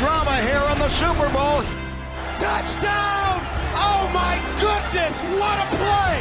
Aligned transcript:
drama 0.00 0.36
here 0.48 0.64
in 0.72 0.78
the 0.78 0.88
Super 0.88 1.28
Bowl. 1.32 1.62
Touchdown! 2.38 3.40
Oh 3.74 4.02
my 4.12 4.34
goodness, 4.60 5.14
what 5.38 5.56
a 5.64 5.68
play! 5.76 6.16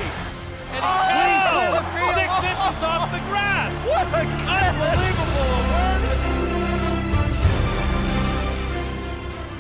And 0.76 0.84
oh! 0.84 1.84
six 2.14 2.32
inches 2.50 2.84
off 2.84 3.12
the 3.12 3.22
grass. 3.30 3.72
What 3.88 4.08
a 4.14 4.24
Unbelievable! 4.70 5.64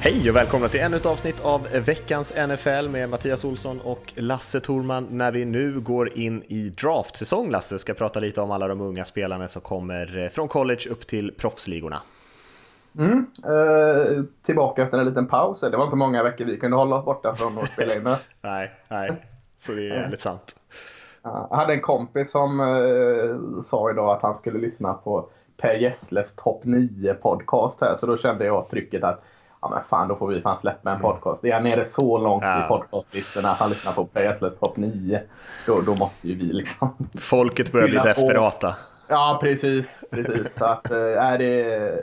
Hej 0.04 0.30
och 0.30 0.36
välkomna 0.36 0.68
till 0.68 0.80
ännu 0.80 0.98
ett 0.98 1.05
avsnitt 1.05 1.39
av 1.39 1.68
veckans 1.86 2.34
NFL 2.48 2.89
med 2.89 3.09
Mattias 3.09 3.45
Olsson 3.45 3.80
och 3.82 4.14
Lasse 4.16 4.59
Thorman. 4.59 5.07
När 5.11 5.32
vi 5.32 5.45
nu 5.45 5.80
går 5.80 6.18
in 6.18 6.43
i 6.48 6.70
draftsäsong, 6.70 7.52
Lasse, 7.52 7.80
ska 7.80 7.93
prata 7.93 8.20
lite 8.20 8.41
om 8.41 8.52
alla 8.52 8.68
de 8.68 8.82
unga 8.82 9.05
spelarna 9.05 9.48
som 9.48 9.61
kommer 9.61 10.30
från 10.34 10.48
college 10.48 10.89
upp 10.89 11.07
till 11.07 11.32
proffsligorna. 11.38 12.02
Mm, 12.97 13.25
eh, 13.45 14.23
tillbaka 14.43 14.83
efter 14.83 14.97
en 14.97 15.05
liten 15.05 15.27
paus. 15.27 15.61
Det 15.61 15.77
var 15.77 15.83
inte 15.83 15.95
många 15.95 16.23
veckor 16.23 16.45
vi 16.45 16.57
kunde 16.57 16.77
hålla 16.77 16.95
oss 16.95 17.05
borta 17.05 17.35
från 17.35 17.57
att 17.57 17.71
spela 17.71 17.95
in. 17.95 18.03
nej, 18.41 18.71
nej, 18.88 19.09
så 19.59 19.71
det 19.71 19.89
är 19.89 20.02
väldigt 20.02 20.21
sant. 20.21 20.55
Jag 21.23 21.57
hade 21.57 21.73
en 21.73 21.81
kompis 21.81 22.31
som 22.31 22.59
eh, 22.59 23.61
sa 23.63 23.91
idag 23.91 24.09
att 24.09 24.21
han 24.21 24.35
skulle 24.35 24.59
lyssna 24.59 24.93
på 24.93 25.29
Per 25.57 25.73
Gessles 25.75 26.35
topp 26.35 26.61
9 26.63 27.13
podcast 27.13 27.81
här. 27.81 27.95
Så 27.95 28.05
då 28.05 28.17
kände 28.17 28.45
jag 28.45 28.69
trycket 28.69 29.03
att 29.03 29.23
ja 29.61 29.69
men 29.69 29.83
fan 29.83 30.07
då 30.07 30.16
får 30.16 30.27
vi 30.27 30.41
fan 30.41 30.57
släppa 30.57 30.89
en 30.89 30.95
mm. 30.95 31.11
podcast. 31.11 31.45
Är 31.45 31.53
han 31.53 31.63
nere 31.63 31.85
så 31.85 32.17
långt 32.17 32.44
ja. 32.44 32.66
i 32.66 32.67
podcastlistorna 32.67 33.49
att 33.49 33.57
han 33.57 33.69
lyssnar 33.69 33.91
på 33.91 34.05
Per 34.05 34.23
Gessles 34.23 34.59
topp 34.59 34.77
9. 34.77 35.21
Då, 35.66 35.81
då 35.81 35.95
måste 35.95 36.27
ju 36.27 36.35
vi 36.35 36.53
liksom... 36.53 36.89
Folket 37.19 37.71
börjar 37.71 37.88
bli 37.88 37.97
desperata. 37.97 38.71
På. 38.71 38.75
Ja 39.07 39.38
precis, 39.41 40.03
precis. 40.11 40.55
Så 40.55 40.66
att, 40.66 40.91
äh, 40.91 41.38
det, 41.39 42.02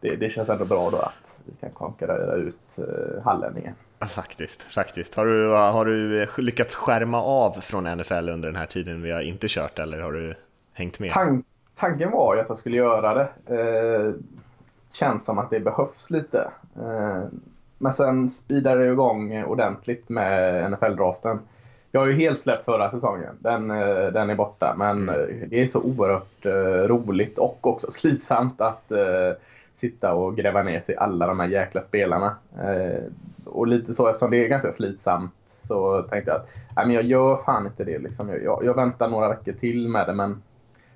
det, 0.00 0.16
det 0.16 0.30
känns 0.30 0.48
ändå 0.48 0.64
bra 0.64 0.90
då 0.90 0.96
att 0.96 1.38
vi 1.44 1.52
kan 1.60 1.70
konkurrera 1.70 2.34
ut 2.34 2.78
äh, 2.78 3.22
hallänningen. 3.24 3.74
Faktiskt, 4.08 4.62
faktiskt. 4.62 5.14
Har 5.14 5.26
du, 5.26 5.48
har 5.48 5.84
du 5.84 6.26
lyckats 6.38 6.74
skärma 6.74 7.22
av 7.22 7.52
från 7.52 7.84
NFL 7.84 8.28
under 8.28 8.48
den 8.48 8.56
här 8.56 8.66
tiden 8.66 9.02
vi 9.02 9.10
har 9.10 9.20
inte 9.20 9.46
kört 9.48 9.78
eller 9.78 10.00
har 10.00 10.12
du 10.12 10.34
hängt 10.72 10.98
med? 10.98 11.10
Tank, 11.10 11.46
tanken 11.74 12.10
var 12.10 12.34
ju 12.34 12.40
att 12.40 12.48
jag 12.48 12.58
skulle 12.58 12.76
göra 12.76 13.14
det. 13.14 13.28
Eh, 13.56 14.12
känns 14.92 15.24
som 15.24 15.38
att 15.38 15.50
det 15.50 15.60
behövs 15.60 16.10
lite. 16.10 16.50
Eh, 16.76 17.22
men 17.78 17.92
sen 17.92 18.30
speedade 18.30 18.84
det 18.84 18.92
igång 18.92 19.44
ordentligt 19.44 20.08
med 20.08 20.64
NFL-draften. 20.72 21.38
Jag 21.92 22.00
har 22.00 22.06
ju 22.06 22.14
helt 22.14 22.40
släppt 22.40 22.64
förra 22.64 22.90
säsongen. 22.90 23.36
Den, 23.38 23.70
eh, 23.70 24.06
den 24.12 24.30
är 24.30 24.34
borta. 24.34 24.74
Men 24.78 25.08
mm. 25.08 25.48
det 25.48 25.62
är 25.62 25.66
så 25.66 25.80
oerhört 25.80 26.46
roligt 26.88 27.38
och 27.38 27.66
också 27.66 27.90
slitsamt 27.90 28.60
att 28.60 28.92
sitta 29.78 30.14
och 30.14 30.36
gräva 30.36 30.62
ner 30.62 30.80
sig 30.80 30.94
i 30.94 30.98
alla 30.98 31.26
de 31.26 31.40
här 31.40 31.48
jäkla 31.48 31.82
spelarna. 31.82 32.36
Och 33.44 33.66
lite 33.66 33.94
så 33.94 34.08
eftersom 34.08 34.30
det 34.30 34.44
är 34.44 34.48
ganska 34.48 34.72
slitsamt 34.72 35.34
så 35.46 36.02
tänkte 36.02 36.30
jag 36.30 36.40
att 36.40 36.48
nej, 36.76 36.86
men 36.86 36.94
jag 36.94 37.04
gör 37.04 37.36
fan 37.36 37.66
inte 37.66 37.84
det. 37.84 37.98
Liksom. 37.98 38.28
Jag, 38.28 38.44
jag, 38.44 38.64
jag 38.64 38.74
väntar 38.74 39.08
några 39.08 39.28
veckor 39.28 39.52
till 39.52 39.88
med 39.88 40.06
det 40.06 40.14
men 40.14 40.42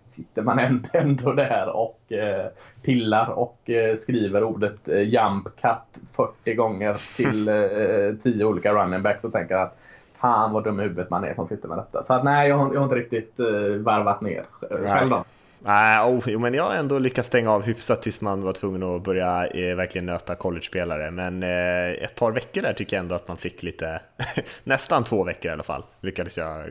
sitter 0.07 0.43
man 0.43 0.81
ändå 0.93 1.33
där 1.37 1.69
och 1.69 2.13
eh, 2.13 2.47
pillar 2.83 3.31
och 3.31 3.71
eh, 3.71 3.97
skriver 3.97 4.45
ordet 4.45 4.89
eh, 4.89 5.01
jump 5.01 5.45
cut 5.45 6.03
40 6.17 6.55
gånger 6.55 7.01
till 7.17 7.49
eh, 7.49 8.17
10 8.23 8.45
olika 8.45 8.73
running 8.73 9.03
backs 9.03 9.25
och 9.25 9.33
tänker 9.33 9.55
att 9.55 9.79
fan 10.21 10.53
vad 10.53 10.65
dum 10.65 10.81
i 10.81 10.83
huvudet 10.83 11.11
man 11.11 11.25
är 11.25 11.35
som 11.35 11.49
sitter 11.49 11.69
med 11.69 11.79
detta. 11.79 12.05
Så 12.05 12.13
att, 12.13 12.25
nej, 12.25 12.49
jag 12.49 12.57
har, 12.57 12.75
jag 12.75 12.81
har 12.81 12.85
inte 12.85 12.97
riktigt 12.97 13.41
eh, 13.41 13.83
varvat 13.83 14.21
ner 14.21 14.45
själv 14.61 15.11
då. 15.11 15.25
Nej, 15.63 16.01
oh, 16.01 16.39
men 16.39 16.55
jag 16.55 16.65
har 16.65 16.75
ändå 16.75 16.99
lyckats 16.99 17.29
stänga 17.29 17.51
av 17.51 17.63
hyfsat 17.63 18.03
tills 18.03 18.21
man 18.21 18.43
var 18.43 18.53
tvungen 18.53 18.83
att 18.83 19.03
börja 19.03 19.47
eh, 19.47 19.77
verkligen 19.77 20.07
nöta 20.07 20.35
college-spelare. 20.35 21.11
Men 21.11 21.43
eh, 21.43 22.05
ett 22.05 22.15
par 22.15 22.33
veckor 22.33 22.63
där 22.63 22.73
tycker 22.73 22.97
jag 22.97 23.03
ändå 23.03 23.15
att 23.15 23.29
man 23.29 23.37
fick 23.37 23.63
lite, 23.63 24.01
nästan 24.65 25.05
två 25.05 25.25
veckor 25.25 25.51
i 25.51 25.53
alla 25.53 25.63
fall, 25.63 25.85
lyckades 26.01 26.39
jag 26.39 26.71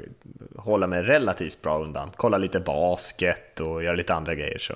hålla 0.56 0.88
mig 0.88 1.04
relativt 1.04 1.62
bra 1.62 1.84
undan. 1.84 2.10
Kolla 2.16 2.38
lite 2.38 2.60
basket 2.60 3.60
och 3.60 3.84
göra 3.84 3.96
lite 3.96 4.14
andra 4.14 4.36
grejer. 4.36 4.58
Så 4.58 4.74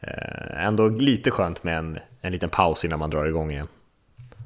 eh, 0.00 0.66
ändå 0.66 0.88
lite 0.88 1.30
skönt 1.30 1.64
med 1.64 1.78
en, 1.78 1.98
en 2.20 2.32
liten 2.32 2.50
paus 2.50 2.84
innan 2.84 2.98
man 2.98 3.10
drar 3.10 3.26
igång 3.26 3.50
igen. 3.50 3.66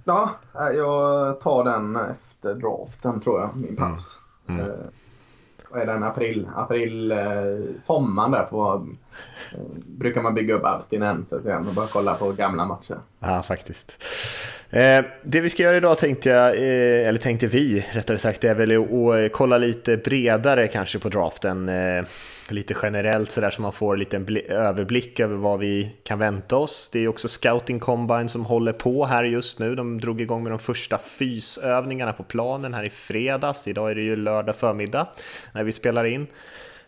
Ja, 0.05 0.31
jag 0.53 1.41
tar 1.41 1.65
den 1.65 1.97
efter 1.97 2.55
draften 2.55 3.21
tror 3.21 3.41
jag, 3.41 3.57
min 3.57 3.77
paus. 3.77 4.21
Mm. 4.49 4.61
Mm. 4.61 4.77
Vad 5.71 5.83
är 5.83 5.87
den, 5.87 6.03
april, 6.03 6.49
april 6.57 7.13
eh, 7.13 7.19
sommaren 7.83 8.31
där 8.31 8.47
får, 8.51 8.75
eh, 8.75 9.61
brukar 9.87 10.21
man 10.23 10.35
bygga 10.35 10.55
upp 10.55 10.65
abstinenser 10.65 11.41
igen 11.47 11.69
och 11.69 11.75
bara 11.75 11.87
kolla 11.87 12.15
på 12.15 12.33
gamla 12.33 12.65
matcher. 12.65 12.97
Ja, 13.21 13.43
faktiskt. 13.43 14.03
Eh, 14.71 15.05
det 15.23 15.41
vi 15.41 15.51
ska 15.51 15.63
göra 15.63 15.77
idag 15.77 15.99
tänkte 15.99 16.31
jag, 16.31 16.57
eh, 16.57 17.09
eller 17.09 17.19
tänkte 17.19 17.47
vi 17.47 17.87
rättare 17.93 18.19
sagt, 18.19 18.45
är 18.45 18.55
väl 18.55 18.73
att 18.73 19.33
kolla 19.33 19.59
lite 19.59 19.97
bredare 19.97 20.69
kanske 20.69 20.99
på 20.99 21.09
draften. 21.09 21.69
Eh, 21.69 22.05
Lite 22.49 22.75
generellt 22.83 23.33
sådär 23.33 23.51
så 23.51 23.63
man 23.63 23.73
får 23.73 23.93
en 23.93 23.99
liten 23.99 24.37
överblick 24.49 25.21
över 25.21 25.37
vad 25.37 25.59
vi 25.59 25.97
kan 26.03 26.19
vänta 26.19 26.57
oss. 26.57 26.91
Det 26.93 27.01
är 27.01 27.09
också 27.09 27.29
Scouting 27.29 27.81
Combine 27.81 28.29
som 28.29 28.45
håller 28.45 28.73
på 28.73 29.07
här 29.07 29.25
just 29.25 29.59
nu. 29.59 29.75
De 29.75 30.01
drog 30.01 30.21
igång 30.21 30.43
med 30.43 30.53
de 30.53 30.59
första 30.59 30.99
fysövningarna 30.99 32.13
på 32.13 32.23
planen 32.23 32.75
här 32.75 32.85
i 32.85 32.91
fredags. 32.91 33.69
Idag 33.69 33.91
är 33.91 33.95
det 33.95 34.03
ju 34.03 34.17
lördag 34.17 34.57
förmiddag 34.57 35.07
när 35.53 35.65
vi 35.65 35.73
spelar 35.73 36.05
in. 36.05 36.27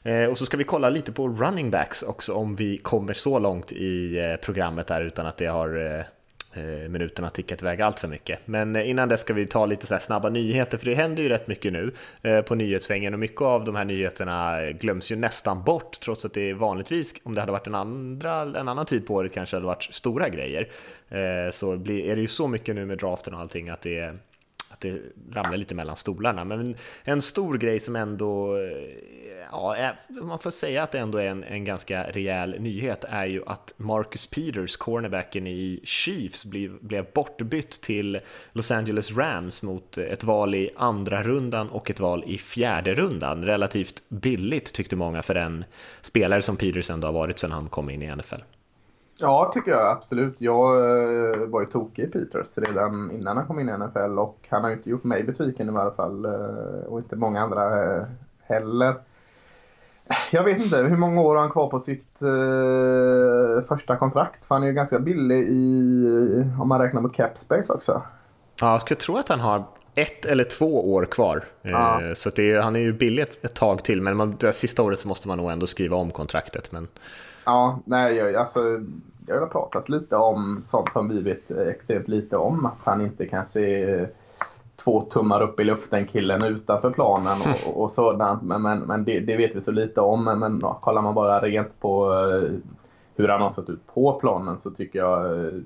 Eh, 0.02 0.24
och 0.24 0.38
så 0.38 0.46
ska 0.46 0.56
vi 0.56 0.64
kolla 0.64 0.90
lite 0.90 1.12
på 1.12 1.28
running 1.28 1.70
backs 1.70 2.02
också 2.02 2.32
om 2.32 2.56
vi 2.56 2.78
kommer 2.78 3.14
så 3.14 3.38
långt 3.38 3.72
i 3.72 4.18
eh, 4.18 4.36
programmet 4.36 4.90
här 4.90 5.02
utan 5.02 5.26
att 5.26 5.36
det 5.36 5.46
har 5.46 5.96
eh, 5.98 6.04
Eh, 6.54 6.88
minuterna 6.88 7.30
tickat 7.30 7.62
iväg 7.62 7.82
allt 7.82 8.00
för 8.00 8.08
mycket. 8.08 8.38
Men 8.44 8.76
eh, 8.76 8.90
innan 8.90 9.08
det 9.08 9.18
ska 9.18 9.34
vi 9.34 9.46
ta 9.46 9.66
lite 9.66 9.86
så 9.86 9.98
snabba 10.00 10.28
nyheter, 10.28 10.78
för 10.78 10.86
det 10.86 10.94
händer 10.94 11.22
ju 11.22 11.28
rätt 11.28 11.48
mycket 11.48 11.72
nu 11.72 11.92
eh, 12.22 12.40
på 12.40 12.54
nyhetssvängen 12.54 13.14
och 13.14 13.20
mycket 13.20 13.42
av 13.42 13.64
de 13.64 13.76
här 13.76 13.84
nyheterna 13.84 14.70
glöms 14.72 15.12
ju 15.12 15.16
nästan 15.16 15.62
bort, 15.62 16.00
trots 16.00 16.24
att 16.24 16.34
det 16.34 16.52
vanligtvis, 16.54 17.14
om 17.22 17.34
det 17.34 17.40
hade 17.40 17.52
varit 17.52 17.66
en, 17.66 17.74
andra, 17.74 18.40
en 18.40 18.68
annan 18.68 18.86
tid 18.86 19.06
på 19.06 19.14
året, 19.14 19.32
kanske 19.32 19.56
hade 19.56 19.66
varit 19.66 19.94
stora 19.94 20.28
grejer. 20.28 20.68
Så 21.52 21.72
är 21.72 22.16
det 22.16 22.20
ju 22.20 22.28
så 22.28 22.48
mycket 22.48 22.74
nu 22.74 22.86
med 22.86 22.98
draften 22.98 23.34
och 23.34 23.40
allting 23.40 23.68
att 23.68 23.80
det 23.80 24.14
att 24.70 24.80
det 24.80 25.00
ramlar 25.32 25.56
lite 25.56 25.74
mellan 25.74 25.96
stolarna. 25.96 26.44
Men 26.44 26.74
en 27.04 27.22
stor 27.22 27.58
grej 27.58 27.80
som 27.80 27.96
ändå, 27.96 28.56
ja, 29.50 29.76
eh, 29.76 29.90
man 30.22 30.38
får 30.38 30.50
säga 30.50 30.82
att 30.82 30.92
det 30.92 30.98
ändå 30.98 31.18
är 31.18 31.26
en, 31.26 31.44
en 31.44 31.64
ganska 31.64 32.02
rejäl 32.02 32.60
nyhet 32.60 33.04
är 33.08 33.26
ju 33.26 33.42
att 33.46 33.72
Marcus 33.76 34.26
Peters, 34.26 34.76
cornerbacken 34.76 35.46
i 35.46 35.80
Chiefs, 35.84 36.44
blev, 36.44 36.78
blev 36.80 37.06
bortbytt 37.14 37.80
till 37.80 38.20
Los 38.52 38.70
Angeles 38.70 39.16
Rams 39.16 39.62
mot 39.62 39.98
ett 39.98 40.24
val 40.24 40.54
i 40.54 40.70
andra 40.76 41.22
rundan 41.22 41.68
och 41.68 41.90
ett 41.90 42.00
val 42.00 42.24
i 42.26 42.38
fjärde 42.38 42.94
rundan. 42.94 43.44
Relativt 43.44 44.02
billigt 44.08 44.72
tyckte 44.72 44.96
många 44.96 45.22
för 45.22 45.34
en 45.34 45.64
spelare 46.02 46.42
som 46.42 46.56
Peters 46.56 46.90
ändå 46.90 47.06
har 47.06 47.12
varit 47.12 47.38
sedan 47.38 47.52
han 47.52 47.68
kom 47.68 47.90
in 47.90 48.02
i 48.02 48.16
NFL. 48.16 48.42
Ja, 49.20 49.50
tycker 49.54 49.70
jag 49.70 49.86
absolut. 49.86 50.34
Jag 50.38 50.76
eh, 50.76 51.46
var 51.46 51.60
ju 51.60 51.66
tokig 51.66 52.02
i 52.04 52.06
Peters 52.06 52.58
redan 52.58 53.10
innan 53.10 53.36
han 53.36 53.46
kom 53.46 53.58
in 53.60 53.68
i 53.68 53.78
NFL 53.78 54.18
och 54.18 54.46
han 54.48 54.62
har 54.62 54.70
ju 54.70 54.76
inte 54.76 54.90
gjort 54.90 55.04
mig 55.04 55.24
besviken 55.24 55.68
i 55.68 55.78
alla 55.78 55.90
fall 55.90 56.24
eh, 56.24 56.86
och 56.86 56.98
inte 56.98 57.16
många 57.16 57.40
andra 57.40 57.62
heller. 58.42 58.94
Jag 60.30 60.44
vet 60.44 60.58
inte, 60.58 60.76
hur 60.76 60.96
många 60.96 61.20
år 61.20 61.34
har 61.34 61.42
han 61.42 61.50
kvar 61.50 61.68
på 61.70 61.80
sitt 61.80 62.18
första 63.68 63.96
kontrakt? 63.96 64.46
För 64.46 64.54
han 64.54 64.62
är 64.62 64.66
ju 64.66 64.72
ganska 64.72 64.98
billig 64.98 65.48
i, 65.48 66.44
om 66.60 66.68
man 66.68 66.80
räknar 66.80 67.00
med 67.00 67.14
cap 67.14 67.38
space 67.38 67.72
också. 67.72 68.02
Ja, 68.60 68.72
jag 68.72 68.80
skulle 68.80 69.00
tro 69.00 69.16
att 69.16 69.28
han 69.28 69.40
har 69.40 69.64
ett 69.94 70.24
eller 70.24 70.44
två 70.44 70.94
år 70.94 71.04
kvar. 71.04 71.44
Ja. 71.62 72.00
Så 72.14 72.28
är, 72.28 72.60
han 72.60 72.76
är 72.76 72.80
ju 72.80 72.92
billig 72.92 73.22
ett, 73.22 73.44
ett 73.44 73.54
tag 73.54 73.84
till, 73.84 74.02
men 74.02 74.16
man, 74.16 74.36
det 74.40 74.52
sista 74.52 74.82
året 74.82 74.98
så 74.98 75.08
måste 75.08 75.28
man 75.28 75.38
nog 75.38 75.50
ändå 75.50 75.66
skriva 75.66 75.96
om 75.96 76.10
kontraktet. 76.10 76.72
Men... 76.72 76.88
Ja, 77.44 77.80
nej, 77.84 78.16
jag, 78.16 78.34
alltså, 78.34 78.60
jag 79.26 79.40
har 79.40 79.46
pratat 79.46 79.88
lite 79.88 80.16
om 80.16 80.62
sånt 80.66 80.92
som 80.92 81.08
vi 81.08 81.22
vet 81.22 81.50
extremt 81.50 82.08
lite 82.08 82.36
om. 82.36 82.66
Att 82.66 82.78
han 82.84 83.00
inte 83.00 83.26
kanske 83.26 83.60
är 83.60 84.10
två 84.84 85.00
tummar 85.00 85.42
upp 85.42 85.60
i 85.60 85.64
luften 85.64 86.06
killen 86.06 86.42
utanför 86.42 86.90
planen 86.90 87.38
och, 87.66 87.82
och 87.82 87.92
sådant. 87.92 88.42
Men, 88.42 88.62
men, 88.62 88.78
men 88.78 89.04
det, 89.04 89.20
det, 89.20 89.36
vet 89.36 89.56
vi 89.56 89.60
så 89.60 89.72
lite 89.72 90.00
om. 90.00 90.24
Men, 90.24 90.38
men 90.38 90.58
ja, 90.62 90.78
kollar 90.80 91.02
man 91.02 91.14
bara 91.14 91.40
rent 91.40 91.80
på 91.80 92.12
uh, 92.12 92.50
hur 93.16 93.28
han 93.28 93.40
har 93.40 93.50
sett 93.50 93.70
ut 93.70 93.86
på 93.94 94.12
planen 94.12 94.60
så 94.60 94.70
tycker 94.70 94.98
jag 94.98 95.34
uh, 95.34 95.62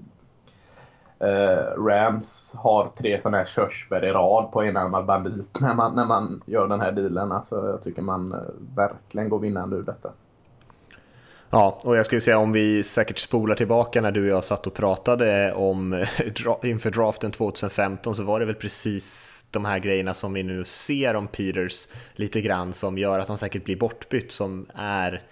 Rams 1.87 2.55
har 2.59 2.89
tre 2.97 3.21
sådana 3.21 3.37
här 3.37 3.45
körsbär 3.45 4.05
i 4.05 4.13
rad 4.13 4.53
på 4.53 4.63
enarmad 4.63 5.05
bandit 5.05 5.61
när 5.61 5.75
man, 5.75 5.95
när 5.95 6.07
man 6.07 6.43
gör 6.47 6.69
den 6.69 6.81
här 6.81 6.93
dealen. 6.93 7.33
Alltså, 7.33 7.67
jag 7.67 7.83
tycker 7.83 8.03
man 8.03 8.33
uh, 8.33 8.39
verkligen 8.77 9.29
går 9.29 9.39
vinnande 9.39 9.77
ur 9.77 9.83
detta. 9.83 10.11
Ja, 11.55 11.79
och 11.83 11.97
jag 11.97 12.07
skulle 12.07 12.21
säga 12.21 12.39
om 12.39 12.53
vi 12.53 12.83
säkert 12.83 13.19
spolar 13.19 13.55
tillbaka 13.55 14.01
när 14.01 14.11
du 14.13 14.23
och 14.23 14.37
jag 14.37 14.45
satt 14.45 14.67
och 14.67 14.75
pratade 14.75 15.53
om 15.53 16.07
inför 16.63 16.91
draften 16.91 17.33
2015 17.33 18.15
så 18.15 18.23
var 18.23 18.41
det 18.41 18.47
väl 18.47 18.55
precis 18.55 19.47
de 19.51 19.65
här 19.65 19.79
grejerna 19.79 20.15
som 20.15 20.33
vi 20.33 20.43
nu 20.43 20.65
ser 20.65 21.15
om 21.15 21.29
Peters 21.29 21.89
lite 22.15 22.41
grann 22.41 22.73
som 22.73 22.99
gör 22.99 23.19
att 23.19 23.29
han 23.29 23.39
säkert 23.39 23.65
blir 23.65 23.77
bortbytt 23.77 24.33
som 24.33 24.67
är 24.75 25.23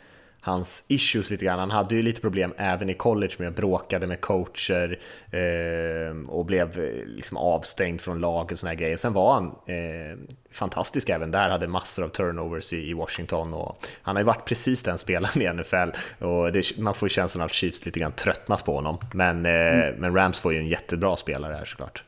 hans 0.40 0.84
issues 0.88 1.30
lite 1.30 1.44
grann. 1.44 1.58
Han 1.58 1.70
hade 1.70 1.94
ju 1.94 2.02
lite 2.02 2.20
problem 2.20 2.54
även 2.56 2.90
i 2.90 2.94
college 2.94 3.32
med 3.38 3.48
att 3.48 3.56
bråkade 3.56 4.06
med 4.06 4.20
coacher 4.20 4.98
eh, 5.30 6.28
och 6.28 6.46
blev 6.46 6.80
eh, 6.80 7.06
liksom 7.06 7.36
avstängd 7.36 8.00
från 8.00 8.20
lag 8.20 8.52
och 8.52 8.58
såna 8.58 8.70
här 8.70 8.76
grejer. 8.76 8.96
Sen 8.96 9.12
var 9.12 9.34
han 9.34 9.46
eh, 9.46 10.18
fantastisk 10.50 11.08
även 11.08 11.30
där, 11.30 11.50
hade 11.50 11.68
massor 11.68 12.04
av 12.04 12.08
turnovers 12.08 12.72
i, 12.72 12.90
i, 12.90 12.94
Washington 12.94 13.54
och 13.54 13.86
han 14.02 14.16
har 14.16 14.20
ju 14.20 14.26
varit 14.26 14.44
precis 14.44 14.82
den 14.82 14.98
spelaren 14.98 15.42
i 15.42 15.52
NFL 15.52 16.24
och 16.24 16.52
det, 16.52 16.78
man 16.78 16.94
får 16.94 17.06
ju 17.06 17.10
känslan 17.10 17.44
att 17.44 17.52
Chiefs 17.52 17.86
lite 17.86 18.00
grann 18.00 18.12
tröttnas 18.12 18.62
på 18.62 18.74
honom. 18.74 18.98
Men, 19.14 19.46
eh, 19.46 19.52
mm. 19.52 19.94
men 19.98 20.14
Rams 20.16 20.40
får 20.40 20.52
ju 20.52 20.58
en 20.58 20.68
jättebra 20.68 21.16
spelare 21.16 21.54
här 21.54 21.64
såklart. 21.64 22.04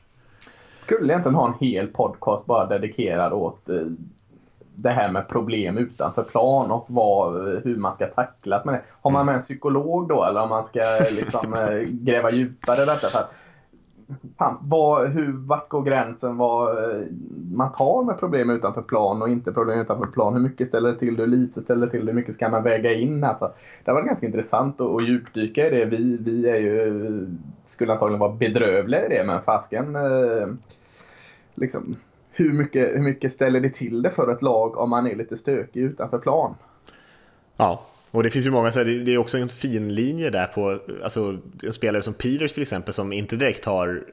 Skulle 0.77 1.13
egentligen 1.13 1.35
ha 1.35 1.49
en 1.49 1.69
hel 1.69 1.87
podcast 1.87 2.47
bara 2.47 2.67
dedikerad 2.67 3.33
åt 3.33 3.69
eh, 3.69 3.77
det 4.77 4.91
här 4.91 5.13
med 5.13 5.29
problem 5.29 5.79
utanför 5.79 6.23
plan 6.23 6.71
och 6.71 6.87
vad, 6.89 7.35
hur 7.65 7.77
man 7.77 7.95
ska 7.95 8.07
tackla 8.07 8.63
med 8.65 8.75
det. 8.75 8.83
Har 9.01 9.11
man 9.11 9.27
med 9.27 9.35
en 9.35 9.41
psykolog 9.41 10.09
då 10.09 10.25
eller 10.25 10.43
om 10.43 10.49
man 10.49 10.67
ska 10.67 10.81
liksom 11.11 11.55
eh, 11.55 11.79
gräva 11.89 12.31
djupare 12.31 12.83
i 12.83 12.87
detta? 12.87 13.09
För 13.09 13.19
att, 13.19 13.33
fan, 14.39 14.59
vad, 14.61 15.09
hur, 15.11 15.33
vart 15.33 15.69
går 15.69 15.83
gränsen 15.83 16.37
vad 16.37 16.69
eh, 16.79 17.01
man 17.53 17.73
tar 17.73 18.05
med 18.05 18.19
problem 18.19 18.51
utanför 18.51 18.83
plan 18.83 19.23
och 19.23 19.29
inte 19.29 19.53
problem 19.53 19.81
utanför 19.81 20.07
plan? 20.07 20.35
Hur 20.35 20.41
mycket 20.41 20.69
ställer 20.69 20.93
det 20.93 20.99
till 20.99 21.17
Hur 21.17 21.27
lite 21.27 21.61
ställer 21.61 21.87
det 21.87 21.91
till 21.91 22.07
Hur 22.07 22.15
mycket 22.15 22.35
ska 22.35 22.49
man 22.49 22.63
väga 22.63 22.93
in? 22.93 23.25
Alltså, 23.25 23.53
det 23.85 23.93
varit 23.93 24.07
ganska 24.07 24.27
intressant 24.27 24.81
att, 24.81 24.91
att 24.91 25.09
djupdyka 25.09 25.67
i 25.67 25.71
det. 25.71 25.85
Vi, 25.85 26.19
vi 26.21 26.49
är 26.49 26.59
ju, 26.59 27.27
skulle 27.67 27.93
antagligen 27.93 28.21
vara 28.21 28.33
bedrövliga 28.33 29.07
i 29.07 29.09
det 29.09 29.25
men 29.25 29.43
fasken 29.43 29.97
eh, 29.97 30.49
liksom 31.55 31.97
hur 32.33 32.53
mycket, 32.53 32.95
hur 32.95 33.03
mycket 33.03 33.33
ställer 33.33 33.61
det 33.61 33.71
till 33.71 34.03
det 34.03 34.11
för 34.11 34.33
ett 34.33 34.43
lag 34.43 34.77
om 34.77 34.91
man 34.91 35.07
är 35.07 35.17
lite 35.17 35.37
stökig 35.37 35.81
utanför 35.81 36.19
plan? 36.19 36.55
Ja, 37.57 37.87
och 38.11 38.23
det 38.23 38.31
finns 38.31 38.47
ju 38.47 38.51
många, 38.51 38.71
så 38.71 38.85
det 38.85 39.15
är 39.15 39.19
också 39.19 39.39
en 39.39 39.49
fin 39.49 39.95
linje 39.95 40.31
där 40.31 40.47
på, 40.47 40.79
alltså 41.05 41.39
en 41.63 41.73
spelare 41.73 42.03
som 42.03 42.15
Peters 42.15 42.53
till 42.53 42.63
exempel 42.63 42.95
som 42.95 43.13
inte 43.13 43.37
direkt 43.37 43.65
har 43.65 44.05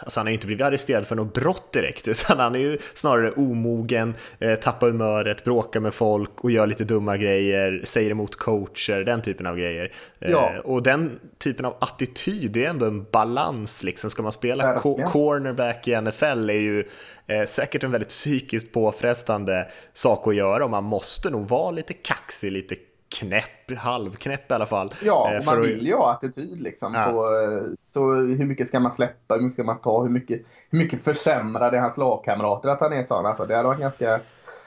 Alltså 0.00 0.20
han 0.20 0.26
har 0.26 0.32
inte 0.32 0.46
blivit 0.46 0.64
arresterad 0.64 1.06
för 1.06 1.16
något 1.16 1.34
brott 1.34 1.72
direkt, 1.72 2.08
utan 2.08 2.38
han 2.38 2.54
är 2.54 2.58
ju 2.58 2.78
snarare 2.94 3.32
omogen, 3.32 4.14
eh, 4.38 4.54
tappar 4.54 4.86
humöret, 4.86 5.44
bråkar 5.44 5.80
med 5.80 5.94
folk 5.94 6.44
och 6.44 6.50
gör 6.50 6.66
lite 6.66 6.84
dumma 6.84 7.16
grejer, 7.16 7.80
säger 7.84 8.10
emot 8.10 8.36
coacher, 8.36 9.04
den 9.04 9.22
typen 9.22 9.46
av 9.46 9.56
grejer. 9.56 9.92
Eh, 10.20 10.30
ja. 10.30 10.52
och 10.64 10.82
den 10.82 11.20
typen 11.38 11.64
av 11.64 11.76
attityd, 11.80 12.50
det 12.50 12.64
är 12.64 12.70
ändå 12.70 12.86
en 12.86 13.06
balans 13.10 13.82
liksom. 13.82 14.10
Ska 14.10 14.22
man 14.22 14.32
spela 14.32 14.78
co 14.78 15.06
cornerback 15.06 15.88
i 15.88 16.00
NFL 16.00 16.50
är 16.50 16.54
ju 16.54 16.84
eh, 17.26 17.44
säkert 17.44 17.84
en 17.84 17.90
väldigt 17.90 18.08
psykiskt 18.08 18.72
påfrestande 18.72 19.68
sak 19.94 20.26
att 20.26 20.34
göra 20.34 20.64
och 20.64 20.70
man 20.70 20.84
måste 20.84 21.30
nog 21.30 21.48
vara 21.48 21.70
lite 21.70 21.92
kaxig, 21.92 22.52
lite 22.52 22.76
knäpp, 23.08 23.78
halvknäpp 23.78 24.50
i 24.50 24.54
alla 24.54 24.66
fall. 24.66 24.94
Ja, 25.02 25.32
eh, 25.34 25.44
man 25.46 25.60
vill 25.60 25.86
ju 25.86 25.94
ha 25.94 26.12
attityd 26.12 26.60
liksom. 26.60 26.94
Ja. 26.94 27.04
På, 27.04 27.10
eh, 27.10 27.72
så 27.88 28.14
hur 28.14 28.46
mycket 28.46 28.68
ska 28.68 28.80
man 28.80 28.92
släppa, 28.92 29.34
hur 29.34 29.40
mycket 29.40 29.54
ska 29.54 29.64
man 29.64 29.80
ta, 29.80 30.02
hur 30.02 30.10
mycket, 30.10 30.42
hur 30.70 30.78
mycket 30.78 31.04
försämrar 31.04 31.70
det 31.70 31.80
hans 31.80 31.96
lagkamrater 31.96 32.68
att 32.68 32.80
han 32.80 32.92
är 32.92 33.04
sån? 33.04 33.26
Alltså, 33.26 33.46
det 33.46 33.56
hade 33.56 33.68
varit 33.68 33.80
ganska 33.80 34.20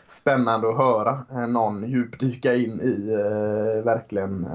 spännande 0.09 0.69
att 0.69 0.77
höra 0.77 1.25
eh, 1.31 1.47
någon 1.47 1.89
djupdyka 1.89 2.55
in 2.55 2.81
i 2.81 3.11
eh, 3.11 3.83
verkligen 3.83 4.47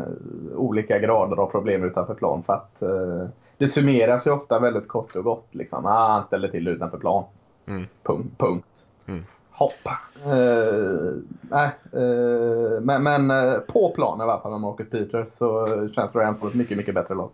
olika 0.54 0.98
grader 0.98 1.36
av 1.36 1.46
problem 1.46 1.84
utanför 1.84 2.14
plan. 2.14 2.42
För 2.42 2.52
att 2.52 2.82
eh, 2.82 3.28
det 3.58 3.68
summeras 3.68 4.26
ju 4.26 4.30
ofta 4.30 4.58
väldigt 4.58 4.88
kort 4.88 5.16
och 5.16 5.24
gott. 5.24 5.48
Liksom. 5.50 5.86
Ah, 5.86 6.12
han 6.12 6.26
ställer 6.26 6.48
till 6.48 6.68
utanför 6.68 6.98
plan. 6.98 7.24
Mm. 7.66 7.86
Punkt. 8.02 8.34
punkt. 8.38 8.86
Mm. 9.06 9.24
Hopp. 9.56 9.88
Uh, 10.26 11.20
nej, 11.40 11.70
uh, 11.94 12.80
men, 12.80 13.02
men 13.02 13.30
uh, 13.30 13.58
på 13.58 13.92
plan 13.94 14.20
i 14.20 14.22
alla 14.22 14.40
fall 14.40 14.50
med 14.50 14.60
Marcus 14.60 14.90
Peters 14.90 15.28
så 15.28 15.66
känns 15.94 16.14
Rams 16.14 16.38
som 16.38 16.48
ett 16.48 16.54
mycket, 16.54 16.76
mycket 16.76 16.94
bättre 16.94 17.14
lag. 17.14 17.30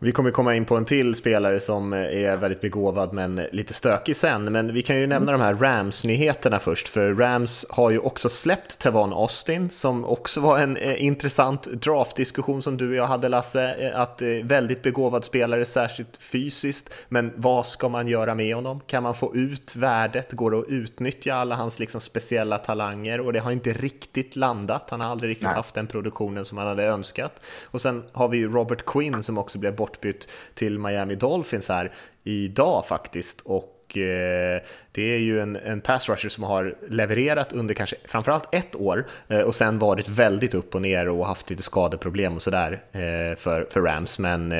Vi 0.00 0.12
kommer 0.12 0.30
komma 0.30 0.54
in 0.54 0.64
på 0.64 0.76
en 0.76 0.84
till 0.84 1.14
spelare 1.14 1.60
som 1.60 1.92
är 1.92 2.36
väldigt 2.36 2.60
begåvad 2.60 3.12
men 3.12 3.40
lite 3.52 3.74
stökig 3.74 4.16
sen. 4.16 4.44
Men 4.44 4.74
vi 4.74 4.82
kan 4.82 4.96
ju 4.96 5.06
nämna 5.06 5.32
de 5.32 5.40
här 5.40 5.54
Rams-nyheterna 5.54 6.58
först. 6.58 6.88
För 6.88 7.14
Rams 7.14 7.66
har 7.70 7.90
ju 7.90 7.98
också 7.98 8.28
släppt 8.28 8.78
Tavon 8.78 9.12
Austin 9.12 9.70
som 9.70 10.04
också 10.04 10.40
var 10.40 10.58
en 10.58 10.76
eh, 10.76 11.04
intressant 11.04 11.62
draftdiskussion 11.62 12.62
som 12.62 12.76
du 12.76 12.88
och 12.88 12.94
jag 12.94 13.06
hade 13.06 13.28
Lasse. 13.28 13.74
Eh, 13.74 14.00
att 14.00 14.22
eh, 14.22 14.28
väldigt 14.42 14.82
begåvad 14.82 15.24
spelare, 15.24 15.64
särskilt 15.64 16.16
fysiskt. 16.18 16.94
Men 17.08 17.32
vad 17.36 17.66
ska 17.66 17.88
man 17.88 18.08
göra 18.08 18.34
med 18.34 18.54
honom? 18.54 18.80
Kan 18.86 19.02
man 19.02 19.14
få 19.14 19.36
ut 19.36 19.76
värdet? 19.76 20.32
Går 20.32 20.50
det 20.50 20.58
att 20.58 20.68
utnyttja 20.68 21.34
alla 21.34 21.54
hans 21.54 21.78
liksom, 21.78 22.00
speciella 22.00 22.58
talanger? 22.58 23.20
Och 23.20 23.32
det 23.32 23.38
har 23.38 23.52
inte 23.52 23.72
riktigt 23.72 24.36
landat. 24.36 24.90
Han 24.90 25.00
har 25.00 25.10
aldrig 25.10 25.30
riktigt 25.30 25.46
Nej. 25.46 25.56
haft 25.56 25.74
den 25.74 25.86
produktionen 25.86 26.44
som 26.44 26.58
han 26.58 26.66
hade 26.66 26.84
önskat. 26.84 27.40
Och 27.64 27.80
sen 27.80 28.04
har 28.12 28.28
vi 28.28 28.38
ju 28.38 28.52
Robert 28.52 28.84
Quinn 28.86 29.22
som 29.22 29.38
också 29.38 29.58
blev 29.58 29.76
bort 29.76 29.87
bortbytt 29.88 30.28
till 30.54 30.78
Miami 30.78 31.14
Dolphins 31.14 31.68
här 31.68 31.92
idag 32.24 32.86
faktiskt. 32.86 33.40
Och 33.40 33.98
eh, 33.98 34.60
det 34.92 35.14
är 35.14 35.18
ju 35.18 35.40
en, 35.40 35.56
en 35.56 35.80
pass 35.80 36.08
rusher 36.08 36.28
som 36.28 36.44
har 36.44 36.76
levererat 36.88 37.52
under 37.52 37.74
kanske 37.74 37.96
framförallt 38.04 38.54
ett 38.54 38.76
år 38.76 39.06
eh, 39.28 39.40
och 39.40 39.54
sen 39.54 39.78
varit 39.78 40.08
väldigt 40.08 40.54
upp 40.54 40.74
och 40.74 40.82
ner 40.82 41.08
och 41.08 41.26
haft 41.26 41.50
lite 41.50 41.62
skadeproblem 41.62 42.34
och 42.34 42.42
sådär 42.42 42.82
eh, 42.92 43.36
för, 43.36 43.66
för 43.70 43.80
Rams, 43.80 44.18
men 44.18 44.52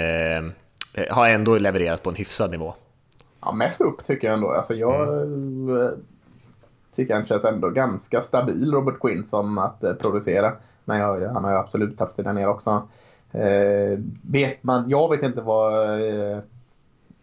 har 1.11 1.29
ändå 1.29 1.59
levererat 1.59 2.03
på 2.03 2.11
en 2.11 2.17
hyfsad 2.17 2.51
nivå. 2.51 2.75
Ja, 3.41 3.53
mest 3.53 3.81
upp 3.81 4.05
tycker 4.05 4.27
jag 4.27 4.35
ändå. 4.35 4.51
Alltså 4.51 4.75
jag 4.75 5.23
mm. 5.23 5.91
tycker 6.95 7.15
han 7.15 7.27
känns 7.27 7.45
ändå 7.45 7.71
ganska 7.71 8.23
stabil, 8.23 8.73
Robert 8.73 9.01
Quinn, 9.01 9.27
som 9.27 9.59
att 9.59 9.81
producera. 10.01 10.53
Men 10.85 10.99
jag, 10.99 11.29
han 11.29 11.45
har 11.45 11.51
ju 11.51 11.57
absolut 11.59 12.01
haft 12.01 12.17
det 12.17 12.23
där 12.23 12.33
nere 12.33 12.49
också. 12.49 12.89
Eh, 13.33 13.99
vet 14.23 14.63
man, 14.63 14.91
jag 14.91 15.11
vet 15.11 15.23
inte 15.23 15.41
vad, 15.41 16.01
eh, 16.01 16.39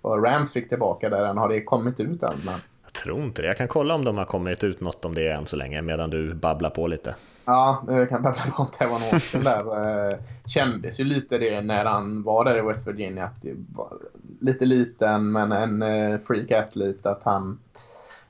vad 0.02 0.26
Rams 0.26 0.54
fick 0.54 0.70
tillbaka 0.70 1.10
där 1.10 1.26
än. 1.26 1.38
Har 1.38 1.50
det 1.50 1.64
kommit 1.64 2.00
ut 2.00 2.24
än? 2.24 2.40
Men... 2.46 2.60
Jag 2.84 2.94
tror 2.94 3.24
inte 3.24 3.42
det. 3.42 3.48
Jag 3.48 3.58
kan 3.58 3.68
kolla 3.68 3.96
om 3.96 4.06
de 4.06 4.18
har 4.18 4.26
kommit 4.26 4.64
ut 4.64 4.82
något 4.82 5.06
om 5.06 5.16
det 5.16 5.32
än 5.32 5.46
så 5.46 5.56
länge 5.56 5.82
medan 5.82 6.10
du 6.10 6.34
babblar 6.34 6.70
på 6.70 6.88
lite. 6.88 7.16
Ja, 7.46 7.84
jag 7.88 8.10
kan 8.10 8.22
babbla 8.22 8.44
på 8.56 8.64
om 8.64 8.70
Tevon 8.72 9.02
Austin 9.14 9.44
där. 9.44 9.66
Eh, 10.12 10.18
kändes 10.46 11.00
ju 11.00 11.04
lite 11.04 11.38
det 11.38 11.62
när 11.62 11.86
han 11.86 12.24
var 12.24 12.46
där 12.46 12.58
i 12.58 12.62
West 12.62 12.88
Virginia. 12.88 13.24
Att 13.24 13.42
det 13.42 13.54
var 13.76 13.98
lite 14.40 14.66
liten 14.66 15.32
men 15.32 15.52
en 15.52 15.82
eh, 15.82 16.20
freak 16.20 16.52
athlete. 16.52 17.10
Att 17.10 17.24
han 17.24 17.60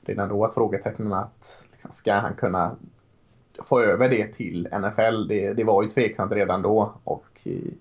redan 0.00 0.28
då 0.28 0.38
var 0.38 0.48
frågetecknen 0.48 1.12
att 1.12 1.64
liksom, 1.72 1.92
ska 1.92 2.14
han 2.14 2.34
kunna 2.34 2.76
få 3.64 3.80
över 3.80 4.08
det 4.08 4.32
till 4.32 4.68
NFL. 4.72 5.28
Det, 5.28 5.52
det 5.52 5.64
var 5.64 5.82
ju 5.82 5.88
tveksamt 5.88 6.32
redan 6.32 6.62
då. 6.62 6.92
Och 7.04 7.26
eh, 7.44 7.72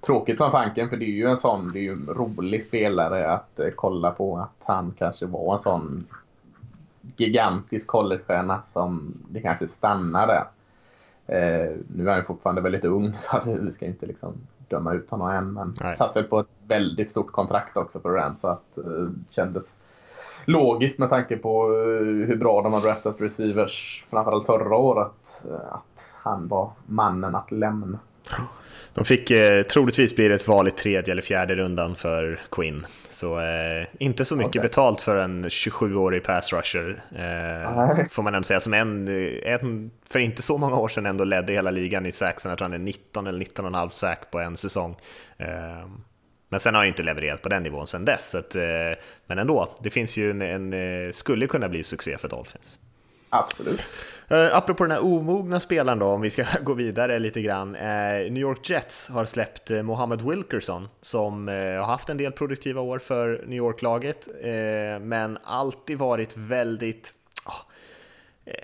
tråkigt 0.00 0.38
som 0.38 0.50
fanken 0.50 0.90
för 0.90 0.96
det 0.96 1.04
är 1.04 1.16
ju 1.16 1.30
en 1.30 1.36
sån, 1.36 1.72
det 1.72 1.78
är 1.78 1.82
ju 1.82 1.92
en 1.92 2.08
rolig 2.08 2.64
spelare 2.64 3.30
att 3.32 3.58
eh, 3.58 3.68
kolla 3.76 4.10
på. 4.10 4.38
Att 4.38 4.66
han 4.66 4.94
kanske 4.98 5.26
var 5.26 5.52
en 5.52 5.58
sån 5.58 6.06
gigantisk 7.16 7.86
collegestjärna 7.86 8.62
som 8.62 9.18
det 9.28 9.40
kanske 9.40 9.68
stannade. 9.68 10.46
Eh, 11.26 11.72
nu 11.88 12.08
är 12.08 12.14
han 12.14 12.24
fortfarande 12.24 12.62
väldigt 12.62 12.84
ung 12.84 13.14
så 13.18 13.40
vi 13.46 13.72
ska 13.72 13.86
inte 13.86 14.06
liksom 14.06 14.32
döma 14.68 14.92
ut 14.92 15.10
honom 15.10 15.30
än. 15.30 15.52
Men 15.52 15.76
Nej. 15.80 15.92
satt 15.92 16.16
väl 16.16 16.24
på 16.24 16.38
ett 16.38 16.48
väldigt 16.66 17.10
stort 17.10 17.32
kontrakt 17.32 17.76
också 17.76 18.00
på 18.00 18.08
Rams 18.08 18.40
så 18.40 18.48
att 18.48 18.78
eh, 18.78 19.08
kändes 19.30 19.80
logiskt 20.44 20.98
med 20.98 21.08
tanke 21.08 21.36
på 21.36 21.62
eh, 21.62 22.26
hur 22.26 22.36
bra 22.36 22.62
de 22.62 22.72
har 22.72 22.80
draftat 22.80 23.20
receivers, 23.20 24.04
framförallt 24.10 24.46
förra 24.46 24.76
året, 24.76 25.44
eh, 25.44 25.74
att 25.74 26.14
han 26.22 26.48
var 26.48 26.70
mannen 26.86 27.34
att 27.34 27.52
lämna. 27.52 27.98
De 28.94 29.04
fick 29.04 29.30
eh, 29.30 29.62
troligtvis 29.62 30.16
blir 30.16 30.28
det 30.28 30.34
ett 30.34 30.48
val 30.48 30.68
i 30.68 30.70
tredje 30.70 31.12
eller 31.12 31.22
fjärde 31.22 31.54
rundan 31.54 31.94
för 31.94 32.40
Quinn. 32.50 32.86
Så 33.10 33.40
eh, 33.40 33.86
inte 33.98 34.24
så 34.24 34.36
mycket 34.36 34.50
okay. 34.50 34.62
betalt 34.62 35.00
för 35.00 35.16
en 35.16 35.44
27-årig 35.44 36.24
pass 36.24 36.52
rusher. 36.52 37.02
Eh, 37.16 38.06
får 38.10 38.22
man 38.22 38.34
ändå 38.34 38.44
säga, 38.44 38.60
som 38.60 38.74
en, 38.74 39.08
en, 39.42 39.90
för 40.10 40.18
inte 40.18 40.42
så 40.42 40.58
många 40.58 40.76
år 40.76 40.88
sedan 40.88 41.06
ändå 41.06 41.24
ledde 41.24 41.52
hela 41.52 41.70
ligan 41.70 42.06
i 42.06 42.12
saxen. 42.12 42.48
Jag 42.48 42.58
tror 42.58 42.68
han 42.68 42.80
är 42.80 42.84
19 42.84 43.26
eller 43.26 43.44
19,5 43.44 43.88
sack 43.88 44.30
på 44.30 44.38
en 44.38 44.56
säsong. 44.56 44.96
Eh, 45.38 45.86
men 46.54 46.60
sen 46.60 46.74
har 46.74 46.80
han 46.80 46.88
inte 46.88 47.02
levererat 47.02 47.42
på 47.42 47.48
den 47.48 47.62
nivån 47.62 47.86
sen 47.86 48.04
dess. 48.04 48.30
Så 48.30 48.38
att, 48.38 48.54
eh, 48.54 48.62
men 49.26 49.38
ändå, 49.38 49.74
det 49.80 49.90
finns 49.90 50.16
ju 50.16 50.30
en, 50.30 50.42
en, 50.42 50.72
eh, 50.72 51.12
skulle 51.12 51.46
kunna 51.46 51.68
bli 51.68 51.84
succé 51.84 52.18
för 52.18 52.28
Dolphins. 52.28 52.78
Absolut. 53.28 53.80
Uh, 54.32 54.56
apropå 54.56 54.84
den 54.84 54.90
här 54.90 55.04
omogna 55.04 55.60
spelaren 55.60 55.98
då, 55.98 56.06
om 56.06 56.20
vi 56.20 56.30
ska 56.30 56.44
gå 56.62 56.74
vidare 56.74 57.18
lite 57.18 57.42
grann. 57.42 57.76
Uh, 57.76 57.82
New 58.32 58.38
York 58.38 58.70
Jets 58.70 59.08
har 59.08 59.24
släppt 59.24 59.70
uh, 59.70 59.82
Mohammed 59.82 60.22
Wilkerson 60.22 60.88
som 61.00 61.48
uh, 61.48 61.78
har 61.78 61.86
haft 61.86 62.08
en 62.08 62.16
del 62.16 62.32
produktiva 62.32 62.80
år 62.80 62.98
för 62.98 63.44
New 63.46 63.58
York-laget, 63.58 64.28
men 65.00 65.38
alltid 65.44 65.98
varit 65.98 66.36
väldigt 66.36 67.14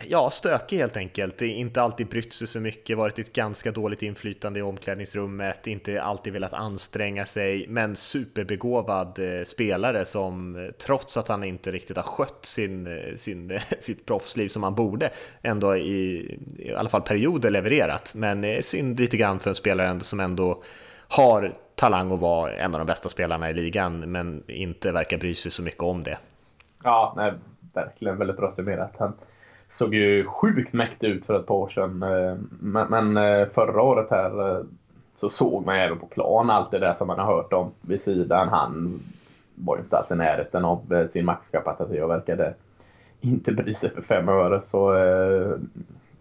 ja, 0.09 0.31
stökig 0.31 0.79
helt 0.79 0.97
enkelt. 0.97 1.43
Inte 1.43 1.83
alltid 1.83 2.07
brytt 2.07 2.33
sig 2.33 2.47
så 2.47 2.61
mycket, 2.61 2.99
varit 2.99 3.19
ett 3.19 3.33
ganska 3.33 3.71
dåligt 3.71 4.03
inflytande 4.03 4.59
i 4.59 4.63
omklädningsrummet, 4.63 5.67
inte 5.67 6.03
alltid 6.03 6.33
velat 6.33 6.55
anstränga 6.55 7.27
sig, 7.27 7.67
men 7.69 7.97
superbegåvad 7.97 9.19
eh, 9.19 9.45
spelare 9.45 10.05
som 10.05 10.57
eh, 10.57 10.71
trots 10.71 11.17
att 11.17 11.29
han 11.29 11.45
inte 11.45 11.73
riktigt 11.73 11.97
har 11.97 12.05
skött 12.05 12.47
sin, 12.47 12.87
eh, 12.87 13.15
sin, 13.17 13.61
sitt 13.79 14.07
proffsliv 14.07 14.49
som 14.49 14.63
han 14.63 14.75
borde, 14.75 15.11
ändå 15.43 15.77
i, 15.77 16.39
i 16.59 16.75
alla 16.75 16.89
fall 16.89 17.03
perioder 17.03 17.51
levererat. 17.51 18.13
Men 18.15 18.63
synd 18.63 19.01
lite 19.01 19.17
grann 19.17 19.41
för 19.41 19.51
en 19.51 19.57
spelare 19.57 20.01
som 20.01 20.21
ändå 20.21 20.63
har 21.09 21.55
talang 21.75 22.13
att 22.13 22.21
vara 22.21 22.53
en 22.53 22.75
av 22.75 22.79
de 22.79 22.87
bästa 22.87 23.09
spelarna 23.09 23.51
i 23.51 23.55
ligan, 23.55 24.13
men 24.13 24.43
inte 24.47 24.93
verkar 24.93 25.19
bry 25.19 25.35
sig 25.35 25.53
så 25.53 25.63
mycket 25.63 25.83
om 25.83 26.03
det. 26.03 26.19
Ja, 26.85 27.15
nej, 27.17 27.33
verkligen 27.75 28.19
väldigt 28.19 28.37
bra 28.37 28.51
summerat. 28.51 28.95
Han 28.99 29.13
såg 29.71 29.95
ju 29.95 30.27
sjukt 30.27 30.73
mäktig 30.73 31.09
ut 31.09 31.27
för 31.27 31.41
ett 31.41 31.47
par 31.47 31.55
år 31.55 31.69
sedan. 31.69 32.03
Eh, 32.03 32.37
men, 32.89 33.17
eh, 33.17 33.49
förra 33.49 33.83
året 33.83 34.11
här 34.11 34.57
eh, 34.57 34.65
så 35.15 35.29
såg 35.29 35.67
man 35.67 35.77
även 35.77 35.99
på 35.99 36.07
plan 36.07 36.51
allt 36.51 36.71
det 36.71 36.79
där 36.79 36.95
som 36.95 37.07
man 37.07 37.19
har 37.19 37.27
hört 37.27 37.53
om 37.53 37.71
vid 37.81 38.01
sidan. 38.01 38.49
Han 38.49 39.03
var 39.55 39.77
ju 39.77 39.83
inte 39.83 39.97
alls 39.97 40.11
i 40.11 40.15
närheten 40.15 40.65
av 40.65 41.09
sin 41.11 41.25
maxkapacitet 41.25 42.03
och 42.03 42.11
verkade 42.11 42.55
inte 43.21 43.53
bry 43.53 43.75
sig 43.75 43.91
för 43.91 44.03
fem 44.03 44.29
öre. 44.29 44.63
Så 44.63 44.95
äh, 44.95 45.57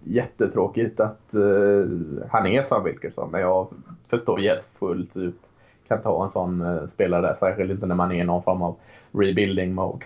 jättetråkigt 0.03 0.99
att 0.99 1.33
äh, 1.33 2.29
han 2.29 2.47
är 2.47 2.61
som 2.61 2.83
Wilkerson. 2.83 3.31
Men 3.31 3.41
jag 3.41 3.67
förstår 4.09 4.39
Jets 4.39 4.71
fullt 4.79 5.17
ut 5.17 5.39
kan 5.87 6.01
ta 6.01 6.23
en 6.23 6.31
sån 6.31 6.61
äh, 6.61 6.87
spelare 6.87 7.21
där. 7.21 7.35
Särskilt 7.39 7.71
inte 7.71 7.85
när 7.85 7.95
man 7.95 8.11
är 8.11 8.21
i 8.21 8.25
någon 8.25 8.43
form 8.43 8.61
av 8.61 8.75
rebuilding 9.11 9.73
mode. 9.73 10.05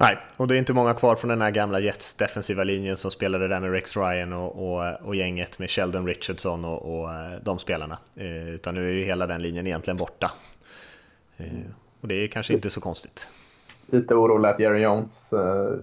Nej, 0.00 0.18
och 0.36 0.48
det 0.48 0.54
är 0.54 0.58
inte 0.58 0.72
många 0.72 0.94
kvar 0.94 1.16
från 1.16 1.28
den 1.28 1.40
här 1.40 1.50
gamla 1.50 1.80
Jets 1.80 2.14
defensiva 2.14 2.64
linjen 2.64 2.96
som 2.96 3.10
spelade 3.10 3.48
där 3.48 3.60
med 3.60 3.72
Rex 3.72 3.96
Ryan 3.96 4.32
och, 4.32 4.72
och, 4.72 5.00
och 5.02 5.14
gänget 5.14 5.58
med 5.58 5.70
Sheldon 5.70 6.06
Richardson 6.06 6.64
och, 6.64 7.00
och 7.00 7.14
eh, 7.14 7.32
de 7.42 7.58
spelarna. 7.58 7.98
Eh, 8.16 8.48
utan 8.48 8.74
nu 8.74 8.88
är 8.88 8.92
ju 8.92 9.04
hela 9.04 9.26
den 9.26 9.42
linjen 9.42 9.66
egentligen 9.66 9.96
borta. 9.96 10.30
Eh, 11.36 11.46
och 12.00 12.08
det 12.08 12.14
är 12.14 12.28
kanske 12.28 12.54
inte 12.54 12.70
så 12.70 12.80
konstigt. 12.80 13.28
Lite 13.86 14.14
orolig 14.14 14.48
att 14.48 14.60
Jerry 14.60 14.82
Jones 14.82 15.32
eh, 15.32 15.74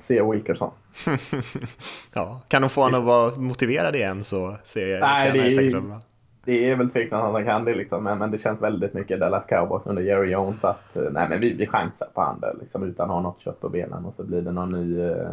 ser 0.00 0.30
Wilkerson. 0.30 0.70
ja, 2.12 2.40
kan 2.48 2.62
de 2.62 2.68
få 2.70 2.82
honom 2.82 3.00
att 3.00 3.06
vara 3.06 3.36
motiverad 3.36 3.96
igen 3.96 4.24
så 4.24 4.56
ser 4.64 4.86
jag, 4.86 5.00
Nej, 5.00 5.32
kan 5.32 5.38
det, 5.38 5.52
säkert 5.52 5.82
bra 5.82 6.00
det 6.44 6.70
är 6.70 6.76
väl 6.76 6.90
tveksamt 6.90 7.24
att 7.24 7.32
han 7.32 7.44
kan 7.44 7.64
det 7.64 7.74
liksom, 7.74 8.04
men, 8.04 8.18
men, 8.18 8.30
det 8.30 8.38
känns 8.38 8.62
väldigt 8.62 8.94
mycket 8.94 9.20
Dallas 9.20 9.46
Cowboys 9.46 9.86
under 9.86 10.02
Jerry 10.02 10.30
Jones 10.30 10.64
att 10.64 10.96
eh, 10.96 11.02
nej, 11.10 11.28
men 11.28 11.40
vi, 11.40 11.52
vi 11.52 11.66
chansar 11.66 12.08
på 12.14 12.20
han 12.20 12.40
där 12.40 12.56
liksom, 12.60 12.82
utan 12.82 13.10
att 13.10 13.14
ha 13.14 13.20
något 13.20 13.40
kött 13.40 13.60
på 13.60 13.68
benen 13.68 14.04
och 14.04 14.14
så 14.14 14.24
blir 14.24 14.42
det 14.42 14.52
någon 14.52 14.72
ny, 14.72 15.00
eh, 15.00 15.30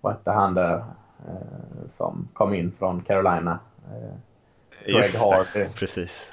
vad 0.00 0.12
hette 0.12 0.30
han 0.30 0.54
där 0.54 0.84
eh, 1.28 1.90
som 1.92 2.28
kom 2.32 2.54
in 2.54 2.72
från 2.78 3.00
Carolina? 3.02 3.58
Eh, 3.92 4.94
Just 4.94 5.20
Hardy. 5.20 5.68
precis. 5.74 6.32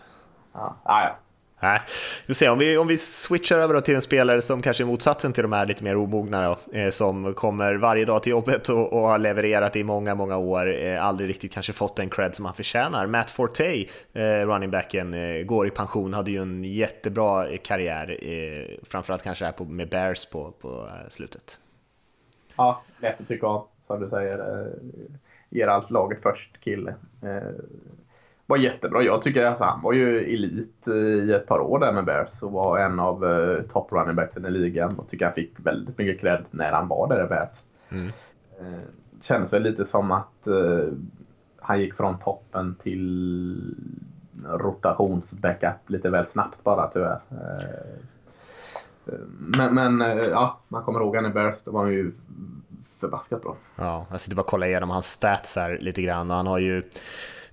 Ja, 0.53 0.75
ah, 0.83 1.03
ja. 1.03 1.15
Nej, 1.63 1.79
vi 2.25 2.33
se, 2.33 2.49
om 2.49 2.59
vi, 2.59 2.77
om 2.77 2.87
vi 2.87 2.97
switchar 2.97 3.57
över 3.57 3.81
till 3.81 3.95
en 3.95 4.01
spelare 4.01 4.41
som 4.41 4.61
kanske 4.61 4.83
är 4.83 4.85
motsatsen 4.85 5.33
till 5.33 5.43
de 5.43 5.53
här 5.53 5.65
lite 5.65 5.83
mer 5.83 5.95
omogna 5.95 6.47
då, 6.47 6.77
eh, 6.77 6.89
som 6.89 7.33
kommer 7.33 7.75
varje 7.75 8.05
dag 8.05 8.23
till 8.23 8.31
jobbet 8.31 8.69
och, 8.69 8.93
och 8.93 9.01
har 9.01 9.17
levererat 9.17 9.75
i 9.75 9.83
många, 9.83 10.15
många 10.15 10.37
år, 10.37 10.83
eh, 10.83 11.05
aldrig 11.05 11.29
riktigt 11.29 11.53
kanske 11.53 11.73
fått 11.73 11.95
den 11.95 12.09
cred 12.09 12.35
som 12.35 12.45
han 12.45 12.53
förtjänar. 12.53 13.07
Matt 13.07 13.31
Forte, 13.31 13.85
eh, 14.13 14.21
runningbacken, 14.21 15.13
eh, 15.13 15.43
går 15.43 15.67
i 15.67 15.71
pension, 15.71 16.13
hade 16.13 16.31
ju 16.31 16.41
en 16.41 16.63
jättebra 16.63 17.57
karriär, 17.57 18.17
eh, 18.21 18.77
framförallt 18.83 19.23
kanske 19.23 19.45
här 19.45 19.51
på, 19.51 19.65
med 19.65 19.89
Bears 19.89 20.25
på, 20.25 20.51
på 20.51 20.87
eh, 20.87 21.09
slutet. 21.09 21.59
Ja, 22.55 22.83
lätt 22.99 23.21
att 23.21 23.27
tycka 23.27 23.47
om, 23.47 23.63
som 23.87 24.01
du 24.01 24.09
säger. 24.09 24.39
Eh, 24.39 24.73
ger 25.49 25.67
allt 25.67 25.91
laget 25.91 26.19
först 26.21 26.61
kille. 26.61 26.95
Eh, 27.23 27.51
Eh, 28.51 28.57
var 28.57 28.57
jättebra. 28.57 29.03
Jag 29.03 29.21
tycker 29.21 29.45
alltså, 29.45 29.63
han 29.63 29.81
var 29.81 29.93
ju 29.93 30.33
elit 30.33 30.87
i 30.87 31.33
ett 31.33 31.47
par 31.47 31.59
år 31.59 31.79
där 31.79 31.91
med 31.91 32.05
Bears 32.05 32.43
och 32.43 32.51
var 32.51 32.79
en 32.79 32.99
av 32.99 33.23
uh, 33.23 33.61
top 33.61 33.91
running 33.91 34.15
backsen 34.15 34.45
i 34.45 34.51
ligan. 34.51 34.99
Och 34.99 35.09
tycker 35.09 35.25
han 35.25 35.33
fick 35.33 35.53
väldigt 35.57 35.97
mycket 35.97 36.21
cred 36.21 36.45
när 36.51 36.71
han 36.71 36.87
var 36.87 37.07
där 37.07 37.25
i 37.25 37.27
Bears. 37.27 37.49
Mm. 37.89 38.05
Uh, 38.05 38.79
kändes 39.21 39.53
väl 39.53 39.63
lite 39.63 39.85
som 39.85 40.11
att 40.11 40.47
uh, 40.47 40.93
han 41.59 41.79
gick 41.79 41.93
från 41.93 42.19
toppen 42.19 42.75
till 42.75 43.75
rotationsbackup 44.43 45.89
lite 45.89 46.09
väl 46.09 46.27
snabbt 46.27 46.63
bara 46.63 46.87
tyvärr. 46.87 47.19
Men, 49.57 49.75
men 49.75 50.17
ja, 50.17 50.59
man 50.67 50.83
kommer 50.83 50.99
ihåg 50.99 51.15
han 51.15 51.25
i 51.25 51.29
Bears, 51.29 51.63
då 51.63 51.71
var 51.71 51.87
ju 51.87 52.11
förbaskat 53.01 53.41
bra. 53.41 53.55
Ja, 53.75 54.05
jag 54.11 54.21
sitter 54.21 54.35
bara 54.35 54.41
och 54.41 54.47
kollar 54.47 54.67
igenom 54.67 54.89
hans 54.89 55.11
stats 55.11 55.55
här 55.55 55.77
lite 55.81 56.01
grann 56.01 56.31
och 56.31 56.37
han 56.37 56.47
har 56.47 56.59
ju 56.59 56.83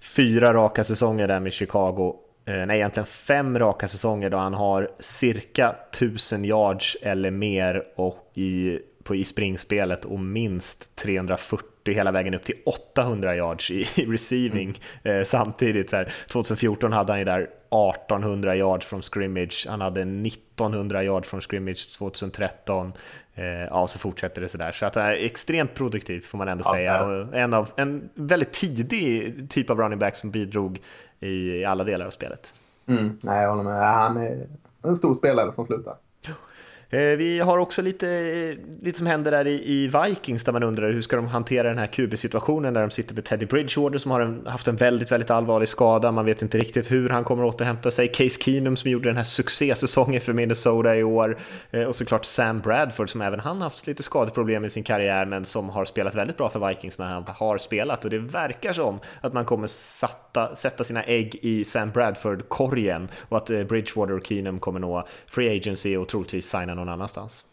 fyra 0.00 0.54
raka 0.54 0.84
säsonger 0.84 1.28
där 1.28 1.40
med 1.40 1.52
Chicago. 1.52 2.16
Eh, 2.44 2.66
nej, 2.66 2.76
egentligen 2.76 3.06
fem 3.06 3.58
raka 3.58 3.88
säsonger 3.88 4.30
då 4.30 4.36
han 4.38 4.54
har 4.54 4.90
cirka 4.98 5.76
1000 5.90 6.44
yards 6.44 6.96
eller 7.02 7.30
mer 7.30 7.84
och 7.96 8.30
i, 8.34 8.78
på, 9.02 9.14
i 9.14 9.24
springspelet 9.24 10.04
och 10.04 10.20
minst 10.20 10.96
340 10.96 11.94
hela 11.94 12.12
vägen 12.12 12.34
upp 12.34 12.44
till 12.44 12.54
800 12.66 13.36
yards 13.36 13.70
i, 13.70 13.86
i 13.96 14.06
receiving 14.06 14.80
mm. 15.02 15.18
eh, 15.18 15.24
samtidigt. 15.24 15.90
Så 15.90 15.96
här, 15.96 16.12
2014 16.32 16.92
hade 16.92 17.12
han 17.12 17.18
ju 17.18 17.24
där 17.24 17.40
1800 17.40 18.56
yards 18.56 18.86
från 18.86 19.02
scrimmage, 19.02 19.66
han 19.68 19.80
hade 19.80 20.00
1900 20.00 21.04
yards 21.04 21.28
från 21.28 21.40
scrimmage 21.40 21.98
2013. 21.98 22.92
Eh, 23.38 23.64
ja, 23.70 23.86
så 23.86 23.98
fortsätter 23.98 24.40
det 24.40 24.48
sådär. 24.48 24.72
Så 24.72 24.86
att 24.86 24.92
det 24.92 25.00
är 25.00 25.12
extremt 25.12 25.74
produktivt 25.74 26.26
får 26.26 26.38
man 26.38 26.48
ändå 26.48 26.62
ja, 26.66 26.72
säga. 26.72 27.04
Och 27.04 27.36
en, 27.36 27.54
av, 27.54 27.70
en 27.76 28.08
väldigt 28.14 28.52
tidig 28.52 29.50
typ 29.50 29.70
av 29.70 29.78
running 29.78 29.98
back 29.98 30.16
som 30.16 30.30
bidrog 30.30 30.80
i 31.20 31.64
alla 31.64 31.84
delar 31.84 32.06
av 32.06 32.10
spelet. 32.10 32.54
Mm, 32.86 33.18
nej, 33.22 33.42
jag 33.42 33.50
håller 33.50 33.62
med. 33.62 33.94
Han 33.94 34.16
är 34.16 34.46
en 34.82 34.96
stor 34.96 35.14
spelare 35.14 35.52
som 35.52 35.66
slutar. 35.66 35.94
Eh, 36.90 37.00
vi 37.00 37.40
har 37.40 37.58
också 37.58 37.82
lite, 37.82 38.56
lite 38.80 38.98
som 38.98 39.06
händer 39.06 39.30
där 39.30 39.46
i, 39.46 39.86
Vikings 39.86 40.44
där 40.44 40.52
man 40.52 40.62
undrar 40.62 40.92
hur 40.92 41.02
ska 41.02 41.16
de 41.16 41.26
hantera 41.26 41.68
den 41.68 41.78
här 41.78 41.86
QB-situationen 41.86 42.74
där 42.74 42.80
de 42.80 42.90
sitter 42.90 43.14
med 43.14 43.24
Teddy 43.24 43.46
Bridgewater 43.46 43.98
som 43.98 44.10
har 44.10 44.20
en, 44.20 44.46
haft 44.46 44.68
en 44.68 44.76
väldigt, 44.76 45.12
väldigt 45.12 45.30
allvarlig 45.30 45.68
skada. 45.68 46.12
Man 46.12 46.24
vet 46.24 46.42
inte 46.42 46.58
riktigt 46.58 46.90
hur 46.90 47.08
han 47.08 47.24
kommer 47.24 47.48
att 47.48 47.54
återhämta 47.54 47.90
sig. 47.90 48.08
Case 48.08 48.42
Keenum 48.42 48.76
som 48.76 48.90
gjorde 48.90 49.08
den 49.08 49.16
här 49.16 49.24
succésäsongen 49.24 50.20
för 50.20 50.32
Minnesota 50.32 50.96
i 50.96 51.02
år 51.02 51.38
eh, 51.70 51.82
och 51.82 51.96
såklart 51.96 52.24
Sam 52.24 52.60
Bradford 52.60 53.10
som 53.10 53.20
även 53.20 53.40
han 53.40 53.62
haft 53.62 53.86
lite 53.86 54.02
skadeproblem 54.02 54.64
i 54.64 54.70
sin 54.70 54.82
karriär 54.82 55.26
men 55.26 55.44
som 55.44 55.68
har 55.68 55.84
spelat 55.84 56.14
väldigt 56.14 56.36
bra 56.36 56.48
för 56.48 56.68
Vikings 56.68 56.98
när 56.98 57.06
han 57.06 57.24
har 57.28 57.58
spelat 57.58 58.04
och 58.04 58.10
det 58.10 58.18
verkar 58.18 58.72
som 58.72 59.00
att 59.20 59.32
man 59.32 59.44
kommer 59.44 59.66
satta, 59.66 60.54
sätta 60.54 60.84
sina 60.84 61.02
ägg 61.02 61.38
i 61.42 61.64
Sam 61.64 61.90
Bradford-korgen 61.90 63.08
och 63.28 63.36
att 63.36 63.50
eh, 63.50 63.64
Bridgewater 63.64 64.14
och 64.14 64.26
Keenum 64.26 64.60
kommer 64.60 64.80
nå 64.80 65.06
free 65.26 65.56
agency 65.56 65.96
och 65.96 66.08
troligtvis 66.08 66.50
signa 66.50 66.77
någon 66.78 66.88
annanstans. 66.88 67.44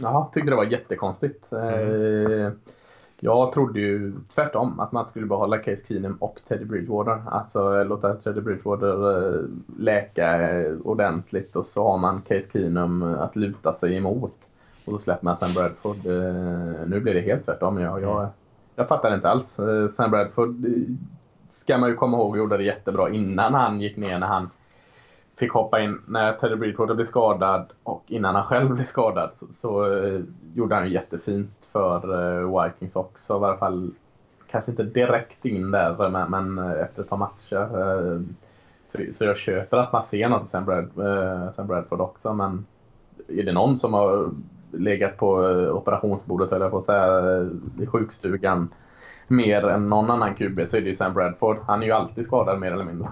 Ja, 0.00 0.30
tyckte 0.32 0.50
det 0.50 0.56
var 0.56 0.64
jättekonstigt. 0.64 1.52
Mm. 1.52 2.46
Eh, 2.46 2.52
jag 3.20 3.52
trodde 3.52 3.80
ju 3.80 4.12
tvärtom 4.34 4.80
att 4.80 4.92
man 4.92 5.08
skulle 5.08 5.26
behålla 5.26 5.58
Case 5.58 5.86
Keenum 5.86 6.16
och 6.20 6.40
Teddy 6.48 6.64
Bridgewater. 6.64 7.22
Alltså 7.30 7.84
låta 7.84 8.14
Teddy 8.14 8.40
Bridgewater 8.40 9.16
eh, 9.16 9.40
läka 9.78 10.38
ordentligt 10.84 11.56
och 11.56 11.66
så 11.66 11.88
har 11.88 11.98
man 11.98 12.22
Case 12.22 12.48
Keenum 12.52 13.02
att 13.02 13.36
luta 13.36 13.74
sig 13.74 13.96
emot. 13.96 14.48
Och 14.84 14.92
så 14.92 14.98
släpper 14.98 15.24
man 15.24 15.36
Sam 15.36 15.52
Bradford. 15.54 16.06
Eh, 16.06 16.86
nu 16.86 17.00
blir 17.00 17.14
det 17.14 17.20
helt 17.20 17.44
tvärtom. 17.44 17.80
Jag, 17.80 18.02
jag, 18.02 18.28
jag 18.74 18.88
fattar 18.88 19.14
inte 19.14 19.28
alls. 19.28 19.58
Sam 19.90 20.10
Bradford 20.10 20.66
ska 21.50 21.78
man 21.78 21.88
ju 21.88 21.94
komma 21.94 22.16
ihåg 22.16 22.36
gjorde 22.36 22.56
det 22.56 22.64
jättebra 22.64 23.10
innan 23.10 23.54
han 23.54 23.80
gick 23.80 23.96
ner 23.96 24.18
när 24.18 24.26
han 24.26 24.50
fick 25.42 25.52
hoppa 25.52 25.80
in 25.80 26.00
när 26.06 26.32
Teddy 26.32 26.56
Bridgewater 26.56 26.94
blev 26.94 27.06
skadad 27.06 27.66
och 27.82 28.04
innan 28.06 28.34
han 28.34 28.44
själv 28.44 28.74
blev 28.74 28.84
skadad 28.84 29.30
så, 29.36 29.46
så 29.50 29.86
uh, 29.86 30.20
gjorde 30.54 30.74
han 30.74 30.84
ju 30.84 30.92
jättefint 30.92 31.68
för 31.72 32.14
uh, 32.14 32.64
Vikings 32.64 32.96
också. 32.96 33.32
I 33.32 33.36
alla 33.36 33.56
fall 33.56 33.90
kanske 34.50 34.70
inte 34.70 34.82
direkt 34.82 35.44
in 35.44 35.70
där 35.70 36.08
men, 36.08 36.30
men 36.30 36.58
uh, 36.58 36.82
efter 36.82 37.02
ett 37.02 37.08
par 37.08 37.16
matcher. 37.16 37.68
Så, 38.92 38.98
så, 39.12 39.24
jag 39.24 39.36
köper 39.36 39.76
att 39.76 39.92
man 39.92 40.04
ser 40.04 40.28
något 40.28 40.48
sen, 40.48 40.64
Brad, 40.64 40.90
Sam 41.56 41.66
Bradford 41.66 42.00
också 42.00 42.34
men 42.34 42.66
är 43.28 43.42
det 43.42 43.52
någon 43.52 43.78
som 43.78 43.94
har 43.94 44.30
legat 44.72 45.16
på 45.16 45.32
operationsbordet 45.72 46.52
eller 46.52 46.70
på 46.70 46.78
att 46.78 46.84
säga 46.84 47.46
i 47.80 47.86
sjukstugan 47.86 48.68
mer 49.28 49.68
än 49.68 49.88
någon 49.88 50.10
annan 50.10 50.34
QB 50.34 50.60
så 50.68 50.76
är 50.76 50.80
det 50.80 50.88
ju 50.88 50.94
Sam 50.94 51.14
Bradford. 51.14 51.58
Han 51.66 51.82
är 51.82 51.86
ju 51.86 51.92
alltid 51.92 52.26
skadad 52.26 52.60
mer 52.60 52.72
eller 52.72 52.84
mindre. 52.84 53.08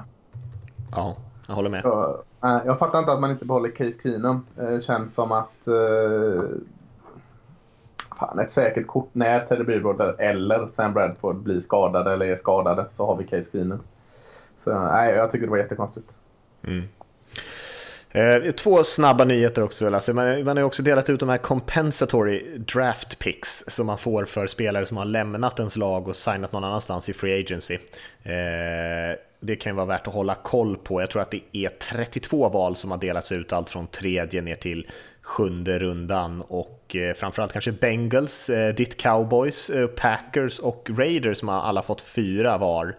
Ja. 0.90 1.16
Jag 1.50 1.54
håller 1.54 1.70
med. 1.70 1.82
Så, 1.82 2.22
äh, 2.44 2.58
jag 2.66 2.78
fattar 2.78 2.98
inte 2.98 3.12
att 3.12 3.20
man 3.20 3.30
inte 3.30 3.44
behåller 3.44 3.70
Case 3.70 4.00
Keenum. 4.02 4.46
Det 4.54 4.84
känns 4.84 5.14
som 5.14 5.32
att 5.32 5.68
uh, 5.68 6.42
fan, 8.18 8.38
ett 8.38 8.52
säkert 8.52 8.86
kort 8.86 9.08
när 9.12 9.46
Teddy 9.46 9.64
Bridgewater 9.64 10.20
eller 10.20 10.66
Sam 10.66 10.92
Bradford 10.92 11.36
blir 11.36 11.60
skadade 11.60 12.12
eller 12.12 12.26
är 12.26 12.36
skadade 12.36 12.86
så 12.92 13.06
har 13.06 13.16
vi 13.16 13.24
Case 13.24 13.50
Keenum. 13.52 13.80
Så 14.64 14.78
nej, 14.78 15.14
jag 15.14 15.30
tycker 15.30 15.46
det 15.46 15.50
var 15.50 15.58
jättekonstigt. 15.58 16.08
Mm. 16.62 16.88
Eh, 18.10 18.50
två 18.50 18.84
snabba 18.84 19.24
nyheter 19.24 19.62
också 19.62 19.90
Lasse. 19.90 20.12
Man, 20.12 20.44
man 20.44 20.56
har 20.56 20.64
också 20.64 20.82
delat 20.82 21.10
ut 21.10 21.20
de 21.20 21.28
här 21.28 21.38
compensatory 21.38 22.58
draft 22.58 23.18
picks 23.18 23.64
som 23.68 23.86
man 23.86 23.98
får 23.98 24.24
för 24.24 24.46
spelare 24.46 24.86
som 24.86 24.96
har 24.96 25.04
lämnat 25.04 25.58
ens 25.58 25.76
lag 25.76 26.08
och 26.08 26.16
signat 26.16 26.52
någon 26.52 26.64
annanstans 26.64 27.08
i 27.08 27.12
free 27.12 27.40
agency. 27.40 27.78
Eh, 28.22 29.16
det 29.40 29.56
kan 29.56 29.72
ju 29.72 29.76
vara 29.76 29.86
värt 29.86 30.06
att 30.06 30.14
hålla 30.14 30.34
koll 30.34 30.76
på. 30.76 31.00
Jag 31.00 31.10
tror 31.10 31.22
att 31.22 31.30
det 31.30 31.42
är 31.52 31.68
32 31.68 32.48
val 32.48 32.76
som 32.76 32.90
har 32.90 32.98
delats 32.98 33.32
ut, 33.32 33.52
allt 33.52 33.70
från 33.70 33.86
tredje 33.86 34.42
ner 34.42 34.56
till 34.56 34.86
sjunde 35.30 35.78
rundan 35.78 36.42
och 36.42 36.96
eh, 36.96 37.14
framförallt 37.14 37.52
kanske 37.52 37.72
Bengals, 37.72 38.50
eh, 38.50 38.74
ditt 38.74 38.96
Cowboys, 38.96 39.70
eh, 39.70 39.86
Packers 39.86 40.58
och 40.58 40.90
Raiders 40.90 41.38
som 41.38 41.48
har 41.48 41.60
alla 41.60 41.82
fått 41.82 42.00
fyra 42.00 42.58
var 42.58 42.96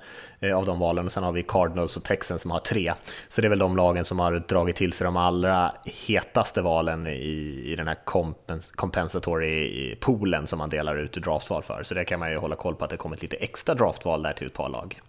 av 0.56 0.66
de 0.66 0.80
valen 0.80 1.06
och 1.06 1.12
sen 1.12 1.24
har 1.24 1.32
vi 1.32 1.44
Cardinals 1.44 1.98
och 1.98 2.04
Texans 2.04 2.42
som 2.42 2.52
har 2.52 2.60
tre. 2.60 2.94
Så 3.30 3.42
det 3.42 3.48
är 3.48 3.50
väl 3.50 3.60
de 3.60 3.78
lagen 3.78 4.06
som 4.06 4.20
har 4.20 4.44
dragit 4.48 4.76
till 4.76 4.94
sig 4.94 5.06
de 5.06 5.18
allra 5.18 5.72
hetaste 6.08 6.62
valen 6.62 7.08
i, 7.08 7.64
i 7.66 7.76
den 7.76 7.88
här 7.88 7.98
compens 8.06 8.72
compensatory 8.72 9.96
poolen 9.96 10.48
som 10.48 10.60
man 10.60 10.70
delar 10.70 10.96
ut 10.96 11.14
draftval 11.14 11.64
för. 11.64 11.84
Så 11.84 11.94
det 11.94 12.06
kan 12.06 12.20
man 12.20 12.32
ju 12.32 12.38
hålla 12.38 12.56
koll 12.56 12.76
på 12.76 12.84
att 12.84 12.90
det 12.90 12.98
kommit 12.98 13.22
lite 13.22 13.36
extra 13.36 13.76
draftval 13.76 14.24
där 14.24 14.34
till 14.34 14.48
ett 14.48 14.54
par 14.54 14.70
lag 14.70 15.02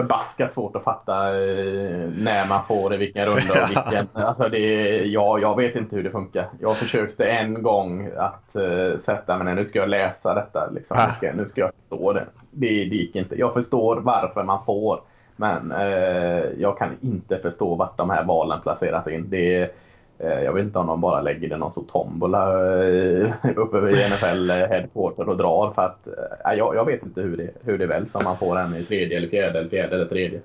förbaskat 0.00 0.54
svårt 0.54 0.76
att 0.76 0.84
fatta 0.84 1.28
eh, 1.28 2.08
när 2.16 2.46
man 2.48 2.64
får 2.64 2.90
det, 2.90 2.96
vilken 2.96 3.26
runda 3.26 3.62
och 3.62 3.70
vilken. 3.70 4.08
Alltså 4.12 4.48
det, 4.48 5.04
ja, 5.04 5.38
jag 5.38 5.56
vet 5.56 5.76
inte 5.76 5.96
hur 5.96 6.02
det 6.02 6.10
funkar. 6.10 6.48
Jag 6.60 6.76
försökte 6.76 7.24
en 7.24 7.62
gång 7.62 8.10
att 8.16 8.56
uh, 8.56 8.96
sätta 8.96 9.36
mig 9.36 9.44
ner, 9.44 9.54
nu 9.54 9.66
ska 9.66 9.78
jag 9.78 9.88
läsa 9.88 10.34
detta. 10.34 10.70
Liksom. 10.70 10.96
Nu, 11.06 11.12
ska, 11.12 11.32
nu 11.32 11.46
ska 11.46 11.60
jag 11.60 11.70
förstå 11.80 12.12
det. 12.12 12.26
det. 12.50 12.66
Det 12.88 12.96
gick 12.96 13.16
inte. 13.16 13.38
Jag 13.38 13.54
förstår 13.54 14.00
varför 14.00 14.42
man 14.42 14.64
får. 14.64 15.00
Men 15.36 15.72
uh, 15.72 16.44
jag 16.58 16.78
kan 16.78 16.96
inte 17.00 17.38
förstå 17.38 17.74
vart 17.74 17.98
de 17.98 18.10
här 18.10 18.24
valen 18.24 18.60
placeras 18.60 19.08
in. 19.08 19.30
Det, 19.30 19.62
Eh, 19.62 19.68
Eh, 20.22 20.42
jag 20.42 20.52
vet 20.52 20.64
inte 20.64 20.78
om 20.78 20.86
de 20.86 21.00
bara 21.00 21.20
lägger 21.20 21.48
det 21.48 21.56
någon 21.56 21.70
stor 21.70 21.84
tombola 21.92 22.52
eh, 22.84 23.32
uppe 23.56 23.80
vid 23.80 23.96
NFL 23.96 24.50
headquarter 24.50 25.28
och 25.28 25.36
drar 25.36 25.72
för 25.74 25.82
att 25.82 26.06
eh, 26.06 26.58
jag, 26.58 26.76
jag 26.76 26.84
vet 26.84 27.02
inte 27.02 27.22
hur 27.22 27.36
det, 27.36 27.50
hur 27.64 27.78
det 27.78 27.86
väljs 27.86 28.14
om 28.14 28.20
man 28.24 28.38
får 28.38 28.58
en 28.58 28.76
i 28.76 28.84
tredje 28.84 29.16
eller 29.16 29.28
fjärde 29.28 29.58
eller 29.58 29.70
fjärde 29.70 29.96
eller 29.96 30.06
tredje. 30.06 30.40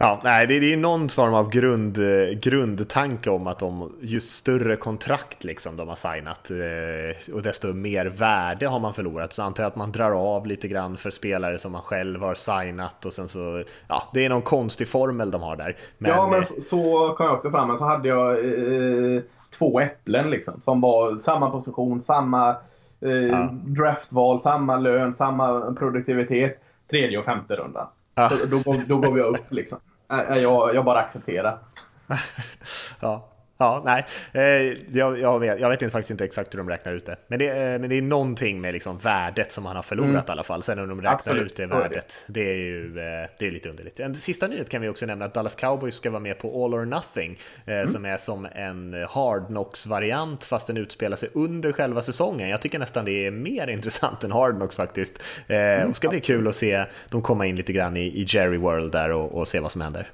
Ja, 0.00 0.20
nej, 0.24 0.46
det, 0.46 0.60
det 0.60 0.72
är 0.72 0.76
någon 0.76 1.08
form 1.08 1.34
av 1.34 1.50
grund, 1.50 1.98
grundtanke 2.40 3.30
om 3.30 3.46
att 3.46 3.58
de, 3.58 3.92
ju 4.00 4.20
större 4.20 4.76
kontrakt 4.76 5.44
liksom 5.44 5.76
de 5.76 5.88
har 5.88 5.94
signat 5.94 6.50
eh, 6.50 7.34
och 7.34 7.42
desto 7.42 7.72
mer 7.72 8.06
värde 8.06 8.66
har 8.66 8.80
man 8.80 8.94
förlorat. 8.94 9.32
Så 9.32 9.42
antar 9.42 9.62
jag 9.62 9.70
att 9.70 9.76
man 9.76 9.92
drar 9.92 10.10
av 10.10 10.46
lite 10.46 10.68
grann 10.68 10.96
för 10.96 11.10
spelare 11.10 11.58
som 11.58 11.72
man 11.72 11.82
själv 11.82 12.20
har 12.20 12.34
signat 12.34 13.06
och 13.06 13.12
sen 13.12 13.28
så, 13.28 13.64
ja, 13.88 14.10
det 14.14 14.24
är 14.24 14.28
någon 14.28 14.42
konstig 14.42 14.88
formel 14.88 15.30
de 15.30 15.42
har 15.42 15.56
där. 15.56 15.76
Men, 15.98 16.10
ja, 16.10 16.28
men 16.28 16.44
så, 16.44 16.60
så 16.60 17.14
kom 17.16 17.26
jag 17.26 17.34
också 17.34 17.50
fram 17.50 17.68
med, 17.68 17.78
så 17.78 17.84
hade 17.84 18.08
jag 18.08 18.32
eh, 18.38 19.22
två 19.58 19.80
äpplen 19.80 20.30
liksom 20.30 20.60
som 20.60 20.80
var 20.80 21.18
samma 21.18 21.50
position, 21.50 22.02
samma 22.02 22.56
eh, 23.00 23.10
ja. 23.10 23.48
draftval, 23.52 24.40
samma 24.40 24.76
lön, 24.76 25.14
samma 25.14 25.74
produktivitet, 25.74 26.62
tredje 26.90 27.18
och 27.18 27.24
femte 27.24 27.56
runda. 27.56 27.88
Ja. 28.14 28.28
Så 28.28 28.46
då, 28.46 28.62
då 28.86 28.96
går 28.96 29.12
vi 29.12 29.20
upp 29.20 29.52
liksom. 29.52 29.78
Jag, 30.08 30.74
jag 30.74 30.84
bara 30.84 30.98
accepterar. 30.98 31.58
ja. 33.00 33.28
Ja, 33.60 33.82
nej, 33.84 34.04
eh, 34.32 34.76
jag, 34.92 35.20
jag, 35.20 35.38
vet, 35.38 35.60
jag 35.60 35.68
vet 35.68 35.82
inte, 35.82 35.92
faktiskt 35.92 36.10
inte 36.10 36.24
exakt 36.24 36.54
hur 36.54 36.58
de 36.58 36.68
räknar 36.68 36.92
ut 36.92 37.06
det. 37.06 37.16
Men 37.26 37.38
det, 37.38 37.48
eh, 37.48 37.80
men 37.80 37.90
det 37.90 37.98
är 37.98 38.02
någonting 38.02 38.60
med 38.60 38.72
liksom 38.72 38.98
värdet 38.98 39.52
som 39.52 39.66
han 39.66 39.76
har 39.76 39.82
förlorat 39.82 40.10
mm. 40.10 40.24
i 40.28 40.30
alla 40.30 40.42
fall. 40.42 40.62
Sen 40.62 40.78
om 40.78 40.88
de 40.88 41.00
räknar 41.00 41.14
Absolut, 41.14 41.46
ut 41.46 41.56
det 41.56 41.66
värdet, 41.66 42.24
det. 42.26 42.40
det 42.40 42.50
är 42.50 42.54
ju 42.54 42.86
eh, 42.86 43.28
det 43.38 43.46
är 43.46 43.50
lite 43.50 43.68
underligt. 43.68 44.00
En 44.00 44.14
sista 44.14 44.46
nyhet 44.46 44.68
kan 44.68 44.80
vi 44.80 44.88
också 44.88 45.06
nämna 45.06 45.24
att 45.24 45.34
Dallas 45.34 45.54
Cowboys 45.54 45.94
ska 45.94 46.10
vara 46.10 46.20
med 46.20 46.38
på 46.38 46.64
All 46.64 46.74
or 46.74 46.84
Nothing, 46.84 47.38
mm. 47.66 47.88
som 47.88 48.04
är 48.04 48.16
som 48.16 48.48
en 48.52 49.06
Hard 49.08 49.46
Knocks-variant 49.46 50.44
fast 50.44 50.66
den 50.66 50.76
utspelar 50.76 51.16
sig 51.16 51.28
under 51.32 51.72
själva 51.72 52.02
säsongen. 52.02 52.48
Jag 52.48 52.60
tycker 52.60 52.78
nästan 52.78 53.04
det 53.04 53.26
är 53.26 53.30
mer 53.30 53.66
intressant 53.70 54.24
än 54.24 54.32
Hard 54.32 54.56
Knocks 54.56 54.76
faktiskt. 54.76 55.18
Mm. 55.48 55.88
Det 55.88 55.94
ska 55.94 56.08
bli 56.08 56.20
kul 56.20 56.48
att 56.48 56.56
se 56.56 56.84
dem 57.08 57.22
komma 57.22 57.46
in 57.46 57.56
lite 57.56 57.72
grann 57.72 57.96
i, 57.96 58.06
i 58.06 58.24
Jerry 58.28 58.58
World 58.58 58.92
där 58.92 59.10
och, 59.10 59.34
och 59.34 59.48
se 59.48 59.60
vad 59.60 59.72
som 59.72 59.80
händer. 59.80 60.10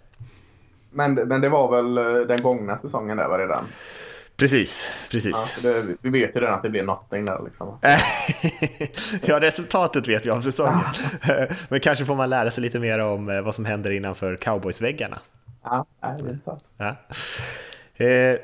Men, 0.94 1.14
men 1.14 1.40
det 1.40 1.48
var 1.48 1.82
väl 1.82 1.98
eh, 1.98 2.26
den 2.26 2.42
gångna 2.42 2.78
säsongen 2.78 3.16
där 3.16 3.28
var 3.28 3.38
redan? 3.38 3.64
Precis, 4.36 4.90
precis. 5.10 5.58
Ja, 5.62 5.70
det, 5.70 5.96
vi 6.00 6.10
vet 6.10 6.36
ju 6.36 6.40
redan 6.40 6.54
att 6.54 6.62
det 6.62 6.70
blir 6.70 6.82
någonting 6.82 7.24
där 7.24 7.40
liksom. 7.44 7.78
ja, 9.22 9.40
resultatet 9.40 10.08
vet 10.08 10.26
vi 10.26 10.30
av 10.30 10.40
säsongen. 10.40 10.84
Men 11.68 11.80
kanske 11.80 12.04
får 12.04 12.14
man 12.14 12.30
lära 12.30 12.50
sig 12.50 12.62
lite 12.62 12.78
mer 12.78 12.98
om 12.98 13.28
eh, 13.28 13.42
vad 13.42 13.54
som 13.54 13.64
händer 13.64 13.90
innanför 13.90 14.36
cowboysväggarna. 14.36 15.18
Ja, 15.62 15.86
det 16.00 16.06
är 16.06 16.38
sant. 16.44 16.64
Ja. 16.76 16.96
Eh, 18.04 18.38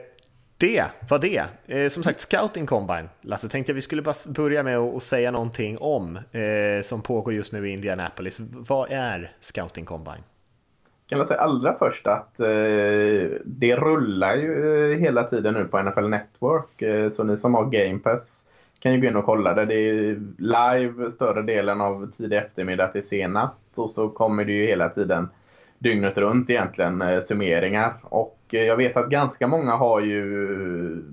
det 0.57 0.85
var 1.09 1.19
det. 1.19 1.93
Som 1.93 2.03
sagt, 2.03 2.21
Scouting 2.21 2.67
Combine. 2.67 3.09
Lasse, 3.21 3.49
tänkte 3.49 3.73
jag 3.73 3.75
vi 3.75 3.81
skulle 3.81 4.03
bara 4.03 4.15
börja 4.35 4.63
med 4.63 4.79
att 4.79 5.03
säga 5.03 5.31
någonting 5.31 5.79
om 5.79 6.19
som 6.83 7.03
pågår 7.03 7.35
just 7.35 7.53
nu 7.53 7.69
i 7.69 7.73
Indianapolis. 7.73 8.41
Vad 8.41 8.93
är 8.93 9.33
Scouting 9.41 9.85
Combine? 9.85 10.23
Kan 11.11 11.19
jag 11.19 11.29
säga 11.29 11.41
allra 11.41 11.75
först 11.79 12.07
att 12.07 12.41
eh, 12.41 12.47
det 13.45 13.77
rullar 13.77 14.35
ju 14.35 14.93
eh, 14.93 14.99
hela 14.99 15.25
tiden 15.25 15.55
nu 15.55 15.65
på 15.65 15.83
NFL 15.83 16.09
Network. 16.09 16.83
Eh, 16.83 17.11
så 17.11 17.25
ni 17.25 17.37
som 17.37 17.55
har 17.55 17.65
Game 17.65 17.99
Pass 17.99 18.47
kan 18.81 18.95
ju 18.95 19.01
gå 19.01 19.07
in 19.07 19.17
och 19.17 19.25
kolla 19.25 19.55
det. 19.55 19.65
Det 19.65 19.75
är 19.75 20.21
live 20.39 21.11
större 21.11 21.43
delen 21.43 21.81
av 21.81 22.11
tidig 22.17 22.37
eftermiddag 22.37 22.89
till 22.89 23.09
sen 23.09 23.33
natt. 23.33 23.57
Och 23.75 23.91
så 23.91 24.09
kommer 24.09 24.45
det 24.45 24.53
ju 24.53 24.67
hela 24.67 24.89
tiden 24.89 25.29
dygnet 25.79 26.19
runt 26.19 26.51
egentligen 26.51 27.03
eh, 27.03 27.21
summeringar. 27.21 27.95
Och 28.03 28.39
eh, 28.53 28.63
jag 28.63 28.77
vet 28.77 28.97
att 28.97 29.11
ganska 29.11 29.47
många 29.47 29.73
har 29.73 30.01
ju 30.01 31.05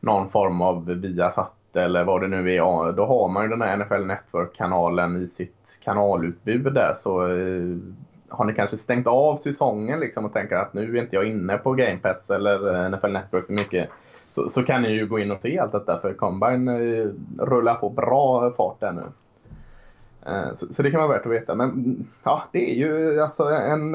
någon 0.00 0.30
form 0.30 0.62
av 0.62 0.86
Viasat 0.86 1.76
eller 1.76 2.04
vad 2.04 2.20
det 2.20 2.28
nu 2.28 2.54
är. 2.54 2.92
Då 2.92 3.06
har 3.06 3.28
man 3.28 3.42
ju 3.42 3.48
den 3.48 3.62
här 3.62 3.76
NFL 3.76 4.06
Network-kanalen 4.06 5.22
i 5.22 5.28
sitt 5.28 5.78
kanalutbud 5.84 6.74
där. 6.74 6.94
Så 6.94 7.26
eh, 7.26 7.76
har 8.28 8.44
ni 8.44 8.54
kanske 8.54 8.76
stängt 8.76 9.06
av 9.06 9.36
säsongen 9.36 10.00
liksom 10.00 10.24
och 10.24 10.32
tänker 10.32 10.56
att 10.56 10.74
nu 10.74 10.96
är 10.96 11.02
inte 11.02 11.16
jag 11.16 11.28
inne 11.28 11.58
på 11.58 11.72
Game 11.72 11.98
Pass 11.98 12.30
eller 12.30 12.84
eh, 12.84 12.90
NFL 12.90 13.12
Network 13.12 13.46
så 13.46 13.52
mycket. 13.52 13.88
Så, 14.30 14.48
så 14.48 14.62
kan 14.62 14.82
ni 14.82 14.88
ju 14.88 15.06
gå 15.06 15.18
in 15.18 15.30
och 15.30 15.42
se 15.42 15.58
allt 15.58 15.72
detta 15.72 16.00
för 16.00 16.12
Combine 16.12 16.68
eh, 16.68 17.08
rullar 17.38 17.74
på 17.74 17.90
bra 17.90 18.52
fart 18.52 18.80
där 18.80 18.92
nu. 18.92 19.02
Eh, 20.26 20.54
så, 20.54 20.74
så, 20.74 20.82
det 20.82 20.90
kan 20.90 21.00
vara 21.00 21.12
värt 21.12 21.26
att 21.26 21.32
veta. 21.32 21.54
Men 21.54 21.96
ja, 22.22 22.42
det 22.52 22.70
är 22.70 22.74
ju 22.74 23.20
alltså 23.20 23.44
en... 23.44 23.94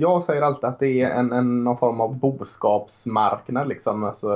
Jag 0.00 0.24
säger 0.24 0.42
alltid 0.42 0.64
att 0.64 0.78
det 0.78 1.02
är 1.02 1.10
en, 1.10 1.32
en 1.32 1.64
någon 1.64 1.78
form 1.78 2.00
av 2.00 2.18
boskapsmarknad 2.18 3.68
liksom. 3.68 4.04
Alltså 4.04 4.28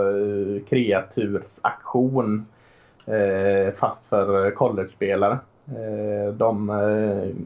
kreatursaktion. 0.68 2.46
Fast 3.80 4.06
för 4.06 4.50
collegespelare. 4.50 5.38
Eh, 5.70 6.32
de 6.32 6.70
eh, 6.70 7.36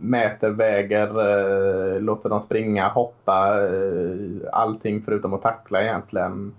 mäter, 0.00 0.50
väger, 0.50 1.08
eh, 1.08 2.00
låter 2.00 2.28
dem 2.28 2.40
springa, 2.40 2.88
hoppa, 2.88 3.58
allting 4.52 5.02
förutom 5.02 5.34
att 5.34 5.42
tackla 5.42 5.82
egentligen. 5.82 6.54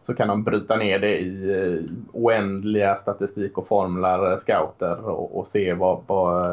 Så 0.00 0.14
kan 0.14 0.28
de 0.28 0.44
bryta 0.44 0.76
ner 0.76 0.98
det 0.98 1.20
i 1.20 1.88
oändliga 2.12 2.96
statistik 2.96 3.58
och 3.58 3.68
formlar, 3.68 4.38
scouter 4.38 5.08
och, 5.08 5.38
och 5.38 5.46
se 5.46 5.74
vad, 5.74 6.00
vad, 6.06 6.50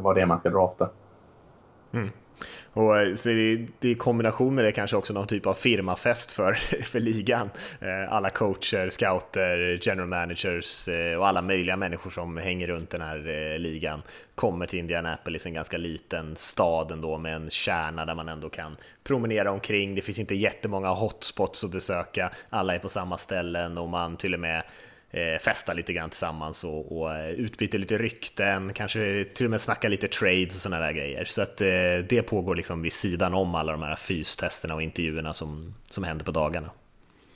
vad 0.00 0.14
det 0.14 0.22
är 0.22 0.26
man 0.26 0.38
ska 0.38 0.50
drafta. 0.50 0.88
Mm. 1.92 2.10
Och 2.72 3.00
eh, 3.00 3.14
så 3.14 3.30
är 3.30 3.34
det, 3.34 3.66
det 3.78 3.88
i 3.88 3.94
kombination 3.94 4.54
med 4.54 4.64
det 4.64 4.72
kanske 4.72 4.96
också 4.96 5.12
någon 5.12 5.26
typ 5.26 5.46
av 5.46 5.54
firmafest 5.54 6.32
för, 6.32 6.52
för 6.82 7.00
ligan. 7.00 7.50
Eh, 7.80 8.12
alla 8.12 8.30
coacher, 8.30 8.90
scouter, 8.90 9.78
general 9.82 10.08
managers 10.08 10.88
eh, 10.88 11.18
och 11.18 11.28
alla 11.28 11.42
möjliga 11.42 11.76
människor 11.76 12.10
som 12.10 12.36
hänger 12.36 12.66
runt 12.66 12.90
den 12.90 13.00
här 13.00 13.58
ligan 13.58 14.02
kommer 14.34 14.66
till 14.66 14.78
Indianapolis, 14.78 15.46
en 15.46 15.54
ganska 15.54 15.78
liten 15.78 16.36
stad 16.36 16.90
ändå 16.90 17.18
med 17.18 17.34
en 17.34 17.50
kärna 17.50 18.04
där 18.04 18.14
man 18.14 18.28
ändå 18.28 18.48
kan 18.48 18.76
promenera 19.04 19.50
omkring. 19.50 19.94
Det 19.94 20.02
finns 20.02 20.18
inte 20.18 20.34
jättemånga 20.34 20.88
hotspots 20.88 21.64
att 21.64 21.70
besöka, 21.70 22.30
alla 22.50 22.74
är 22.74 22.78
på 22.78 22.88
samma 22.88 23.18
ställen 23.18 23.78
och 23.78 23.88
man 23.88 24.16
till 24.16 24.34
och 24.34 24.40
med 24.40 24.62
eh, 25.12 25.38
festa 25.40 25.72
lite 25.72 25.92
grann 25.92 26.10
tillsammans 26.10 26.64
och, 26.64 26.98
och 26.98 27.14
eh, 27.14 27.30
utbyter 27.30 27.78
lite 27.78 27.98
rykten, 27.98 28.72
kanske 28.72 29.24
till 29.34 29.46
och 29.46 29.50
med 29.50 29.60
snacka 29.60 29.88
lite 29.88 30.08
trades 30.08 30.54
och 30.54 30.60
sådana 30.60 30.86
där 30.86 30.92
grejer. 30.92 31.24
Så 31.24 31.42
att 31.42 31.60
eh, 31.60 31.66
det 32.08 32.22
pågår 32.22 32.54
liksom 32.54 32.82
vid 32.82 32.92
sidan 32.92 33.34
om 33.34 33.54
alla 33.54 33.72
de 33.72 33.82
här 33.82 33.96
fystesterna 33.96 34.74
och 34.74 34.82
intervjuerna 34.82 35.32
som, 35.32 35.74
som 35.88 36.04
händer 36.04 36.24
på 36.24 36.30
dagarna. 36.30 36.70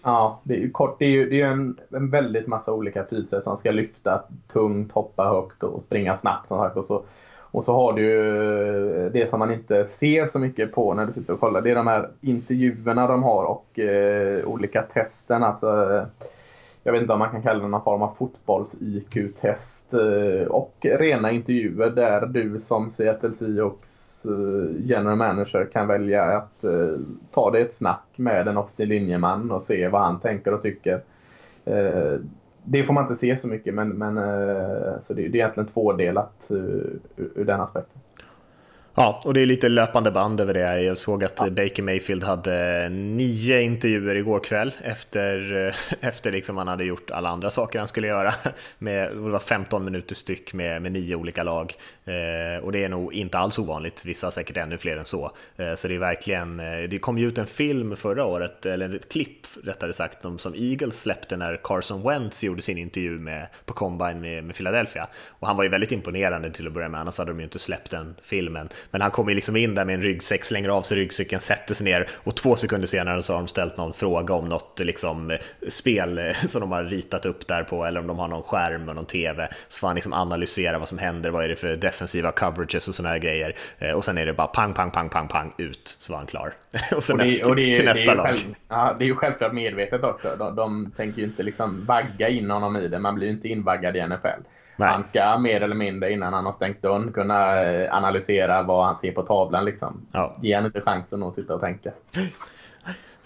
Ja, 0.02 0.40
det 0.42 0.54
är 0.54 0.58
ju 0.58 0.70
kort. 0.70 0.98
Det 0.98 1.04
är 1.04 1.10
ju, 1.10 1.30
det 1.30 1.40
är 1.40 1.46
en, 1.46 1.78
en 1.90 2.10
väldigt 2.10 2.46
massa 2.46 2.72
olika 2.72 3.06
fyser 3.10 3.40
som 3.40 3.58
ska 3.58 3.70
lyfta 3.70 4.22
tungt, 4.52 4.92
hoppa 4.92 5.24
högt 5.24 5.62
och 5.62 5.82
springa 5.82 6.16
snabbt 6.16 6.48
som 6.48 6.58
sagt. 6.58 6.76
Och 6.76 6.86
så, 6.86 7.02
och 7.50 7.64
så 7.64 7.74
har 7.74 7.92
du 7.92 8.02
ju 8.02 9.04
eh, 9.04 9.12
det 9.12 9.30
som 9.30 9.38
man 9.38 9.52
inte 9.52 9.86
ser 9.86 10.26
så 10.26 10.38
mycket 10.38 10.72
på 10.72 10.94
när 10.94 11.06
du 11.06 11.12
sitter 11.12 11.32
och 11.32 11.40
kollar. 11.40 11.62
Det 11.62 11.70
är 11.70 11.74
de 11.74 11.86
här 11.86 12.10
intervjuerna 12.20 13.06
de 13.06 13.22
har 13.22 13.44
och 13.44 13.78
eh, 13.78 14.44
olika 14.44 14.82
testen. 14.82 15.42
Alltså, 15.42 15.92
eh, 15.92 16.04
jag 16.86 16.92
vet 16.92 17.02
inte 17.02 17.12
om 17.12 17.18
man 17.18 17.30
kan 17.30 17.42
kalla 17.42 17.62
det 17.62 17.68
någon 17.68 17.82
form 17.82 18.02
av 18.02 18.14
fotbolls-IQ-test 18.14 19.94
eh, 19.94 20.46
och 20.48 20.74
rena 20.82 21.30
intervjuer 21.30 21.90
där 21.90 22.26
du 22.26 22.58
som 22.58 22.90
Seattle 22.90 23.32
Seahawks 23.32 24.24
eh, 24.24 24.86
general 24.86 25.16
manager 25.16 25.68
kan 25.72 25.88
välja 25.88 26.22
att 26.22 26.64
eh, 26.64 26.98
ta 27.30 27.50
dig 27.50 27.62
ett 27.62 27.74
snack 27.74 28.04
med 28.16 28.48
en 28.48 28.56
offensiv 28.56 28.88
linjeman 28.88 29.50
och 29.50 29.62
se 29.62 29.88
vad 29.88 30.02
han 30.02 30.20
tänker 30.20 30.54
och 30.54 30.62
tycker. 30.62 31.02
Det 32.64 32.84
får 32.84 32.94
man 32.94 33.04
inte 33.04 33.14
se 33.14 33.36
så 33.36 33.48
mycket 33.48 33.74
men, 33.74 33.88
men 33.88 34.14
så 35.02 35.14
det, 35.14 35.22
är 35.22 35.36
egentligen 35.36 35.68
tvådelat 35.68 36.46
ur, 36.48 36.98
ur 37.16 37.44
den 37.44 37.60
aspekten. 37.60 38.00
Ja, 38.98 39.20
och 39.24 39.34
det 39.34 39.40
är 39.40 39.46
lite 39.46 39.68
löpande 39.68 40.10
band 40.10 40.40
över 40.40 40.54
det. 40.54 40.82
Jag 40.82 40.98
såg 40.98 41.24
att 41.24 41.32
ja. 41.36 41.50
Baker 41.50 41.82
Mayfield 41.82 42.24
hade 42.24 42.88
nio 42.88 43.62
intervjuer 43.62 44.14
igår 44.14 44.40
kväll 44.40 44.72
efter, 44.82 45.74
efter 46.00 46.32
liksom 46.32 46.56
han 46.56 46.68
hade 46.68 46.84
gjort 46.84 47.10
alla 47.10 47.28
andra 47.28 47.50
saker 47.50 47.78
han 47.78 47.88
skulle 47.88 48.06
göra. 48.06 48.34
Med, 48.78 49.10
det 49.12 49.30
var 49.30 49.38
15 49.38 49.84
minuter 49.84 50.14
styck 50.14 50.52
med, 50.52 50.82
med 50.82 50.92
nio 50.92 51.14
olika 51.14 51.42
lag. 51.42 51.74
Eh, 52.04 52.64
och 52.64 52.72
det 52.72 52.84
är 52.84 52.88
nog 52.88 53.14
inte 53.14 53.38
alls 53.38 53.58
ovanligt, 53.58 54.04
vissa 54.04 54.30
säkert 54.30 54.56
ännu 54.56 54.78
fler 54.78 54.96
än 54.96 55.04
så. 55.04 55.32
Eh, 55.56 55.74
så 55.74 55.88
det 55.88 55.94
är 55.94 55.98
verkligen, 55.98 56.60
eh, 56.60 56.88
det 56.88 56.98
kom 56.98 57.18
ju 57.18 57.28
ut 57.28 57.38
en 57.38 57.46
film 57.46 57.96
förra 57.96 58.24
året, 58.24 58.66
eller 58.66 58.94
ett 58.94 59.12
klipp 59.12 59.46
rättare 59.64 59.92
sagt, 59.92 60.18
som 60.38 60.54
Eagles 60.54 61.00
släppte 61.00 61.36
när 61.36 61.60
Carson 61.64 62.02
Wentz 62.02 62.44
gjorde 62.44 62.62
sin 62.62 62.78
intervju 62.78 63.18
med, 63.18 63.48
på 63.64 63.74
Combine 63.74 64.20
med, 64.20 64.44
med 64.44 64.56
Philadelphia. 64.56 65.08
Och 65.28 65.46
han 65.46 65.56
var 65.56 65.64
ju 65.64 65.70
väldigt 65.70 65.92
imponerande 65.92 66.50
till 66.50 66.66
att 66.66 66.72
börja 66.72 66.88
med, 66.88 67.00
annars 67.00 67.18
hade 67.18 67.30
de 67.30 67.38
ju 67.38 67.44
inte 67.44 67.58
släppt 67.58 67.90
den 67.90 68.14
filmen. 68.22 68.68
Men 68.90 69.00
han 69.00 69.10
kommer 69.10 69.34
liksom 69.34 69.56
in 69.56 69.74
där 69.74 69.84
med 69.84 69.94
en 69.94 70.02
ryggsäck, 70.02 70.44
slänger 70.44 70.68
av 70.68 70.82
sig 70.82 70.98
ryggsäcken, 70.98 71.40
sätter 71.40 71.74
sig 71.74 71.84
ner 71.84 72.08
och 72.14 72.36
två 72.36 72.56
sekunder 72.56 72.86
senare 72.86 73.22
så 73.22 73.32
har 73.32 73.40
de 73.40 73.48
ställt 73.48 73.76
någon 73.76 73.92
fråga 73.92 74.34
om 74.34 74.48
något 74.48 74.80
liksom, 74.80 75.38
spel 75.68 76.34
som 76.48 76.60
de 76.60 76.72
har 76.72 76.84
ritat 76.84 77.26
upp 77.26 77.46
där 77.46 77.62
på 77.62 77.84
eller 77.84 78.00
om 78.00 78.06
de 78.06 78.18
har 78.18 78.28
någon 78.28 78.42
skärm 78.42 78.88
och 78.88 78.94
någon 78.94 79.06
TV. 79.06 79.48
Så 79.68 79.78
får 79.78 79.86
han 79.86 79.94
liksom 79.94 80.12
analysera 80.12 80.78
vad 80.78 80.88
som 80.88 80.98
händer, 80.98 81.30
vad 81.30 81.44
är 81.44 81.48
det 81.48 81.56
för 81.56 81.76
defensiva 81.76 82.32
coverages 82.32 82.88
och 82.88 82.94
sådana 82.94 83.12
här 83.12 83.18
grejer. 83.18 83.56
Eh, 83.78 83.90
och 83.90 84.04
sen 84.04 84.18
är 84.18 84.26
det 84.26 84.32
bara 84.32 84.46
pang, 84.46 84.74
pang, 84.74 84.90
pang, 84.90 85.08
pang, 85.08 85.28
pang, 85.28 85.52
ut 85.58 85.96
så 86.00 86.12
var 86.12 86.18
han 86.18 86.26
klar. 86.26 86.54
och 86.96 87.04
sen 87.04 87.20
och 87.20 87.24
det, 87.24 87.32
nästa, 87.32 87.48
och 87.48 87.56
det, 87.56 87.76
till 87.76 87.84
nästa 87.84 88.10
det 88.10 88.16
lag. 88.16 88.26
Själv, 88.26 88.54
ja, 88.68 88.96
det 88.98 89.04
är 89.04 89.06
ju 89.06 89.14
självklart 89.14 89.52
medvetet 89.52 90.04
också. 90.04 90.36
De, 90.38 90.56
de 90.56 90.92
tänker 90.96 91.18
ju 91.18 91.24
inte 91.24 91.42
liksom 91.42 91.86
vagga 91.86 92.28
in 92.28 92.50
honom 92.50 92.76
i 92.76 92.88
det, 92.88 92.98
man 92.98 93.14
blir 93.14 93.26
ju 93.26 93.32
inte 93.32 93.48
invaggad 93.48 93.96
i 93.96 94.06
NFL. 94.06 94.42
Nej. 94.76 94.88
Han 94.88 95.04
ska 95.04 95.38
mer 95.38 95.60
eller 95.60 95.74
mindre 95.74 96.12
innan 96.12 96.32
han 96.32 96.44
har 96.46 96.52
stängt 96.52 96.82
dörren 96.82 97.12
kunna 97.12 97.62
eh, 97.62 97.96
analysera 97.96 98.62
vad 98.62 98.86
han 98.86 98.98
ser 98.98 99.12
på 99.12 99.22
tavlan. 99.22 99.64
Liksom. 99.64 100.06
Ja. 100.12 100.36
Ge 100.40 100.54
han 100.54 100.66
inte 100.66 100.80
chansen 100.80 101.22
att 101.22 101.34
sitta 101.34 101.54
och 101.54 101.60
tänka. 101.60 101.90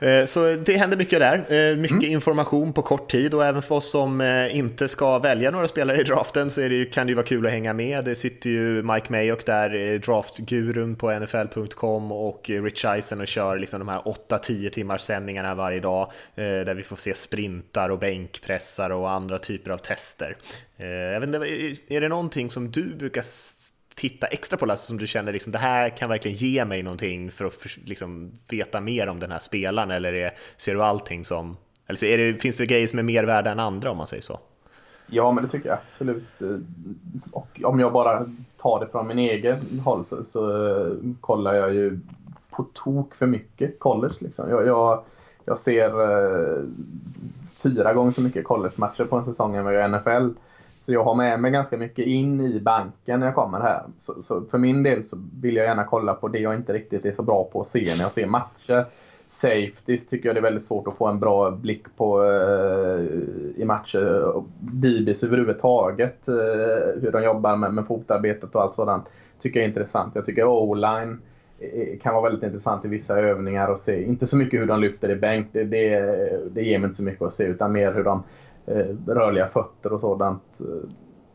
Eh, 0.00 0.24
så 0.24 0.56
det 0.56 0.76
händer 0.76 0.96
mycket 0.96 1.20
där, 1.20 1.36
eh, 1.36 1.76
mycket 1.76 1.98
mm. 1.98 2.10
information 2.10 2.72
på 2.72 2.82
kort 2.82 3.10
tid 3.10 3.34
och 3.34 3.44
även 3.44 3.62
för 3.62 3.74
oss 3.74 3.90
som 3.90 4.22
inte 4.50 4.88
ska 4.88 5.18
välja 5.18 5.50
några 5.50 5.68
spelare 5.68 6.00
i 6.00 6.02
draften 6.02 6.50
så 6.50 6.60
det, 6.60 6.84
kan 6.84 7.06
det 7.06 7.10
ju 7.10 7.14
vara 7.14 7.26
kul 7.26 7.46
att 7.46 7.52
hänga 7.52 7.72
med. 7.72 8.04
Det 8.04 8.14
sitter 8.14 8.50
ju 8.50 8.82
Mike 8.82 9.12
Mayock 9.12 9.46
där, 9.46 9.98
draftgurun 9.98 10.96
på 10.96 11.18
NFL.com 11.20 12.12
och 12.12 12.50
Rich 12.50 12.84
Eisen 12.84 13.20
och 13.20 13.28
kör 13.28 13.58
liksom 13.58 13.78
de 13.78 13.88
här 13.88 14.00
8-10 14.28 14.70
timmars 14.70 15.00
sändningarna 15.00 15.54
varje 15.54 15.80
dag 15.80 16.12
där 16.34 16.74
vi 16.74 16.82
får 16.82 16.96
se 16.96 17.14
sprintar 17.14 17.90
och 17.90 17.98
bänkpressar 17.98 18.90
och 18.90 19.10
andra 19.10 19.38
typer 19.38 19.70
av 19.70 19.78
tester. 19.78 20.36
Eh, 20.80 20.88
jag 20.88 21.20
vet 21.20 21.26
inte, 21.26 21.38
är 21.94 22.00
det 22.00 22.08
någonting 22.08 22.50
som 22.50 22.70
du 22.70 22.94
brukar 22.94 23.22
titta 23.94 24.26
extra 24.26 24.56
på 24.56 24.70
alltså 24.70 24.86
som 24.86 24.98
du 24.98 25.06
känner 25.06 25.32
liksom 25.32 25.52
det 25.52 25.58
här 25.58 25.88
kan 25.88 26.08
verkligen 26.08 26.36
ge 26.36 26.64
mig 26.64 26.82
någonting 26.82 27.30
för 27.30 27.44
att 27.44 27.66
liksom, 27.84 28.32
veta 28.48 28.80
mer 28.80 29.08
om 29.08 29.20
den 29.20 29.30
här 29.30 29.38
spelaren 29.38 29.90
eller 29.90 30.12
är, 30.12 30.32
ser 30.56 30.74
du 30.74 30.82
allting 30.82 31.24
som, 31.24 31.56
eller 31.86 32.04
är 32.04 32.18
det, 32.18 32.38
finns 32.38 32.56
det 32.56 32.66
grejer 32.66 32.86
som 32.86 32.98
är 32.98 33.02
mer 33.02 33.24
värda 33.24 33.50
än 33.50 33.60
andra 33.60 33.90
om 33.90 33.96
man 33.96 34.06
säger 34.06 34.22
så? 34.22 34.38
Ja, 35.06 35.32
men 35.32 35.44
det 35.44 35.50
tycker 35.50 35.68
jag 35.68 35.78
absolut. 35.86 36.42
Och 37.32 37.60
om 37.64 37.80
jag 37.80 37.92
bara 37.92 38.30
tar 38.56 38.80
det 38.80 38.86
från 38.86 39.06
min 39.06 39.18
egen 39.18 39.80
håll 39.84 40.04
så, 40.04 40.24
så 40.24 40.68
eh, 40.68 40.92
kollar 41.20 41.54
jag 41.54 41.74
ju 41.74 42.00
på 42.50 42.66
tok 42.72 43.14
för 43.14 43.26
mycket 43.26 43.78
college. 43.78 44.14
Liksom. 44.20 44.50
Jag, 44.50 44.66
jag, 44.66 45.04
jag 45.44 45.58
ser 45.58 46.00
eh, 46.00 46.62
fyra 47.52 47.94
gånger 47.94 48.10
så 48.10 48.20
mycket 48.20 48.44
college-matcher 48.44 49.04
på 49.04 49.16
en 49.16 49.24
säsong 49.24 49.56
än 49.56 49.64
vad 49.64 49.74
jag 49.74 49.90
gör 49.90 49.98
NFL. 49.98 50.38
Så 50.80 50.92
jag 50.92 51.04
har 51.04 51.14
med 51.14 51.40
mig 51.40 51.50
ganska 51.50 51.76
mycket 51.76 52.06
in 52.06 52.40
i 52.40 52.60
banken 52.60 53.20
när 53.20 53.26
jag 53.26 53.34
kommer 53.34 53.60
här. 53.60 53.82
Så, 53.96 54.22
så, 54.22 54.44
för 54.50 54.58
min 54.58 54.82
del 54.82 55.04
så 55.04 55.16
vill 55.40 55.56
jag 55.56 55.66
gärna 55.66 55.84
kolla 55.84 56.14
på 56.14 56.28
det 56.28 56.38
jag 56.38 56.54
inte 56.54 56.72
riktigt 56.72 57.04
är 57.04 57.12
så 57.12 57.22
bra 57.22 57.44
på 57.52 57.60
att 57.60 57.66
se 57.66 57.94
när 57.96 58.02
jag 58.02 58.12
ser 58.12 58.26
matcher. 58.26 58.86
Safeties 59.26 60.06
tycker 60.06 60.28
jag 60.28 60.36
det 60.36 60.40
är 60.40 60.42
väldigt 60.42 60.64
svårt 60.64 60.88
att 60.88 60.96
få 60.96 61.06
en 61.06 61.20
bra 61.20 61.50
blick 61.50 61.96
på 61.96 62.24
eh, 62.24 63.04
i 63.62 63.64
matcher. 63.64 64.42
DBs 64.60 65.24
överhuvudtaget, 65.24 66.28
eh, 66.28 66.34
hur 67.02 67.10
de 67.12 67.24
jobbar 67.24 67.56
med, 67.56 67.74
med 67.74 67.86
fotarbetet 67.86 68.54
och 68.54 68.62
allt 68.62 68.74
sådant, 68.74 69.04
tycker 69.38 69.60
jag 69.60 69.64
är 69.64 69.68
intressant. 69.68 70.14
Jag 70.14 70.26
tycker 70.26 70.44
O-line 70.44 71.18
eh, 71.58 71.98
kan 71.98 72.14
vara 72.14 72.22
väldigt 72.22 72.42
intressant 72.44 72.84
i 72.84 72.88
vissa 72.88 73.18
övningar 73.18 73.68
och 73.68 73.78
se. 73.78 74.04
Inte 74.04 74.26
så 74.26 74.36
mycket 74.36 74.60
hur 74.60 74.66
de 74.66 74.80
lyfter 74.80 75.10
i 75.10 75.16
bänk, 75.16 75.46
det, 75.52 75.64
det, 75.64 76.00
det 76.50 76.62
ger 76.62 76.78
mig 76.78 76.86
inte 76.86 76.96
så 76.96 77.02
mycket 77.02 77.22
att 77.22 77.32
se, 77.32 77.44
utan 77.44 77.72
mer 77.72 77.92
hur 77.92 78.04
de 78.04 78.22
Eh, 78.66 78.96
rörliga 79.06 79.48
fötter 79.48 79.92
och 79.92 80.00
sådant. 80.00 80.60
Eh, 80.60 80.90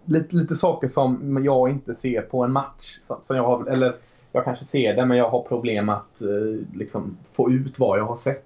lite, 0.05 0.35
lite 0.35 0.55
saker 0.55 0.87
som 0.87 1.41
jag 1.43 1.69
inte 1.69 1.95
ser 1.95 2.21
på 2.21 2.43
en 2.43 2.51
match. 2.51 2.99
Som 3.21 3.37
jag 3.37 3.43
har, 3.43 3.65
eller 3.65 3.95
jag 4.31 4.43
kanske 4.43 4.65
ser 4.65 4.95
det 4.95 5.05
men 5.05 5.17
jag 5.17 5.29
har 5.29 5.41
problem 5.41 5.89
att 5.89 6.21
eh, 6.21 6.77
liksom, 6.77 7.17
få 7.31 7.51
ut 7.51 7.79
vad 7.79 7.99
jag 7.99 8.05
har 8.05 8.17
sett. 8.17 8.45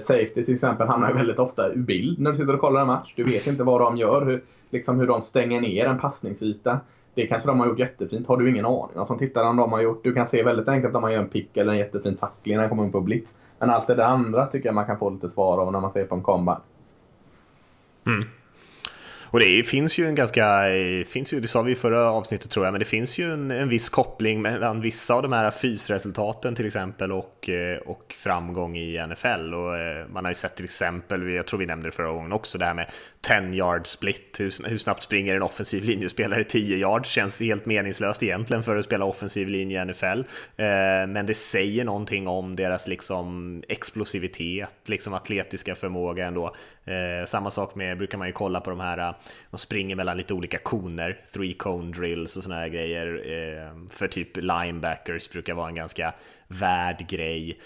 Safety 0.00 0.44
till 0.44 0.54
exempel 0.54 0.88
hamnar 0.88 1.12
väldigt 1.12 1.38
ofta 1.38 1.68
ur 1.68 1.82
bild 1.82 2.20
när 2.20 2.30
du 2.30 2.36
sitter 2.36 2.54
och 2.54 2.60
kollar 2.60 2.80
en 2.80 2.86
match. 2.86 3.14
Du 3.16 3.24
vet 3.24 3.46
inte 3.46 3.64
vad 3.64 3.80
de 3.80 3.96
gör, 3.96 4.26
hur, 4.26 4.44
liksom 4.70 5.00
hur 5.00 5.06
de 5.06 5.22
stänger 5.22 5.60
ner 5.60 5.86
en 5.86 5.98
passningsyta. 5.98 6.80
Det 7.14 7.26
kanske 7.26 7.48
de 7.48 7.60
har 7.60 7.66
gjort 7.66 7.78
jättefint, 7.78 8.28
har 8.28 8.36
du 8.36 8.50
ingen 8.50 8.66
aning 8.66 8.98
om 8.98 9.06
som 9.06 9.18
tittare 9.18 9.46
om 9.46 9.56
de 9.56 9.72
har 9.72 9.80
gjort. 9.80 10.04
Du 10.04 10.14
kan 10.14 10.26
se 10.26 10.42
väldigt 10.42 10.68
enkelt 10.68 10.94
om 10.94 11.02
man 11.02 11.12
gör 11.12 11.20
en 11.20 11.28
pick 11.28 11.56
eller 11.56 11.72
en 11.72 11.78
jättefin 11.78 12.16
tackling 12.16 12.56
när 12.56 12.62
den 12.62 12.68
kommer 12.70 12.84
in 12.84 12.92
på 12.92 13.00
blitz. 13.00 13.36
Men 13.58 13.70
allt 13.70 13.86
det 13.86 13.94
där 13.94 14.04
andra 14.04 14.46
tycker 14.46 14.68
jag 14.68 14.74
man 14.74 14.86
kan 14.86 14.98
få 14.98 15.10
lite 15.10 15.30
svar 15.30 15.58
av 15.58 15.72
när 15.72 15.80
man 15.80 15.92
ser 15.92 16.04
på 16.04 16.14
en 16.14 16.22
combine. 16.22 16.60
Mm. 18.08 18.37
Och 19.30 19.40
det 19.40 19.66
finns 19.66 19.98
ju 19.98 20.06
en 20.06 20.14
ganska, 20.14 20.76
eh, 20.76 21.04
finns 21.04 21.32
ju, 21.32 21.40
det 21.40 21.48
sa 21.48 21.62
vi 21.62 21.72
i 21.72 21.74
förra 21.74 22.10
avsnittet 22.10 22.50
tror 22.50 22.66
jag, 22.66 22.72
men 22.72 22.78
det 22.78 22.84
finns 22.84 23.18
ju 23.18 23.32
en, 23.32 23.50
en 23.50 23.68
viss 23.68 23.88
koppling 23.88 24.42
mellan 24.42 24.80
vissa 24.80 25.14
av 25.14 25.22
de 25.22 25.32
här 25.32 25.50
fysresultaten 25.50 26.54
till 26.54 26.66
exempel 26.66 27.12
och, 27.12 27.48
eh, 27.48 27.78
och 27.78 28.14
framgång 28.18 28.76
i 28.76 29.06
NFL. 29.08 29.54
Och 29.54 29.76
eh, 29.78 30.06
man 30.08 30.24
har 30.24 30.30
ju 30.30 30.34
sett 30.34 30.56
till 30.56 30.64
exempel, 30.64 31.30
jag 31.30 31.46
tror 31.46 31.60
vi 31.60 31.66
nämnde 31.66 31.88
det 31.88 31.92
förra 31.92 32.12
gången 32.12 32.32
också, 32.32 32.58
det 32.58 32.64
här 32.64 32.74
med 32.74 32.90
10 33.20 33.54
yard 33.54 33.86
split, 33.86 34.36
hur, 34.38 34.68
hur 34.68 34.78
snabbt 34.78 35.02
springer 35.02 35.36
en 35.36 35.42
offensiv 35.42 35.84
linjespelare 35.84 36.44
10 36.44 36.76
yard, 36.76 37.06
känns 37.06 37.40
helt 37.40 37.66
meningslöst 37.66 38.22
egentligen 38.22 38.62
för 38.62 38.76
att 38.76 38.84
spela 38.84 39.04
offensiv 39.04 39.48
linje 39.48 39.82
i 39.82 39.84
NFL. 39.84 40.22
Men 41.08 41.26
det 41.26 41.34
säger 41.34 41.84
någonting 41.84 42.28
om 42.28 42.56
deras 42.56 42.88
liksom 42.88 43.62
explosivitet, 43.68 44.68
liksom 44.86 45.14
atletiska 45.14 45.74
förmåga 45.74 46.26
ändå. 46.26 46.54
Samma 47.26 47.50
sak 47.50 47.74
med, 47.74 47.98
brukar 47.98 48.18
man 48.18 48.26
ju 48.26 48.32
kolla 48.32 48.60
på 48.60 48.70
de 48.70 48.80
här 48.80 49.14
de 49.50 49.58
springer 49.58 49.96
mellan 49.96 50.16
lite 50.16 50.34
olika 50.34 50.58
koner, 50.58 51.20
three 51.32 51.54
cone 51.54 51.92
drills 51.92 52.36
och 52.36 52.42
såna 52.42 52.54
här 52.54 52.68
grejer. 52.68 53.06
Eh, 53.06 53.88
för 53.90 54.08
typ 54.08 54.36
linebackers 54.36 55.30
brukar 55.30 55.54
vara 55.54 55.68
en 55.68 55.74
ganska 55.74 56.14
värd 56.48 57.08
grej. 57.08 57.58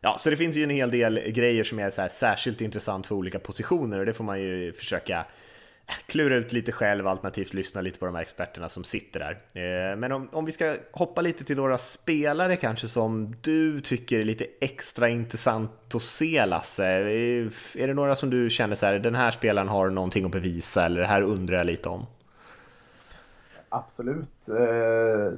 Ja, 0.00 0.18
så 0.18 0.30
det 0.30 0.36
finns 0.36 0.56
ju 0.56 0.62
en 0.62 0.70
hel 0.70 0.90
del 0.90 1.20
grejer 1.26 1.64
som 1.64 1.78
är 1.78 1.90
så 1.90 2.08
särskilt 2.10 2.60
intressant 2.60 3.06
för 3.06 3.14
olika 3.14 3.38
positioner 3.38 3.98
och 3.98 4.06
det 4.06 4.14
får 4.14 4.24
man 4.24 4.40
ju 4.40 4.72
försöka 4.72 5.24
klura 6.06 6.36
ut 6.36 6.52
lite 6.52 6.72
själv, 6.72 7.06
alternativt 7.06 7.54
lyssna 7.54 7.80
lite 7.80 7.98
på 7.98 8.06
de 8.06 8.14
här 8.14 8.22
experterna 8.22 8.68
som 8.68 8.84
sitter 8.84 9.20
där. 9.20 9.32
Eh, 9.62 9.96
men 9.96 10.12
om, 10.12 10.28
om 10.32 10.44
vi 10.44 10.52
ska 10.52 10.76
hoppa 10.92 11.20
lite 11.20 11.44
till 11.44 11.56
några 11.56 11.78
spelare 11.78 12.56
kanske 12.56 12.88
som 12.88 13.32
du 13.40 13.80
tycker 13.80 14.18
är 14.18 14.22
lite 14.22 14.46
extra 14.60 15.08
intressant 15.08 15.94
att 15.94 16.02
se, 16.02 16.46
Lasse. 16.46 16.86
Eh, 16.86 17.46
är 17.74 17.86
det 17.86 17.94
några 17.94 18.14
som 18.14 18.30
du 18.30 18.50
känner 18.50 18.74
så 18.74 18.86
här, 18.86 18.98
den 18.98 19.14
här 19.14 19.30
spelaren 19.30 19.68
har 19.68 19.90
någonting 19.90 20.24
att 20.24 20.30
bevisa 20.30 20.84
eller 20.86 21.00
det 21.00 21.06
här 21.06 21.22
undrar 21.22 21.56
jag 21.56 21.66
lite 21.66 21.88
om? 21.88 22.06
Absolut. 23.68 24.48
Eh, 24.48 25.32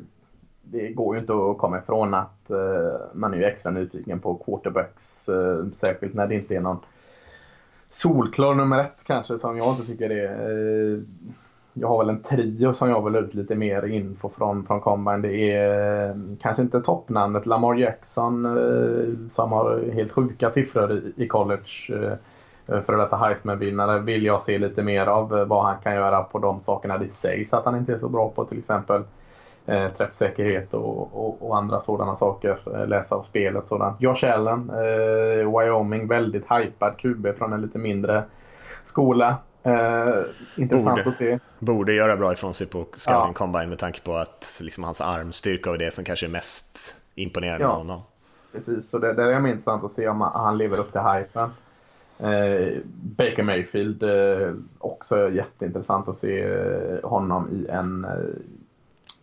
det 0.62 0.88
går 0.88 1.14
ju 1.14 1.20
inte 1.20 1.32
att 1.32 1.58
komma 1.58 1.78
ifrån 1.78 2.14
att 2.14 2.50
man 3.12 3.34
är 3.34 3.42
extra 3.42 3.70
nyfiken 3.70 4.20
på 4.20 4.34
quarterbacks, 4.34 5.28
särskilt 5.72 6.14
när 6.14 6.26
det 6.26 6.34
inte 6.34 6.56
är 6.56 6.60
någon 6.60 6.78
solklar 7.90 8.54
nummer 8.54 8.78
ett 8.78 9.04
kanske 9.04 9.38
som 9.38 9.56
jag 9.56 9.68
inte 9.68 9.86
tycker 9.86 10.08
det 10.08 10.26
är. 10.26 10.94
Eh, 10.94 11.00
jag 11.72 11.88
har 11.88 11.98
väl 11.98 12.08
en 12.08 12.22
trio 12.22 12.72
som 12.72 12.88
jag 12.88 13.04
vill 13.04 13.16
ut 13.16 13.34
lite 13.34 13.54
mer 13.54 13.86
info 13.86 14.28
från, 14.28 14.66
från 14.66 14.80
Combine. 14.80 15.22
Det 15.22 15.52
är 15.52 16.08
eh, 16.08 16.16
kanske 16.40 16.62
inte 16.62 16.80
toppnamnet 16.80 17.46
Lamar 17.46 17.74
Jackson 17.74 18.46
eh, 18.46 19.28
som 19.30 19.52
har 19.52 19.90
helt 19.92 20.12
sjuka 20.12 20.50
siffror 20.50 20.92
i, 20.92 21.12
i 21.16 21.28
college. 21.28 21.68
För 22.66 22.96
detta 22.96 23.16
Heisman-vinnare 23.16 23.98
vill 23.98 24.24
jag 24.24 24.42
se 24.42 24.58
lite 24.58 24.82
mer 24.82 25.06
av 25.06 25.28
vad 25.28 25.64
han 25.64 25.76
kan 25.82 25.94
göra 25.94 26.22
på 26.22 26.38
de 26.38 26.60
sakerna 26.60 26.98
det 26.98 27.12
sägs 27.12 27.54
att 27.54 27.64
han 27.64 27.76
inte 27.76 27.92
är 27.92 27.98
så 27.98 28.08
bra 28.08 28.28
på 28.28 28.44
till 28.44 28.58
exempel 28.58 29.02
eh, 29.68 29.92
träffsäkerhet 29.92 30.74
och, 30.74 31.14
och, 31.26 31.48
och, 31.48 31.56
andra 31.56 31.80
sådana 31.80 32.16
saker. 32.16 32.58
Eh, 32.74 32.86
läsa 32.86 33.14
av 33.16 33.22
spelet 33.22 33.66
sådant. 33.66 34.00
Josh 34.00 34.24
Allen, 34.24 34.70
eh, 34.70 35.58
Wyoming, 35.60 36.08
väldigt 36.08 36.44
hypad 36.50 36.96
QB 36.96 37.26
från 37.38 37.52
en 37.52 37.60
lite 37.60 37.78
mindre 37.78 38.22
skola. 38.84 39.36
Eh, 39.62 40.22
intressant 40.56 40.96
Borde. 40.96 41.08
att 41.08 41.14
se. 41.14 41.38
Borde 41.58 41.92
göra 41.92 42.16
bra 42.16 42.32
ifrån 42.32 42.54
sig 42.54 42.66
på 42.66 42.86
Scouting 42.94 43.22
Ja. 43.26 43.32
Combine 43.34 43.68
med 43.68 43.78
tanke 43.78 44.00
på 44.00 44.16
att 44.16 44.58
liksom, 44.60 44.84
hans 44.84 45.00
armstyrka 45.00 45.70
och 45.70 45.78
det 45.78 45.94
som 45.94 46.04
kanske 46.04 46.26
är 46.26 46.30
mest 46.30 46.94
imponerande 47.14 47.64
Ja. 47.64 47.68
med 47.68 47.76
honom. 47.76 48.00
Precis, 48.52 48.90
så 48.90 48.98
det, 48.98 49.12
det 49.14 49.22
är 49.22 49.46
intressant 49.46 49.84
att 49.84 49.92
se 49.92 50.08
om 50.08 50.20
han 50.20 50.58
lever 50.58 50.78
upp 50.78 50.92
till 50.92 51.00
hypen. 51.00 51.50
Eh, 52.18 52.78
Baker 52.94 53.42
Mayfield, 53.42 54.02
eh, 54.02 54.52
också 54.78 55.30
jätteintressant 55.30 56.08
att 56.08 56.16
se 56.16 56.42
eh, 56.42 57.08
honom 57.08 57.48
i 57.52 57.66
en, 57.70 58.04
eh, 58.04 58.10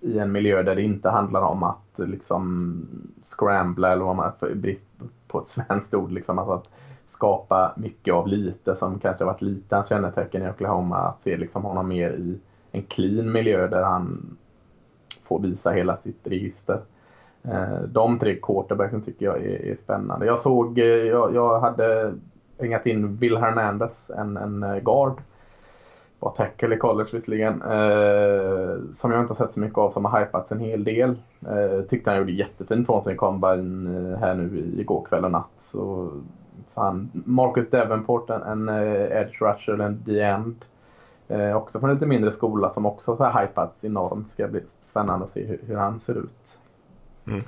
i 0.05 0.19
en 0.19 0.31
miljö 0.31 0.63
där 0.63 0.75
det 0.75 0.81
inte 0.81 1.09
handlar 1.09 1.41
om 1.41 1.63
att 1.63 1.99
liksom 1.99 2.75
scrambla 3.23 3.91
eller 3.91 4.03
vad 4.03 4.15
man 4.15 4.31
brist 4.55 4.87
på 5.27 5.39
ett 5.39 5.49
svenskt 5.49 5.93
ord, 5.93 6.11
liksom, 6.11 6.39
alltså 6.39 6.53
att 6.53 6.69
skapa 7.07 7.73
mycket 7.77 8.13
av 8.13 8.27
lite 8.27 8.75
som 8.75 8.99
kanske 8.99 9.23
har 9.23 9.31
varit 9.31 9.41
lite 9.41 9.75
hans 9.75 9.89
kännetecken 9.89 10.43
i 10.43 10.49
Oklahoma. 10.49 10.97
Att 10.97 11.23
se 11.23 11.37
liksom 11.37 11.63
honom 11.63 11.87
mer 11.87 12.11
i 12.11 12.39
en 12.71 12.83
clean 12.83 13.31
miljö 13.31 13.67
där 13.67 13.83
han 13.83 14.37
får 15.23 15.39
visa 15.39 15.71
hela 15.71 15.97
sitt 15.97 16.27
register. 16.27 16.81
Eh, 17.43 17.81
de 17.81 18.19
tre 18.19 18.39
quarterbacken 18.41 19.01
tycker 19.01 19.25
jag 19.25 19.37
är, 19.37 19.65
är 19.65 19.75
spännande. 19.75 20.25
Jag 20.25 20.39
såg, 20.39 20.79
eh, 20.79 20.85
jag, 20.85 21.35
jag 21.35 21.59
hade 21.59 22.13
ringat 22.57 22.85
in 22.85 23.15
Will 23.15 23.37
Hernandez, 23.37 24.11
en, 24.17 24.37
en 24.37 24.63
eh, 24.63 24.79
guard. 24.79 25.21
Var 26.25 26.31
tackle 26.31 26.75
i 26.75 26.77
college 26.77 27.09
visserligen. 27.13 27.61
Eh, 27.61 28.93
som 28.93 29.11
jag 29.11 29.21
inte 29.21 29.33
har 29.33 29.35
sett 29.35 29.53
så 29.53 29.59
mycket 29.59 29.77
av 29.77 29.91
som 29.91 30.05
har 30.05 30.19
hypats 30.19 30.51
en 30.51 30.59
hel 30.59 30.83
del. 30.83 31.15
Eh, 31.47 31.81
tyckte 31.89 32.09
han 32.09 32.19
gjorde 32.19 32.31
jättefint 32.31 32.85
från 32.85 33.03
sin 33.03 33.17
combine 33.17 33.87
eh, 33.87 34.19
här 34.19 34.35
nu 34.35 34.73
igår 34.77 35.05
kväll 35.09 35.25
och 35.25 35.31
natt. 35.31 35.51
Så, 35.59 36.09
så 36.65 36.81
han, 36.81 37.11
Marcus 37.13 37.69
Davenport, 37.69 38.29
en, 38.29 38.41
en 38.43 38.69
eh, 38.69 39.21
edge 39.21 39.41
rusher, 39.41 39.81
en 39.81 40.03
D-end. 40.05 40.55
Eh, 41.27 41.55
också 41.55 41.79
från 41.79 41.89
en 41.89 41.95
lite 41.95 42.05
mindre 42.05 42.31
skola 42.31 42.69
som 42.69 42.85
också 42.85 43.15
har 43.15 43.41
hypats 43.41 43.85
enormt. 43.85 44.31
Ska 44.31 44.47
bli 44.47 44.61
spännande 44.87 45.25
att 45.25 45.31
se 45.31 45.45
hur, 45.45 45.59
hur 45.67 45.75
han 45.75 45.99
ser 45.99 46.17
ut. 46.17 46.59
Mm. 47.27 47.41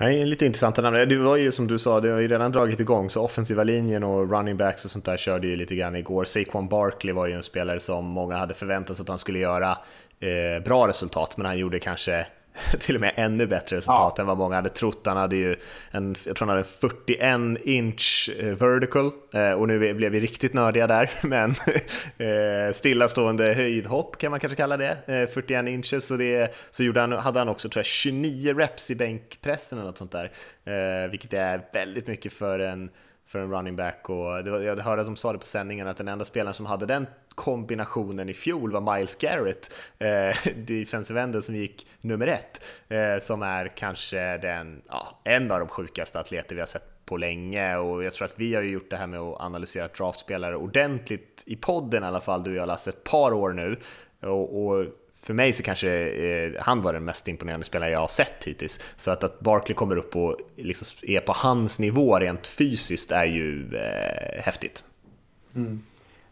Nej, 0.00 0.26
lite 0.26 0.46
intressanta 0.46 0.82
namn. 0.82 1.08
Det 1.08 1.16
var 1.16 1.36
ju 1.36 1.52
som 1.52 1.66
du 1.66 1.78
sa, 1.78 2.00
det 2.00 2.10
har 2.10 2.20
ju 2.20 2.28
redan 2.28 2.52
dragit 2.52 2.80
igång, 2.80 3.10
så 3.10 3.22
offensiva 3.22 3.64
linjen 3.64 4.04
och 4.04 4.30
running 4.30 4.56
backs 4.56 4.84
och 4.84 4.90
sånt 4.90 5.04
där 5.04 5.16
körde 5.16 5.46
ju 5.46 5.56
lite 5.56 5.74
grann 5.74 5.96
igår. 5.96 6.24
Saquon 6.24 6.68
Barkley 6.68 7.14
var 7.14 7.26
ju 7.26 7.32
en 7.32 7.42
spelare 7.42 7.80
som 7.80 8.04
många 8.04 8.36
hade 8.36 8.54
förväntat 8.54 8.96
sig 8.96 9.02
att 9.04 9.08
han 9.08 9.18
skulle 9.18 9.38
göra 9.38 9.78
eh, 10.20 10.64
bra 10.64 10.88
resultat, 10.88 11.36
men 11.36 11.46
han 11.46 11.58
gjorde 11.58 11.78
kanske 11.78 12.26
till 12.80 12.94
och 12.94 13.00
med 13.00 13.12
ännu 13.16 13.46
bättre 13.46 13.76
resultat 13.76 14.14
Ja. 14.16 14.20
än 14.22 14.26
vad 14.26 14.38
många 14.38 14.54
hade 14.56 14.68
trott. 14.68 15.06
Han 15.06 15.16
hade 15.16 15.36
ju 15.36 15.56
en, 15.90 16.14
jag 16.26 16.36
tror 16.36 16.46
han 16.46 16.48
hade 16.48 16.60
en 16.60 16.90
41 16.90 17.60
inch 17.64 18.30
eh, 18.38 18.46
vertical 18.46 19.10
eh, 19.34 19.52
och 19.52 19.68
nu 19.68 19.94
blev 19.94 20.12
vi 20.12 20.20
riktigt 20.20 20.54
nördiga 20.54 20.86
där, 20.86 21.10
men 21.22 21.50
eh, 22.18 22.72
stillastående 22.72 23.54
höjdhopp 23.54 24.18
kan 24.18 24.30
man 24.30 24.40
kanske 24.40 24.56
kalla 24.56 24.76
det, 24.76 24.96
eh, 25.06 25.26
41 25.26 25.68
inches. 25.68 26.06
Så, 26.06 26.16
det, 26.16 26.54
så 26.70 26.84
gjorde 26.84 27.00
han, 27.00 27.12
hade 27.12 27.38
han 27.38 27.48
också 27.48 27.68
tror 27.68 27.78
jag, 27.78 27.86
29 27.86 28.54
reps 28.58 28.90
i 28.90 28.94
bänkpressen 28.94 29.78
eller 29.78 29.86
något 29.88 29.98
sånt 29.98 30.12
där, 30.12 31.08
vilket 31.08 31.32
är 31.32 31.64
väldigt 31.72 32.06
mycket 32.06 32.32
för 32.32 32.58
en 32.58 32.90
för 33.30 33.38
en 33.38 33.50
running 33.50 33.76
back 33.76 34.10
och 34.10 34.44
det 34.44 34.50
var, 34.50 34.60
jag 34.60 34.76
hörde 34.76 35.02
att 35.02 35.08
de 35.08 35.16
sa 35.16 35.32
det 35.32 35.38
på 35.38 35.46
sändningen 35.46 35.88
att 35.88 35.96
den 35.96 36.08
enda 36.08 36.24
spelaren 36.24 36.54
som 36.54 36.66
hade 36.66 36.86
den 36.86 37.06
kombinationen 37.28 38.28
i 38.28 38.34
fjol 38.34 38.72
var 38.72 38.94
Miles 38.94 39.16
Garrett, 39.16 39.72
eh, 39.98 40.52
defensive 40.56 41.20
enden 41.20 41.42
som 41.42 41.56
gick 41.56 41.86
nummer 42.00 42.26
ett, 42.26 42.64
eh, 42.88 43.18
som 43.20 43.42
är 43.42 43.68
kanske 43.76 44.38
den, 44.38 44.82
ja, 44.88 45.20
en 45.24 45.50
av 45.50 45.58
de 45.58 45.68
sjukaste 45.68 46.20
atleter 46.20 46.54
vi 46.54 46.60
har 46.60 46.66
sett 46.66 47.06
på 47.06 47.16
länge. 47.16 47.76
Och 47.76 48.04
jag 48.04 48.14
tror 48.14 48.26
att 48.26 48.38
vi 48.38 48.54
har 48.54 48.62
ju 48.62 48.70
gjort 48.70 48.90
det 48.90 48.96
här 48.96 49.06
med 49.06 49.20
att 49.20 49.40
analysera 49.40 49.88
draftspelare 49.88 50.56
ordentligt 50.56 51.42
i 51.46 51.56
podden 51.56 52.04
i 52.04 52.06
alla 52.06 52.20
fall, 52.20 52.42
du 52.42 52.50
och 52.50 52.56
jag 52.56 52.66
Lasse, 52.66 52.90
ett 52.90 53.04
par 53.04 53.32
år 53.32 53.52
nu. 53.52 53.76
Och, 54.20 54.66
och 54.66 54.86
för 55.22 55.34
mig 55.34 55.52
så 55.52 55.62
kanske 55.62 55.90
eh, 56.08 56.52
han 56.58 56.82
var 56.82 56.92
den 56.92 57.04
mest 57.04 57.28
imponerande 57.28 57.66
spelare 57.66 57.90
jag 57.90 58.00
har 58.00 58.08
sett 58.08 58.44
hittills. 58.44 58.80
Så 58.96 59.10
att, 59.10 59.24
att 59.24 59.40
Barkley 59.40 59.74
kommer 59.74 59.96
upp 59.96 60.16
och 60.16 60.36
liksom 60.56 60.86
är 61.02 61.20
på 61.20 61.32
hans 61.32 61.78
nivå 61.78 62.18
rent 62.18 62.46
fysiskt 62.46 63.12
är 63.12 63.24
ju 63.24 63.76
eh, 63.76 64.42
häftigt. 64.42 64.84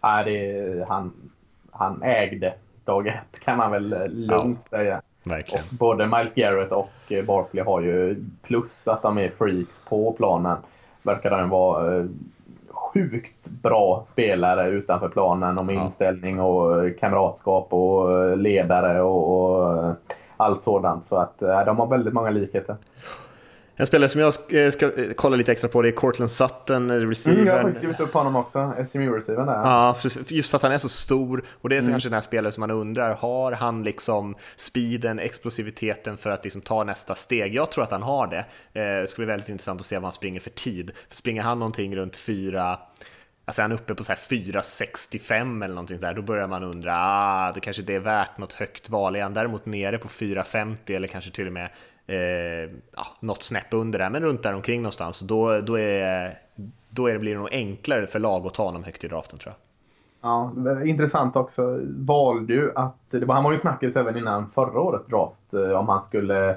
Ja, 0.00 0.22
det, 0.24 0.86
han, 0.88 1.30
han 1.70 2.02
ägde 2.02 2.54
dag 2.88 3.06
ett 3.06 3.40
kan 3.40 3.56
man 3.56 3.70
väl 3.70 3.92
eh, 3.92 4.08
lugnt 4.08 4.62
säga. 4.62 5.02
Verkligen. 5.24 5.64
Och 5.70 5.76
både 5.78 6.06
Miles 6.06 6.34
Garrett 6.34 6.72
och 6.72 6.90
eh, 7.08 7.24
Barkley 7.24 7.64
har 7.64 7.80
ju 7.80 8.24
plus 8.42 8.88
att 8.88 9.02
de 9.02 9.18
är 9.18 9.30
freaks 9.30 9.80
på 9.88 10.12
planen. 10.12 10.56
Verkar 11.02 11.30
de 11.30 11.48
vara 11.48 11.96
eh, 11.96 12.04
sjukt 12.98 13.48
bra 13.48 14.04
spelare 14.06 14.68
utanför 14.68 15.08
planen 15.08 15.58
och 15.58 15.66
med 15.66 15.74
Ja. 15.76 15.84
inställning 15.84 16.40
och 16.40 16.84
eh, 16.84 16.92
kamratskap 17.00 17.72
och 17.72 18.24
eh, 18.24 18.36
ledare 18.36 19.00
och, 19.02 19.52
och 19.54 19.84
eh, 19.86 19.92
allt 20.36 20.62
sådant. 20.62 21.06
Så 21.06 21.16
att 21.16 21.38
de 21.38 21.78
har 21.78 21.86
väldigt 21.86 22.14
många 22.14 22.30
likheter. 22.30 22.76
En 23.80 23.86
spelare 23.86 24.08
som 24.08 24.20
jag 24.20 24.34
ska, 24.34 24.58
eh, 24.60 24.70
ska 24.70 24.86
eh, 24.86 25.12
kolla 25.16 25.36
lite 25.36 25.52
extra 25.52 25.68
på 25.68 25.82
det 25.82 25.88
är 25.88 25.92
Cortland 25.92 26.30
Sutton, 26.30 26.90
eh, 26.90 26.96
Mm, 26.96 27.00
jag 27.00 27.00
har 27.00 27.06
receivern. 27.10 27.56
faktiskt 27.62 27.78
skrivit 27.78 28.00
upp 28.00 28.12
honom 28.12 28.36
också. 28.36 28.58
SMU-receiven 28.78 29.46
där. 29.46 29.52
Ja, 29.54 29.96
just 30.28 30.50
för 30.50 30.56
att 30.56 30.62
han 30.62 30.72
är 30.72 30.78
så 30.78 30.88
stor 30.88 31.44
och 31.60 31.68
det 31.68 31.76
är 31.76 31.80
så 31.80 31.84
Mm. 31.84 31.92
kanske 31.94 32.08
den 32.08 32.14
här 32.14 32.20
spelaren 32.20 32.52
som 32.52 32.60
man 32.60 32.70
undrar, 32.70 33.14
har 33.14 33.52
han 33.52 33.82
liksom 33.82 34.34
speeden, 34.56 35.18
explosiviteten 35.18 36.16
för 36.16 36.30
att 36.30 36.44
liksom 36.44 36.60
ta 36.60 36.84
nästa 36.84 37.14
steg? 37.14 37.54
Jag 37.54 37.70
tror 37.70 37.84
att 37.84 37.90
han 37.90 38.02
har 38.02 38.26
det. 38.26 38.44
Det 39.00 39.10
ska 39.10 39.16
bli 39.16 39.26
väldigt 39.26 39.48
intressant 39.48 39.80
att 39.80 39.86
se 39.86 39.96
vad 39.96 40.04
han 40.04 40.12
springer 40.12 40.40
för 40.40 40.50
tid. 40.50 40.90
För 41.08 41.16
springer 41.16 41.42
han 41.42 41.58
någonting 41.58 41.96
runt 41.96 42.16
4, 42.16 42.78
alltså 43.44 43.62
är 43.62 43.64
han 43.64 43.72
uppe 43.72 43.94
på 43.94 44.04
så 44.04 44.12
här 44.12 44.18
4,65 44.28 45.64
eller 45.64 45.74
någonting 45.74 46.00
där, 46.00 46.14
då 46.14 46.22
börjar 46.22 46.46
man 46.46 46.62
undra, 46.62 46.94
ah, 46.96 47.52
det 47.52 47.60
kanske 47.60 47.82
inte 47.82 47.94
är 47.94 47.98
värt 48.00 48.38
något 48.38 48.52
högt 48.52 48.90
val. 48.90 49.16
Är 49.16 49.22
han 49.22 49.34
däremot 49.34 49.66
nere 49.66 49.98
på 49.98 50.08
4,50 50.08 50.96
eller 50.96 51.08
kanske 51.08 51.30
till 51.30 51.46
och 51.46 51.52
med 51.52 51.68
eh, 52.08 52.70
ja, 52.96 53.06
något 53.20 53.42
snäpp 53.42 53.74
under 53.74 53.98
där, 53.98 54.10
men 54.10 54.22
runt 54.22 54.42
där 54.42 54.54
omkring 54.54 54.82
någonstans, 54.82 55.20
då, 55.20 55.60
då, 55.60 55.78
är, 55.78 56.38
då 56.90 57.06
är 57.06 57.12
det, 57.12 57.18
blir 57.18 57.32
det 57.32 57.38
nog 57.38 57.48
enklare 57.52 58.06
för 58.06 58.18
lag 58.18 58.46
att 58.46 58.54
ta 58.54 58.64
honom 58.64 58.84
högt 58.84 59.04
i 59.04 59.08
draften 59.08 59.38
tror 59.38 59.54
jag. 59.54 59.58
Ja, 60.20 60.52
intressant 60.84 61.36
också. 61.36 61.80
Valde 61.96 62.52
ju 62.52 62.72
att, 62.74 62.96
det 63.10 63.24
var, 63.24 63.34
han 63.34 63.44
var 63.44 63.52
ju 63.52 63.58
snackis 63.58 63.96
även 63.96 64.16
innan 64.16 64.50
förra 64.50 64.80
årets 64.80 65.06
draft 65.06 65.54
eh, 65.54 65.70
om 65.70 65.88
han 65.88 66.02
skulle 66.02 66.50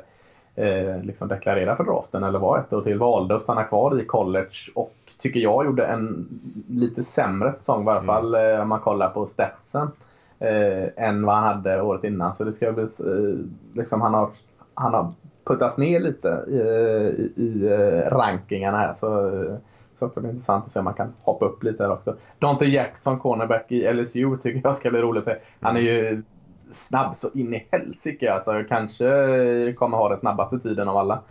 eh, 0.56 1.02
liksom 1.02 1.28
deklarera 1.28 1.76
för 1.76 1.84
draften 1.84 2.24
eller 2.24 2.40
vara 2.40 2.60
ett 2.60 2.74
år 2.74 2.82
till. 2.82 2.98
Valde 2.98 3.36
att 3.36 3.42
stanna 3.42 3.64
kvar 3.64 4.02
i 4.02 4.06
college 4.06 4.72
och 4.76 4.96
tycker 5.18 5.40
jag 5.40 5.66
gjorde 5.66 5.86
en 5.86 6.28
lite 6.70 7.04
sämre 7.04 7.52
säsong 7.52 7.82
i 7.82 7.86
varje 7.86 8.02
fall 8.02 8.36
eh, 8.36 8.62
om 8.62 8.70
man 8.70 8.80
kollar 8.80 9.10
på 9.10 9.28
statsen. 9.28 9.92
Eh, 10.40 11.08
än 11.08 11.26
vad 11.26 11.36
han 11.36 11.44
hade 11.44 11.82
året 11.82 12.04
innan. 12.04 12.36
Så 12.36 12.44
det 12.44 12.54
ska 12.54 12.72
bli, 12.72 12.84
eh, 12.84 13.46
liksom 13.74 14.02
han 14.02 14.14
har, 14.14 14.30
han 14.74 14.94
har 14.94 15.12
puttas 15.46 15.78
ner 15.78 16.00
lite 16.00 16.44
i, 16.48 16.58
i, 16.58 17.44
i 17.44 17.68
eh, 17.68 18.10
rankingarna 18.10 18.78
här. 18.78 18.94
Så, 18.94 19.28
eh, 19.28 19.56
så 20.00 20.12
det 20.16 20.22
blir 20.22 20.30
intressant 20.30 20.66
att 20.66 20.72
se 20.72 20.80
om 20.80 20.86
man 20.86 20.94
kan 20.94 21.14
hoppa 21.22 21.46
upp 21.46 21.64
lite 21.64 21.84
här 21.84 21.92
också. 21.92 22.16
Dante 22.40 22.66
Jackson, 22.66 23.20
cornerback 23.20 23.72
i 23.72 23.94
LSU, 23.94 24.38
tycker 24.44 24.62
jag 24.64 24.78
ska 24.78 24.90
bli 24.90 25.02
roligt 25.02 25.28
att 25.28 25.34
se. 25.34 25.40
Han 25.60 25.76
är 25.76 25.82
ju 25.82 26.24
snabb 26.72 27.16
så 27.16 27.30
in 27.34 27.54
i 27.54 27.68
helsike 27.72 28.34
alltså. 28.34 28.64
Kanske 28.70 29.08
eh, 29.08 29.74
kommer 29.74 29.98
ha 29.98 30.10
den 30.10 30.20
snabbaste 30.20 30.60
tiden 30.60 30.90
av 30.90 30.98
alla. 30.98 31.22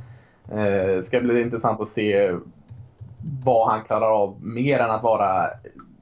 Eh, 0.52 1.02
ska 1.02 1.20
bli 1.20 1.40
intressant 1.42 1.80
att 1.80 1.88
se 1.88 2.36
vad 3.44 3.70
han 3.70 3.84
klarar 3.84 4.22
av 4.22 4.36
mer 4.40 4.78
än 4.78 4.90
att 4.90 5.02
vara 5.02 5.50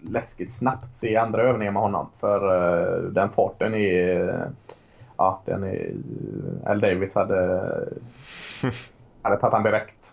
läskigt 0.01 0.53
snabbt 0.53 0.97
se 0.97 1.17
andra 1.17 1.43
övningar 1.43 1.73
med 1.73 1.83
honom. 1.83 2.09
För 2.21 2.41
eh, 2.47 3.03
den 3.03 3.31
farten 3.31 3.75
är... 3.75 4.51
Ja, 5.19 5.43
den 5.47 5.65
är... 5.65 5.91
Al 6.67 6.81
Davis 6.81 7.15
hade... 7.15 7.37
hade 9.23 9.37
tagit 9.37 9.53
han 9.53 9.63
direkt. 9.63 10.13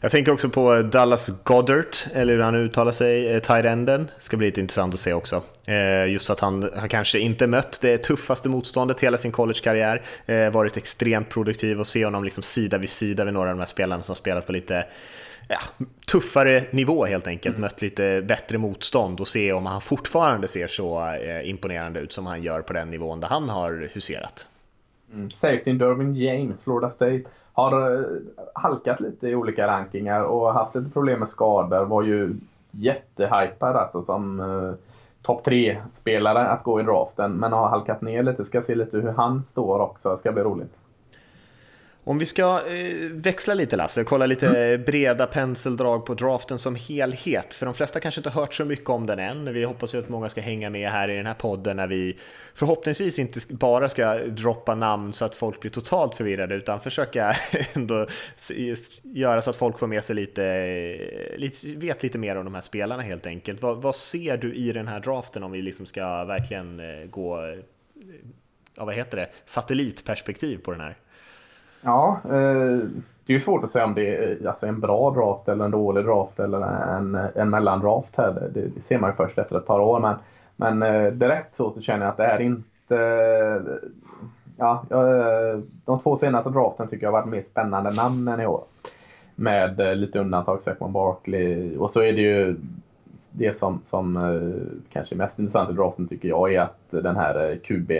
Jag 0.00 0.10
tänker 0.10 0.32
också 0.32 0.48
på 0.48 0.82
Dallas 0.82 1.42
Goddard, 1.44 1.86
eller 2.14 2.32
hur 2.32 2.40
han 2.40 2.54
uttalar 2.54 2.92
sig, 2.92 3.32
eh, 3.34 3.40
tight 3.40 3.64
enden. 3.64 4.10
Ska 4.18 4.36
bli 4.36 4.46
lite 4.46 4.60
intressant 4.60 4.94
att 4.94 5.00
se 5.00 5.12
också. 5.12 5.42
Eh, 5.66 6.06
Just 6.06 6.26
för 6.26 6.32
att 6.32 6.40
han 6.40 6.70
har 6.76 6.88
kanske 6.88 7.18
inte 7.18 7.46
mött 7.46 7.78
det 7.82 7.98
tuffaste 7.98 8.48
motståndet 8.48 9.00
hela 9.00 9.16
sin 9.16 9.32
collegekarriär. 9.32 10.02
Eh, 10.26 10.50
Varit 10.50 10.76
extremt 10.76 11.28
produktiv 11.28 11.80
och 11.80 11.86
se 11.86 12.04
honom 12.04 12.24
liksom 12.24 12.42
sida 12.42 12.78
vid 12.78 12.90
sida 12.90 13.24
med 13.24 13.34
några 13.34 13.50
av 13.50 13.56
de 13.56 13.60
här 13.60 13.66
spelarna 13.66 14.02
som 14.02 14.16
spelat 14.16 14.46
på 14.46 14.52
lite 14.52 14.84
ja, 15.48 15.58
tuffare 16.12 16.64
nivå 16.70 17.04
helt 17.04 17.26
enkelt. 17.26 17.58
Mött 17.58 17.82
lite 17.82 18.22
bättre 18.22 18.58
motstånd 18.58 19.20
och 19.20 19.28
se 19.28 19.52
om 19.52 19.66
han 19.66 19.80
fortfarande 19.80 20.48
ser 20.48 20.68
så 20.68 21.06
eh, 21.06 21.50
imponerande 21.50 22.00
ut 22.00 22.12
som 22.12 22.26
han 22.26 22.42
gör 22.42 22.62
på 22.62 22.72
den 22.72 22.90
nivån 22.90 23.20
där 23.20 23.28
han 23.28 23.48
har 23.48 23.90
huserat. 23.92 24.46
Mm. 25.12 25.30
Safety 25.30 25.72
Dervin 25.72 26.16
James, 26.16 26.62
Florida 26.62 26.90
State, 26.90 27.22
har 27.52 27.94
eh, 27.94 28.04
halkat 28.54 29.00
lite 29.00 29.28
i 29.28 29.34
olika 29.34 29.66
rankingar 29.66 30.22
och 30.22 30.52
haft 30.54 30.74
lite 30.74 30.90
problem 30.90 31.20
med 31.20 31.28
skador. 31.28 31.84
Var 31.84 32.02
ju 32.02 32.34
jättehypad 32.70 33.76
alltså 33.76 34.02
som 34.02 34.40
eh, 34.40 34.72
topp 35.22 35.44
tre 35.44 35.82
spelare 36.00 36.48
att 36.48 36.62
gå 36.62 36.80
i 36.80 36.82
draften 36.82 37.32
men 37.32 37.52
har 37.52 37.68
halkat 37.68 38.02
ner 38.02 38.22
lite. 38.22 38.44
Ska 38.44 38.62
se 38.62 38.74
lite 38.74 38.96
hur 38.96 39.12
han 39.12 39.44
står 39.44 39.80
också. 39.80 40.16
Ska 40.16 40.32
bli 40.32 40.42
roligt. 40.42 40.74
Om 42.08 42.18
vi 42.18 42.26
ska 42.26 42.68
eh, 42.68 43.10
växla 43.10 43.54
lite 43.54 43.76
Lasse, 43.76 44.04
kolla 44.04 44.26
lite 44.26 44.48
mm. 44.48 44.84
breda 44.84 45.26
penseldrag 45.26 46.06
på 46.06 46.14
draften 46.14 46.58
som 46.58 46.74
helhet, 46.74 47.54
för 47.54 47.66
de 47.66 47.74
flesta 47.74 48.00
kanske 48.00 48.18
inte 48.18 48.30
hört 48.30 48.54
så 48.54 48.64
mycket 48.64 48.88
om 48.88 49.06
den 49.06 49.18
än. 49.18 49.54
Vi 49.54 49.64
hoppas 49.64 49.94
ju 49.94 49.98
att 49.98 50.08
många 50.08 50.28
ska 50.28 50.40
hänga 50.40 50.70
med 50.70 50.90
här 50.90 51.08
i 51.10 51.16
den 51.16 51.26
här 51.26 51.34
podden 51.34 51.76
när 51.76 51.86
vi 51.86 52.16
förhoppningsvis 52.54 53.18
inte 53.18 53.40
bara 53.50 53.88
ska 53.88 54.14
droppa 54.14 54.74
namn 54.74 55.12
så 55.12 55.24
att 55.24 55.34
folk 55.34 55.60
blir 55.60 55.70
totalt 55.70 56.14
förvirrade, 56.14 56.54
utan 56.54 56.80
försöka 56.80 57.36
ändå 57.72 58.06
göra 59.02 59.42
så 59.42 59.50
att 59.50 59.56
folk 59.56 59.78
får 59.78 59.86
med 59.86 60.04
sig 60.04 60.16
lite, 60.16 61.34
lite 61.36 61.66
vet 61.66 62.02
lite 62.02 62.18
mer 62.18 62.36
om 62.36 62.44
de 62.44 62.54
här 62.54 62.60
spelarna 62.60 63.02
helt 63.02 63.26
enkelt. 63.26 63.62
Vad, 63.62 63.82
vad 63.82 63.96
ser 63.96 64.36
du 64.36 64.54
i 64.54 64.72
den 64.72 64.88
här 64.88 65.00
draften 65.00 65.42
om 65.42 65.52
vi 65.52 65.62
liksom 65.62 65.86
ska 65.86 66.24
verkligen 66.24 66.80
eh, 66.80 67.06
gå, 67.10 67.56
ja 68.74 68.84
vad 68.84 68.94
heter 68.94 69.16
det, 69.16 69.28
satellitperspektiv 69.44 70.58
på 70.58 70.70
den 70.70 70.80
här? 70.80 70.96
Ja, 71.82 72.20
eh, 72.24 72.78
det 73.28 73.32
är 73.32 73.34
ju 73.34 73.40
svårt 73.40 73.64
att 73.64 73.70
säga 73.70 73.84
om 73.84 73.94
det 73.94 74.16
är 74.16 74.38
eh, 74.42 74.48
alltså 74.48 74.66
en 74.66 74.80
bra 74.80 75.10
draft 75.10 75.48
eller 75.48 75.64
en 75.64 75.70
dålig 75.70 76.04
draft 76.04 76.40
eller 76.40 76.60
en, 76.96 77.14
en 77.34 77.50
mellandraft 77.50 78.16
här. 78.16 78.50
Det, 78.54 78.60
det 78.60 78.80
ser 78.80 78.98
man 78.98 79.10
ju 79.10 79.16
först 79.16 79.38
efter 79.38 79.58
ett 79.58 79.66
par 79.66 79.80
år. 79.80 80.00
Men, 80.00 80.16
men 80.56 80.82
eh, 80.82 81.12
direkt 81.12 81.56
så, 81.56 81.70
så 81.70 81.80
känner 81.80 82.04
jag 82.04 82.10
att 82.10 82.16
det 82.16 82.24
är 82.24 82.40
inte... 82.40 82.96
Eh, 82.96 83.88
ja, 84.56 84.84
eh, 84.90 85.60
de 85.84 86.00
två 86.00 86.16
senaste 86.16 86.50
draften 86.50 86.88
tycker 86.88 87.06
jag 87.06 87.12
har 87.12 87.20
varit 87.20 87.30
mer 87.30 87.42
spännande 87.42 87.90
namn 87.90 88.28
än 88.28 88.40
i 88.40 88.46
år. 88.46 88.64
Med 89.34 89.98
lite 89.98 90.18
undantag, 90.18 90.62
Saquon 90.62 90.92
Barkley. 90.92 91.76
Och 91.76 91.90
så 91.90 92.02
är 92.02 92.12
det 92.12 92.22
ju 92.22 92.56
det 93.30 93.56
som, 93.56 93.80
som 93.84 94.20
kanske 94.92 95.14
är 95.14 95.16
mest 95.16 95.38
intressant 95.38 95.70
i 95.70 95.72
draften 95.72 96.08
tycker 96.08 96.28
jag 96.28 96.54
är 96.54 96.60
att 96.60 96.90
den 96.90 97.16
här 97.16 97.60
QB, 97.64 97.92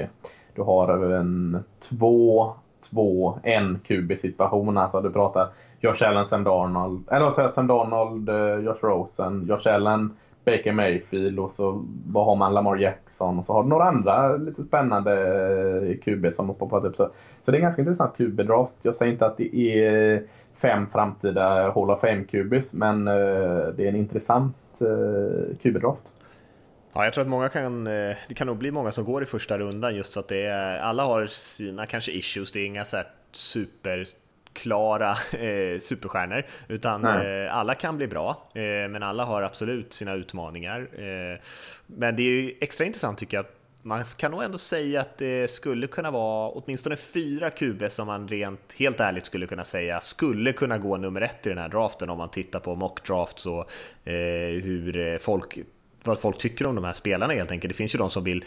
du 0.55 0.63
har 0.63 1.13
en 1.13 1.65
två 1.91 2.53
två 2.91 3.39
en 3.43 3.79
QB-situation. 3.79 4.79
Alltså 4.79 5.01
du 5.01 5.11
pratar 5.11 5.49
Josh 5.81 6.09
Allen, 6.09 6.27
Sam 6.27 6.45
Darnold, 6.45 7.09
eller 7.13 7.49
Sam 7.49 7.67
Darnold, 7.67 8.29
eh, 8.29 8.65
Josh 8.65 8.79
Rosen, 8.81 9.47
Josh 9.49 9.75
Allen, 9.75 10.17
Baker 10.45 10.73
Mayfield 10.73 11.39
och 11.39 11.51
så 11.51 11.85
vad 12.07 12.25
har 12.25 12.37
man 12.37 12.55
Lamar 12.55 12.77
Jackson 12.77 13.39
och 13.39 13.45
så 13.45 13.53
har 13.53 13.63
du 13.63 13.69
några 13.69 13.85
andra 13.85 14.37
lite 14.37 14.63
spännande 14.63 15.13
eh, 15.13 15.99
QB 15.99 16.35
som 16.35 16.49
har 16.49 16.55
poppat 16.55 16.85
upp. 16.85 16.97
Så, 16.97 17.11
så 17.45 17.51
det 17.51 17.55
är 17.57 17.59
en 17.59 17.63
ganska 17.63 17.83
intressant 17.83 18.17
QB-draft. 18.17 18.75
Jag 18.83 18.97
säger 18.97 19.13
inte 19.13 19.27
att 19.27 19.37
det 19.37 19.57
är 19.57 20.23
fem 20.55 20.87
framtida 20.87 21.73
Hall 21.75 21.91
of 21.91 22.03
Fame-QBs 22.03 22.71
men 22.73 23.09
eh, 23.09 23.67
det 23.77 23.85
är 23.85 23.89
en 23.89 23.97
intressant 23.97 24.57
QB-draft. 25.63 26.13
Ja, 26.93 27.05
jag 27.05 27.15
tror 27.15 27.23
att 27.23 27.29
många 27.29 27.49
kan, 27.49 27.87
eh, 27.87 28.17
det 28.29 28.35
kan 28.35 28.47
nog 28.47 28.57
bli 28.57 28.71
många 28.71 28.93
som 28.93 29.05
går 29.05 29.23
i 29.23 29.27
första 29.27 29.59
rundan 29.59 29.97
just 29.97 30.13
för 30.13 30.21
att 30.21 30.29
det 30.29 30.43
är, 30.43 30.79
alla 30.79 31.05
har 31.05 31.27
sina 31.27 31.87
kanske 31.87 32.13
issues, 32.13 32.53
det 32.53 32.61
är 32.61 32.67
inga 32.67 32.85
så 32.85 32.97
här 32.97 33.07
superklara 33.33 35.11
eh, 35.33 35.81
superstjärnor, 35.81 36.43
utan 36.69 37.05
eh, 37.05 37.57
alla 37.57 37.75
kan 37.75 37.97
bli 37.97 38.07
bra, 38.09 38.51
eh, 38.55 38.63
men 38.63 39.03
alla 39.03 39.25
har 39.25 39.43
absolut 39.43 39.93
sina 39.93 40.15
utmaningar. 40.15 40.81
Eh, 40.81 41.41
men 41.87 42.17
det 42.17 42.23
är 42.23 42.53
extra 42.61 42.87
intressant 42.87 43.19
tycker 43.19 43.37
jag 43.37 43.45
att 43.45 43.55
man 43.83 44.05
kan 44.05 44.31
nog 44.31 44.43
ändå 44.43 44.59
säga 44.59 45.01
att 45.01 45.19
det 45.19 45.51
skulle 45.51 45.87
kunna 45.87 46.11
vara 46.11 46.51
åtminstone 46.51 46.97
fyra 46.97 47.51
QB 47.51 47.83
som 47.91 48.07
man 48.07 48.29
rent 48.29 48.75
helt 48.77 49.01
ärligt 49.01 49.27
skulle 49.27 49.47
kunna 49.47 49.65
säga 49.65 50.01
skulle 50.01 50.53
kunna 50.53 50.79
gå 50.79 50.97
nummer 50.97 51.21
ett 51.21 51.47
i 51.47 51.49
den 51.49 51.59
här 51.59 51.69
draften 51.69 52.11
om 52.11 52.19
man 52.19 52.31
tittar 52.31 52.61
på 52.61 52.75
mock 52.75 53.07
drafts 53.07 53.47
och 53.47 53.71
eh, 54.05 54.63
hur 54.63 55.19
folk 55.19 55.59
vad 56.09 56.21
folk 56.21 56.39
tycker 56.39 56.67
om 56.67 56.75
de 56.75 56.85
här 56.85 56.93
spelarna 56.93 57.33
helt 57.33 57.51
enkelt. 57.51 57.73
Det 57.73 57.77
finns 57.77 57.95
ju 57.95 57.99
de 57.99 58.11
som 58.11 58.25
vill 58.25 58.45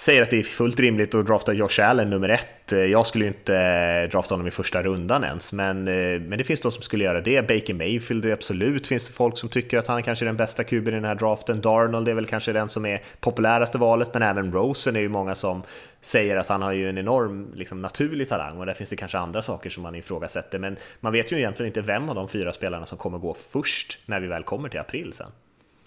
säger 0.00 0.22
att 0.22 0.30
det 0.30 0.38
är 0.38 0.42
fullt 0.42 0.80
rimligt 0.80 1.14
att 1.14 1.26
drafta 1.26 1.52
Josh 1.52 1.80
Allen 1.80 2.10
nummer 2.10 2.28
ett. 2.28 2.72
Eh, 2.72 2.78
jag 2.78 3.06
skulle 3.06 3.24
ju 3.24 3.28
inte 3.28 3.56
eh, 3.56 4.10
drafta 4.10 4.34
honom 4.34 4.46
i 4.46 4.50
första 4.50 4.82
rundan 4.82 5.24
ens, 5.24 5.52
men, 5.52 5.88
eh, 5.88 6.20
men 6.20 6.38
det 6.38 6.44
finns 6.44 6.60
de 6.60 6.72
som 6.72 6.82
skulle 6.82 7.04
göra 7.04 7.20
det. 7.20 7.42
Baker 7.42 7.74
Mayfield, 7.74 8.22
det 8.22 8.32
absolut 8.32 8.86
finns 8.86 9.06
det 9.06 9.12
folk 9.12 9.38
som 9.38 9.48
tycker 9.48 9.78
att 9.78 9.86
han 9.86 10.02
kanske 10.02 10.24
är 10.24 10.26
den 10.26 10.36
bästa 10.36 10.64
kuben 10.64 10.94
i 10.94 10.96
den 10.96 11.04
här 11.04 11.14
draften. 11.14 11.60
Darnold 11.60 12.08
är 12.08 12.14
väl 12.14 12.26
kanske 12.26 12.52
den 12.52 12.68
som 12.68 12.86
är 12.86 13.00
populäraste 13.20 13.78
valet, 13.78 14.14
men 14.14 14.22
även 14.22 14.52
Rosen 14.52 14.96
är 14.96 15.00
ju 15.00 15.08
många 15.08 15.34
som 15.34 15.62
säger 16.00 16.36
att 16.36 16.48
han 16.48 16.62
har 16.62 16.72
ju 16.72 16.88
en 16.88 16.98
enorm 16.98 17.52
liksom, 17.54 17.82
naturlig 17.82 18.28
talang 18.28 18.58
och 18.58 18.66
där 18.66 18.74
finns 18.74 18.90
det 18.90 18.96
kanske 18.96 19.18
andra 19.18 19.42
saker 19.42 19.70
som 19.70 19.82
man 19.82 19.94
ifrågasätter. 19.94 20.58
Men 20.58 20.76
man 21.00 21.12
vet 21.12 21.32
ju 21.32 21.36
egentligen 21.36 21.66
inte 21.68 21.80
vem 21.80 22.08
av 22.08 22.14
de 22.14 22.28
fyra 22.28 22.52
spelarna 22.52 22.86
som 22.86 22.98
kommer 22.98 23.18
gå 23.18 23.36
först 23.50 23.98
när 24.06 24.20
vi 24.20 24.26
väl 24.26 24.42
kommer 24.42 24.68
till 24.68 24.80
april 24.80 25.12
sen. 25.12 25.30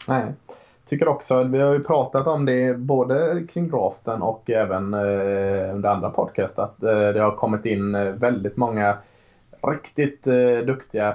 Nej 0.07 0.25
tycker 0.85 1.07
också, 1.07 1.43
vi 1.43 1.59
har 1.59 1.73
ju 1.73 1.83
pratat 1.83 2.27
om 2.27 2.45
det 2.45 2.77
både 2.77 3.43
kring 3.49 3.69
draften 3.69 4.21
och 4.21 4.49
även 4.49 4.93
eh, 4.93 5.73
under 5.73 5.89
andra 5.89 6.09
podcast, 6.09 6.59
att 6.59 6.83
eh, 6.83 6.89
det 6.89 7.19
har 7.19 7.31
kommit 7.31 7.65
in 7.65 7.95
eh, 7.95 8.03
väldigt 8.03 8.57
många 8.57 8.97
riktigt 9.67 10.27
eh, 10.27 10.65
duktiga 10.65 11.11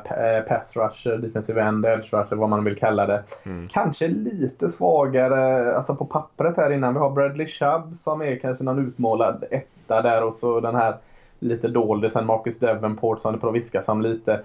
pass 0.48 0.76
rusher, 0.76 1.18
defensive 1.18 1.62
end, 1.62 1.86
edge 1.86 2.12
rusher, 2.12 2.36
vad 2.36 2.48
man 2.48 2.64
vill 2.64 2.76
kalla 2.76 3.06
det. 3.06 3.22
Mm. 3.42 3.68
Kanske 3.68 4.08
lite 4.08 4.70
svagare, 4.70 5.72
alltså 5.76 5.94
på 5.94 6.04
pappret 6.04 6.56
här 6.56 6.72
innan. 6.72 6.94
Vi 6.94 7.00
har 7.00 7.10
Bradley 7.10 7.46
Chubb 7.46 7.96
som 7.96 8.22
är 8.22 8.36
kanske 8.36 8.64
någon 8.64 8.88
utmålad 8.88 9.44
etta 9.50 10.02
där 10.02 10.24
och 10.24 10.34
så 10.34 10.60
den 10.60 10.74
här 10.74 10.96
lite 11.38 11.68
doldisen 11.68 12.26
Marcus 12.26 12.58
Davenport 12.58 13.20
som 13.20 13.32
det 13.32 13.38
på 13.38 13.48
att 13.48 13.54
viskas 13.54 13.88
om 13.88 14.02
lite 14.02 14.40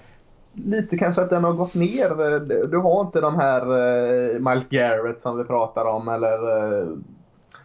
lite 0.53 0.97
kanske 0.97 1.21
att 1.21 1.29
den 1.29 1.43
har 1.43 1.53
gått 1.53 1.73
ner. 1.73 2.39
Du 2.67 2.77
har 2.77 3.01
inte 3.01 3.21
de 3.21 3.35
här 3.35 3.61
uh, 3.61 4.39
Miles 4.39 4.69
Garrett 4.69 5.21
som 5.21 5.37
vi 5.37 5.43
pratar 5.43 5.85
om 5.85 6.07
eller 6.07 6.63
uh, 6.63 6.97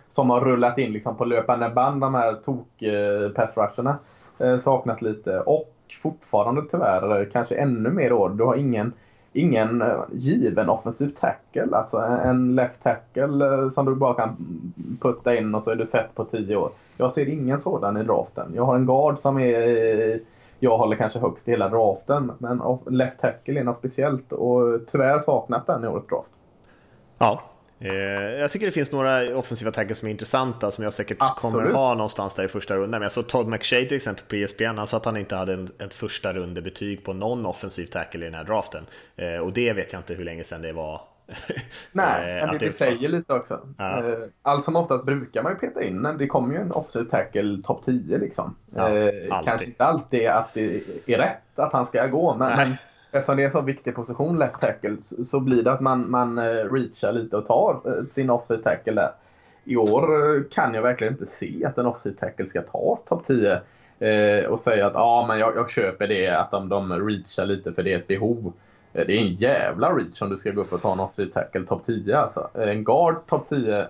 som 0.09 0.31
har 0.31 0.41
rullat 0.41 0.79
in 0.79 0.93
liksom 0.93 1.17
på 1.17 1.25
löpande 1.25 1.71
band, 1.71 2.01
de 2.01 2.15
här 2.15 2.33
tok-passrusherna. 2.35 3.99
Eh, 4.39 4.47
rusherna. 4.47 4.55
uh, 4.55 4.59
saknas 4.59 5.03
lite. 5.03 5.41
Och 5.41 5.73
fortfarande 6.03 6.63
tyvärr 6.71 7.31
kanske 7.33 7.55
ännu 7.55 7.91
mer 7.91 8.13
år. 8.13 8.29
Du 8.29 8.45
har 8.45 8.55
ingen, 8.55 8.93
ingen 9.33 9.85
given 10.13 10.69
offensiv 10.69 11.09
tackle. 11.09 11.77
Alltså 11.77 11.99
en 11.99 12.55
left 12.55 12.83
tackle 12.83 13.71
som 13.71 13.87
du 13.87 13.95
bara 13.95 14.15
kan 14.15 14.37
putta 15.01 15.37
in 15.37 15.55
och 15.55 15.65
så 15.65 15.71
är 15.71 15.77
du 15.77 15.87
sett 15.87 16.15
på 16.15 16.25
tio 16.25 16.57
år. 16.57 16.71
Jag 16.97 17.13
ser 17.13 17.29
ingen 17.29 17.61
sådan 17.61 17.97
i 17.97 18.03
draften. 18.03 18.53
Jag 18.55 18.65
har 18.65 18.77
en 18.77 18.87
guard 18.87 19.19
som 19.19 19.39
är 19.39 20.21
jag 20.61 20.79
håller 20.79 20.97
kanske 20.97 21.19
högst 21.19 21.49
i 21.49 21.51
hela 21.51 21.69
draften. 21.69 22.33
Men 22.39 22.63
left 22.87 23.21
tackle 23.21 23.61
är 23.61 23.65
något 23.65 23.79
speciellt 23.79 24.33
och 24.33 24.87
tyvärr 24.87 25.21
saknas 25.21 25.67
den 25.67 25.85
i 25.85 25.87
årets 25.87 26.09
draft. 26.09 26.31
Ja, 27.19 27.43
eh, 27.81 27.95
jag 28.41 28.51
tycker 28.51 28.67
det 28.67 28.73
finns 28.73 28.93
några 28.93 29.37
offensiva 29.39 29.71
tackles 29.71 29.99
som 29.99 30.09
är 30.09 30.13
intressanta 30.13 30.71
som 30.71 30.85
jag 30.85 30.93
säkert 30.93 31.19
Absolut. 31.21 31.55
kommer 31.55 31.73
ha 31.75 31.95
någonstans 31.95 32.35
där 32.35 32.45
i 32.45 32.49
första 32.49 32.75
rundan. 32.75 32.91
Men 32.91 33.03
jag 33.03 33.13
såg 33.13 33.27
Todd 33.27 33.49
McShay 33.49 33.89
till 33.89 33.97
exempel 33.97 34.25
på 34.29 34.37
ESPN, 34.37 34.79
han 34.79 34.87
sa 34.87 34.97
att 34.97 35.05
han 35.05 35.17
inte 35.17 35.37
hade 35.37 35.55
en, 35.55 35.71
ett 35.79 35.95
första 35.95 36.33
rundebetyg 36.33 37.05
på 37.05 37.13
någon 37.13 37.47
offensiv 37.47 37.87
tackle 37.87 38.21
i 38.21 38.25
den 38.25 38.35
här 38.35 38.45
draften. 38.45 38.87
Eh, 39.17 39.37
och 39.37 39.53
det 39.53 39.73
vet 39.73 39.93
jag 39.93 40.01
inte 40.01 40.15
hur 40.15 40.25
länge 40.25 40.45
sedan 40.45 40.63
det 40.63 40.73
var 40.73 41.01
Nej, 41.93 42.41
eh, 42.41 42.47
men 42.47 42.59
det, 42.59 42.67
det 42.67 42.73
säger 42.73 43.09
lite 43.09 43.35
också. 43.35 43.61
Ja. 43.79 43.99
Eh, 43.99 44.19
allt 44.43 44.65
som 44.65 44.77
oftast 44.77 45.05
brukar 45.05 45.43
man 45.43 45.53
ju 45.53 45.59
peta 45.59 45.85
in 45.85 46.09
Det 46.19 46.27
kommer 46.27 46.55
ju 46.55 46.61
en 46.61 46.73
offensive 46.73 47.11
tackle 47.11 47.63
topp 47.63 47.85
10 47.85 48.19
liksom. 48.19 48.57
Ja, 48.75 48.89
eh, 48.89 49.43
kanske 49.45 49.67
inte 49.67 49.85
alltid 49.85 50.29
att 50.29 50.55
det 50.55 50.83
är 51.07 51.19
rätt 51.19 51.59
att 51.59 51.73
han 51.73 51.87
ska 51.87 52.07
gå, 52.07 52.35
men, 52.35 52.57
men 52.57 52.77
eftersom 53.11 53.37
det 53.37 53.43
är 53.43 53.47
en 53.47 53.51
så 53.51 53.61
viktig 53.61 53.95
position, 53.95 54.39
left 54.39 54.61
tackle, 54.61 54.97
så 55.01 55.41
blir 55.41 55.63
det 55.63 55.73
att 55.73 55.81
man, 55.81 56.11
man 56.11 56.41
reachar 56.71 57.13
lite 57.13 57.37
och 57.37 57.47
tar 57.47 57.81
sin 58.13 58.31
offensive 58.31 58.63
tackle 58.63 58.93
där. 58.93 59.11
I 59.65 59.77
år 59.77 60.45
kan 60.51 60.75
jag 60.75 60.83
verkligen 60.83 61.13
inte 61.13 61.27
se 61.27 61.65
att 61.65 61.79
en 61.79 61.87
offensive 61.87 62.17
tackle 62.17 62.47
ska 62.47 62.63
tas 62.63 63.05
topp 63.05 63.27
10 63.27 64.49
och 64.49 64.61
säga 64.61 64.87
att 64.87 64.97
ah, 64.97 65.27
men 65.29 65.39
jag, 65.39 65.57
jag 65.57 65.71
köper 65.71 66.09
det, 66.09 66.29
att 66.29 66.51
de, 66.51 66.69
de 66.69 67.09
reachar 67.09 67.47
lite 67.47 67.73
för 67.73 67.83
det 67.83 67.93
är 67.93 67.99
ett 67.99 68.09
behov. 68.09 68.53
Eh, 68.97 69.07
det 69.07 69.13
är 69.13 69.21
en 69.21 69.35
jävla 69.35 69.93
reach 69.93 70.23
om 70.23 70.31
du 70.31 70.37
ska 70.37 70.51
gå 70.51 70.61
upp 70.61 70.73
och 70.73 70.83
ta 70.83 70.93
en 70.93 71.01
offside 71.01 71.33
tackle 71.33 71.67
topp 71.67 71.83
10 71.87 72.19
alltså. 72.19 72.51
Eh, 72.55 72.69
en 72.69 72.85
guard 72.85 73.27
topp 73.27 73.49
10 73.49 73.89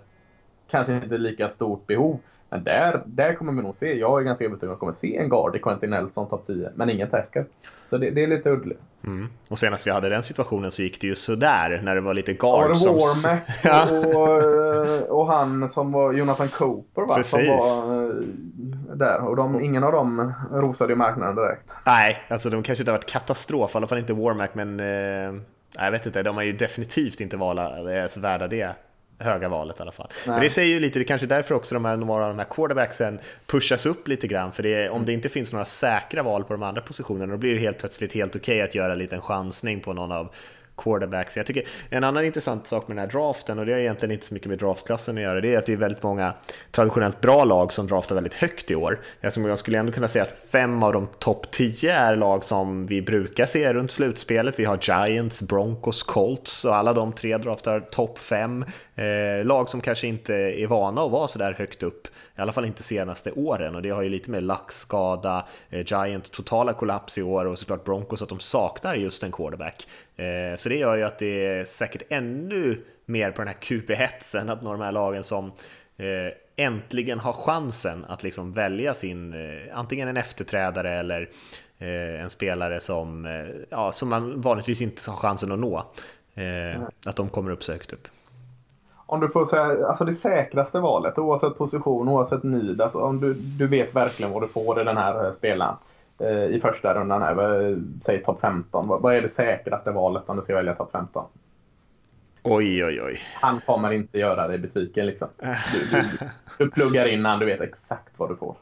kanske 0.71 0.95
inte 0.95 1.19
lika 1.19 1.49
stort 1.49 1.87
behov. 1.87 2.19
Men 2.51 2.65
där, 2.65 3.03
där 3.07 3.35
kommer 3.35 3.53
vi 3.53 3.63
nog 3.63 3.75
se, 3.75 3.99
jag 3.99 4.21
är 4.21 4.25
ganska 4.25 4.45
övertygad 4.45 4.69
om 4.69 4.73
att 4.73 4.79
vi 4.79 4.81
kommer 4.81 4.93
se 4.93 5.17
en 5.17 5.29
guard 5.29 5.57
i 5.57 5.59
Quentin 5.59 5.91
Nelson 5.91 6.29
topp 6.29 6.47
10, 6.47 6.71
men 6.75 6.91
ingen 6.91 7.11
tackle. 7.11 7.45
Så 7.91 7.99
det, 7.99 8.11
det 8.11 8.23
är 8.23 8.27
lite 8.27 8.51
udligt. 8.51 8.81
Mm. 9.05 9.29
Och 9.49 9.59
senast 9.59 9.87
vi 9.87 9.91
hade 9.91 10.09
den 10.09 10.23
situationen 10.23 10.71
så 10.71 10.83
gick 10.83 11.01
det 11.01 11.07
ju 11.07 11.15
sådär 11.15 11.81
när 11.85 11.95
det 11.95 12.01
var 12.01 12.15
lite 12.15 12.33
guard 12.33 12.71
ja, 12.71 12.75
som... 12.75 12.95
Warmack 12.95 14.15
och, 14.15 14.87
eh, 14.87 15.03
och 15.03 15.27
han 15.27 15.71
som 15.71 15.93
var 15.93 16.13
Jonathan 16.13 16.49
Cooper 16.49 17.03
va? 17.03 17.17
Precis. 17.17 17.31
Som 17.31 17.47
var 17.47 18.23
där. 18.99 19.19
Och 19.19 19.37
de, 19.37 19.61
ingen 19.61 19.85
av 19.85 19.93
dem 19.93 20.33
rosade 20.53 20.93
ju 20.93 20.97
marknaden 20.97 21.37
direkt. 21.37 21.79
Nej, 21.85 22.19
alltså 22.29 22.51
de 22.51 22.63
kanske 22.63 22.83
inte 22.83 22.91
har 22.91 22.99
varit 22.99 23.11
katastrof, 23.11 23.75
i 23.75 23.79
alla 23.79 23.87
fall 23.87 23.99
inte 23.99 24.13
Warmack, 24.13 24.55
men 24.55 24.81
eh, 24.81 25.43
jag 25.79 25.91
vet 25.91 26.07
inte, 26.07 26.23
de 26.23 26.37
har 26.37 26.43
ju 26.43 26.53
definitivt 26.53 27.21
inte 27.21 27.37
varit 27.37 28.17
värda 28.17 28.49
det 28.49 28.77
höga 29.19 29.49
valet 29.49 29.79
i 29.79 29.83
alla 29.83 29.93
fall. 29.93 30.09
Nej. 30.27 30.35
Men 30.35 30.43
det 30.43 30.51
säger 30.51 30.75
ju 30.75 30.81
lite, 30.81 30.99
det 30.99 31.03
är 31.03 31.07
kanske 31.07 31.27
därför 31.27 31.55
också 31.55 31.75
de 31.75 31.85
här, 31.85 31.97
några 31.97 32.25
av 32.25 32.31
de 32.31 32.39
här 32.39 32.47
quarterbacksen 32.51 33.19
pushas 33.47 33.87
upp 33.87 34.09
lite 34.09 34.27
grann, 34.27 34.53
för 34.53 34.63
det, 34.63 34.91
om 34.91 35.05
det 35.05 35.13
inte 35.13 35.29
finns 35.29 35.53
några 35.53 35.65
säkra 35.65 36.23
val 36.23 36.45
på 36.45 36.53
de 36.53 36.63
andra 36.63 36.83
positionerna, 36.83 37.33
då 37.33 37.39
blir 37.39 37.55
det 37.55 37.61
helt 37.61 37.79
plötsligt 37.79 38.13
helt 38.13 38.37
okej 38.37 38.57
okay 38.57 38.69
att 38.69 38.75
göra 38.75 38.93
en 38.93 38.99
liten 38.99 39.21
chansning 39.21 39.81
på 39.81 39.93
någon 39.93 40.13
av 40.13 40.29
quarterbacks. 40.77 41.37
Jag 41.37 41.47
tycker 41.47 41.63
en 41.91 42.05
annan 42.05 42.25
intressant 42.25 42.67
sak 42.67 42.89
med 42.89 42.97
den 42.97 43.05
här 43.05 43.13
draften, 43.13 43.59
och 43.59 43.67
det 43.67 43.73
har 43.73 43.79
egentligen 43.79 44.13
inte 44.13 44.27
så 44.27 44.35
mycket 44.35 44.49
med 44.49 44.59
draftklassen 44.59 45.17
att 45.17 45.23
göra, 45.23 45.41
det 45.41 45.55
är 45.55 45.59
att 45.59 45.67
det 45.67 45.73
är 45.73 45.77
väldigt 45.77 46.03
många 46.03 46.35
traditionellt 46.71 47.21
bra 47.21 47.45
lag 47.45 47.73
som 47.73 47.87
draftar 47.87 48.15
väldigt 48.15 48.35
högt 48.35 48.71
i 48.71 48.75
år. 48.75 49.01
Jag 49.21 49.59
skulle 49.59 49.79
ändå 49.79 49.93
kunna 49.93 50.09
säga 50.09 50.23
att 50.23 50.39
fem 50.53 50.83
av 50.83 50.93
de 50.93 51.07
topp 51.07 51.51
tio 51.51 51.93
är 51.93 52.17
lag 52.17 52.45
som 52.45 52.87
vi 52.87 53.03
brukar 53.03 53.47
se 53.47 53.73
runt 53.73 53.91
slutspelet. 53.91 54.59
Vi 54.59 54.65
har 54.65 54.79
Giants, 54.83 55.43
Broncos, 55.43 56.03
Colts 56.03 56.65
och 56.65 56.77
alla 56.77 56.93
de 56.93 57.13
tre 57.13 57.39
draftar 57.39 57.81
topp 57.81 58.19
fem. 58.19 58.65
Eh, 58.95 59.45
lag 59.45 59.69
som 59.69 59.81
kanske 59.81 60.07
inte 60.07 60.35
är 60.35 60.67
vana 60.67 61.03
att 61.03 61.11
vara 61.11 61.29
så 61.29 61.39
där 61.39 61.53
högt 61.53 61.83
upp, 61.83 62.07
i 62.07 62.41
alla 62.41 62.53
fall 62.53 62.65
inte 62.65 62.83
senaste 62.83 63.33
åren 63.33 63.75
och 63.75 63.83
det 63.83 63.91
har 63.91 64.03
ju 64.03 64.09
lite 64.09 64.31
med 64.31 64.43
lackskada, 64.43 65.47
eh, 65.71 65.87
Giant 65.87 66.33
totala 66.33 66.73
kollaps 66.73 67.19
i 67.19 67.23
år 67.23 67.45
och 67.45 67.59
såklart 67.59 67.85
Broncos 67.85 68.23
att 68.23 68.29
de 68.29 68.41
saknar 68.41 68.95
just 68.95 69.23
en 69.23 69.33
quarterback. 69.33 69.87
Eh, 70.17 70.57
så 70.57 70.69
det 70.69 70.77
gör 70.77 70.97
ju 70.97 71.03
att 71.03 71.19
det 71.19 71.47
är 71.47 71.65
säkert 71.65 72.03
ännu 72.09 72.85
mer 73.05 73.31
på 73.31 73.41
den 73.41 73.49
här 73.49 73.55
QP-hetsen 73.55 74.51
att 74.51 74.63
nå 74.63 74.73
de 74.73 74.81
här 74.81 74.93
lagen 74.93 75.23
som 75.23 75.53
eh, 75.97 76.33
äntligen 76.57 77.19
har 77.21 77.33
chansen 77.33 78.05
att 78.09 78.23
liksom 78.23 78.53
välja 78.53 78.95
sin, 78.95 79.33
eh, 79.33 79.79
antingen 79.79 80.09
en 80.09 80.17
efterträdare 80.17 80.93
eller 80.93 81.29
en 81.79 82.31
spelare 82.31 82.81
som, 82.81 83.29
ja, 83.71 83.93
som 83.93 84.09
man 84.09 84.41
vanligtvis 84.41 84.83
inte 84.83 85.11
har 85.11 85.17
chansen 85.17 85.53
att 85.53 85.59
nå. 85.59 85.85
Att 87.07 87.17
de 87.17 87.29
kommer 87.29 87.51
upp 87.51 87.65
så 87.65 87.73
högt 87.73 87.93
upp 87.93 88.09
om 89.07 89.21
du 89.21 89.29
får 89.29 89.47
säga, 89.47 89.87
alltså 89.87 90.05
det 90.05 90.15
säkraste 90.15 90.81
valet 90.81 91.19
oavsett 91.19 91.59
position, 91.59 92.09
oavsett 92.09 92.43
nid, 92.43 92.81
alltså 92.81 92.99
om 92.99 93.21
du, 93.21 93.35
du 93.35 93.67
vet 93.67 93.95
verkligen 93.95 94.33
vad 94.33 94.43
du 94.43 94.49
får 94.49 94.81
i 94.81 94.85
den 94.85 94.97
här 94.97 95.33
spelaren 95.39 95.77
i 96.51 96.61
första 96.63 96.95
rundan, 96.95 97.23
här, 97.23 97.77
säg 98.01 98.23
topp 98.23 98.41
15. 98.41 98.89
Vad, 98.89 99.17
är 99.17 99.23
det 99.23 99.29
säkraste 99.29 99.91
valet 99.91 100.23
om 100.27 100.37
du 100.37 100.43
ska 100.43 100.55
välja 100.55 100.75
topp 100.75 100.93
15? 100.93 101.25
Oj, 102.43 102.85
oj, 102.85 103.03
oj. 103.03 103.19
Han 103.35 103.61
kommer 103.61 103.93
inte 103.93 104.19
göra 104.19 104.49
dig 104.49 104.59
besviken 104.59 105.07
liksom. 105.07 105.29
Du, 105.73 105.97
du, 105.97 106.09
du 106.59 106.71
pluggar 106.71 107.07
in 107.07 107.25
han, 107.25 107.39
du 107.39 107.47
vet 107.47 107.61
exakt 107.61 108.19
vad 108.19 108.29
du 108.29 108.37
får. 108.37 108.57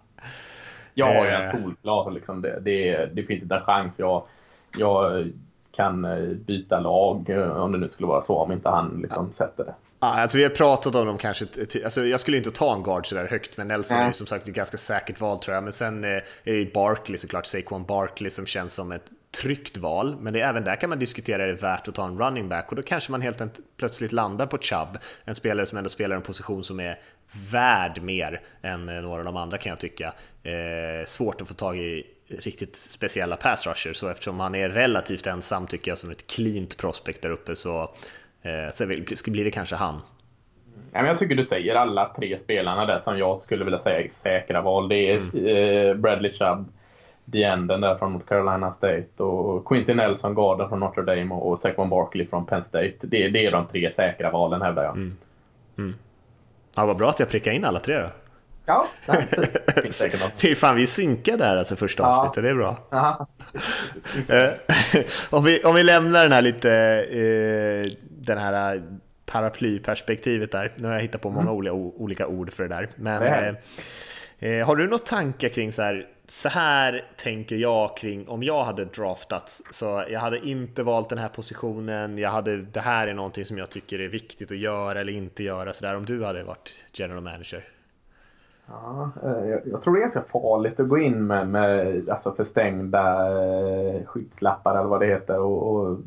Jag 0.95 1.07
har 1.07 1.25
ju 1.25 1.31
en 1.31 1.43
eh. 1.43 1.51
solklar, 1.51 2.11
liksom, 2.11 2.43
det, 2.43 2.61
det, 2.61 3.07
det 3.07 3.23
finns 3.23 3.43
inte 3.43 3.55
en 3.55 3.61
chans. 3.61 3.99
Jag, 3.99 4.23
jag 4.79 5.29
kan 5.73 6.05
eh, 6.05 6.35
byta 6.35 6.81
lag 6.81 7.31
eh, 7.31 7.63
om 7.63 7.73
det 7.73 7.79
nu 7.79 7.89
skulle 7.89 8.07
vara 8.07 8.23
så, 8.23 8.37
om 8.37 8.53
inte 8.53 8.69
han 8.69 8.99
liksom 9.03 9.33
sätter 9.33 9.65
det. 9.65 9.75
Ja, 10.05 10.21
alltså 10.21 10.39
vi 10.39 10.43
har 10.43 10.51
pratat 10.51 10.95
om 10.95 11.07
dem 11.07 11.19
kanske, 11.19 11.47
alltså 11.85 12.05
jag 12.05 12.21
skulle 12.21 12.37
inte 12.37 12.51
ta 12.51 12.75
en 12.75 12.83
guard 12.83 13.07
sådär 13.07 13.27
högt, 13.31 13.57
men 13.57 13.69
Nelson 13.69 13.97
mm. 13.97 14.05
är 14.05 14.09
ju 14.09 14.15
som 14.15 14.27
sagt 14.27 14.49
ett 14.49 14.55
ganska 14.55 14.77
säkert 14.77 15.21
val 15.21 15.39
tror 15.39 15.55
jag. 15.55 15.65
Men 15.65 15.73
sen 15.73 16.05
är 16.05 16.25
det 16.45 16.73
Barkley 16.75 17.19
såklart, 17.19 17.47
Saquon 17.47 17.85
Barkley 17.85 18.31
som 18.31 18.47
känns 18.47 18.75
som 18.75 18.93
ett 18.93 19.05
tryggt 19.35 19.77
val, 19.77 20.17
men 20.21 20.33
det 20.33 20.41
är, 20.41 20.49
även 20.49 20.65
där 20.65 20.77
kan 20.77 20.91
man 20.91 20.99
diskutera 20.99 21.43
är 21.43 21.47
det 21.47 21.55
värt 21.55 21.89
att 21.89 21.95
ta 21.95 22.07
en 22.07 22.19
running 22.19 22.49
back 22.49 22.71
och 22.71 22.77
då 22.77 22.83
kanske 22.83 23.11
man 23.11 23.21
helt 23.21 23.43
plötsligt 23.77 24.13
landar 24.13 24.47
på 24.47 24.59
Chubb, 24.59 24.99
en 25.25 25.35
spelare 25.35 25.67
som 25.67 25.79
ändå 25.79 25.91
spelar 25.91 26.17
en 26.17 26.23
position 26.23 26.65
som 26.65 26.81
är 26.81 26.99
värd 27.51 28.03
mer 28.03 28.43
än 28.63 28.89
eh, 28.89 29.03
några 29.03 29.19
av 29.19 29.25
de 29.25 29.37
andra 29.37 29.59
kan 29.59 29.71
jag 29.71 29.81
tycka. 29.81 30.15
Eh, 30.43 31.07
svårt 31.07 31.41
att 31.41 31.49
få 31.49 31.55
tag 31.55 31.79
i 31.79 32.07
riktigt 32.29 32.77
speciella 32.77 33.37
pass 33.37 33.67
rushers, 33.67 33.97
så 33.97 34.09
eftersom 34.09 34.41
han 34.41 34.55
är 34.55 34.69
relativt 34.69 35.27
ensam 35.27 35.67
tycker 35.67 35.91
jag 35.91 35.99
som 35.99 36.11
ett 36.11 36.27
cleant 36.27 36.77
prospect 36.77 37.23
där 37.23 37.31
uppe 37.31 37.57
så, 37.57 37.95
eh, 38.45 38.71
så 39.15 39.31
blir 39.31 39.45
det 39.45 39.51
kanske 39.51 39.77
han. 39.77 40.01
Jag 40.93 41.19
tycker 41.19 41.35
du 41.35 41.45
säger 41.45 41.75
alla 41.75 42.13
tre 42.17 42.39
spelarna 42.39 42.87
där 42.87 43.01
som 43.01 43.19
jag 43.19 43.41
skulle 43.41 43.65
vilja 43.65 43.81
säga 43.81 44.01
är 44.01 44.09
säkra 44.09 44.63
val. 44.63 44.89
Det 44.89 45.11
är 45.11 45.17
mm. 45.17 45.47
eh, 45.47 45.95
Bradley 45.95 46.33
Chubb, 46.33 46.65
Dienden 47.25 47.81
där 47.81 47.95
från 47.95 48.13
North 48.13 48.27
Carolina 48.27 48.73
State 48.73 49.23
och 49.23 49.69
Quintin 49.69 49.97
Nelson, 49.97 50.35
garden 50.35 50.69
från 50.69 50.81
Notre 50.81 51.03
Dame 51.03 51.35
och 51.35 51.59
Saquon 51.59 51.89
Barkley 51.89 52.27
från 52.27 52.47
Penn 52.47 52.65
State. 52.65 52.95
Det, 53.01 53.29
det 53.29 53.47
är 53.47 53.51
de 53.51 53.67
tre 53.67 53.91
säkra 53.91 54.31
valen 54.31 54.63
hävdar 54.63 54.85
jag. 54.85 54.97
Mm. 54.97 55.17
Mm. 55.79 55.95
Ja, 56.75 56.87
vad 56.87 56.97
bra 56.97 57.11
att 57.11 57.21
jag 57.21 57.29
prickade 57.29 57.57
in 57.57 57.65
alla 57.65 57.81
tre 57.81 57.99
då. 57.99 58.11
Ja, 58.67 58.87
det 59.07 59.13
är 60.51 60.55
fan 60.55 60.77
vi 60.77 60.87
synkade 60.87 61.45
här 61.45 61.57
alltså 61.57 61.77
första 61.77 62.07
avsnittet, 62.07 62.43
det 62.43 62.49
är 62.49 62.55
bra. 62.55 62.77
Eh, 64.29 64.51
om, 65.31 65.45
vi, 65.45 65.63
om 65.63 65.75
vi 65.75 65.83
lämnar 65.83 66.23
den 66.23 66.33
här 66.33 66.43
lite, 66.43 66.71
eh, 67.11 67.93
den 68.27 68.39
här 68.39 68.83
paraplyperspektivet 69.27 70.53
där. 70.53 70.73
Nu 70.77 70.89
har 70.89 70.95
jag 70.95 71.03
hittat 71.03 71.21
på 71.21 71.31
många 71.31 71.51
mm. 71.51 71.77
olika, 71.77 72.27
ord 72.27 72.53
för 72.53 72.63
det 72.63 72.69
där. 72.69 72.89
Men 72.97 73.23
eh, 73.23 73.55
eh, 74.51 74.67
har 74.67 74.77
du 74.77 74.85
några 74.85 74.99
tankar 74.99 75.49
kring 75.49 75.73
så 75.73 75.83
här, 75.83 76.07
så 76.29 76.49
här 76.49 77.05
tänker 77.17 77.57
jag 77.57 77.97
kring 77.97 78.29
om 78.29 78.43
jag 78.43 78.65
hade 78.65 78.85
draftats. 78.85 79.63
Så 79.71 80.05
jag 80.11 80.21
hade 80.21 80.49
inte 80.49 80.83
valt 80.83 81.09
den 81.09 81.19
här 81.19 81.29
positionen. 81.29 82.19
Jag 82.19 82.31
hade, 82.31 82.57
det 82.57 82.81
här 82.81 83.07
är 83.07 83.15
någonting 83.15 83.45
som 83.45 83.59
jag 83.59 83.71
tycker 83.71 83.99
är 83.99 84.09
viktigt 84.09 84.51
att 84.51 84.59
göra 84.59 85.01
eller 85.01 85.13
inte 85.13 85.43
göra. 85.43 85.73
Så 85.73 85.85
där 85.85 85.97
om 85.97 86.07
du 86.07 86.25
hade 86.25 86.43
varit 86.43 86.85
general 86.93 87.23
manager. 87.23 87.74
Ja, 88.67 89.11
eh, 89.23 89.49
jag, 89.49 89.61
jag, 89.65 89.83
tror 89.83 89.95
det 89.95 90.01
är 90.01 90.01
ganska 90.01 90.21
farligt 90.21 90.81
att 90.81 90.89
gå 90.89 90.99
in 90.99 91.27
med, 91.27 91.49
med 91.49 92.09
alltså 92.09 92.33
förstängda 92.33 93.27
eh, 93.27 94.07
skyddslappar 94.07 94.79
eller 94.79 94.89
vad 94.89 95.01
det 95.01 95.07
heter 95.07 95.41
och, 95.41 95.75
och 95.75 95.99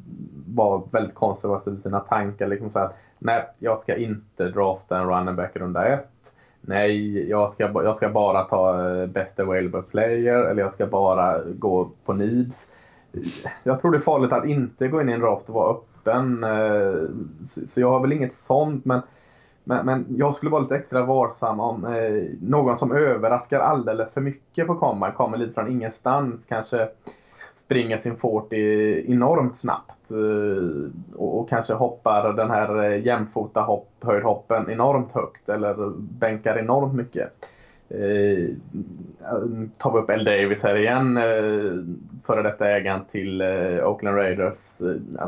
vara 0.47 0.81
väldigt 0.91 1.15
konservativ 1.15 1.73
i 1.73 1.77
sina 1.77 1.99
tankar. 1.99 2.47
Liksom 2.47 2.69
så 2.69 2.79
att, 2.79 2.95
nej, 3.19 3.45
jag 3.59 3.79
ska 3.79 3.95
inte 3.95 4.49
drafta 4.49 4.97
en 4.97 5.09
running 5.09 5.35
back 5.35 5.55
runda 5.55 5.85
ett. 5.85 6.33
Nej, 6.61 7.29
jag 7.29 7.53
ska, 7.53 7.63
jag 7.63 7.97
ska 7.97 8.09
bara 8.09 8.43
ta 8.43 8.89
eh, 8.89 9.07
best 9.07 9.39
available 9.39 9.81
player 9.81 10.43
eller 10.43 10.61
jag 10.61 10.73
ska 10.73 10.87
bara 10.87 11.43
gå 11.43 11.91
på 12.05 12.13
needs. 12.13 12.69
Jag 13.63 13.79
tror 13.79 13.91
det 13.91 13.97
är 13.97 14.01
farligt 14.01 14.33
att 14.33 14.45
inte 14.45 14.87
gå 14.87 15.01
in 15.01 15.09
i 15.09 15.11
en 15.11 15.19
draft 15.19 15.49
och 15.49 15.55
vara 15.55 15.71
öppen. 15.71 16.43
Eh, 16.43 17.09
så 17.45 17.81
jag 17.81 17.91
har 17.91 17.99
väl 17.99 18.13
inget 18.13 18.33
sånt 18.33 18.85
men 18.85 19.01
men, 19.67 19.85
men 19.85 20.05
jag 20.09 20.33
skulle 20.33 20.51
vara 20.51 20.61
lite 20.61 20.75
extra 20.75 21.05
varsam 21.05 21.59
om 21.59 21.85
eh, 21.85 22.23
någon 22.41 22.77
som 22.77 22.91
överraskar 22.91 23.59
alldeles 23.59 24.13
för 24.13 24.21
mycket 24.21 24.67
på 24.67 24.75
combine, 24.75 25.11
kommer 25.11 25.37
lite 25.37 25.53
från 25.53 25.71
ingenstans, 25.71 26.45
kanske 26.45 26.89
springer 27.55 27.97
sin 27.97 28.17
40 28.17 29.11
enormt 29.11 29.57
snabbt 29.57 30.11
eh, 30.11 31.15
och, 31.15 31.39
och, 31.39 31.49
kanske 31.49 31.73
hoppar 31.73 32.33
den 32.33 32.49
här 32.49 32.83
eh, 32.83 33.05
jämfota 33.05 33.61
hopp, 33.61 33.89
höjdhoppen 34.01 34.69
enormt 34.69 35.11
högt 35.11 35.49
eller 35.49 35.91
bänkar 35.97 36.57
enormt 36.57 36.93
mycket. 36.93 37.33
Eh, 37.89 38.49
mm, 39.31 39.69
tar 39.77 39.93
vi 39.93 39.99
upp 39.99 40.09
L. 40.09 40.23
Davis 40.23 40.63
här 40.63 40.77
igen, 40.77 41.17
eh, 41.17 41.97
före 42.25 42.43
detta 42.43 42.69
ägaren 42.69 43.05
till 43.11 43.41
eh, 43.41 43.87
Oakland 43.87 44.17
Raiders. 44.17 44.81
Eh, 44.81 45.27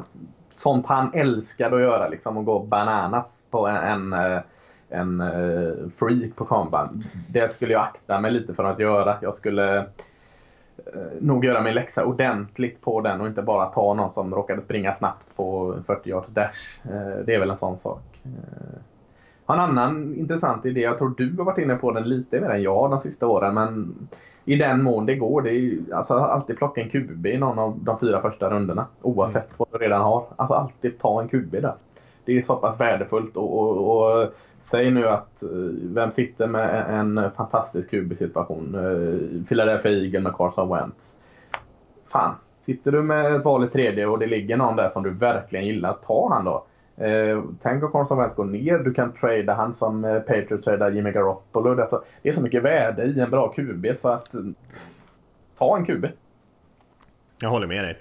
Sånt 0.59 0.85
han 0.85 1.13
älskade 1.13 1.75
att 1.75 1.81
göra, 1.81 2.07
liksom 2.07 2.37
att 2.37 2.45
gå 2.45 2.59
bananas 2.59 3.45
på 3.49 3.67
en, 3.67 3.75
en, 3.75 4.13
eh, 4.13 4.41
en 4.89 5.21
eh, 5.21 5.89
freak 5.95 6.35
på 6.35 6.45
kamban. 6.45 7.03
Det 7.29 7.51
skulle 7.51 7.73
jag 7.73 7.81
akta 7.81 8.19
mig 8.19 8.31
lite 8.31 8.53
för 8.53 8.63
att 8.63 8.79
göra. 8.79 9.17
Jag 9.21 9.35
skulle 9.35 9.77
eh, 9.77 9.85
nog 11.21 11.45
göra 11.45 11.61
min 11.61 11.73
läxa 11.73 12.05
ordentligt 12.05 12.81
på 12.81 13.01
den 13.01 13.21
och 13.21 13.27
inte 13.27 13.41
bara 13.41 13.65
ta 13.65 13.93
någon 13.93 14.11
som 14.11 14.35
råkade 14.35 14.61
springa 14.61 14.93
snabbt 14.93 15.35
på 15.35 15.75
40 15.87 16.09
yards 16.09 16.29
dash. 16.29 16.79
Det 17.25 17.35
är 17.35 17.39
väl 17.39 17.49
en 17.49 17.57
sån 17.57 17.77
sak. 17.77 18.21
En 19.47 19.59
annan 19.59 20.15
intressant 20.15 20.65
idé, 20.65 20.81
jag 20.81 20.97
tror 20.97 21.13
du 21.17 21.37
har 21.37 21.45
varit 21.45 21.57
inne 21.57 21.75
på 21.75 21.91
den 21.91 22.09
lite 22.09 22.41
mer 22.41 22.49
än 22.49 22.61
jag 22.61 22.91
de 22.91 23.01
sista 23.01 23.27
åren, 23.27 23.53
men 23.53 23.95
i 24.49 24.55
den 24.55 24.83
mån 24.83 25.05
det 25.05 25.15
går. 25.15 25.41
Det 25.41 25.51
är 25.51 25.77
alltså, 25.93 26.13
alltid 26.13 26.57
plocka 26.57 26.81
en 26.81 26.89
QB 26.89 27.25
i 27.25 27.37
någon 27.37 27.59
av 27.59 27.79
de 27.83 27.99
fyra 27.99 28.21
första 28.21 28.49
rundorna. 28.49 28.85
Oavsett 29.01 29.45
mm. 29.45 29.55
vad 29.57 29.67
du 29.71 29.77
redan 29.77 30.01
har. 30.01 30.25
Alltså 30.35 30.53
alltid 30.53 30.99
ta 30.99 31.21
en 31.21 31.27
QB 31.29 31.51
där. 31.51 31.73
Det 32.25 32.37
är 32.37 32.41
så 32.41 32.55
pass 32.55 32.79
värdefullt. 32.79 33.37
Och, 33.37 33.59
och, 33.59 34.21
och 34.21 34.33
säg 34.61 34.91
nu 34.91 35.07
att 35.07 35.43
eh, 35.43 35.49
vem 35.83 36.11
sitter 36.11 36.47
med 36.47 36.85
en 36.89 37.31
fantastisk 37.37 37.89
QB-situation? 37.89 38.75
Uh, 38.75 39.43
Philadelphia 39.43 39.91
Eagle 39.91 40.19
med 40.19 40.33
Carson 40.33 40.69
Wentz. 40.69 41.15
Fan, 42.05 42.35
sitter 42.59 42.91
du 42.91 43.01
med 43.01 43.35
ett 43.35 43.45
val 43.45 43.63
i 43.63 43.67
tredje 43.67 44.07
och 44.07 44.19
det 44.19 44.27
ligger 44.27 44.57
någon 44.57 44.75
där 44.75 44.89
som 44.89 45.03
du 45.03 45.09
verkligen 45.09 45.65
gillar, 45.65 45.93
ta 45.93 46.33
han 46.33 46.45
då. 46.45 46.65
Eh, 46.99 47.43
tänk 47.61 47.83
om 47.83 47.91
Carson 47.91 48.17
Wentz 48.17 48.35
går 48.35 48.45
ner. 48.45 48.79
Du 48.79 48.93
kan 48.93 49.13
trada 49.13 49.53
han 49.53 49.75
som 49.75 50.05
eh, 50.05 50.19
Patriot 50.19 50.63
tradar 50.63 50.91
Jimmy 50.91 51.11
Garoppolo. 51.11 51.75
Det 51.75 51.83
är, 51.83 51.87
så, 51.87 52.03
det 52.21 52.29
är 52.29 52.33
så 52.33 52.41
mycket 52.41 52.63
värde 52.63 53.03
i 53.03 53.19
en 53.19 53.29
bra 53.29 53.47
QB 53.47 53.85
så 53.97 54.09
att 54.09 54.33
eh, 54.33 54.41
ta 55.57 55.77
en 55.77 55.85
QB. 55.85 56.05
Jag 57.41 57.49
håller 57.49 57.67
med 57.67 57.83
dig. 57.83 57.97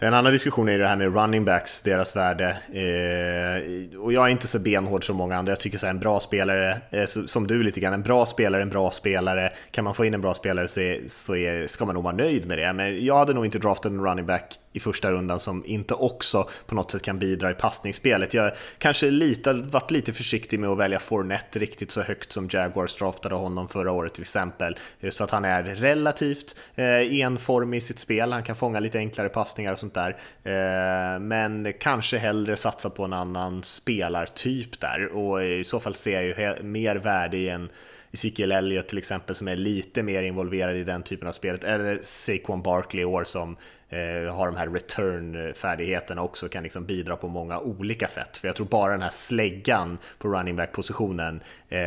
En 0.00 0.14
annan 0.14 0.32
diskussion 0.32 0.68
är 0.68 0.78
det 0.78 0.88
här 0.88 0.96
med 0.96 1.14
running 1.14 1.44
backs, 1.44 1.82
deras 1.82 2.16
värde. 2.16 2.48
Eh, 2.72 3.98
och 4.00 4.12
jag 4.12 4.26
är 4.26 4.28
inte 4.28 4.46
så 4.46 4.58
benhård 4.58 5.06
som 5.06 5.16
många 5.16 5.36
andra. 5.36 5.52
Jag 5.52 5.60
tycker 5.60 5.78
så 5.78 5.86
här, 5.86 5.90
en 5.90 6.00
bra 6.00 6.20
spelare, 6.20 6.76
eh, 6.90 7.04
som 7.04 7.46
du 7.46 7.62
lite 7.62 7.80
grann, 7.80 7.92
en 7.92 8.02
bra 8.02 8.26
spelare, 8.26 8.62
en 8.62 8.68
bra 8.68 8.90
spelare. 8.90 9.52
Kan 9.70 9.84
man 9.84 9.94
få 9.94 10.04
in 10.04 10.14
en 10.14 10.20
bra 10.20 10.34
spelare 10.34 10.68
så, 10.68 10.80
är, 10.80 11.00
så 11.06 11.36
är, 11.36 11.66
ska 11.66 11.84
man 11.84 11.94
nog 11.94 12.04
vara 12.04 12.14
nöjd 12.14 12.46
med 12.46 12.58
det. 12.58 12.72
Men 12.72 13.04
jag 13.04 13.18
hade 13.18 13.34
nog 13.34 13.44
inte 13.44 13.58
draftat 13.58 13.92
en 13.92 14.04
running 14.04 14.26
back 14.26 14.58
i 14.72 14.80
första 14.80 15.12
rundan 15.12 15.40
som 15.40 15.64
inte 15.66 15.94
också 15.94 16.48
på 16.66 16.74
något 16.74 16.90
sätt 16.90 17.02
kan 17.02 17.18
bidra 17.18 17.50
i 17.50 17.54
passningsspelet. 17.54 18.34
Jag 18.34 18.52
kanske 18.78 19.10
lite, 19.10 19.52
varit 19.52 19.90
lite 19.90 20.12
försiktig 20.12 20.60
med 20.60 20.70
att 20.70 20.78
välja 20.78 20.98
Fournette 20.98 21.58
riktigt 21.58 21.90
så 21.90 22.02
högt 22.02 22.32
som 22.32 22.48
Jaguars 22.52 22.96
draftade 22.96 23.34
honom 23.34 23.68
förra 23.68 23.92
året 23.92 24.14
till 24.14 24.22
exempel. 24.22 24.76
Just 25.00 25.18
för 25.18 25.24
att 25.24 25.30
han 25.30 25.44
är 25.44 25.62
relativt 25.62 26.56
eh, 26.74 27.20
enformig 27.20 27.78
i 27.78 27.80
sitt 27.80 27.98
spel, 27.98 28.32
han 28.32 28.42
kan 28.42 28.56
fånga 28.56 28.80
lite 28.80 28.98
enklare 28.98 29.28
passningar 29.28 29.72
och 29.72 29.78
sånt 29.78 29.94
där. 29.94 30.16
Eh, 30.42 31.20
men 31.20 31.72
kanske 31.80 32.18
hellre 32.18 32.56
satsa 32.56 32.90
på 32.90 33.04
en 33.04 33.12
annan 33.12 33.62
spelartyp 33.62 34.80
där 34.80 35.06
och 35.06 35.44
i 35.44 35.64
så 35.64 35.80
fall 35.80 35.94
ser 35.94 36.22
jag 36.22 36.24
ju 36.24 36.62
mer 36.62 36.96
värde 36.96 37.36
i 37.36 37.48
en 37.48 37.70
Ezekiel 38.12 38.52
Elliott 38.52 38.88
till 38.88 38.98
exempel 38.98 39.34
som 39.34 39.48
är 39.48 39.56
lite 39.56 40.02
mer 40.02 40.22
involverad 40.22 40.76
i 40.76 40.84
den 40.84 41.02
typen 41.02 41.28
av 41.28 41.32
spelet, 41.32 41.64
eller 41.64 41.98
Saquon 42.02 42.62
Barkley 42.62 43.02
i 43.02 43.04
år 43.04 43.24
som 43.24 43.56
eh, 43.88 44.34
har 44.34 44.46
de 44.46 44.56
här 44.56 44.68
return-färdigheterna 44.68 46.22
också, 46.22 46.48
kan 46.48 46.62
liksom 46.62 46.84
bidra 46.84 47.16
på 47.16 47.28
många 47.28 47.58
olika 47.58 48.08
sätt. 48.08 48.36
För 48.36 48.48
jag 48.48 48.56
tror 48.56 48.66
bara 48.66 48.92
den 48.92 49.02
här 49.02 49.10
släggan 49.10 49.98
på 50.18 50.28
running 50.28 50.56
back-positionen 50.56 51.40
eh, 51.68 51.78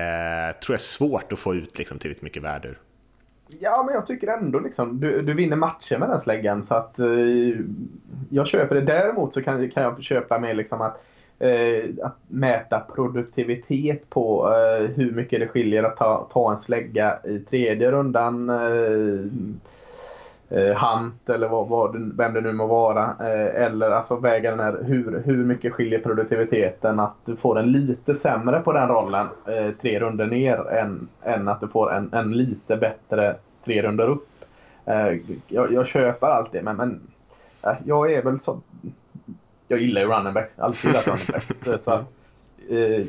tror 0.62 0.74
jag 0.74 0.74
är 0.74 0.78
svårt 0.78 1.34
att 1.34 1.40
få 1.40 1.56
ut 1.56 1.78
liksom, 1.78 2.00
tillräckligt 2.00 2.24
mycket 2.24 2.44
värde 2.44 2.68
ur. 2.68 2.80
Ja, 3.60 3.84
men 3.86 3.96
jag 3.96 4.08
tycker 4.08 4.28
ändå 4.28 4.60
liksom, 4.60 5.00
du, 5.00 5.22
du 5.22 5.34
vinner 5.34 5.56
matcher 5.56 5.98
med 5.98 6.10
den 6.10 6.20
släggan 6.20 6.64
så 6.64 6.76
att 6.76 7.00
eh, 7.00 7.08
jag 8.30 8.48
köper 8.48 8.76
det. 8.76 8.82
Däremot 8.82 9.34
så 9.34 9.42
kan, 9.42 9.72
kan 9.72 9.84
jag 9.84 10.04
köpa 10.04 10.40
med 10.40 10.58
liksom 10.58 10.82
att 10.82 10.94
eh, 10.94 11.02
Eh, 11.42 11.90
att 12.04 12.18
mäta 12.28 12.80
produktivitet 12.80 14.10
på 14.10 14.54
eh, 14.54 14.90
hur 14.96 15.12
mycket 15.12 15.40
det 15.40 15.48
skiljer 15.48 15.84
att 15.84 15.98
ta, 15.98 16.28
ta 16.34 16.52
en 16.52 16.60
slägga 16.60 17.20
i 17.24 17.40
tredje 17.40 17.92
rundan. 17.92 18.50
Eh, 18.50 19.26
eh 20.50 20.78
Hunt 20.78 21.30
eller 21.30 21.50
vad, 21.50 21.68
vad, 21.68 22.18
vem 22.18 22.34
det 22.34 22.42
nu 22.42 22.54
må 22.54 22.68
vara. 22.68 23.16
Eh, 23.20 23.64
eller 23.64 23.92
alltså 23.92 24.20
väga 24.20 24.52
den 24.52 24.60
här, 24.60 24.84
hur, 24.84 25.22
hur 25.26 25.46
mycket 25.46 25.74
skiljer 25.74 26.00
produktiviteten 26.00 27.00
att 27.00 27.16
du 27.26 27.36
får 27.36 27.60
en 27.60 27.72
lite 27.72 28.16
sämre 28.16 28.60
på 28.60 28.72
den 28.74 28.88
rollen 28.88 29.28
tre 29.82 30.00
runder 30.00 30.26
ner 30.26 30.70
än, 30.70 31.08
än 31.24 31.48
att 31.48 31.62
du 31.62 31.68
får 31.68 31.94
en, 31.94 32.14
en 32.14 32.32
lite 32.32 32.78
bättre 32.78 33.36
tre 33.66 33.82
runder 33.82 34.10
upp. 34.10 34.28
Jag, 35.48 35.74
jag, 35.74 35.88
köper 35.88 36.28
allt 36.28 36.52
det 36.52 36.62
men, 36.62 36.78
men 36.78 37.02
jag 37.86 38.14
är 38.14 38.24
väl 38.24 38.40
så 38.40 38.62
jag 39.72 39.82
gillar 39.82 40.02
ju 40.02 40.08
running 40.08 40.34
backs. 40.34 40.60
Alltid 40.60 40.84
gillat 40.84 41.08
running 41.08 41.28
backs. 41.32 41.84
så, 41.86 41.94
eh, 42.70 43.06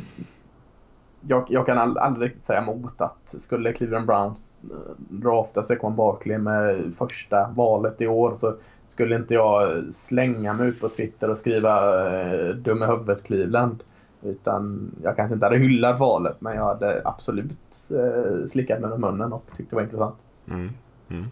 jag, 1.29 1.47
jag, 1.49 1.67
kan 1.67 1.79
aldrig 1.99 2.31
riktigt 2.31 2.45
säga 2.45 2.63
emot 2.63 3.01
att 3.01 3.35
skulle 3.41 3.73
Cleveland 3.73 4.07
Browns 4.07 4.59
eh, 4.65 4.93
drafta 4.99 5.63
Saquon 5.63 5.97
Barkley 5.97 6.39
med 6.39 6.93
första 6.99 7.49
valet 7.49 8.01
i 8.01 8.07
år 8.07 8.35
så 8.35 8.55
skulle 8.87 9.17
inte 9.17 9.35
jag 9.35 9.85
slänga 9.95 10.53
mig 10.53 10.69
ut 10.69 10.81
på 10.81 10.89
Twitter 10.89 11.31
och 11.31 11.39
skriva 11.39 12.05
eh, 12.23 12.49
dum 12.49 12.83
i 12.83 12.87
huvudet 12.87 13.23
Cleveland. 13.23 13.83
Utan 14.23 14.91
jag 15.03 15.17
kanske 15.17 15.35
inte 15.35 15.47
hade 15.47 15.59
hyllat 15.59 16.01
valet 16.01 16.41
men 16.41 16.53
jag 16.57 16.65
hade 16.65 17.03
absolut 17.05 17.91
eh, 17.91 18.47
slickat 18.47 18.81
mig 18.81 18.91
med 18.91 19.01
munnen 19.01 19.33
och 19.33 19.45
tyckte 19.57 19.71
det 19.71 19.77
var 19.77 19.83
intressant. 19.83 20.17
Mm. 20.49 20.71
Mm. 21.09 21.25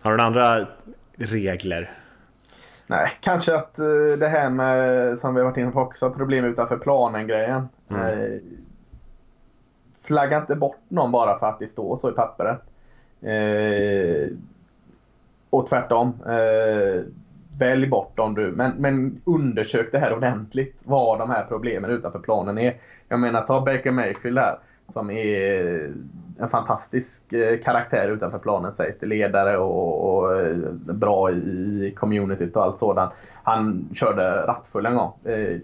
Har 0.00 0.10
du 0.10 0.16
några 0.16 0.26
andra 0.26 0.66
regler 1.16 1.90
Nej, 2.90 3.10
kanske 3.20 3.56
att 3.56 3.78
uh, 3.78 4.18
det 4.18 4.28
här 4.28 4.50
med, 4.50 5.18
som 5.18 5.34
vi 5.34 5.40
har 5.40 5.48
varit 5.48 5.56
inne 5.56 5.70
på 5.70 5.80
också, 5.80 6.10
problem 6.10 6.44
utanför 6.44 6.78
planen-grejen. 6.78 7.68
Mm. 7.88 8.02
Uh, 8.02 8.40
flagga 10.00 10.38
inte 10.38 10.56
bort 10.56 10.80
någon 10.88 11.12
bara 11.12 11.38
för 11.38 11.46
att 11.46 11.58
det 11.58 11.68
står 11.68 11.96
så 11.96 12.10
i 12.10 12.12
pappret. 12.12 12.60
Uh, 13.24 14.36
och 15.50 15.66
tvärtom. 15.66 16.14
Välj 17.58 17.86
bort 17.86 18.16
dem 18.16 18.34
du, 18.34 18.52
men, 18.52 18.72
men 18.78 19.20
undersök 19.24 19.92
det 19.92 19.98
här 19.98 20.12
ordentligt. 20.12 20.76
Vad 20.84 21.18
de 21.18 21.30
här 21.30 21.44
problemen 21.44 21.90
utanför 21.90 22.18
planen 22.18 22.58
är. 22.58 22.76
Jag 23.08 23.20
menar, 23.20 23.42
ta 23.42 23.60
Baker 23.60 23.90
Mayfield 23.90 24.38
här 24.38 24.58
som 24.88 25.10
är 25.10 25.92
en 26.38 26.48
fantastisk 26.48 27.32
eh, 27.32 27.58
karaktär 27.58 28.08
utanför 28.08 28.38
planen 28.38 28.74
sägs 28.74 28.98
det. 28.98 29.06
Ledare 29.06 29.56
och, 29.56 30.18
och, 30.18 30.40
eh, 30.40 30.56
bra 30.72 31.30
i 31.30 31.94
communityt 31.96 32.56
och 32.56 32.62
allt 32.62 32.78
sådant. 32.78 33.14
Han 33.42 33.88
körde 33.94 34.46
rattfull 34.46 34.86
en 34.86 34.94
gång. 34.94 35.12
Eh, 35.24 35.60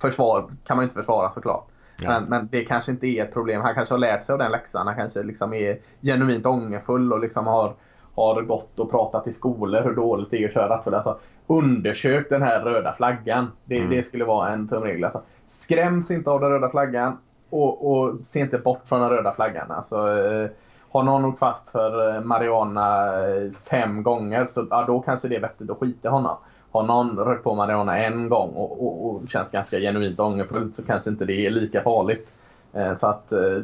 försvar 0.00 0.50
kan 0.64 0.76
man 0.76 0.84
inte 0.84 0.96
försvara 0.96 1.30
såklart. 1.30 1.66
Ja. 2.02 2.10
Men, 2.10 2.24
men, 2.24 2.48
det 2.52 2.64
kanske 2.64 2.92
inte 2.92 3.06
är 3.06 3.24
ett 3.24 3.32
problem. 3.32 3.60
Han 3.60 3.74
kanske 3.74 3.94
har 3.94 3.98
lärt 3.98 4.24
sig 4.24 4.32
av 4.32 4.38
den 4.38 4.50
läxan. 4.50 4.86
Han 4.86 4.96
kanske 4.96 5.22
liksom 5.22 5.52
är 5.52 5.78
genuint 6.02 6.46
ångerfull 6.46 7.12
och 7.12 7.20
liksom 7.20 7.46
har, 7.46 7.74
har 8.14 8.42
gått 8.42 8.78
och 8.78 8.90
pratat 8.90 9.26
i 9.26 9.32
skolor 9.32 9.82
hur 9.82 9.94
dåligt 9.94 10.30
det 10.30 10.44
är 10.44 10.48
att 10.48 10.54
köra 10.54 10.68
rattfull. 10.68 10.94
Alltså, 10.94 11.18
undersök 11.46 12.30
den 12.30 12.42
här 12.42 12.60
röda 12.60 12.92
flaggan. 12.92 13.52
Det, 13.64 13.78
mm. 13.78 13.90
det 13.90 14.02
skulle 14.02 14.24
vara 14.24 14.48
en 14.48 14.68
tumregel. 14.68 15.04
Alltså, 15.04 15.22
skräms 15.46 16.10
inte 16.10 16.30
av 16.30 16.40
den 16.40 16.50
röda 16.50 16.70
flaggan 16.70 17.18
och, 17.62 17.92
och 17.92 18.26
se 18.26 18.40
inte 18.40 18.58
bort 18.58 18.82
från 18.84 19.00
den 19.00 19.10
röda 19.10 19.34
flaggan. 19.34 19.70
Alltså, 19.70 19.96
eh, 19.96 20.50
har 20.90 21.02
någon 21.02 21.24
åkt 21.24 21.38
fast 21.38 21.68
för 21.68 22.14
eh, 22.14 22.20
Mariana 22.20 23.18
eh, 23.28 23.50
fem 23.70 24.02
gånger 24.02 24.46
så 24.46 24.66
ja, 24.70 24.84
då 24.86 25.00
kanske 25.00 25.28
det 25.28 25.36
är 25.36 25.40
vettigt 25.40 25.70
att 25.70 25.78
skita 25.78 26.08
i 26.08 26.10
honom. 26.10 26.36
Har 26.70 26.82
någon 26.82 27.18
rökt 27.18 27.44
på 27.44 27.54
Mariana 27.54 27.98
en 27.98 28.28
gång 28.28 28.50
och, 28.50 28.86
och, 28.86 29.06
och 29.06 29.28
känns 29.28 29.50
ganska 29.50 29.78
genuint 29.78 30.20
ångerfullt 30.20 30.76
så 30.76 30.84
kanske 30.84 31.10
inte 31.10 31.24
det 31.24 31.46
är 31.46 31.50
lika 31.50 31.82
farligt. 31.82 32.28
Eh, 32.72 32.96
så 32.96 33.06
att 33.06 33.32
eh, 33.32 33.58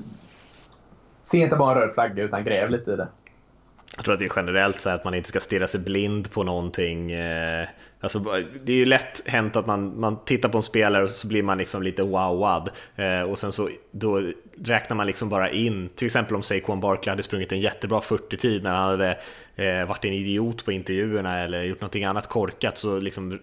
se 1.24 1.38
inte 1.38 1.56
bara 1.56 1.72
en 1.72 1.80
röd 1.80 1.94
flagga 1.94 2.22
utan 2.22 2.44
gräv 2.44 2.70
lite 2.70 2.92
i 2.92 2.96
det. 2.96 3.08
Jag 3.96 4.04
tror 4.04 4.12
att 4.14 4.18
det 4.18 4.26
är 4.26 4.32
generellt 4.36 4.80
så 4.80 4.90
att 4.90 5.04
man 5.04 5.14
inte 5.14 5.28
ska 5.28 5.40
stirra 5.40 5.66
sig 5.66 5.80
blind 5.80 6.32
på 6.32 6.42
någonting. 6.42 7.12
Eh, 7.12 7.66
Alltså, 8.02 8.18
det 8.64 8.72
är 8.72 8.76
ju 8.76 8.84
lätt 8.84 9.28
hänt 9.28 9.56
att 9.56 9.66
man, 9.66 10.00
man 10.00 10.24
tittar 10.24 10.48
på 10.48 10.56
en 10.56 10.62
spelare 10.62 11.04
och 11.04 11.10
så 11.10 11.26
blir 11.26 11.42
man 11.42 11.58
liksom 11.58 11.82
lite 11.82 12.02
wowad 12.02 12.70
eh, 12.96 13.22
och 13.22 13.38
sen 13.38 13.52
så 13.52 13.68
då 13.90 14.22
räknar 14.64 14.96
man 14.96 15.06
liksom 15.06 15.28
bara 15.28 15.50
in, 15.50 15.88
till 15.88 16.06
exempel 16.06 16.36
om 16.36 16.42
Saquon 16.42 16.80
Barkley 16.80 17.10
hade 17.10 17.22
sprungit 17.22 17.52
en 17.52 17.60
jättebra 17.60 18.00
40-tid 18.00 18.62
men 18.62 18.72
han 18.72 18.90
hade 18.90 19.18
eh, 19.56 19.88
varit 19.88 20.04
en 20.04 20.12
idiot 20.12 20.64
på 20.64 20.72
intervjuerna 20.72 21.40
eller 21.40 21.62
gjort 21.62 21.80
någonting 21.80 22.04
annat 22.04 22.28
korkat 22.28 22.78
så 22.78 23.00
liksom 23.00 23.38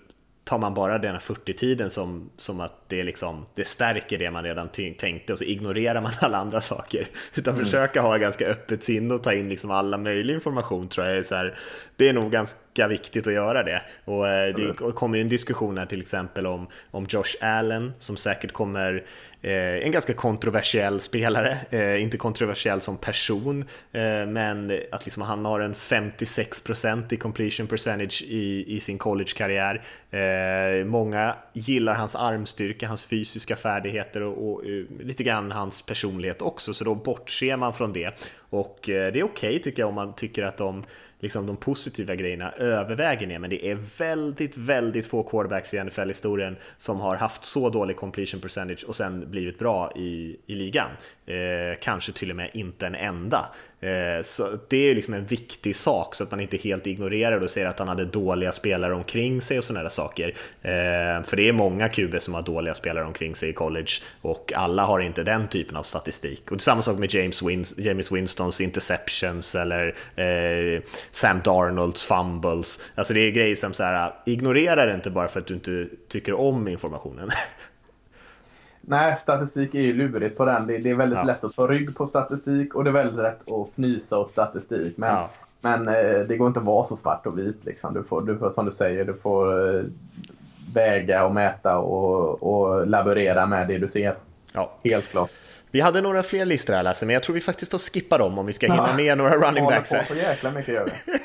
tar 0.49 0.57
man 0.57 0.73
bara 0.73 0.97
den 0.97 1.11
här 1.11 1.19
40-tiden 1.19 1.89
som, 1.89 2.29
som 2.37 2.59
att 2.59 2.73
det, 2.87 3.03
liksom, 3.03 3.45
det 3.55 3.67
stärker 3.67 4.17
det 4.17 4.31
man 4.31 4.43
redan 4.43 4.69
tänkte 4.97 5.33
och 5.33 5.39
så 5.39 5.45
ignorerar 5.45 6.01
man 6.01 6.11
alla 6.19 6.37
andra 6.37 6.61
saker. 6.61 7.07
Utan 7.35 7.53
mm. 7.53 7.65
försöka 7.65 8.01
ha 8.01 8.17
ganska 8.17 8.47
öppet 8.47 8.83
sinne 8.83 9.13
och 9.13 9.23
ta 9.23 9.33
in 9.33 9.49
liksom 9.49 9.71
alla 9.71 9.97
möjliga 9.97 10.35
information 10.35 10.87
tror 10.87 11.07
jag 11.07 11.17
är 11.17 11.23
så 11.23 11.35
här, 11.35 11.55
det 11.95 12.09
är 12.09 12.13
nog 12.13 12.31
ganska 12.31 12.87
viktigt 12.87 13.27
att 13.27 13.33
göra 13.33 13.63
det. 13.63 13.81
Och 14.05 14.27
eh, 14.27 14.55
det 14.55 14.73
kommer 14.73 15.17
ju 15.17 15.21
en 15.21 15.29
diskussion 15.29 15.77
här 15.77 15.85
till 15.85 16.01
exempel 16.01 16.47
om, 16.47 16.67
om 16.91 17.05
Josh 17.09 17.35
Allen 17.41 17.93
som 17.99 18.17
säkert 18.17 18.51
kommer 18.51 19.03
Eh, 19.41 19.85
en 19.85 19.91
ganska 19.91 20.13
kontroversiell 20.13 21.01
spelare, 21.01 21.57
eh, 21.69 22.01
inte 22.03 22.17
kontroversiell 22.17 22.81
som 22.81 22.97
person, 22.97 23.65
eh, 23.91 24.25
men 24.27 24.79
att 24.91 25.05
liksom 25.05 25.23
han 25.23 25.45
har 25.45 25.59
en 25.59 25.75
56% 25.75 27.13
i 27.13 27.17
completion 27.17 27.67
percentage 27.67 28.21
i, 28.27 28.75
i 28.75 28.79
sin 28.79 28.97
collegekarriär. 28.97 29.81
Eh, 30.11 30.85
många 30.85 31.35
gillar 31.53 31.93
hans 31.93 32.15
armstyrka, 32.15 32.87
hans 32.87 33.03
fysiska 33.03 33.55
färdigheter 33.55 34.21
och, 34.21 34.51
och 34.51 34.65
eh, 34.65 34.83
lite 34.99 35.23
grann 35.23 35.51
hans 35.51 35.81
personlighet 35.81 36.41
också, 36.41 36.73
så 36.73 36.83
då 36.83 36.95
bortser 36.95 37.57
man 37.57 37.73
från 37.73 37.93
det. 37.93 38.13
Och 38.49 38.79
det 38.83 38.93
är 38.93 39.09
okej 39.09 39.23
okay, 39.23 39.59
tycker 39.59 39.81
jag 39.81 39.89
om 39.89 39.95
man 39.95 40.15
tycker 40.15 40.43
att 40.43 40.57
de 40.57 40.83
liksom 41.19 41.47
de 41.47 41.57
positiva 41.57 42.15
grejerna 42.15 42.51
överväger 42.51 43.27
ner, 43.27 43.39
men 43.39 43.49
det 43.49 43.65
är 43.65 43.77
väldigt, 43.97 44.57
väldigt 44.57 45.07
få 45.07 45.23
quarterbacks 45.23 45.73
i 45.73 45.83
NFL-historien 45.83 46.55
som 46.77 46.99
har 46.99 47.15
haft 47.15 47.43
så 47.43 47.69
dålig 47.69 47.95
completion 47.95 48.41
percentage 48.41 48.85
och 48.87 48.95
sen 48.95 49.31
blivit 49.31 49.59
bra 49.59 49.91
i, 49.95 50.37
i 50.45 50.55
ligan. 50.55 50.89
Eh, 51.29 51.77
kanske 51.81 52.11
till 52.11 52.29
och 52.29 52.35
med 52.35 52.49
inte 52.53 52.87
en 52.87 52.95
enda. 52.95 53.45
Eh, 53.81 54.23
så 54.23 54.59
det 54.67 54.77
är 54.77 54.95
liksom 54.95 55.13
en 55.13 55.25
viktig 55.25 55.75
sak 55.75 56.15
så 56.15 56.23
att 56.23 56.31
man 56.31 56.39
inte 56.39 56.57
helt 56.57 56.87
ignorerar 56.87 57.43
och 57.43 57.49
säger 57.49 57.67
att 57.67 57.79
han 57.79 57.87
hade 57.87 58.05
dåliga 58.05 58.51
spelare 58.51 58.93
omkring 58.93 59.41
sig 59.41 59.57
och 59.57 59.63
sådana 59.63 59.83
där 59.83 59.89
saker. 59.89 60.27
Eh, 60.61 61.23
för 61.23 61.35
det 61.35 61.47
är 61.47 61.53
många 61.53 61.89
QB 61.89 62.21
som 62.21 62.33
har 62.33 62.41
dåliga 62.41 62.73
spelare 62.73 63.05
omkring 63.05 63.35
sig 63.35 63.49
i 63.49 63.53
college 63.53 63.91
och 64.21 64.53
alla 64.55 64.85
har 64.85 64.99
inte 64.99 65.23
den 65.23 65.47
typen 65.47 65.77
av 65.77 65.83
statistik. 65.83 66.51
Och 66.51 66.57
det 66.57 66.61
är 66.61 66.63
samma 66.63 66.81
sak 66.81 66.97
med 66.97 67.13
James, 67.13 67.41
Win 67.41 67.65
James 67.77 68.11
Winstons 68.11 68.61
interceptions 68.61 69.55
eller 69.55 69.95
eh, 70.15 70.81
Sam 71.11 71.41
Darnolds 71.43 72.05
fumbles. 72.05 72.83
Alltså 72.95 73.13
det 73.13 73.19
är 73.19 73.31
grejer 73.31 73.55
som 73.55 73.73
så 73.73 73.83
här, 73.83 74.13
ignorera 74.25 74.85
det 74.85 74.93
inte 74.93 75.09
bara 75.09 75.27
för 75.27 75.39
att 75.39 75.47
du 75.47 75.53
inte 75.53 75.87
tycker 76.07 76.33
om 76.33 76.67
informationen. 76.67 77.29
Nej, 78.89 79.15
statistik 79.15 79.75
är 79.75 79.81
ju 79.81 79.93
lurigt 79.93 80.37
på 80.37 80.45
den. 80.45 80.67
Det, 80.67 80.77
det 80.77 80.89
är 80.89 80.95
väldigt 80.95 81.19
ja. 81.19 81.25
lätt 81.25 81.43
att 81.43 81.55
ta 81.55 81.67
rygg 81.67 81.95
på 81.95 82.07
statistik 82.07 82.75
och 82.75 82.83
det 82.83 82.89
är 82.89 82.93
väldigt 82.93 83.21
lätt 83.21 83.51
att 83.51 83.69
fnysa 83.69 84.17
åt 84.17 84.31
statistik. 84.31 84.97
Men, 84.97 85.09
ja. 85.09 85.29
men 85.61 85.87
eh, 85.87 86.19
det 86.27 86.37
går 86.37 86.47
inte 86.47 86.59
att 86.59 86.65
vara 86.65 86.83
så 86.83 86.95
svart 86.95 87.25
och 87.25 87.37
vit. 87.37 87.65
Liksom. 87.65 87.93
Du, 87.93 88.03
får, 88.03 88.21
du 88.21 88.37
får, 88.37 88.49
som 88.49 88.65
du 88.65 88.71
säger, 88.71 89.05
du 89.05 89.13
får 89.13 89.75
eh, 89.77 89.83
väga 90.73 91.25
och 91.25 91.33
mäta 91.33 91.77
och, 91.77 92.43
och 92.43 92.87
laborera 92.87 93.45
med 93.45 93.67
det 93.67 93.77
du 93.77 93.87
ser. 93.87 94.15
Ja. 94.53 94.71
Helt 94.83 95.05
klart. 95.05 95.29
Vi 95.71 95.81
hade 95.81 96.01
några 96.01 96.23
fler 96.23 96.45
listor 96.45 96.73
här 96.73 96.83
Lasse, 96.83 97.05
men 97.05 97.13
jag 97.13 97.23
tror 97.23 97.33
vi 97.33 97.41
faktiskt 97.41 97.71
får 97.71 97.77
skippa 97.77 98.17
dem 98.17 98.37
om 98.37 98.45
vi 98.45 98.53
ska 98.53 98.67
hinna 98.67 98.93
med 98.95 99.17
några 99.17 99.35
running 99.35 99.65
backs. 99.65 99.89
På 99.89 100.03
så 100.07 100.15
jäkla 100.15 100.51
mycket 100.51 100.73
gör 100.73 100.85
vi. 100.85 100.91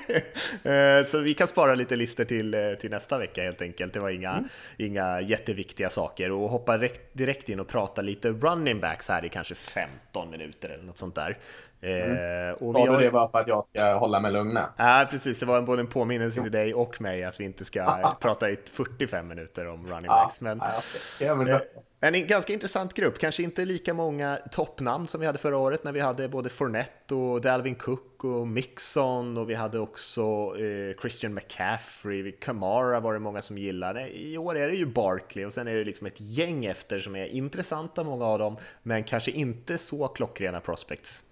Eh, 0.64 1.04
så 1.04 1.18
vi 1.18 1.34
kan 1.34 1.48
spara 1.48 1.74
lite 1.74 1.96
listor 1.96 2.24
till, 2.24 2.54
eh, 2.54 2.60
till 2.80 2.90
nästa 2.90 3.18
vecka 3.18 3.42
helt 3.42 3.62
enkelt. 3.62 3.92
Det 3.92 4.00
var 4.00 4.10
inga, 4.10 4.30
mm. 4.30 4.48
inga 4.76 5.20
jätteviktiga 5.20 5.90
saker 5.90 6.30
och 6.30 6.48
hoppa 6.48 6.78
direkt 7.12 7.48
in 7.48 7.60
och 7.60 7.68
prata 7.68 8.02
lite 8.02 8.28
running 8.28 8.80
backs 8.80 9.08
här 9.08 9.24
i 9.24 9.28
kanske 9.28 9.54
15 9.54 10.30
minuter 10.30 10.68
eller 10.68 10.84
något 10.84 10.98
sånt 10.98 11.14
där. 11.14 11.38
Mm. 11.82 12.54
och 12.54 12.74
Sa 12.74 12.86
du 12.86 13.04
det 13.04 13.10
bara 13.10 13.28
för 13.28 13.38
att 13.38 13.48
jag 13.48 13.66
ska 13.66 13.94
hålla 13.94 14.20
mig 14.20 14.32
lugn? 14.32 14.58
Ja, 14.76 15.06
precis. 15.10 15.38
Det 15.38 15.46
var 15.46 15.62
både 15.62 15.80
en 15.80 15.86
påminnelse 15.86 16.42
till 16.42 16.52
dig 16.52 16.74
och 16.74 17.00
mig 17.00 17.24
att 17.24 17.40
vi 17.40 17.44
inte 17.44 17.64
ska 17.64 18.14
prata 18.20 18.50
i 18.50 18.58
45 18.72 19.28
minuter 19.28 19.66
om 19.66 19.86
running 19.86 20.08
backs. 20.08 20.40
Men, 20.40 20.58
ja, 21.20 21.32
okay. 21.38 21.58
En 22.04 22.26
ganska 22.26 22.52
intressant 22.52 22.94
grupp, 22.94 23.18
kanske 23.18 23.42
inte 23.42 23.64
lika 23.64 23.94
många 23.94 24.38
toppnamn 24.50 25.08
som 25.08 25.20
vi 25.20 25.26
hade 25.26 25.38
förra 25.38 25.56
året 25.56 25.84
när 25.84 25.92
vi 25.92 26.00
hade 26.00 26.28
både 26.28 26.48
Fournette 26.48 27.14
och 27.14 27.40
Dalvin 27.40 27.74
Cook 27.74 28.24
och 28.24 28.48
Mixon 28.48 29.38
och 29.38 29.50
vi 29.50 29.54
hade 29.54 29.78
också 29.78 30.22
eh, 30.58 31.00
Christian 31.00 31.34
McCaffrey, 31.34 32.32
Kamara 32.32 33.00
var 33.00 33.12
det 33.12 33.18
många 33.18 33.42
som 33.42 33.58
gillade. 33.58 34.18
I 34.18 34.38
år 34.38 34.56
är 34.56 34.68
det 34.68 34.74
ju 34.74 34.86
Barkley 34.86 35.44
och 35.44 35.52
sen 35.52 35.68
är 35.68 35.74
det 35.74 35.84
liksom 35.84 36.06
ett 36.06 36.20
gäng 36.20 36.64
efter 36.64 36.98
som 36.98 37.16
är 37.16 37.26
intressanta, 37.26 38.04
många 38.04 38.24
av 38.24 38.38
dem, 38.38 38.56
men 38.82 39.04
kanske 39.04 39.30
inte 39.30 39.78
så 39.78 40.08
klockrena 40.08 40.60
prospects. 40.60 41.22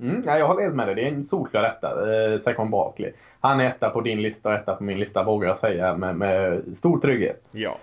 Mm, 0.00 0.22
ja, 0.26 0.38
jag 0.38 0.46
håller 0.46 0.62
helt 0.62 0.74
med 0.74 0.88
dig. 0.88 0.94
Det 0.94 1.02
är 1.02 1.12
en 1.12 1.24
solklar 1.24 1.64
etta, 1.64 2.14
eh, 2.14 2.38
Saquon 2.38 2.70
Barkley. 2.70 3.12
Han 3.40 3.60
är 3.60 3.66
etta 3.66 3.90
på 3.90 4.00
din 4.00 4.22
lista 4.22 4.48
och 4.48 4.54
etta 4.54 4.76
på 4.76 4.84
min 4.84 4.98
lista, 4.98 5.24
vågar 5.24 5.48
jag 5.48 5.58
säga, 5.58 5.96
med, 5.96 6.16
med 6.16 6.62
stor 6.78 7.00
trygghet. 7.00 7.42
Ja. 7.50 7.76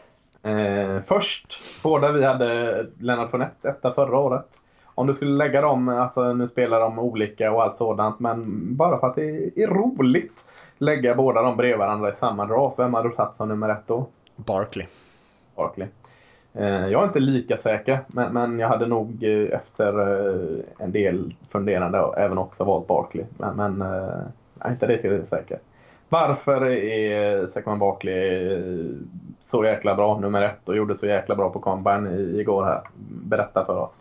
Eh, 0.44 1.02
först, 1.06 1.62
båda 1.84 2.12
vi 2.12 2.24
hade 2.24 2.88
Lennart 3.00 3.32
Fournette 3.32 3.70
etta 3.70 3.94
förra 3.94 4.18
året. 4.18 4.46
Om 4.96 5.08
du 5.08 5.14
skulle 5.14 5.38
lägga 5.38 5.62
dem, 5.62 5.90
alltså 5.90 6.34
nu 6.34 6.48
spelar 6.48 6.80
de 6.80 7.00
olika 7.00 7.52
och 7.52 7.64
allt 7.64 7.78
sådant, 7.78 8.20
men 8.20 8.46
bara 8.76 9.00
för 9.00 9.08
att 9.08 9.16
det 9.16 9.62
är 9.64 9.68
roligt 9.68 10.46
lägga 10.78 11.16
båda 11.16 11.42
dem 11.42 11.58
bredvid 11.58 11.80
varandra 11.80 12.10
i 12.10 12.16
samma 12.16 12.46
draft. 12.46 12.80
Vem 12.80 12.94
hade 12.94 13.10
du 13.10 13.16
tagit 13.16 13.36
som 13.36 13.48
nummer 13.48 13.70
ett 13.70 13.88
då? 13.88 14.08
Barkley. 14.36 14.88
Barkley. 15.56 15.88
Eh, 16.54 16.88
jag 16.88 17.02
är 17.02 17.08
inte 17.08 17.20
lika 17.20 17.58
säker, 17.58 18.00
men, 18.08 18.34
men 18.34 18.60
jag 18.60 18.68
hade 18.68 18.86
nog 18.86 19.24
eh, 19.24 19.54
efter 19.54 20.00
eh, 20.00 20.58
en 20.80 20.92
del 20.92 21.36
funderande 21.50 22.14
även 22.18 22.38
också 22.38 22.64
valt 22.64 22.88
Barkley. 22.88 23.26
Men, 23.38 23.56
men 23.56 23.80
jag 24.60 24.68
är 24.68 24.72
inte 24.72 24.88
riktigt 24.88 25.30
säker. 25.30 25.60
Varför 26.14 26.66
är 26.66 27.48
Saquon 27.48 27.80
Barkley 27.80 28.62
så 29.40 29.66
jäkla 29.66 29.96
bra, 29.96 30.20
nummer 30.20 30.42
ett, 30.42 30.70
och 30.70 30.76
gjorde 30.76 30.96
så 30.96 31.08
jäkla 31.08 31.36
bra 31.36 31.50
på 31.50 31.60
combine 31.60 32.40
igår 32.40 32.64
här? 32.64 32.82
Berätta 33.10 33.66
för 33.66 33.78
oss. 33.78 33.92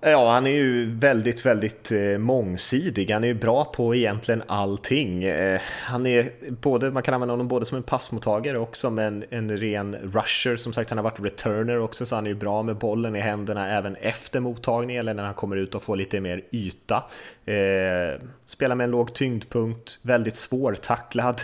Ja, 0.00 0.32
han 0.32 0.46
är 0.46 0.50
ju 0.50 0.94
väldigt, 0.94 1.46
väldigt 1.46 1.92
eh, 1.92 2.18
mångsidig. 2.18 3.10
Han 3.10 3.24
är 3.24 3.28
ju 3.28 3.34
bra 3.34 3.64
på 3.64 3.94
egentligen 3.94 4.42
allting. 4.46 5.24
Eh, 5.24 5.60
han 5.84 6.06
är 6.06 6.30
både, 6.50 6.90
man 6.90 7.02
kan 7.02 7.14
använda 7.14 7.32
honom 7.32 7.48
både 7.48 7.66
som 7.66 7.76
en 7.76 7.82
passmottagare 7.82 8.58
och 8.58 8.76
som 8.76 8.98
en, 8.98 9.24
en 9.30 9.56
ren 9.56 9.96
rusher. 9.96 10.56
Som 10.56 10.72
sagt, 10.72 10.90
han 10.90 10.98
har 10.98 11.02
varit 11.02 11.20
returner 11.20 11.78
också, 11.78 12.06
så 12.06 12.14
han 12.14 12.26
är 12.26 12.30
ju 12.30 12.34
bra 12.34 12.62
med 12.62 12.76
bollen 12.76 13.16
i 13.16 13.20
händerna 13.20 13.70
även 13.70 13.96
efter 13.96 14.40
mottagning 14.40 14.96
eller 14.96 15.14
när 15.14 15.24
han 15.24 15.34
kommer 15.34 15.56
ut 15.56 15.74
och 15.74 15.82
får 15.82 15.96
lite 15.96 16.20
mer 16.20 16.42
yta. 16.50 17.04
Eh, 17.46 18.20
spelar 18.46 18.74
med 18.74 18.84
en 18.84 18.90
låg 18.90 19.14
tyngdpunkt, 19.14 19.98
väldigt 20.02 20.36
svårtacklad, 20.36 21.40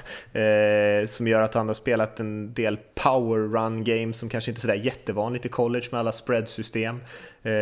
som 1.07 1.29
gör 1.29 1.43
att 1.43 1.55
han 1.55 1.67
har 1.67 1.75
spelat 1.75 2.21
en 2.21 2.55
del 2.55 2.79
power 2.95 3.39
run 3.39 3.85
games 3.85 4.19
som 4.19 4.29
kanske 4.29 4.51
inte 4.51 4.59
är 4.59 4.61
sådär 4.61 4.75
jättevanligt 4.75 5.47
i 5.47 5.49
college 5.49 5.87
med 5.91 6.01
alla 6.01 6.13
spreadsystem. 6.13 7.01
Eh, 7.43 7.53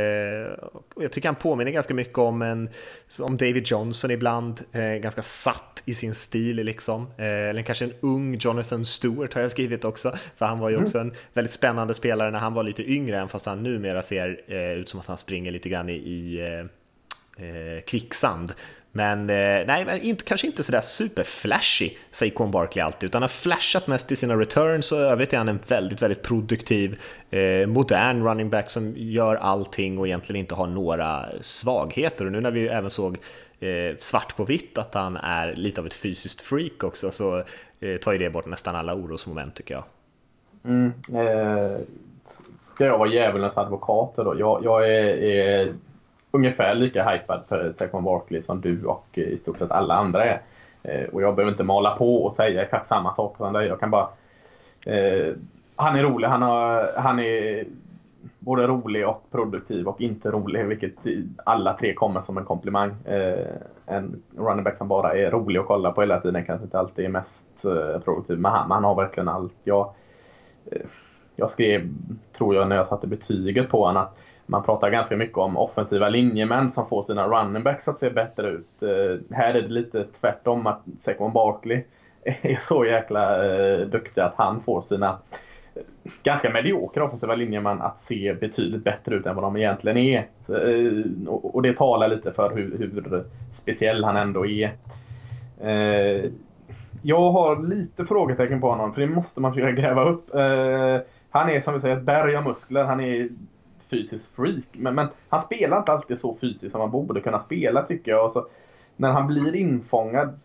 jag 0.97 1.13
tycker 1.13 1.29
han 1.29 1.37
påminner 1.37 1.71
ganska 1.71 1.95
mycket 1.95 2.19
om, 2.19 2.43
en, 2.43 2.69
om 3.19 3.37
David 3.37 3.67
Johnson 3.67 4.11
ibland, 4.11 4.61
eh, 4.73 4.83
ganska 4.83 5.23
satt 5.23 5.83
i 5.85 5.95
sin 5.95 6.15
stil 6.15 6.57
liksom. 6.57 7.07
Eh, 7.19 7.27
eller 7.27 7.63
kanske 7.63 7.85
en 7.85 7.95
ung 8.01 8.37
Jonathan 8.41 8.85
Stewart 8.85 9.35
har 9.35 9.41
jag 9.41 9.51
skrivit 9.51 9.85
också, 9.85 10.15
för 10.37 10.47
han 10.47 10.59
var 10.59 10.71
ju 10.71 10.83
också 10.83 10.99
en 10.99 11.15
väldigt 11.33 11.53
spännande 11.53 11.95
spelare 11.95 12.31
när 12.31 12.39
han 12.39 12.55
var 12.55 12.63
lite 12.63 12.91
yngre, 12.91 13.19
än 13.19 13.29
fast 13.29 13.47
han 13.47 13.63
numera 13.63 14.03
ser 14.03 14.51
ut 14.77 14.89
som 14.89 15.01
att 15.01 15.07
han 15.07 15.19
springer 15.19 15.51
lite 15.51 15.69
grann 15.69 15.89
i, 15.89 15.93
i 15.93 16.69
kvicksand. 17.87 18.53
Men 18.93 19.31
eh, 19.31 19.67
nej, 19.67 20.01
inte, 20.03 20.25
kanske 20.25 20.47
inte 20.47 20.63
sådär 20.63 20.81
superflashy, 20.81 21.91
säger 22.11 22.33
Quan 22.33 22.51
Barkley 22.51 22.85
alltid, 22.85 23.07
utan 23.09 23.23
har 23.23 23.29
flashat 23.29 23.87
mest 23.87 24.13
i 24.13 24.17
sina 24.17 24.37
returns 24.37 24.93
och 24.93 24.99
i 24.99 25.03
övrigt 25.03 25.33
är 25.33 25.39
han 25.39 25.49
en 25.49 25.61
väldigt, 25.69 26.03
väldigt 26.03 26.23
produktiv, 26.23 27.01
eh, 27.31 27.67
modern 27.67 28.25
running 28.25 28.51
back 28.51 28.71
som 28.71 28.95
gör 28.97 29.37
allting 29.37 29.99
och 29.99 30.07
egentligen 30.07 30.41
inte 30.41 30.55
har 30.55 30.67
några 30.67 31.27
svagheter. 31.41 32.25
Och 32.25 32.33
nu 32.33 32.41
när 32.41 32.51
vi 32.51 32.69
även 32.69 32.91
såg 32.91 33.19
eh, 33.61 33.97
svart 33.99 34.37
på 34.37 34.45
vitt 34.45 34.79
att 34.79 34.95
han 34.95 35.17
är 35.17 35.55
lite 35.55 35.81
av 35.81 35.87
ett 35.87 35.95
fysiskt 35.95 36.41
freak 36.41 36.85
också 36.85 37.11
så 37.11 37.39
eh, 37.81 37.97
tar 38.03 38.13
ju 38.13 38.19
det 38.19 38.31
bort 38.31 38.47
nästan 38.47 38.77
alla 38.77 38.95
orosmoment 38.95 39.55
tycker 39.55 39.75
jag. 39.75 39.85
Mm, 40.65 40.93
eh, 41.09 41.81
ska 42.75 42.85
jag 42.87 42.99
vara 42.99 43.09
djävulens 43.09 43.57
advokat 43.57 44.13
då? 44.17 44.35
Jag, 44.39 44.65
jag 44.65 44.85
är, 44.85 45.23
är 45.23 45.75
ungefär 46.31 46.75
lika 46.75 47.11
hypad 47.11 47.45
för 47.49 47.73
Saquon 47.73 48.05
Barkley 48.05 48.43
som 48.43 48.61
du 48.61 48.85
och 48.85 49.07
eh, 49.13 49.25
i 49.25 49.39
stort 49.39 49.59
sett 49.59 49.71
alla 49.71 49.95
andra 49.95 50.25
är. 50.25 50.41
Eh, 50.83 51.05
och 51.13 51.23
jag 51.23 51.35
behöver 51.35 51.53
inte 51.53 51.65
mala 51.65 51.97
på 51.97 52.25
och 52.25 52.33
säga 52.33 52.63
exakt 52.63 52.89
samma 52.89 53.15
sak 53.15 53.37
som 53.37 53.53
dig. 53.53 53.67
Jag 53.67 53.81
kan 53.81 53.91
bara... 53.91 54.09
Eh, 54.87 55.35
han 55.77 55.97
är 55.97 56.03
rolig. 56.03 56.29
Han, 56.29 56.43
har, 56.43 56.85
han 56.97 57.19
är 57.19 57.65
både 58.39 58.67
rolig 58.67 59.09
och 59.09 59.31
produktiv 59.31 59.89
och 59.89 60.01
inte 60.01 60.31
rolig, 60.31 60.67
vilket 60.67 60.95
alla 61.45 61.77
tre 61.77 61.95
kommer 61.95 62.21
som 62.21 62.39
en 62.39 62.45
komplimang. 62.45 62.95
Eh, 63.05 63.47
en 63.87 64.23
running 64.37 64.65
back 64.65 64.77
som 64.77 64.89
bara 64.89 65.15
är 65.15 65.31
rolig 65.31 65.61
att 65.61 65.67
kolla 65.67 65.93
på 65.93 66.01
hela 66.01 66.21
tiden 66.21 66.45
kanske 66.45 66.65
inte 66.65 66.79
alltid 66.79 67.05
är 67.05 67.09
mest 67.09 67.65
eh, 67.65 68.01
produktiv, 68.01 68.39
men 68.39 68.53
han, 68.53 68.71
han 68.71 68.85
har 68.85 68.95
verkligen 68.95 69.29
allt. 69.29 69.55
Jag, 69.65 69.95
eh, 70.71 70.87
jag 71.37 71.51
skrev, 71.51 71.89
tror 72.33 72.55
jag, 72.55 72.69
när 72.69 72.77
jag 72.77 72.89
satte 72.89 73.07
betyget 73.07 73.69
på 73.69 73.87
honom 73.87 74.03
att 74.03 74.19
man 74.51 74.63
pratar 74.63 74.91
ganska 74.91 75.17
mycket 75.17 75.39
om 75.39 75.57
offensiva 75.57 76.09
linjemän 76.09 76.71
som 76.71 76.89
får 76.89 77.03
sina 77.03 77.29
running 77.29 77.63
backs 77.63 77.89
att 77.89 77.99
se 77.99 78.11
bättre 78.11 78.49
ut. 78.49 78.83
Eh, 78.83 79.37
här 79.37 79.55
är 79.55 79.63
det 79.63 79.69
lite 79.69 80.05
tvärtom 80.21 80.67
att 80.67 80.83
Saquon 80.99 81.33
Barkley 81.33 81.83
är 82.25 82.59
så 82.61 82.85
jäkla 82.85 83.55
eh, 83.55 83.81
duktig 83.81 84.21
att 84.21 84.35
han 84.37 84.61
får 84.61 84.83
sina 84.83 85.19
eh, 85.75 85.83
ganska 86.23 86.51
mediokra 86.51 87.05
offensiva 87.05 87.35
linjemän 87.35 87.81
att 87.81 88.03
se 88.03 88.35
betydligt 88.41 88.85
bättre 88.85 89.15
ut 89.15 89.27
än 89.27 89.35
vad 89.35 89.45
de 89.45 89.57
egentligen 89.57 89.97
är. 89.97 90.19
Eh, 90.49 91.29
och, 91.29 91.55
och 91.55 91.63
det 91.63 91.77
talar 91.77 92.09
lite 92.09 92.33
för 92.33 92.55
hur, 92.55 92.79
hur 92.79 93.25
speciell 93.53 94.05
han 94.05 94.17
ändå 94.17 94.47
är. 94.47 94.73
Eh, 95.61 96.31
jag 97.03 97.31
har 97.31 97.63
lite 97.63 98.05
frågetecken 98.05 98.61
på 98.61 98.71
honom, 98.71 98.95
för 98.95 99.01
det 99.01 99.07
måste 99.07 99.41
man 99.41 99.55
försöka 99.55 99.73
gräva 99.83 100.05
upp. 100.05 100.35
Eh, 100.35 100.99
han 101.31 101.51
är 101.51 101.61
som 101.61 101.75
vi 101.75 101.81
säger 101.81 101.97
ett 101.97 102.03
berg 102.03 102.37
av 102.37 102.45
muskler. 102.45 102.85
Han 102.85 103.01
är 103.01 103.29
fysiskt 103.91 104.29
freak. 104.37 104.69
Men, 104.73 104.95
men, 104.95 105.09
han 105.29 105.43
spelar 105.43 105.79
inte 105.79 105.93
alltid 105.93 106.21
så 106.21 106.37
fysiskt 106.41 106.73
som 106.73 106.81
han 106.81 106.91
borde 106.91 107.21
kunna 107.21 107.43
spela 107.43 107.83
tycker 107.83 108.11
jag. 108.11 108.27
Och 108.27 108.33
så, 108.33 108.47
när 108.97 109.11
han 109.11 109.27
blir 109.27 109.55
infångad 109.55 110.39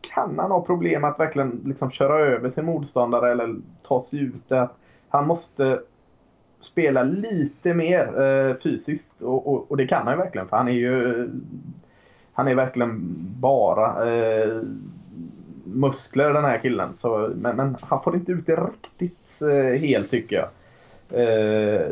kan 0.00 0.38
han 0.38 0.50
ha 0.50 0.64
problem 0.64 1.04
att 1.04 1.20
verkligen 1.20 1.62
liksom 1.64 1.90
köra 1.90 2.18
över 2.18 2.50
sin 2.50 2.64
motståndare 2.64 3.32
eller 3.32 3.56
ta 3.82 4.02
sig 4.02 4.20
ut. 4.20 4.52
Att 4.52 4.76
han 5.08 5.26
måste 5.26 5.80
spela 6.60 7.02
lite 7.02 7.74
mer 7.74 8.20
eh, 8.20 8.56
fysiskt 8.62 9.22
och, 9.22 9.52
och, 9.52 9.70
och, 9.70 9.76
det 9.76 9.86
kan 9.86 10.06
han 10.06 10.12
ju 10.12 10.18
verkligen 10.18 10.48
för 10.48 10.56
han 10.56 10.68
är 10.68 10.72
ju 10.72 11.28
han 12.32 12.48
är 12.48 12.54
verkligen 12.54 13.00
bara 13.40 14.10
eh, 14.10 14.62
muskler 15.64 16.32
den 16.32 16.44
här 16.44 16.58
killen. 16.58 16.94
Så, 16.94 17.32
men, 17.36 17.56
men, 17.56 17.76
han 17.80 18.02
får 18.02 18.14
inte 18.16 18.32
ut 18.32 18.46
det 18.46 18.56
riktigt 18.56 19.40
eh, 19.42 19.80
helt 19.80 20.10
tycker 20.10 20.36
jag. 20.36 20.48
Eh, 21.20 21.86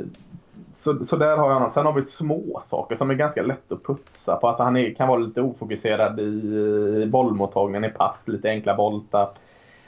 så, 0.83 1.05
så 1.05 1.17
där 1.17 1.37
har 1.37 1.49
jag 1.49 1.55
honom. 1.55 1.71
Sen 1.71 1.87
har 1.87 1.93
vi 1.93 2.03
små 2.03 2.61
saker 2.63 2.97
som 2.97 3.11
är 3.11 3.15
ganska 3.15 3.43
lätt 3.43 3.73
att 3.73 3.85
putsa 3.85 4.37
på. 4.37 4.49
Alltså 4.49 4.63
han 4.63 4.77
är, 4.77 4.95
kan 4.95 5.09
vara 5.09 5.19
lite 5.19 5.41
ofokuserad 5.41 6.21
i 6.21 7.09
bollmottagningen 7.13 7.85
i 7.85 7.89
pass, 7.89 8.17
lite 8.25 8.49
enkla 8.49 8.77
bolltapp. 8.77 9.39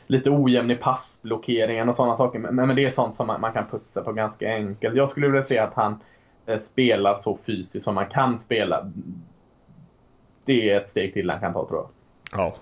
Lite 0.06 0.30
ojämn 0.30 0.70
i 0.70 0.76
passblockeringen 0.76 1.88
och 1.88 1.94
sådana 1.94 2.16
saker. 2.16 2.38
Men, 2.38 2.54
men 2.54 2.76
det 2.76 2.84
är 2.84 2.90
sånt 2.90 3.16
som 3.16 3.26
man, 3.26 3.40
man, 3.40 3.52
kan 3.52 3.66
putsa 3.66 4.02
på 4.02 4.12
ganska 4.12 4.54
enkelt. 4.54 4.96
Jag 4.96 5.08
skulle 5.08 5.26
vilja 5.26 5.42
se 5.42 5.58
att 5.58 5.74
han 5.74 6.00
eh, 6.46 6.58
spelar 6.58 7.16
så 7.16 7.38
fysiskt 7.46 7.84
som 7.84 7.94
man 7.94 8.06
kan 8.06 8.40
spela. 8.40 8.90
Det 10.44 10.70
är 10.70 10.80
ett 10.80 10.90
steg 10.90 11.12
till 11.12 11.30
han 11.30 11.40
kan 11.40 11.52
ta 11.52 11.68
tror 11.68 11.80
jag. 11.80 11.90
Ja, 12.40 12.56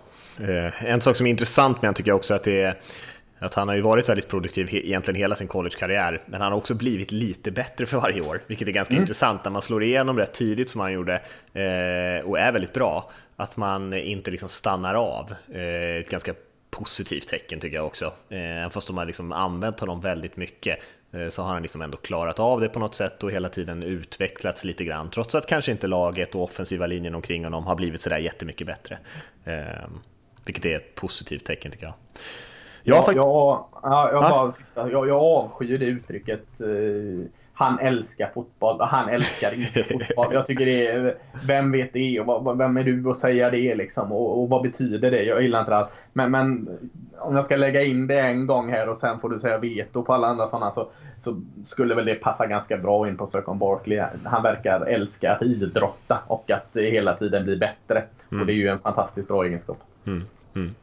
eh, 0.45 0.91
en 0.93 1.01
sak 1.01 1.17
som 1.17 1.27
är 1.27 1.31
intressant 1.31 1.83
med 1.83 1.89
han 1.89 1.95
tycker 1.95 2.11
jag 2.11 2.17
också 2.17 2.35
att 2.35 2.45
det 2.45 2.63
är 2.63 2.79
att 3.43 3.55
han 3.55 3.69
har 3.69 3.75
ju 3.75 3.81
varit 3.81 4.09
väldigt 4.09 4.29
produktiv 4.29 4.69
egentligen 4.73 5.21
hela 5.21 5.37
sin 5.37 5.49
collegekarriär, 5.49 6.23
men 6.27 6.41
han 6.41 6.53
har 6.53 6.59
också 6.59 6.75
blivit 6.75 7.13
lite 7.13 7.51
bättre 7.51 7.87
för 7.87 7.97
varje 7.97 8.21
år, 8.21 8.41
vilket 8.47 8.69
är 8.69 8.73
ganska 8.73 8.95
mm. 8.95 9.03
intressant 9.03 9.45
när 9.45 9.51
man 9.51 9.63
slår 9.63 9.83
igenom 9.83 10.19
rätt 10.19 10.35
tidigt 10.35 10.71
som 10.71 10.81
han 10.81 10.93
gjorde 10.93 11.15
eh, 11.53 12.27
och 12.29 12.39
är 12.39 12.53
väldigt 12.53 12.73
bra, 12.73 13.11
att 13.37 13.57
man 13.57 13.93
inte 13.93 14.31
liksom 14.31 14.49
stannar 14.49 14.95
av. 14.95 15.35
Eh, 15.55 15.97
ett 15.97 16.11
ganska 16.11 16.35
positivt 16.71 17.29
tecken 17.29 17.61
tycker 17.61 17.77
jag 17.77 17.87
också, 17.87 18.13
eh, 18.29 18.71
fast 18.71 18.87
de 18.87 18.97
har 18.97 19.05
liksom 19.05 19.33
använt 19.33 19.81
honom 19.81 20.01
väldigt 20.01 20.37
mycket. 20.37 20.79
så 21.29 21.43
har 21.43 21.53
han 21.53 21.63
liksom 21.63 21.83
ändå 21.83 21.97
klarat 21.97 22.39
av 22.39 22.61
det 22.61 22.69
på 22.69 22.79
något 22.79 22.95
sätt 22.95 23.23
och 23.23 23.31
hela 23.31 23.49
tiden 23.49 23.83
utvecklats 23.83 24.65
lite 24.65 24.85
grann, 24.85 25.11
trots 25.11 25.35
att 25.35 25.47
kanske 25.47 25.73
inte 25.73 25.87
laget 25.87 26.35
och 26.35 26.43
offensiva 26.43 26.87
linjen 26.87 27.15
omkring 27.15 27.45
honom 27.45 27.67
har 27.67 27.77
blivit 27.77 28.01
sådär 28.01 28.19
jättemycket 28.19 28.67
bättre. 28.67 28.99
Vilket 30.45 30.65
är 30.65 30.77
ett 30.77 30.95
positivt 30.95 31.45
tecken 31.45 31.73
tycker 31.73 31.85
jag. 31.87 31.95
Jag, 32.83 32.97
ja, 32.97 33.03
fakt- 33.03 33.17
ja, 33.17 34.11
jag, 34.13 34.23
bara, 34.23 34.53
sista, 34.53 34.91
jag, 34.91 35.09
jag 35.09 35.23
avskyr 35.23 35.79
det 35.79 35.85
uttrycket. 35.85 36.61
Eh, 36.61 37.27
han 37.55 37.79
älskar 37.79 38.31
fotboll 38.35 38.81
och 38.81 38.87
han 38.87 39.09
älskar 39.09 39.55
inte 39.55 39.83
fotboll. 39.91 40.35
Jag 40.35 40.47
tycker 40.47 40.65
det 40.67 40.87
är, 40.87 41.15
vem 41.47 41.73
vet 41.73 41.93
det 41.93 42.21
och 42.21 42.61
vem 42.61 42.77
är 42.77 42.85
du 42.85 43.11
att 43.11 43.17
säga 43.17 43.51
det 43.51 43.75
liksom 43.75 44.13
och, 44.13 44.43
och, 44.43 44.49
vad 44.49 44.63
betyder 44.63 45.11
det? 45.11 45.23
Jag 45.23 45.43
gillar 45.43 45.61
inte 45.61 45.71
det. 45.71 45.89
Men, 46.13 46.31
men 46.31 46.69
om 47.19 47.37
jag 47.37 47.45
ska 47.45 47.57
lägga 47.57 47.83
in 47.83 48.07
det 48.07 48.21
en 48.21 48.47
gång 48.47 48.71
här 48.71 48.89
och 48.89 48.99
sen 48.99 49.21
får 49.21 49.29
du 49.29 49.39
säga 49.39 49.59
veto 49.59 50.03
på 50.03 50.15
alla 50.15 50.27
andra 50.27 50.49
sådana 50.49 50.71
så, 50.73 50.89
så 51.21 51.43
skulle 51.65 51.95
väl 51.95 52.05
det 52.05 52.15
passa 52.15 52.47
ganska 52.47 52.77
bra 52.77 53.09
in 53.09 53.17
på 53.17 53.27
Sökon 53.27 53.59
Barkley. 53.59 54.03
Han 54.25 54.43
verkar 54.43 54.81
älska 54.87 55.33
att 55.33 55.43
idrotta 55.43 56.23
och 56.27 56.51
att 56.51 56.77
hela 56.77 57.17
tiden 57.17 57.45
bli 57.45 57.57
bättre. 57.57 58.05
Mm. 58.31 58.41
Och 58.41 58.47
det 58.47 58.53
är 58.53 58.57
ju 58.57 58.69
en 58.69 58.79
fantastiskt 58.79 59.29
bra 59.29 59.45
egenskap. 59.45 59.79
Mm. 60.07 60.23
Mm. 60.55 60.75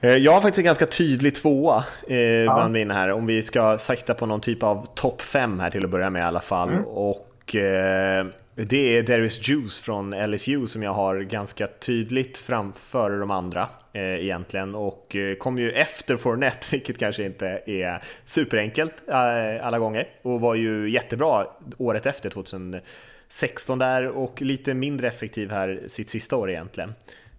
Eh, 0.00 0.16
jag 0.16 0.32
har 0.32 0.40
faktiskt 0.40 0.58
en 0.58 0.64
ganska 0.64 0.86
tydlig 0.86 1.34
tvåa 1.34 1.84
eh, 2.08 2.18
ja. 2.18 2.54
bland 2.54 2.72
mina 2.72 2.94
här, 2.94 3.12
om 3.12 3.26
vi 3.26 3.42
ska 3.42 3.78
sakta 3.78 4.14
på 4.14 4.26
någon 4.26 4.40
typ 4.40 4.62
av 4.62 4.86
topp 4.94 5.22
fem 5.22 5.60
här 5.60 5.70
till 5.70 5.84
att 5.84 5.90
börja 5.90 6.10
med 6.10 6.20
i 6.20 6.24
alla 6.24 6.40
fall. 6.40 6.68
Mm. 6.68 6.84
Och 6.84 7.54
eh, 7.54 8.26
det 8.54 8.98
är 8.98 9.02
Darius 9.02 9.48
Juice 9.48 9.80
från 9.80 10.10
LSU 10.10 10.66
som 10.66 10.82
jag 10.82 10.92
har 10.92 11.20
ganska 11.20 11.66
tydligt 11.66 12.38
framför 12.38 13.10
de 13.10 13.30
andra 13.30 13.68
eh, 13.92 14.02
egentligen 14.02 14.74
och 14.74 15.16
eh, 15.16 15.34
kom 15.34 15.58
ju 15.58 15.72
efter 15.72 16.16
Fournette, 16.16 16.66
vilket 16.70 16.98
kanske 16.98 17.24
inte 17.24 17.62
är 17.66 18.02
superenkelt 18.24 18.94
eh, 19.08 19.66
alla 19.66 19.78
gånger 19.78 20.08
och 20.22 20.40
var 20.40 20.54
ju 20.54 20.90
jättebra 20.90 21.46
året 21.78 22.06
efter 22.06 22.30
2016 22.30 23.78
där 23.78 24.08
och 24.08 24.42
lite 24.42 24.74
mindre 24.74 25.08
effektiv 25.08 25.50
här 25.50 25.82
sitt 25.86 26.10
sista 26.10 26.36
år 26.36 26.50
egentligen. 26.50 26.94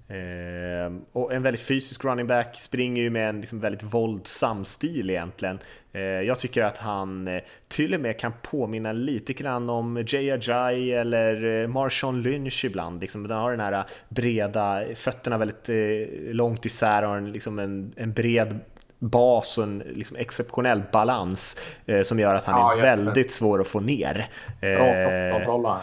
Eh, 0.10 0.92
och 1.12 1.34
en 1.34 1.44
väldigt 1.44 1.62
fysisk 1.62 2.06
running 2.06 2.28
back, 2.28 2.58
springer 2.58 3.02
ju 3.02 3.10
med 3.10 3.30
en 3.30 3.42
liksom 3.42 3.60
väldigt 3.60 3.84
våldsam 3.84 4.66
stil 4.66 5.10
egentligen. 5.10 5.60
Eh, 5.92 6.02
jag 6.02 6.40
tycker 6.40 6.64
att 6.64 6.78
han 6.78 7.28
eh, 7.28 7.42
till 7.68 7.94
och 7.94 8.00
med 8.00 8.20
kan 8.20 8.34
påminna 8.42 8.92
lite 8.92 9.34
grann 9.34 9.70
om 9.70 10.04
Jay 10.08 10.32
Ajay 10.32 10.92
eller 10.92 11.62
eh, 11.62 11.68
Marshawn 11.68 12.22
Lynch 12.22 12.66
ibland. 12.66 13.02
Liksom, 13.02 13.28
den 13.28 13.38
har 13.38 13.52
den 13.52 13.60
här 13.60 13.84
breda, 14.10 14.84
fötterna 14.96 15.38
väldigt 15.38 15.70
eh, 15.70 16.34
långt 16.34 16.66
isär 16.66 17.06
och 17.06 17.18
en, 17.18 17.32
liksom 17.32 17.60
en, 17.60 17.94
en 17.96 18.14
bred 18.14 18.60
bas 19.00 19.58
och 19.58 19.64
en 19.64 19.84
liksom 19.94 20.18
exceptionell 20.18 20.82
balans 20.92 21.62
eh, 21.86 22.02
som 22.02 22.20
gör 22.20 22.36
att 22.36 22.46
han 22.46 22.60
ja, 22.60 22.78
är 22.78 22.82
väldigt 22.82 23.32
svår 23.32 23.62
att 23.62 23.68
få 23.68 23.80
ner. 23.80 24.30
Bra 24.62 25.40
kontroll, 25.40 25.80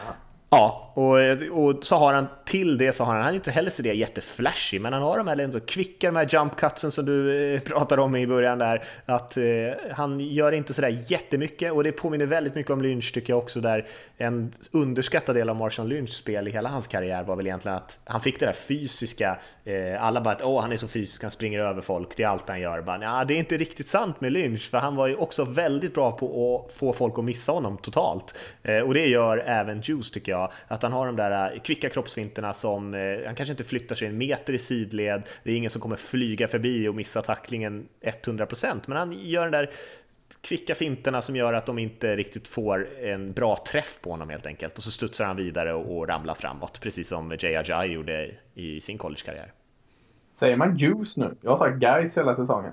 Ja, 0.56 0.92
och, 0.94 1.18
och 1.64 1.84
så 1.84 1.96
har 1.96 2.14
han 2.14 2.26
till 2.44 2.78
det 2.78 2.92
så 2.92 3.04
har 3.04 3.14
han, 3.14 3.22
han 3.22 3.30
är 3.30 3.34
inte 3.34 3.50
heller 3.50 3.70
så 3.70 3.82
det 3.82 3.94
jätteflashig, 3.94 4.80
men 4.80 4.92
han 4.92 5.02
har 5.02 5.18
de 5.18 5.28
här 5.28 5.38
ändå 5.38 5.60
kvicka, 5.60 6.06
de 6.06 6.16
här 6.16 6.28
jump 6.34 6.56
cutsen 6.56 6.90
som 6.90 7.04
du 7.04 7.54
eh, 7.54 7.60
pratade 7.60 8.02
om 8.02 8.16
i 8.16 8.26
början 8.26 8.58
där, 8.58 8.84
att 9.06 9.36
eh, 9.36 9.44
han 9.92 10.20
gör 10.20 10.52
inte 10.52 10.74
sådär 10.74 11.02
jättemycket 11.06 11.72
och 11.72 11.84
det 11.84 11.92
påminner 11.92 12.26
väldigt 12.26 12.54
mycket 12.54 12.72
om 12.72 12.82
Lynch 12.82 13.14
tycker 13.14 13.32
jag 13.32 13.38
också 13.38 13.60
där 13.60 13.86
en 14.16 14.52
underskattad 14.72 15.36
del 15.36 15.48
av 15.48 15.56
Marshall 15.56 15.88
Lynchs 15.88 16.16
spel 16.16 16.48
i 16.48 16.50
hela 16.50 16.68
hans 16.68 16.86
karriär 16.86 17.22
var 17.22 17.36
väl 17.36 17.46
egentligen 17.46 17.76
att 17.76 18.00
han 18.04 18.20
fick 18.20 18.40
det 18.40 18.46
där 18.46 18.52
fysiska, 18.52 19.38
eh, 19.64 20.04
alla 20.04 20.20
bara 20.20 20.34
att 20.34 20.42
åh 20.42 20.60
han 20.60 20.72
är 20.72 20.76
så 20.76 20.88
fysisk, 20.88 21.22
han 21.22 21.30
springer 21.30 21.60
över 21.60 21.80
folk, 21.80 22.16
det 22.16 22.22
är 22.22 22.28
allt 22.28 22.48
han 22.48 22.60
gör. 22.60 22.82
Bara, 22.82 23.24
det 23.24 23.34
är 23.34 23.38
inte 23.38 23.56
riktigt 23.56 23.88
sant 23.88 24.20
med 24.20 24.32
Lynch, 24.32 24.70
för 24.70 24.78
han 24.78 24.96
var 24.96 25.06
ju 25.06 25.16
också 25.16 25.44
väldigt 25.44 25.94
bra 25.94 26.12
på 26.12 26.66
att 26.66 26.72
få 26.72 26.92
folk 26.92 27.18
att 27.18 27.24
missa 27.24 27.52
honom 27.52 27.78
totalt. 27.78 28.38
Eh, 28.62 28.78
och 28.78 28.94
det 28.94 29.06
gör 29.06 29.38
även 29.46 29.80
Juice 29.80 30.10
tycker 30.10 30.32
jag, 30.32 30.45
att 30.68 30.82
han 30.82 30.92
har 30.92 31.06
de 31.06 31.16
där 31.16 31.54
eh, 31.54 31.60
kvicka 31.60 31.88
kroppsfinterna 31.88 32.54
som, 32.54 32.94
eh, 32.94 33.26
han 33.26 33.34
kanske 33.34 33.52
inte 33.52 33.64
flyttar 33.64 33.94
sig 33.94 34.08
en 34.08 34.18
meter 34.18 34.52
i 34.52 34.58
sidled, 34.58 35.22
det 35.42 35.52
är 35.52 35.56
ingen 35.56 35.70
som 35.70 35.80
kommer 35.80 35.96
flyga 35.96 36.48
förbi 36.48 36.88
och 36.88 36.94
missa 36.94 37.22
tacklingen 37.22 37.88
100%, 38.00 38.80
men 38.86 38.96
han 38.96 39.12
gör 39.12 39.42
den 39.42 39.52
där 39.52 39.70
kvicka 40.40 40.74
finterna 40.74 41.22
som 41.22 41.36
gör 41.36 41.54
att 41.54 41.66
de 41.66 41.78
inte 41.78 42.16
riktigt 42.16 42.48
får 42.48 42.98
en 43.00 43.32
bra 43.32 43.56
träff 43.56 43.98
på 44.00 44.10
honom 44.10 44.30
helt 44.30 44.46
enkelt 44.46 44.78
och 44.78 44.84
så 44.84 44.90
studsar 44.90 45.24
han 45.24 45.36
vidare 45.36 45.74
och, 45.74 46.08
ramlar 46.08 46.34
framåt, 46.34 46.80
precis 46.80 47.08
som 47.08 47.36
Jay 47.38 47.56
Ajay 47.56 47.92
gjorde 47.92 48.30
i 48.54 48.80
sin 48.80 48.98
collegekarriär. 48.98 49.52
Säger 50.38 50.56
man 50.56 50.76
juice 50.76 51.16
nu? 51.16 51.34
Jag 51.40 51.50
har 51.50 51.58
sagt 51.58 51.76
guys 51.76 52.18
hela 52.18 52.36
säsongen. 52.36 52.72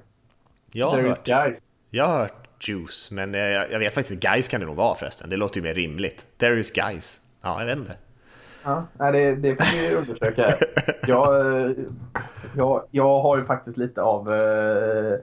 Jag 0.71 0.89
har, 0.89 1.01
hört, 1.01 1.25
guys. 1.25 1.59
jag 1.89 2.05
har 2.05 2.19
hört 2.19 2.67
juice, 2.67 3.11
men 3.11 3.33
jag, 3.33 3.71
jag 3.71 3.79
vet 3.79 3.93
faktiskt 3.93 4.11
inte, 4.11 4.27
guys 4.27 4.47
kan 4.47 4.59
det 4.59 4.65
nog 4.65 4.75
vara 4.75 4.95
förresten. 4.95 5.29
Det 5.29 5.37
låter 5.37 5.57
ju 5.57 5.63
mer 5.63 5.73
rimligt. 5.73 6.27
There 6.37 6.59
is 6.59 6.71
guys. 6.71 7.21
Ja, 7.43 7.59
jag 7.59 7.65
vet 7.65 7.77
inte. 7.77 7.95
Ja, 8.63 8.87
det, 8.97 9.35
det 9.35 9.55
får 9.55 9.89
vi 9.89 9.95
undersöka. 9.95 10.55
Jag, 11.07 11.39
eh, 11.39 11.71
jag, 12.55 12.83
jag 12.91 13.21
har 13.21 13.37
ju 13.37 13.45
faktiskt 13.45 13.77
lite 13.77 14.01
av 14.01 14.33
eh, 14.33 15.19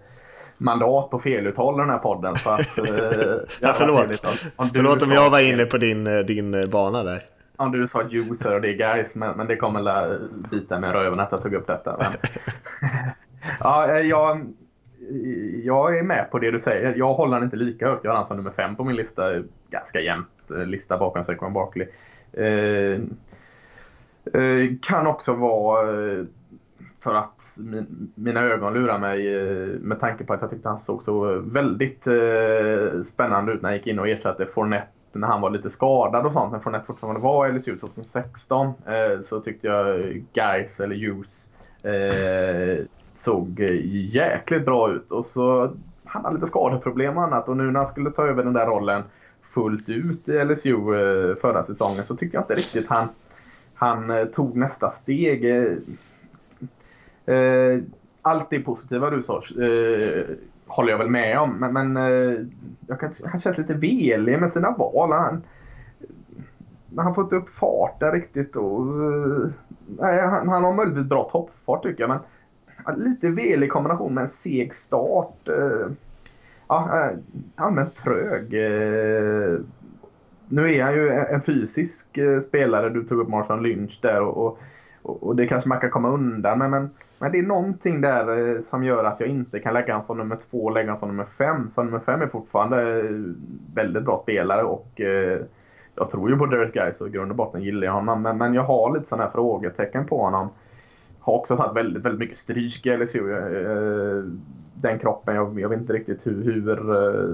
mandat 0.58 1.10
på 1.10 1.18
feluttal 1.18 1.74
i 1.74 1.78
den 1.78 1.90
här 1.90 1.98
podden. 1.98 2.36
Så 2.36 2.50
att, 2.50 2.78
eh, 2.78 2.84
ja, 3.60 3.72
förlåt. 3.74 4.24
Om, 4.56 4.68
förlåt 4.74 5.02
om 5.02 5.10
jag 5.10 5.30
var 5.30 5.40
inne 5.40 5.64
på 5.64 5.78
din, 5.78 6.06
eh, 6.06 6.18
din 6.18 6.54
eh, 6.54 6.66
bana 6.66 7.02
där. 7.02 7.22
Om 7.56 7.72
du 7.72 7.88
sa 7.88 8.02
juicer 8.10 8.54
och 8.54 8.60
det 8.60 8.68
är 8.68 8.94
guys, 8.94 9.14
men, 9.14 9.36
men 9.36 9.46
det 9.46 9.56
kommer 9.56 9.80
la 9.80 10.06
bita 10.50 10.78
med 10.78 10.92
röven 10.92 11.20
att 11.20 11.32
jag 11.32 11.42
tog 11.42 11.54
upp 11.54 11.66
detta. 11.66 11.96
Men, 11.98 12.12
ja, 13.60 13.98
jag, 13.98 14.46
jag 15.64 15.98
är 15.98 16.02
med 16.02 16.30
på 16.30 16.38
det 16.38 16.50
du 16.50 16.60
säger. 16.60 16.94
Jag 16.96 17.14
håller 17.14 17.34
den 17.34 17.44
inte 17.44 17.56
lika 17.56 17.88
högt. 17.88 18.04
Jag 18.04 18.10
har 18.10 18.16
han 18.16 18.26
som 18.26 18.36
nummer 18.36 18.50
fem 18.50 18.76
på 18.76 18.84
min 18.84 18.96
lista. 18.96 19.22
Ganska 19.70 20.00
jämnt 20.00 20.50
eh, 20.50 20.66
lista 20.66 20.98
bakom 20.98 21.24
Saquon 21.24 21.52
Barkley. 21.52 21.86
Eh, 22.32 23.00
Eh, 24.24 24.76
kan 24.82 25.06
också 25.06 25.34
vara 25.34 26.02
eh, 26.02 26.24
för 26.98 27.14
att 27.14 27.56
min, 27.58 28.12
mina 28.14 28.40
ögon 28.40 28.74
lurar 28.74 28.98
mig 28.98 29.36
eh, 29.36 29.68
med 29.80 30.00
tanke 30.00 30.24
på 30.24 30.32
att 30.32 30.40
jag 30.40 30.50
tyckte 30.50 30.68
han 30.68 30.80
såg 30.80 31.04
så 31.04 31.38
väldigt 31.38 32.06
spännande 33.06 33.52
ut 33.52 33.62
när 33.62 33.68
han 33.68 33.76
gick 33.76 33.86
in 33.86 33.98
och 33.98 34.08
ersatte 34.08 34.46
Fournette 34.46 34.88
när 35.12 35.28
han 35.28 35.40
var 35.40 35.50
lite 35.50 35.70
skadad 35.70 36.26
och 36.26 36.32
sånt. 36.32 36.52
När 36.52 36.58
Fournette 36.58 36.86
fortfarande 36.86 37.20
var 37.20 37.48
i 37.48 37.52
LSU 37.52 37.78
2016 37.78 38.72
så 39.24 39.40
tyckte 39.40 39.66
jag 39.66 40.00
Geis 40.32 40.80
eller 40.80 40.96
Hughes 40.96 41.50
såg 43.20 43.60
eh, 43.60 43.80
jäkligt 44.14 44.64
bra 44.64 44.90
ut. 44.90 45.12
Och 45.12 45.26
så 45.26 45.72
han 46.04 46.24
hade 46.24 46.34
lite 46.34 46.46
skadeproblem 46.46 47.16
och 47.16 47.22
annat 47.22 47.48
och 47.48 47.56
nu 47.56 47.62
när 47.62 47.80
han 47.80 47.88
skulle 47.88 48.10
ta 48.10 48.26
över 48.26 48.44
den 48.44 48.52
där 48.52 48.66
rollen 48.66 49.02
fullt 49.42 49.88
ut 49.88 50.28
i 50.28 50.44
LSU 50.44 50.70
eh, 50.70 51.36
förra 51.36 51.64
säsongen 51.64 52.06
så 52.06 52.16
tyckte 52.16 52.36
jag 52.36 52.42
inte 52.42 52.54
riktigt 52.54 52.88
han 52.88 53.08
han 53.74 54.10
eh, 54.10 54.24
tog 54.24 54.56
nästa 54.56 54.90
steg. 54.90 55.44
Allt 58.22 58.50
det 58.50 58.60
positiva 58.60 59.10
du 59.10 59.22
sa 59.22 59.42
håller 60.66 60.90
jag 60.90 60.98
väl 60.98 61.10
med 61.10 61.38
om. 61.38 61.56
Men, 61.58 61.72
men 61.72 61.96
jag 62.86 63.00
kan, 63.00 63.12
han 63.24 63.40
känns 63.40 63.58
lite 63.58 63.74
velig 63.74 64.40
med 64.40 64.52
sina 64.52 64.70
val. 64.70 65.12
Han, 65.12 65.42
han 66.96 67.06
har 67.06 67.14
fått 67.14 67.32
upp 67.32 67.48
farten 67.48 68.12
riktigt. 68.12 68.56
Och, 68.56 68.86
nej, 69.86 70.20
han, 70.20 70.48
han 70.48 70.64
har 70.64 70.74
möjligtvis 70.74 71.06
bra 71.06 71.28
toppfart 71.32 71.82
tycker 71.82 72.02
jag. 72.02 72.08
Men 72.08 72.18
lite 72.96 73.30
velig 73.30 73.66
i 73.66 73.70
kombination 73.70 74.14
med 74.14 74.22
en 74.22 74.28
seg 74.28 74.74
start. 74.74 75.48
Eh, 75.48 75.86
ja, 76.68 76.90
eh, 76.94 77.18
allmänt 77.56 77.94
trög 77.94 78.54
eh. 78.54 79.58
nu 80.48 80.74
är 80.74 80.84
han 80.84 80.94
ju 80.94 81.08
en 81.08 81.42
fysisk 81.42 82.18
spelare. 82.48 82.88
Du 82.88 83.04
tog 83.04 83.20
upp 83.20 83.28
Marshawn 83.28 83.62
Lynch 83.62 83.98
där 84.02 84.22
och, 84.22 84.58
och, 85.02 85.22
och 85.22 85.36
det 85.36 85.46
kanske 85.46 85.68
man 85.68 85.80
kan 85.80 85.90
komma 85.90 86.08
undan 86.08 86.58
med. 86.58 86.70
Men, 86.70 86.90
men 87.18 87.32
det 87.32 87.38
är 87.38 87.42
någonting 87.42 88.00
där 88.00 88.62
som 88.62 88.84
gör 88.84 89.04
att 89.04 89.20
jag 89.20 89.28
inte 89.28 89.58
kan 89.58 89.74
lägga 89.74 89.92
honom 89.92 90.06
som 90.06 90.18
nummer 90.18 90.38
två 90.50 90.64
och 90.64 90.72
lägga 90.72 90.86
honom 90.86 90.98
som 90.98 91.08
nummer 91.08 91.24
fem. 91.24 91.70
Så 91.70 91.82
nummer 91.82 92.00
fem 92.00 92.22
är 92.22 92.26
fortfarande 92.26 93.02
väldigt 93.74 94.04
bra 94.04 94.16
spelare 94.22 94.62
och 94.62 95.00
jag 95.94 96.10
tror 96.10 96.30
ju 96.30 96.36
på 96.36 96.46
Derek 96.46 96.74
Guys 96.74 97.00
och 97.00 97.08
i 97.08 97.10
grund 97.10 97.30
och 97.30 97.36
botten 97.36 97.62
gillar 97.62 97.86
jag 97.86 97.92
honom. 97.92 98.22
Men, 98.22 98.38
men 98.38 98.54
jag 98.54 98.62
har 98.62 98.94
lite 98.94 99.08
sådana 99.08 99.24
här 99.24 99.30
frågetecken 99.30 100.06
på 100.06 100.24
honom. 100.24 100.48
Har 101.30 101.38
också 101.38 101.56
tagit 101.56 101.76
väldigt, 101.76 102.02
väldigt 102.02 102.18
mycket 102.18 102.36
stryk 102.36 102.86
i 102.86 102.96
LSU. 102.96 103.32
Eh, 103.32 104.24
den 104.74 104.98
kroppen, 104.98 105.34
jag, 105.34 105.60
jag 105.60 105.68
vet 105.68 105.80
inte 105.80 105.92
riktigt 105.92 106.26
hur, 106.26 106.44
hur 106.44 106.90
eh, 106.90 107.28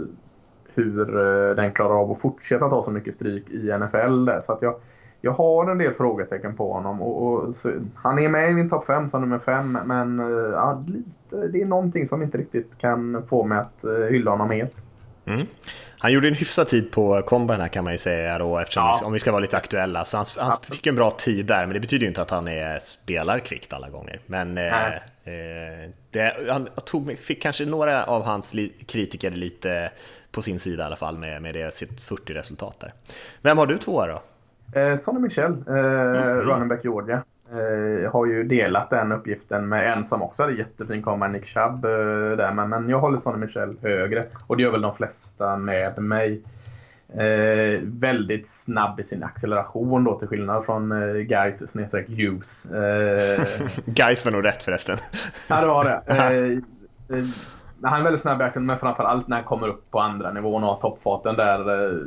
hur 0.75 1.19
eh, 1.19 1.55
den 1.55 1.73
klarar 1.73 2.01
av 2.01 2.11
att 2.11 2.21
fortsätta 2.21 2.71
ta 2.71 2.83
så 2.83 2.91
mycket 2.91 3.15
stryk 3.15 3.51
i 3.51 3.79
NFL. 3.79 4.25
Där. 4.25 4.41
Så 4.41 4.53
att 4.53 4.63
jag, 4.63 4.75
jag 5.21 5.33
har 5.33 5.71
en 5.71 5.79
del 5.79 5.95
frågetecken 5.95 6.57
på 6.57 6.73
honom. 6.73 7.03
Och, 7.03 7.33
och 7.33 7.57
så, 7.57 7.73
han 7.95 8.19
är 8.19 8.29
med 8.29 8.51
i 8.51 8.55
min 8.55 8.71
topp 8.71 8.85
5 8.85 9.11
som 9.11 9.21
nummer 9.21 9.39
5 9.39 9.79
men 9.85 10.21
eh, 10.21 10.53
ja, 10.53 10.85
lite, 10.87 11.47
det 11.47 11.63
är 11.63 11.67
någonting 11.67 12.07
som 12.07 12.23
inte 12.23 12.39
riktigt 12.39 12.79
kan 12.79 13.23
få 13.29 13.45
mig 13.45 13.59
att 13.59 13.85
hylla 14.11 14.31
honom 14.31 14.51
helt. 14.51 14.75
Mm. 15.27 15.47
Han 15.99 16.13
gjorde 16.13 16.29
en 16.29 16.35
hyfsad 16.35 16.69
tid 16.69 16.91
på 16.91 17.23
combine 17.23 17.61
här 17.61 17.69
kan 17.69 17.85
man 17.85 17.93
ju 17.93 17.99
säga 17.99 18.39
då, 18.39 18.59
eftersom 18.59 18.85
ja. 18.85 18.99
vi, 19.01 19.07
om 19.07 19.13
vi 19.13 19.19
ska 19.19 19.33
vara 19.33 19.41
lite 19.41 19.57
aktuella. 19.57 20.05
Så 20.05 20.17
han, 20.17 20.27
han 20.37 20.53
fick 20.71 20.87
en 20.87 20.95
bra 20.95 21.11
tid 21.11 21.47
där, 21.47 21.67
men 21.67 21.75
det 21.75 21.81
betyder 21.81 22.03
ju 22.03 22.09
inte 22.09 22.23
att 22.23 22.31
han 22.31 22.49
är, 22.49 22.79
spelar 22.79 23.39
kvickt 23.39 23.73
alla 23.73 23.91
gånger. 23.91 24.21
Men 24.27 24.59
eh, 24.59 24.87
eh, 24.95 25.91
det, 26.11 26.37
han 26.49 26.69
tog, 26.85 27.19
fick 27.19 27.43
kanske 27.43 27.67
några 27.67 28.05
av 28.05 28.23
hans 28.23 28.55
li, 28.55 28.73
kritiker 28.87 29.31
lite 29.31 29.91
på 30.31 30.43
sin 30.43 30.61
sida 30.61 30.83
i 30.83 30.87
alla 30.87 30.97
fall 30.97 31.19
med, 31.19 31.43
med 31.43 31.55
det, 31.55 31.75
sitt 31.75 32.01
40-resultat 32.01 32.81
där. 32.81 32.93
Vem 33.43 33.59
har 33.59 33.67
du 33.67 33.79
tvåa 33.79 34.07
då? 34.07 34.23
Eh, 34.81 34.97
Sonny 34.97 35.21
Michel, 35.21 35.53
eh, 35.69 35.75
mm. 35.75 36.41
running 36.41 36.69
back 36.69 36.85
Georgia. 36.85 37.25
Eh, 37.51 38.13
har 38.13 38.27
ju 38.27 38.45
delat 38.45 38.91
den 38.91 39.13
uppgiften 39.13 39.69
med 39.69 39.93
en 39.93 40.05
som 40.05 40.23
också 40.23 40.43
hade 40.43 40.55
jättefin 40.55 41.03
komma, 41.03 41.29
Nick 41.29 41.47
Chubb. 41.47 41.85
Eh, 41.85 41.91
där, 42.37 42.53
men, 42.53 42.69
men 42.69 42.89
jag 42.89 43.01
håller 43.01 43.19
Sonny 43.19 43.39
Michel 43.39 43.77
högre 43.83 44.25
och 44.47 44.57
det 44.57 44.63
gör 44.63 44.73
väl 44.73 44.81
de 44.81 44.95
flesta 44.95 45.57
med 45.57 46.03
mig. 46.03 46.43
Eh, 47.09 47.81
väldigt 47.83 48.51
snabb 48.51 49.01
i 49.01 49.05
sin 49.05 49.23
acceleration 49.23 50.05
då 50.05 50.19
till 50.19 50.29
skillnad 50.29 50.65
från 50.65 50.93
eh, 50.93 51.15
Guys 51.15 51.71
snedstreck 51.71 52.09
Hughes. 52.09 52.67
Eh, 52.67 53.47
Guys 53.85 54.25
var 54.25 54.33
nog 54.33 54.45
rätt 54.45 54.63
förresten. 54.63 54.99
ja, 55.49 55.61
det 55.61 55.67
var 55.67 55.85
det. 55.85 56.03
Eh, 57.09 57.19
eh, 57.19 57.25
han 57.83 58.01
är 58.01 58.05
väldigt 58.05 58.23
snabb 58.23 58.41
i 58.41 58.45
axeln, 58.45 58.67
men 58.67 58.79
framförallt 58.79 59.29
när 59.29 59.37
han 59.37 59.45
kommer 59.45 59.69
upp 59.69 59.91
på 59.91 60.01
andra 60.01 60.33
nivån 60.33 60.63
och 60.63 60.69
har 60.69 60.81
toppfarten 60.81 61.37
där. 61.37 61.59
Eh, 61.59 61.99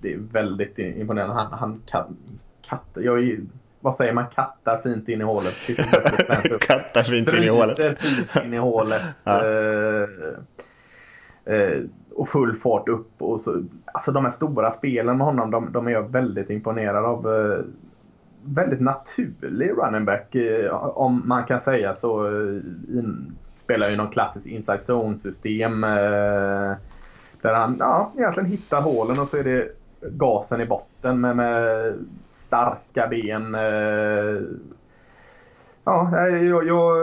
det 0.00 0.12
är 0.12 0.18
väldigt 0.18 0.78
imponerande. 0.78 1.34
Han, 1.34 1.52
han 1.52 1.82
kan, 1.86 2.16
katt, 2.62 2.88
jag 2.94 3.18
är, 3.18 3.38
vad 3.84 3.96
säger 3.96 4.12
man, 4.12 4.26
kattar 4.26 4.80
fint 4.82 5.08
in 5.08 5.20
i 5.20 5.24
hålet. 5.24 5.54
kattar 6.60 7.02
fint 7.02 7.32
in 7.32 7.42
i 7.42 7.48
hålet. 7.48 7.98
fint 7.98 8.44
in 8.44 8.54
i 8.54 8.56
hålet. 8.56 9.02
ja. 9.24 9.44
eh, 9.44 10.08
eh, 11.54 11.80
och 12.14 12.28
full 12.28 12.56
fart 12.56 12.88
upp. 12.88 13.22
Och 13.22 13.40
så, 13.40 13.64
alltså 13.86 14.12
de 14.12 14.24
här 14.24 14.30
stora 14.30 14.72
spelen 14.72 15.16
med 15.16 15.26
honom, 15.26 15.50
de, 15.50 15.72
de 15.72 15.86
är 15.86 15.90
jag 15.90 16.12
väldigt 16.12 16.50
imponerad 16.50 17.04
av. 17.04 17.34
Eh, 17.34 17.64
väldigt 18.44 18.80
naturlig 18.80 19.70
running 19.70 20.04
back, 20.04 20.36
om 20.72 21.22
man 21.28 21.44
kan 21.44 21.60
säga 21.60 21.94
så. 21.94 22.26
In, 22.88 23.36
spelar 23.56 23.90
ju 23.90 23.96
någon 23.96 24.10
klassisk 24.10 24.46
inside 24.46 24.80
zone-system. 24.80 25.80
Där 27.40 27.54
han 27.54 27.76
ja, 27.78 28.12
egentligen 28.18 28.50
hittar 28.50 28.80
hålen 28.80 29.18
och 29.18 29.28
så 29.28 29.36
är 29.36 29.44
det 29.44 29.83
gasen 30.10 30.60
i 30.60 30.66
botten 30.66 31.20
med, 31.20 31.36
med 31.36 31.94
starka 32.28 33.06
ben. 33.10 33.54
Eh, 33.54 34.42
ja, 35.84 36.28
jag, 36.28 36.66
jag, 36.66 36.96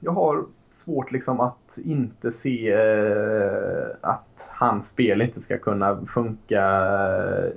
jag 0.00 0.12
har 0.12 0.44
svårt 0.70 1.12
liksom 1.12 1.40
att 1.40 1.78
inte 1.84 2.32
se 2.32 2.72
eh, 2.72 3.86
att 4.00 4.50
hans 4.50 4.88
spel 4.88 5.22
inte 5.22 5.40
ska 5.40 5.58
kunna 5.58 6.06
funka 6.06 6.62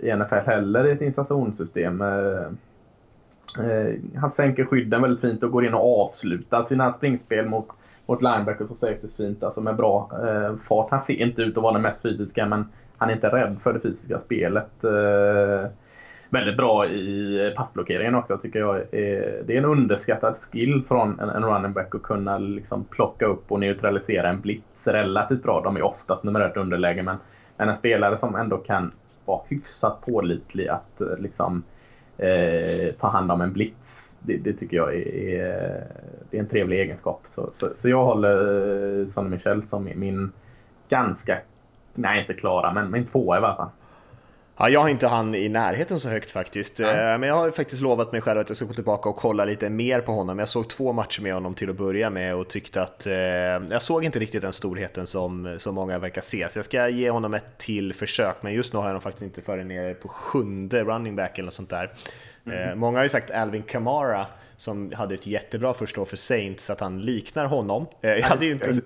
eh, 0.01 0.09
i 0.09 0.15
NFL 0.15 0.35
heller 0.35 0.87
i 0.87 0.91
ett 0.91 1.01
installationssystem. 1.01 2.03
Han 4.15 4.31
sänker 4.31 4.65
skydden 4.65 5.01
väldigt 5.01 5.21
fint 5.21 5.43
och 5.43 5.51
går 5.51 5.65
in 5.65 5.73
och 5.73 6.01
avslutar 6.05 6.63
sina 6.63 6.93
springspel 6.93 7.45
mot, 7.45 7.67
mot 8.05 8.21
linebackers 8.21 8.71
och 8.71 8.77
safeties 8.77 9.17
fint, 9.17 9.43
alltså 9.43 9.61
med 9.61 9.75
bra 9.75 10.11
fart. 10.63 10.89
Han 10.89 11.01
ser 11.01 11.13
inte 11.13 11.41
ut 11.41 11.57
att 11.57 11.63
vara 11.63 11.73
den 11.73 11.81
mest 11.81 12.01
fysiska 12.01 12.45
men 12.45 12.65
han 13.01 13.09
är 13.09 13.13
inte 13.13 13.29
rädd 13.29 13.57
för 13.61 13.73
det 13.73 13.79
fysiska 13.79 14.19
spelet. 14.19 14.83
Eh, 14.83 15.69
väldigt 16.29 16.57
bra 16.57 16.87
i 16.87 17.53
passblockeringen 17.55 18.15
också 18.15 18.37
tycker 18.37 18.59
jag. 18.59 18.75
Eh, 18.75 19.43
det 19.45 19.53
är 19.53 19.57
en 19.57 19.65
underskattad 19.65 20.35
skill 20.35 20.83
från 20.87 21.19
en, 21.19 21.29
en 21.29 21.43
running 21.45 21.73
back 21.73 21.95
att 21.95 22.01
kunna 22.01 22.37
liksom 22.37 22.83
plocka 22.83 23.25
upp 23.25 23.51
och 23.51 23.59
neutralisera 23.59 24.29
en 24.29 24.41
blitz 24.41 24.87
relativt 24.87 25.43
bra. 25.43 25.61
De 25.61 25.77
är 25.77 25.81
oftast 25.81 26.23
numerärt 26.23 26.57
underläge 26.57 27.03
men, 27.03 27.17
men 27.57 27.69
en 27.69 27.77
spelare 27.77 28.17
som 28.17 28.35
ändå 28.35 28.57
kan 28.57 28.91
vara 29.25 29.41
hyfsat 29.49 30.01
pålitlig 30.05 30.67
att 30.67 31.01
eh, 31.01 31.17
liksom 31.17 31.63
eh, 32.17 32.93
ta 32.99 33.07
hand 33.07 33.31
om 33.31 33.41
en 33.41 33.53
blitz. 33.53 34.19
Det, 34.23 34.37
det 34.37 34.53
tycker 34.53 34.77
jag 34.77 34.95
är, 34.95 35.15
är, 35.15 35.87
det 36.29 36.37
är 36.37 36.41
en 36.41 36.49
trevlig 36.49 36.79
egenskap. 36.79 37.21
Så, 37.29 37.49
så, 37.53 37.69
så 37.75 37.89
jag 37.89 38.05
håller 38.05 38.99
eh, 38.99 39.07
Sonny 39.07 39.29
Michel 39.29 39.63
som 39.63 39.89
min 39.95 40.31
ganska 40.89 41.37
nej 41.93 42.19
inte 42.19 42.33
klara, 42.33 42.73
men, 42.73 42.89
men 42.89 43.05
tvåa 43.05 43.35
i 43.35 43.37
alla 43.37 43.55
fall. 43.55 43.69
Ja, 44.57 44.69
jag 44.69 44.81
har 44.81 44.89
inte 44.89 45.07
han 45.07 45.35
i 45.35 45.49
närheten 45.49 45.99
så 45.99 46.09
högt 46.09 46.31
faktiskt. 46.31 46.79
Eh, 46.79 46.87
men 46.93 47.23
jag 47.23 47.35
har 47.35 47.51
faktiskt 47.51 47.81
lovat 47.81 48.11
mig 48.11 48.21
själv 48.21 48.39
att 48.39 48.49
jag 48.49 48.57
ska 48.57 48.65
gå 48.65 48.73
tillbaka 48.73 49.09
och 49.09 49.15
kolla 49.15 49.45
lite 49.45 49.69
mer 49.69 50.01
på 50.01 50.11
honom. 50.11 50.39
Jag 50.39 50.49
såg 50.49 50.69
två 50.69 50.93
matcher 50.93 51.21
med 51.21 51.33
honom 51.33 51.53
till 51.53 51.69
att 51.69 51.77
börja 51.77 52.09
med 52.09 52.35
och 52.35 52.47
tyckte 52.47 52.81
att 52.81 53.07
eh, 53.07 53.13
jag 53.13 53.81
såg 53.81 54.05
inte 54.05 54.19
riktigt 54.19 54.41
den 54.41 54.53
storheten 54.53 55.07
som, 55.07 55.55
som 55.59 55.75
många 55.75 55.99
verkar 55.99 56.21
se, 56.21 56.49
så 56.49 56.59
jag 56.59 56.65
ska 56.65 56.89
ge 56.89 57.09
honom 57.09 57.33
ett 57.33 57.57
till 57.57 57.93
försök, 57.93 58.35
men 58.41 58.53
just 58.53 58.73
nu 58.73 58.77
har 58.77 58.83
jag 58.83 58.89
honom 58.89 59.01
faktiskt 59.01 59.23
inte 59.23 59.41
förrän 59.41 59.67
nere 59.67 59.93
på 59.93 60.07
sjunde 60.07 60.83
running 60.83 61.15
back 61.15 61.37
eller 61.37 61.45
något 61.45 61.53
sånt 61.53 61.69
där. 61.69 61.91
Mm. 62.45 62.69
Eh, 62.69 62.75
många 62.75 62.99
har 62.99 63.03
ju 63.03 63.09
sagt 63.09 63.31
Alvin 63.31 63.63
Kamara 63.63 64.25
som 64.57 64.91
hade 64.91 65.15
ett 65.15 65.27
jättebra 65.27 65.73
första 65.73 66.01
år 66.01 66.05
för 66.05 66.17
Saints, 66.17 66.69
att 66.69 66.79
han 66.79 67.01
liknar 67.01 67.45
honom. 67.45 67.87
Eh, 68.01 68.11
jag 68.11 68.23
hade 68.23 68.45
ju 68.45 68.51
inte... 68.51 68.81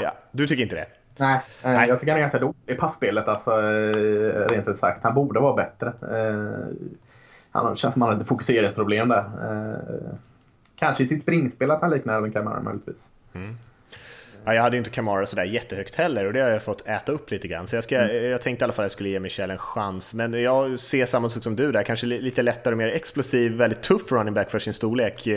Ja, 0.00 0.14
du 0.30 0.46
tycker 0.46 0.62
inte 0.62 0.76
det? 0.76 0.86
Nej, 1.16 1.40
eh, 1.62 1.72
Nej, 1.72 1.88
jag 1.88 2.00
tycker 2.00 2.12
han 2.12 2.18
är 2.18 2.24
ganska 2.24 2.38
dålig 2.38 2.56
i 2.66 2.74
passspelet. 2.74 3.28
Alltså, 3.28 3.50
eh, 3.50 4.48
rent 4.48 4.68
ut 4.68 4.76
sagt. 4.76 5.02
Han 5.02 5.14
borde 5.14 5.40
vara 5.40 5.54
bättre. 5.54 5.88
Eh, 5.88 6.76
han 7.50 7.76
känns 7.76 7.92
som 7.94 8.02
att 8.02 8.08
han 8.08 8.16
har 8.16 8.22
ett 8.22 8.28
fokuseringsproblem 8.28 9.08
där. 9.08 9.24
Kanske 10.78 11.04
i 11.04 11.08
sitt 11.08 11.22
springspel 11.22 11.70
att 11.70 11.80
han 11.80 11.90
liknar 11.90 12.14
Alvin 12.14 12.32
Kamara 12.32 12.60
möjligtvis. 12.60 13.08
Mm. 13.34 13.56
Ja, 14.44 14.54
jag 14.54 14.62
hade 14.62 14.76
ju 14.76 14.78
inte 14.78 14.90
Kamara 14.90 15.26
sådär 15.26 15.44
jättehögt 15.44 15.94
heller 15.94 16.24
och 16.24 16.32
det 16.32 16.40
har 16.40 16.48
jag 16.48 16.62
fått 16.62 16.86
äta 16.86 17.12
upp 17.12 17.30
lite 17.30 17.48
grann. 17.48 17.66
Så 17.66 17.76
jag, 17.76 17.84
ska, 17.84 17.98
mm. 17.98 18.30
jag 18.30 18.42
tänkte 18.42 18.62
i 18.62 18.64
alla 18.64 18.72
fall 18.72 18.82
att 18.82 18.84
jag 18.84 18.92
skulle 18.92 19.08
ge 19.08 19.20
Michel 19.20 19.50
en 19.50 19.58
chans. 19.58 20.14
Men 20.14 20.42
jag 20.42 20.78
ser 20.78 21.06
samma 21.06 21.28
sak 21.28 21.42
som 21.42 21.56
du 21.56 21.72
där, 21.72 21.82
kanske 21.82 22.06
lite 22.06 22.42
lättare 22.42 22.74
och 22.74 22.78
mer 22.78 22.88
explosiv, 22.88 23.52
väldigt 23.52 23.82
tuff 23.82 24.12
running 24.12 24.34
back 24.34 24.50
för 24.50 24.58
sin 24.58 24.74
storlek. 24.74 25.28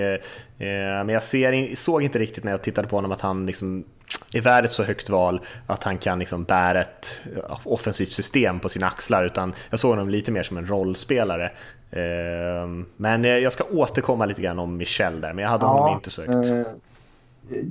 Men 0.57 1.09
jag 1.09 1.23
ser, 1.23 1.75
såg 1.75 2.03
inte 2.03 2.19
riktigt 2.19 2.43
när 2.43 2.51
jag 2.51 2.61
tittade 2.61 2.87
på 2.87 2.95
honom 2.95 3.11
att 3.11 3.21
han 3.21 3.45
liksom 3.45 3.85
är 4.33 4.41
värd 4.41 4.65
ett 4.65 4.71
så 4.71 4.83
högt 4.83 5.09
val 5.09 5.41
att 5.67 5.83
han 5.83 5.97
kan 5.97 6.19
liksom 6.19 6.43
bära 6.43 6.81
ett 6.81 7.21
offensivt 7.63 8.11
system 8.11 8.59
på 8.59 8.69
sina 8.69 8.87
axlar, 8.87 9.25
utan 9.25 9.53
jag 9.69 9.79
såg 9.79 9.91
honom 9.91 10.09
lite 10.09 10.31
mer 10.31 10.43
som 10.43 10.57
en 10.57 10.67
rollspelare. 10.67 11.51
Ehm, 11.91 12.85
men 12.97 13.23
jag 13.23 13.53
ska 13.53 13.63
återkomma 13.63 14.25
lite 14.25 14.41
grann 14.41 14.59
om 14.59 14.77
Michel 14.77 15.21
där, 15.21 15.33
men 15.33 15.43
jag 15.43 15.49
hade 15.51 15.65
ja, 15.65 15.69
honom 15.69 15.95
inte 15.95 16.09
så 16.09 16.21
högt. 16.21 16.49
Eh, 16.49 17.63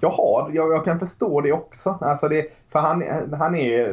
jag 0.00 0.10
har, 0.10 0.50
jag, 0.54 0.72
jag, 0.72 0.84
kan 0.84 0.98
förstå 0.98 1.40
det 1.40 1.52
också. 1.52 1.98
Alltså 2.00 2.28
det, 2.28 2.46
för 2.68 2.78
han, 2.78 3.04
han 3.38 3.54
är... 3.54 3.88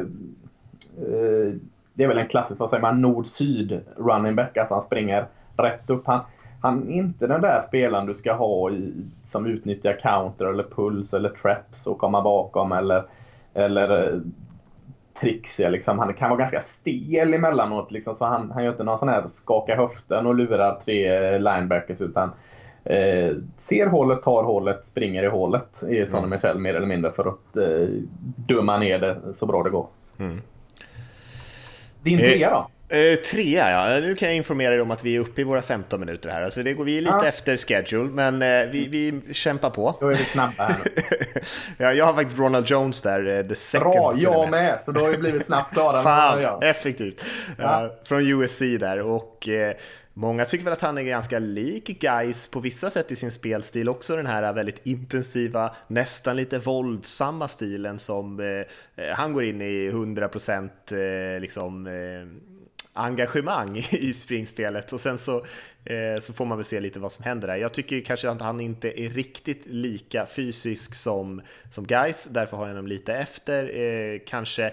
Eh, 0.98 1.52
det 1.94 2.04
är 2.04 2.08
väl 2.08 2.18
en 2.18 2.28
klassisk, 2.28 2.60
vad 2.60 2.70
säger 2.70 2.82
man, 2.82 3.00
nord-syd 3.00 3.80
running 3.96 4.36
back. 4.36 4.56
Alltså 4.56 4.74
han 4.74 4.84
springer 4.84 5.26
rätt 5.56 5.90
upp. 5.90 6.06
Han, 6.06 6.20
han 6.62 6.88
är 6.88 6.92
inte 6.92 7.26
den 7.26 7.40
där 7.40 7.62
spelaren 7.62 8.06
du 8.06 8.14
ska 8.14 8.32
ha 8.32 8.70
i, 8.70 8.92
som 9.26 9.46
utnyttjar 9.46 10.00
counter 10.00 10.44
eller 10.44 10.64
puls 10.64 11.14
eller 11.14 11.28
traps 11.28 11.86
och 11.86 11.98
komma 11.98 12.22
bakom 12.22 12.72
eller, 12.72 13.04
eller 13.54 14.12
eh, 14.12 14.20
trixiga. 15.20 15.68
Liksom. 15.68 15.98
Han 15.98 16.14
kan 16.14 16.30
vara 16.30 16.38
ganska 16.38 16.60
stel 16.60 17.34
emellanåt. 17.34 17.92
Liksom, 17.92 18.14
så 18.14 18.24
han, 18.24 18.50
han 18.50 18.64
gör 18.64 18.70
inte 18.70 18.84
någon 18.84 18.98
sån 18.98 19.08
här 19.08 19.24
skaka 19.26 19.76
höften 19.76 20.26
och 20.26 20.34
lurar 20.34 20.80
tre 20.84 21.38
linebackers 21.38 22.00
utan 22.00 22.30
eh, 22.84 23.36
ser 23.56 23.86
hålet, 23.86 24.22
tar 24.22 24.44
hålet, 24.44 24.86
springer 24.86 25.22
i 25.22 25.28
hålet 25.28 25.82
i 25.88 26.06
Sonny 26.06 26.26
mm. 26.26 26.30
Michel 26.30 26.58
mer 26.58 26.74
eller 26.74 26.86
mindre 26.86 27.12
för 27.12 27.28
att 27.28 27.56
eh, 27.56 27.88
döma 28.36 28.78
ner 28.78 28.98
det 28.98 29.18
så 29.34 29.46
bra 29.46 29.62
det 29.62 29.70
går. 29.70 29.86
Mm. 30.18 30.40
Din 32.02 32.18
trea 32.18 32.50
då? 32.50 32.68
Uh, 32.94 33.16
trea 33.16 33.70
ja, 33.70 34.00
nu 34.00 34.14
kan 34.14 34.28
jag 34.28 34.36
informera 34.36 34.70
dig 34.70 34.80
om 34.80 34.90
att 34.90 35.04
vi 35.04 35.16
är 35.16 35.20
uppe 35.20 35.40
i 35.40 35.44
våra 35.44 35.62
15 35.62 36.00
minuter 36.00 36.30
här. 36.30 36.42
Alltså 36.42 36.62
det 36.62 36.74
går, 36.74 36.84
vi 36.84 36.98
är 36.98 37.02
lite 37.02 37.14
ja. 37.14 37.26
efter 37.26 37.56
schedule, 37.56 38.10
men 38.10 38.42
uh, 38.42 38.70
vi, 38.72 38.88
vi 38.88 39.34
kämpar 39.34 39.70
på. 39.70 39.96
Då 40.00 40.08
är 40.08 40.12
vi 40.12 40.24
snabba 40.24 40.64
här 40.64 40.76
ja, 41.76 41.92
Jag 41.92 42.06
har 42.06 42.14
faktiskt 42.14 42.38
Ronald 42.38 42.66
Jones 42.66 43.00
där, 43.00 43.28
uh, 43.28 43.48
the 43.48 43.54
second. 43.54 43.92
Bra, 43.92 44.14
jag 44.16 44.50
med, 44.50 44.84
så 44.84 44.92
då 44.92 45.00
har 45.00 45.10
vi 45.10 45.18
blivit 45.18 45.44
snabbt 45.44 45.72
klara. 45.72 46.02
Fan, 46.02 46.62
effektivt. 46.62 47.24
Ja. 47.58 47.90
från 48.04 48.26
USC 48.26 48.60
där 48.60 49.00
och 49.00 49.48
Många 50.14 50.44
tycker 50.44 50.64
väl 50.64 50.72
att 50.72 50.80
han 50.80 50.98
är 50.98 51.02
ganska 51.02 51.38
lik 51.38 52.00
Guys 52.00 52.48
på 52.50 52.60
vissa 52.60 52.90
sätt 52.90 53.12
i 53.12 53.16
sin 53.16 53.30
spelstil, 53.30 53.88
också 53.88 54.16
den 54.16 54.26
här 54.26 54.52
väldigt 54.52 54.86
intensiva, 54.86 55.74
nästan 55.86 56.36
lite 56.36 56.58
våldsamma 56.58 57.48
stilen 57.48 57.98
som 57.98 58.40
eh, 58.40 59.04
han 59.14 59.32
går 59.32 59.44
in 59.44 59.62
i 59.62 59.90
100% 59.90 61.34
eh, 61.34 61.40
liksom 61.40 61.86
eh, 61.86 62.51
engagemang 62.92 63.76
i 63.90 64.12
springspelet 64.12 64.92
och 64.92 65.00
sen 65.00 65.18
så, 65.18 65.36
eh, 65.84 66.20
så 66.20 66.32
får 66.32 66.44
man 66.44 66.58
väl 66.58 66.64
se 66.64 66.80
lite 66.80 66.98
vad 66.98 67.12
som 67.12 67.24
händer 67.24 67.48
där. 67.48 67.56
Jag 67.56 67.72
tycker 67.72 68.00
kanske 68.00 68.30
att 68.30 68.40
han 68.40 68.60
inte 68.60 69.00
är 69.00 69.08
riktigt 69.08 69.66
lika 69.66 70.26
fysisk 70.26 70.94
som, 70.94 71.42
som 71.70 71.86
guys, 71.86 72.28
därför 72.30 72.56
har 72.56 72.64
jag 72.64 72.70
honom 72.70 72.86
lite 72.86 73.14
efter. 73.14 73.80
Eh, 73.80 74.20
kanske 74.26 74.72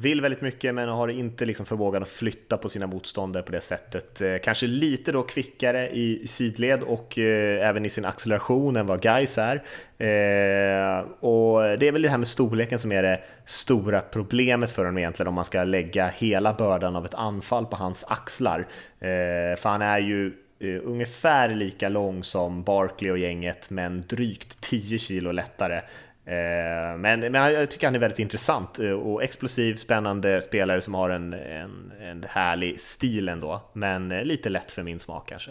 vill 0.00 0.20
väldigt 0.20 0.40
mycket 0.40 0.74
men 0.74 0.88
har 0.88 1.08
inte 1.08 1.44
liksom 1.44 1.66
förmågan 1.66 2.02
att 2.02 2.08
flytta 2.08 2.56
på 2.56 2.68
sina 2.68 2.86
motståndare 2.86 3.42
på 3.42 3.52
det 3.52 3.60
sättet. 3.60 4.20
Eh, 4.20 4.36
kanske 4.42 4.66
lite 4.66 5.12
då 5.12 5.22
kvickare 5.22 5.90
i 5.90 6.26
sidled 6.26 6.82
och 6.82 7.18
eh, 7.18 7.68
även 7.68 7.86
i 7.86 7.90
sin 7.90 8.04
acceleration 8.04 8.76
än 8.76 8.86
vad 8.86 9.02
Guys 9.02 9.38
är. 9.38 9.56
Eh, 9.98 11.00
och 11.20 11.78
det 11.78 11.88
är 11.88 11.92
väl 11.92 12.02
det 12.02 12.08
här 12.08 12.18
med 12.18 12.28
storleken 12.28 12.78
som 12.78 12.92
är 12.92 13.02
det 13.02 13.20
stora 13.44 14.00
problemet 14.00 14.70
för 14.70 14.84
honom 14.84 14.98
egentligen 14.98 15.28
om 15.28 15.34
man 15.34 15.44
ska 15.44 15.64
lägga 15.64 16.08
hela 16.08 16.54
bördan 16.54 16.96
av 16.96 17.04
ett 17.04 17.14
anfall 17.14 17.66
på 17.66 17.76
hans 17.76 18.04
axlar. 18.04 18.58
Eh, 19.00 19.56
för 19.56 19.68
han 19.68 19.82
är 19.82 19.98
ju 19.98 20.26
eh, 20.60 20.80
ungefär 20.84 21.48
lika 21.48 21.88
lång 21.88 22.24
som 22.24 22.62
Barkley 22.62 23.10
och 23.10 23.18
gänget 23.18 23.70
men 23.70 24.04
drygt 24.08 24.60
10 24.60 24.98
kilo 24.98 25.32
lättare. 25.32 25.80
Eh, 26.28 26.96
men, 26.98 27.20
men 27.20 27.34
jag 27.34 27.70
tycker 27.70 27.86
han 27.86 27.94
är 27.94 27.98
väldigt 27.98 28.18
intressant 28.18 28.78
eh, 28.78 28.90
och 28.90 29.22
explosiv, 29.22 29.74
spännande 29.74 30.40
spelare 30.40 30.80
som 30.80 30.94
har 30.94 31.10
en, 31.10 31.32
en, 31.32 31.92
en 32.00 32.24
härlig 32.28 32.80
stil 32.80 33.28
ändå, 33.28 33.60
men 33.72 34.12
eh, 34.12 34.24
lite 34.24 34.48
lätt 34.48 34.70
för 34.70 34.82
min 34.82 34.98
smak 34.98 35.28
kanske. 35.28 35.50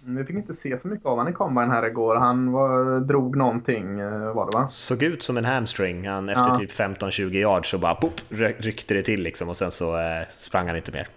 Vi 0.00 0.24
fick 0.24 0.36
inte 0.36 0.54
se 0.54 0.78
så 0.78 0.88
mycket 0.88 1.06
av 1.06 1.16
honom 1.16 1.32
i 1.32 1.32
combine 1.32 1.70
här 1.70 1.86
igår. 1.86 2.16
Han 2.16 2.52
var, 2.52 3.00
drog 3.00 3.36
någonting, 3.36 3.96
var 4.34 4.50
det 4.50 4.58
va? 4.58 4.68
Såg 4.68 5.02
ut 5.02 5.22
som 5.22 5.36
en 5.36 5.44
hamstring. 5.44 6.08
Han, 6.08 6.28
efter 6.28 6.48
ja. 6.48 6.54
typ 6.54 6.70
15-20 6.70 7.32
yards 7.32 7.70
så 7.70 7.78
bara 7.78 7.94
pop, 7.94 8.20
ryckte 8.58 8.94
det 8.94 9.02
till 9.02 9.22
liksom 9.22 9.48
och 9.48 9.56
sen 9.56 9.70
så 9.70 9.98
eh, 9.98 10.26
sprang 10.30 10.66
han 10.66 10.76
inte 10.76 10.92
mer. 10.92 11.08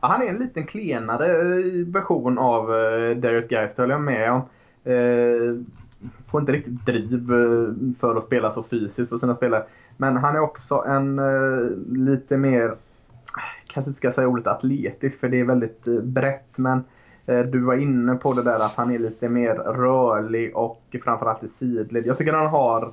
Ja. 0.00 0.08
han 0.08 0.22
är 0.22 0.26
en 0.26 0.36
liten 0.36 0.66
klenare 0.66 1.28
version 1.86 2.38
av 2.38 2.74
eh, 2.74 3.16
Darius 3.16 3.50
Geist, 3.50 3.78
höll 3.78 3.90
jag 3.90 4.00
med 4.00 4.32
om. 4.32 4.42
Eh, 4.92 5.64
får 6.30 6.40
inte 6.40 6.52
riktigt 6.52 6.86
driv 6.86 7.32
eh, 7.32 7.94
för 8.00 8.16
att 8.16 8.24
spela 8.24 8.50
så 8.50 8.62
fysiskt 8.62 9.10
på 9.10 9.18
sina 9.18 9.36
spelare. 9.36 9.64
Men 9.96 10.16
han 10.16 10.36
är 10.36 10.40
också 10.40 10.84
en 10.86 11.18
uh, 11.18 11.70
lite 11.92 12.36
mer, 12.36 12.74
kanske 13.66 13.90
inte 13.90 13.98
ska 13.98 14.12
säga 14.12 14.28
ordet 14.28 14.46
atletisk 14.46 15.20
för 15.20 15.28
det 15.28 15.40
är 15.40 15.44
väldigt 15.44 15.88
uh, 15.88 16.02
brett. 16.02 16.58
Men 16.58 16.84
uh, 17.28 17.40
du 17.40 17.60
var 17.60 17.74
inne 17.74 18.14
på 18.14 18.32
det 18.32 18.42
där 18.42 18.58
att 18.58 18.74
han 18.74 18.90
är 18.90 18.98
lite 18.98 19.28
mer 19.28 19.54
rörlig 19.54 20.56
och 20.56 20.96
framförallt 21.04 21.44
i 21.44 21.48
sidled. 21.48 22.06
Jag 22.06 22.18
tycker 22.18 22.32
han 22.32 22.46
har, 22.46 22.92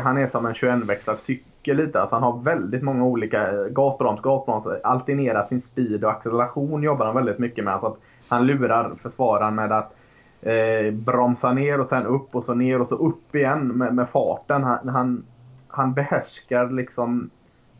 han 0.00 0.18
är 0.18 0.26
som 0.26 0.46
en 0.46 0.54
21-växlad 0.54 1.18
cykel 1.18 1.76
lite. 1.76 2.00
Alltså 2.00 2.16
han 2.16 2.22
har 2.22 2.42
väldigt 2.42 2.82
många 2.82 3.04
olika 3.04 3.68
gasbroms, 3.68 4.20
gasbroms, 4.22 4.66
alternerar 4.82 5.44
sin 5.44 5.60
speed 5.60 6.04
och 6.04 6.10
acceleration 6.10 6.82
jobbar 6.82 7.06
han 7.06 7.14
väldigt 7.14 7.38
mycket 7.38 7.64
med. 7.64 7.74
Alltså 7.74 7.86
att 7.86 7.98
han 8.28 8.46
lurar 8.46 8.94
försvararen 9.02 9.54
med 9.54 9.72
att 9.72 9.97
eh, 10.42 10.92
bromsa 10.92 11.52
ner 11.52 11.80
och 11.80 11.86
sen 11.86 12.06
upp 12.06 12.34
och 12.34 12.44
så 12.44 12.54
ner 12.54 12.80
och 12.80 12.88
så 12.88 12.94
upp 12.94 13.34
igen 13.34 13.68
med, 13.68 13.94
med 13.94 14.08
farten. 14.08 14.62
Han, 14.62 14.88
han, 14.88 15.24
han 15.68 15.94
behärskar 15.94 16.70
liksom 16.70 17.30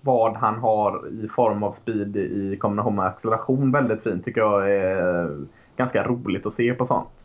vad 0.00 0.36
han 0.36 0.58
har 0.58 1.08
i 1.24 1.28
form 1.28 1.62
av 1.62 1.72
speed 1.72 2.16
i 2.16 2.56
kombination 2.60 2.96
med 2.96 3.04
acceleration 3.04 3.72
väldigt 3.72 4.02
fint 4.02 4.24
tycker 4.24 4.40
jag 4.40 4.72
är 4.72 5.36
ganska 5.76 6.04
roligt 6.04 6.46
att 6.46 6.52
se 6.52 6.74
på 6.74 6.86
sånt. 6.86 7.24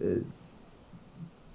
Eh, 0.00 0.22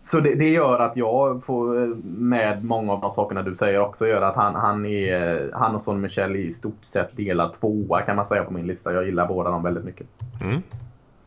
så 0.02 0.20
det, 0.20 0.36
det, 0.36 0.50
gör 0.50 0.80
att 0.80 0.98
jag 0.98 1.44
får 1.44 1.82
eh, 1.82 1.88
med 2.04 2.64
många 2.64 2.94
av 2.94 3.02
de 3.02 3.12
sakerna 3.12 3.44
du 3.44 3.56
säger 3.56 3.80
också 3.80 4.08
gör 4.08 4.22
att 4.22 4.36
han, 4.36 4.56
han, 4.56 4.86
är, 4.86 5.52
han 5.54 5.76
och 5.76 5.82
Son 5.82 6.02
Michel 6.02 6.36
i 6.36 6.52
stort 6.52 6.86
sett 6.86 7.18
delar 7.18 7.54
tvåa 7.60 8.02
kan 8.02 8.16
man 8.16 8.28
säga 8.28 8.44
på 8.44 8.54
min 8.54 8.68
lista. 8.68 8.94
Jag 8.94 9.06
gillar 9.06 9.28
båda 9.28 9.50
dem 9.50 9.64
väldigt 9.64 9.84
mycket. 9.84 10.08
Mm. 10.42 10.62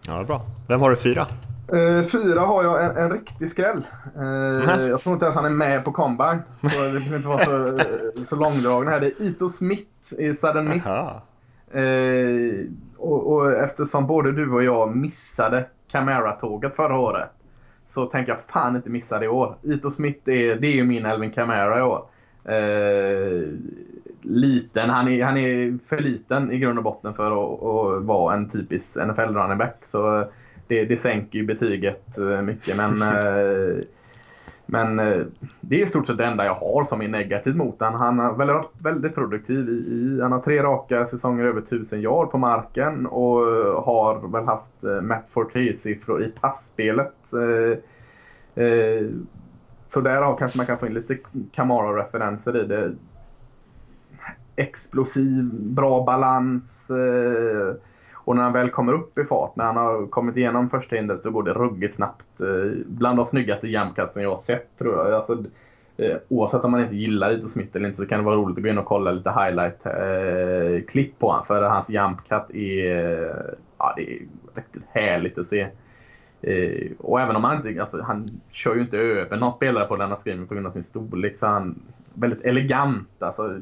Ja, 0.07 0.25
bra. 0.25 0.41
Vem 0.69 0.81
har 0.81 0.91
du 0.91 0.97
fyra? 0.97 1.27
Uh, 1.73 2.05
fyra 2.05 2.41
har 2.41 2.63
jag 2.65 2.85
en, 2.85 2.97
en 2.97 3.11
riktig 3.11 3.51
skräll. 3.51 3.87
Uh. 4.19 4.89
Jag 4.89 5.03
tror 5.03 5.13
inte 5.13 5.25
ens 5.25 5.37
han 5.37 5.45
är 5.45 5.51
med 5.51 5.85
på 5.85 5.93
combine. 5.93 6.43
Så 6.59 6.69
det 6.69 6.93
behöver 6.93 7.17
inte 7.17 7.29
vara 7.29 7.45
så, 7.45 7.53
uh, 7.53 8.25
så 8.25 8.37
långdragna 8.37 8.91
här. 8.91 9.01
Det 9.01 9.07
är 9.07 9.23
Ito 9.23 9.49
Smith 9.49 10.15
i 10.19 10.35
Sudden 10.35 10.69
Miss. 10.69 10.87
Uh, 11.75 12.67
och, 12.97 13.33
och, 13.33 13.53
eftersom 13.53 14.07
både 14.07 14.33
du 14.33 14.53
och 14.53 14.65
jag 14.65 14.97
missade 14.97 15.67
Camara-tåget 15.89 16.77
förra 16.77 16.99
året 16.99 17.29
så 17.87 18.07
tänker 18.07 18.33
jag 18.33 18.43
fan 18.43 18.77
inte 18.77 18.91
missa 18.91 19.19
det 19.19 19.25
i 19.25 19.29
år. 19.29 19.57
Ito 19.63 19.91
Smith 19.91 20.29
är, 20.29 20.57
det 20.57 20.67
är 20.67 20.75
ju 20.75 20.85
min 20.85 21.07
Elvin 21.07 21.33
Camara 21.33 21.79
i 21.79 21.83
år. 21.83 22.05
liten, 24.23 24.91
han 24.91 25.09
är, 25.09 25.25
han 25.25 25.37
är 25.37 25.79
för 25.85 25.99
liten 25.99 26.53
i 26.53 26.59
grund 26.59 26.79
och 26.79 26.85
botten 26.85 27.15
för 27.15 27.27
att, 27.27 27.63
att 27.63 28.03
vara 28.03 28.35
en 28.35 28.49
typisk 28.51 28.97
NFL 28.97 29.35
running 29.35 29.59
back. 29.59 29.77
Så 29.85 30.27
det, 30.67 30.85
det 30.85 30.97
sänker 30.97 31.39
ju 31.39 31.47
betyget 31.47 32.19
eh, 32.19 32.43
mycket. 32.43 32.77
Men, 32.77 33.03
eh, 33.03 33.85
men 34.67 34.99
eh, 34.99 35.27
det 35.61 35.81
är 35.81 35.83
i 35.83 35.87
stort 35.87 36.07
sett 36.07 36.19
det 36.19 36.25
enda 36.25 36.45
jag 36.45 36.55
har 36.55 36.85
som 36.85 37.03
är 37.03 37.09
negativt 37.09 37.57
mot 37.57 37.81
honom. 37.81 38.01
Han 38.01 38.19
har 38.19 38.35
väl 38.35 38.49
varit 38.49 38.85
väldigt 38.85 39.15
produktiv. 39.15 39.69
I, 39.69 39.73
i, 39.73 40.21
han 40.23 40.33
har 40.33 40.41
tre 40.41 40.63
raka 40.63 41.07
säsonger 41.07 41.45
över 41.45 41.61
1000 41.61 42.01
yard 42.01 42.31
på 42.31 42.39
marken 42.39 43.07
och 43.07 43.41
har 43.85 44.29
väl 44.33 44.45
haft 44.45 45.03
Matt 45.03 45.27
Forte-siffror 45.31 46.23
i 46.23 46.33
passspelet. 46.41 47.15
Så 49.91 50.01
där 50.01 50.37
kanske 50.39 50.59
man 50.59 50.67
kan 50.67 50.79
få 50.79 50.87
in 50.87 50.95
lite 50.95 51.19
Camara-referenser 51.53 52.57
i 52.57 52.67
det. 52.67 52.93
Explosiv, 54.57 55.51
bra 55.55 56.05
balans. 56.05 56.91
Och 58.25 58.37
när 58.37 58.43
han 58.43 58.53
väl 58.53 58.71
kommer 58.71 58.93
upp 58.93 59.19
i 59.19 59.25
fart, 59.25 59.57
när 59.57 59.65
han 59.65 59.77
har 59.77 60.07
kommit 60.07 60.37
igenom 60.37 60.71
första 60.71 60.97
hindret 60.97 61.23
så 61.23 61.31
går 61.31 61.43
det 61.43 61.53
ruggigt 61.53 61.95
snabbt. 61.95 62.41
Eh, 62.41 62.73
bland 62.87 63.19
de 63.19 63.25
snyggaste 63.25 63.69
jamcutsen 63.69 64.23
jag 64.23 64.31
har 64.31 64.39
sett 64.39 64.79
tror 64.79 64.95
jag. 64.95 65.13
Alltså, 65.13 65.45
eh, 65.97 66.17
oavsett 66.29 66.65
om 66.65 66.71
man 66.71 66.83
inte 66.83 66.97
gillar 66.97 67.33
Ito 67.33 67.49
Smith 67.49 67.77
eller 67.77 67.89
inte 67.89 68.03
så 68.03 68.09
kan 68.09 68.19
det 68.19 68.25
vara 68.25 68.37
roligt 68.37 68.57
att 68.57 68.63
gå 68.63 68.69
in 68.69 68.79
och 68.79 68.87
kolla 68.87 69.13
lite 69.13 69.31
highlight-klipp 69.31 71.13
eh, 71.13 71.19
på 71.19 71.27
honom. 71.27 71.47
För 71.47 71.63
hans 71.63 71.91
jumpcut 71.91 72.51
är, 72.55 73.57
ja, 73.79 73.95
det 73.97 74.03
är 74.03 74.19
riktigt 74.55 74.83
härligt 74.93 75.39
att 75.39 75.47
se. 75.47 75.67
och 76.99 77.21
även 77.21 77.37
om 77.37 77.45
han 77.45 77.67
inte, 77.67 77.83
alltså, 77.83 78.03
han 78.03 78.29
kör 78.51 78.75
ju 78.75 78.81
inte 78.81 78.99
över 78.99 79.37
någon 79.37 79.53
spelare 79.53 79.87
på 79.87 79.97
denna 79.97 80.17
skriven 80.17 80.47
på 80.47 80.55
grund 80.55 80.67
av 80.67 80.73
sin 80.73 80.85
storlek 80.85 81.39
så 81.39 81.47
han 81.47 81.83
väldigt 82.15 82.45
elegant. 82.45 83.09
Alltså, 83.19 83.61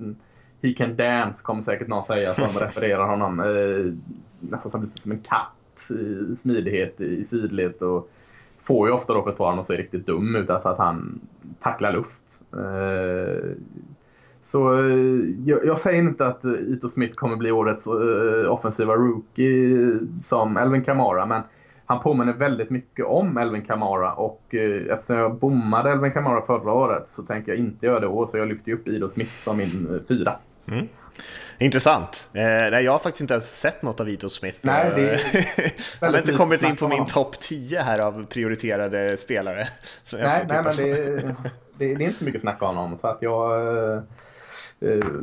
He 0.62 0.72
can 0.72 0.96
dance 0.96 1.42
kommer 1.42 1.62
säkert 1.62 1.88
någon 1.88 2.04
säga 2.04 2.34
som 2.34 2.48
refererar 2.60 3.06
honom 3.06 3.36
nästan 4.40 4.70
som, 4.70 4.90
som 4.94 5.12
en 5.12 5.20
katt 5.20 5.90
i 5.90 6.36
smidighet 6.36 7.00
i 7.00 7.24
sidled 7.24 7.82
och 7.82 8.10
får 8.62 8.88
ju 8.88 8.94
ofta 8.94 9.14
då 9.14 9.22
försvararen 9.22 9.58
att 9.58 9.66
se 9.66 9.76
riktigt 9.76 10.06
dum 10.06 10.36
ut 10.36 10.46
därför 10.46 10.70
att 10.70 10.78
han 10.78 11.20
tacklar 11.60 11.92
luft. 11.92 12.40
Eh, 12.52 13.50
så 14.42 14.78
eh, 14.78 15.24
jag, 15.44 15.66
jag, 15.66 15.78
säger 15.78 16.02
inte 16.02 16.26
att 16.26 16.44
Ito 16.44 16.88
Smith 16.88 17.14
kommer 17.14 17.36
bli 17.36 17.52
årets 17.52 17.86
uh, 17.86 18.52
offensiva 18.52 18.94
rookie 18.94 19.98
som 20.22 20.56
Elvin 20.56 20.84
Kamara 20.84 21.26
men 21.26 21.42
han 21.86 22.00
påminner 22.00 22.32
väldigt 22.32 22.70
mycket 22.70 23.06
om 23.06 23.36
Elvin 23.36 23.64
Kamara 23.64 24.12
och 24.12 24.42
uh, 24.54 24.92
eftersom 24.92 25.16
jag 25.16 25.34
bommade 25.34 25.90
Elvin 25.90 26.12
Kamara 26.12 26.42
förra 26.42 26.72
året 26.72 27.08
så 27.08 27.22
tänker 27.22 27.52
jag 27.52 27.58
inte 27.58 27.86
göra 27.86 28.00
det 28.00 28.06
år 28.06 28.26
så 28.26 28.38
jag 28.38 28.48
lyfter 28.48 28.72
upp 28.72 28.88
Ito 28.88 29.08
Smith 29.08 29.38
som 29.38 29.56
min 29.56 29.86
uh, 29.90 30.00
fyra. 30.08 30.32
Mm. 30.70 30.88
Intressant. 31.58 32.28
Eh, 32.32 32.42
nej, 32.42 32.84
jag 32.84 32.92
har 32.92 32.98
faktiskt 32.98 33.20
inte 33.20 33.34
ens 33.34 33.60
sett 33.60 33.82
något 33.82 34.00
av 34.00 34.08
Ito 34.08 34.30
Smith. 34.30 34.58
Nej, 34.62 34.92
det 34.96 35.20
jag 36.00 36.10
har 36.10 36.18
inte 36.18 36.32
kommit 36.32 36.62
in 36.62 36.76
på 36.76 36.88
min 36.88 37.06
topp 37.06 37.40
10 37.40 37.80
här 37.80 37.98
av 37.98 38.26
prioriterade 38.26 39.16
spelare. 39.16 39.68
nej, 40.12 40.44
nej 40.48 40.62
men 40.62 40.76
det, 40.76 40.92
det, 41.16 41.34
det, 41.78 41.84
är 41.84 42.00
inte 42.00 42.24
mycket 42.24 42.38
att 42.38 42.42
snacka 42.42 42.66
om 42.66 42.76
honom. 42.76 42.98
Så 42.98 43.06
att 43.06 43.18
jag, 43.20 43.66
Eh, 43.96 44.02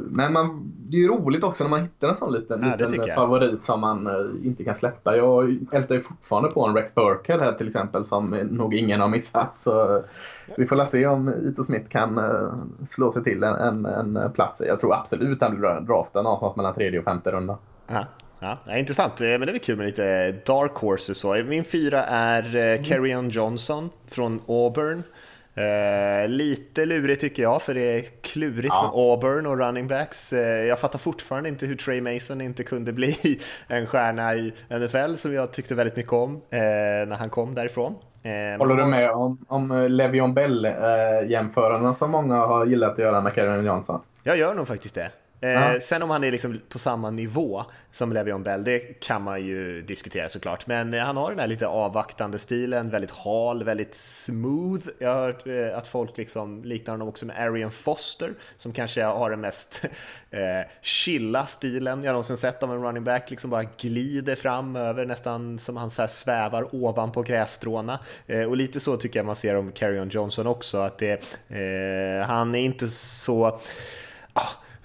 men 0.10 0.34
man, 0.34 0.74
det 0.78 0.98
är 0.98 1.02
ju 1.02 1.08
roligt 1.08 1.44
också 1.44 1.64
när 1.64 1.72
man 1.72 1.82
hittar 1.82 2.10
en 2.10 2.16
sån 2.16 2.34
liten, 2.34 2.76
ja, 2.80 2.88
liten 2.88 3.16
favorit 3.16 3.66
som 3.66 3.80
man 3.80 4.08
eh, 4.08 4.48
inte 4.48 4.64
kan 4.64 4.76
släppa. 4.76 5.16
Jag 5.16 5.58
ältar 5.72 5.96
ju 5.96 6.02
fortfarande 6.02 6.50
på 6.50 6.66
en 6.66 6.76
Rex 6.76 6.96
Burkhead 6.96 7.40
här 7.40 7.54
till 7.54 7.68
exempel 7.68 8.06
som 8.06 8.30
nog 8.30 8.76
ingen 8.76 9.02
har 9.02 9.08
missat. 9.08 9.54
Så 9.60 10.04
vi 10.58 10.68
får 10.68 10.86
se 10.86 11.08
om 11.08 11.30
Ito 11.30 11.64
Smith 11.64 11.90
kan 11.90 12.18
eh, 12.18 12.54
slå 12.86 13.12
sig 13.12 13.24
till 13.24 13.44
en, 13.44 13.86
en, 13.86 14.16
en 14.16 14.32
plats. 14.32 14.62
Jag 14.68 14.80
tror 14.80 14.94
absolut 14.94 15.42
han 15.42 15.60
blir 15.60 15.80
draftad 15.80 16.22
någonstans 16.22 16.56
mellan 16.56 16.74
tredje 16.74 17.00
och 17.00 17.06
femte 17.06 17.32
runda. 17.32 17.58
Ja. 17.88 18.06
Ja, 18.40 18.78
intressant, 18.78 19.20
men 19.20 19.42
det 19.42 19.52
är 19.52 19.58
kul 19.58 19.78
med 19.78 19.86
lite 19.86 20.32
dark 20.32 20.76
horses 20.76 21.18
så. 21.18 21.36
Min 21.36 21.64
fyra 21.64 22.04
är. 22.04 22.84
Kerryon 22.84 23.30
Johnson 23.30 23.90
från 24.10 24.42
Auburn. 24.48 25.04
Eh, 25.58 26.28
lite 26.28 26.86
lurigt 26.86 27.22
tycker 27.22 27.44
jag, 27.44 27.62
för 27.62 27.74
det 27.74 27.98
är 27.98 28.02
klurigt 28.22 28.74
ja. 28.76 28.82
med 28.82 28.92
Auburn 29.02 29.46
och 29.46 29.58
running 29.58 29.88
backs. 29.88 30.34
Eh, 30.34 30.66
jag 30.66 30.80
fattar 30.80 31.00
fortfarande 31.00 31.50
inte 31.50 31.66
hur 31.66 31.76
Trey 31.76 32.02
Mason 32.02 32.42
inte 32.42 32.64
kunde 32.64 32.94
bli 32.94 33.40
en 33.68 33.88
stjärna 33.88 34.36
i 34.36 34.54
NFL 34.70 35.16
som 35.16 35.34
jag 35.34 35.54
tyckte 35.54 35.76
väldigt 35.76 35.96
mycket 35.96 36.14
om 36.14 36.36
eh, 36.36 36.60
när 37.08 37.16
han 37.16 37.30
kom 37.30 37.56
därifrån. 37.56 37.96
Eh, 38.24 38.58
Håller 38.58 38.76
du 38.76 38.86
med 38.86 39.12
om, 39.12 39.46
om 39.48 39.72
eh, 39.72 39.90
Levion 39.90 40.34
Bell-jämföranden 40.34 41.96
som 41.96 42.12
många 42.12 42.36
har 42.36 42.66
gillat 42.66 42.92
att 42.92 43.00
göra 43.00 43.22
med 43.22 43.34
Kevin 43.36 43.66
Johnson? 43.66 44.02
Jag 44.24 44.38
gör 44.38 44.54
nog 44.54 44.68
faktiskt 44.68 44.96
det. 44.96 45.12
Eh, 45.42 45.80
sen 45.80 46.04
om 46.04 46.10
han 46.10 46.24
är 46.24 46.32
liksom 46.32 46.62
på 46.70 46.80
samma 46.80 47.10
nivå 47.10 47.66
som 47.92 48.14
Levion 48.14 48.44
Bell, 48.44 48.64
det 48.64 48.80
kan 48.80 49.22
man 49.22 49.44
ju 49.44 49.82
diskutera 49.82 50.30
såklart. 50.30 50.68
Men 50.68 50.94
eh, 50.94 51.04
han 51.04 51.18
har 51.18 51.30
den 51.30 51.40
här 51.40 51.48
lite 51.48 51.68
avvaktande 51.68 52.40
stilen, 52.40 52.90
väldigt 52.90 53.12
hal, 53.12 53.64
väldigt 53.64 53.96
smooth. 53.96 54.88
Jag 55.00 55.16
har 55.16 55.22
hört 55.22 55.48
eh, 55.48 55.78
att 55.78 55.88
folk 55.88 56.18
liksom 56.18 56.64
liknar 56.64 56.94
honom 56.94 57.08
också 57.08 57.26
med 57.26 57.40
Arian 57.40 57.72
Foster, 57.72 58.34
som 58.56 58.74
kanske 58.74 59.04
har 59.04 59.30
den 59.30 59.42
mest 59.42 59.82
eh, 60.32 60.40
chilla 60.82 61.46
stilen 61.46 62.04
jag 62.04 62.12
någonsin 62.12 62.38
sett 62.38 62.64
av 62.64 62.72
en 62.72 62.84
running 62.84 63.04
back, 63.04 63.30
liksom 63.30 63.50
bara 63.50 63.64
glider 63.78 64.36
fram 64.36 64.76
över 64.76 65.06
nästan 65.06 65.60
som 65.60 65.78
han 65.78 65.90
så 65.90 66.02
här 66.02 66.10
svävar 66.10 66.76
ovanpå 66.76 67.22
grässtråna. 67.22 68.00
Eh, 68.28 68.44
och 68.44 68.58
lite 68.58 68.80
så 68.80 68.98
tycker 68.98 69.20
jag 69.20 69.26
man 69.26 69.36
ser 69.36 69.56
om 69.56 69.72
Carrion 69.72 70.10
Johnson 70.10 70.48
också, 70.48 70.78
att 70.78 70.98
det, 70.98 71.12
eh, 71.50 72.28
han 72.28 72.56
är 72.56 72.60
inte 72.60 72.88
så 72.88 73.60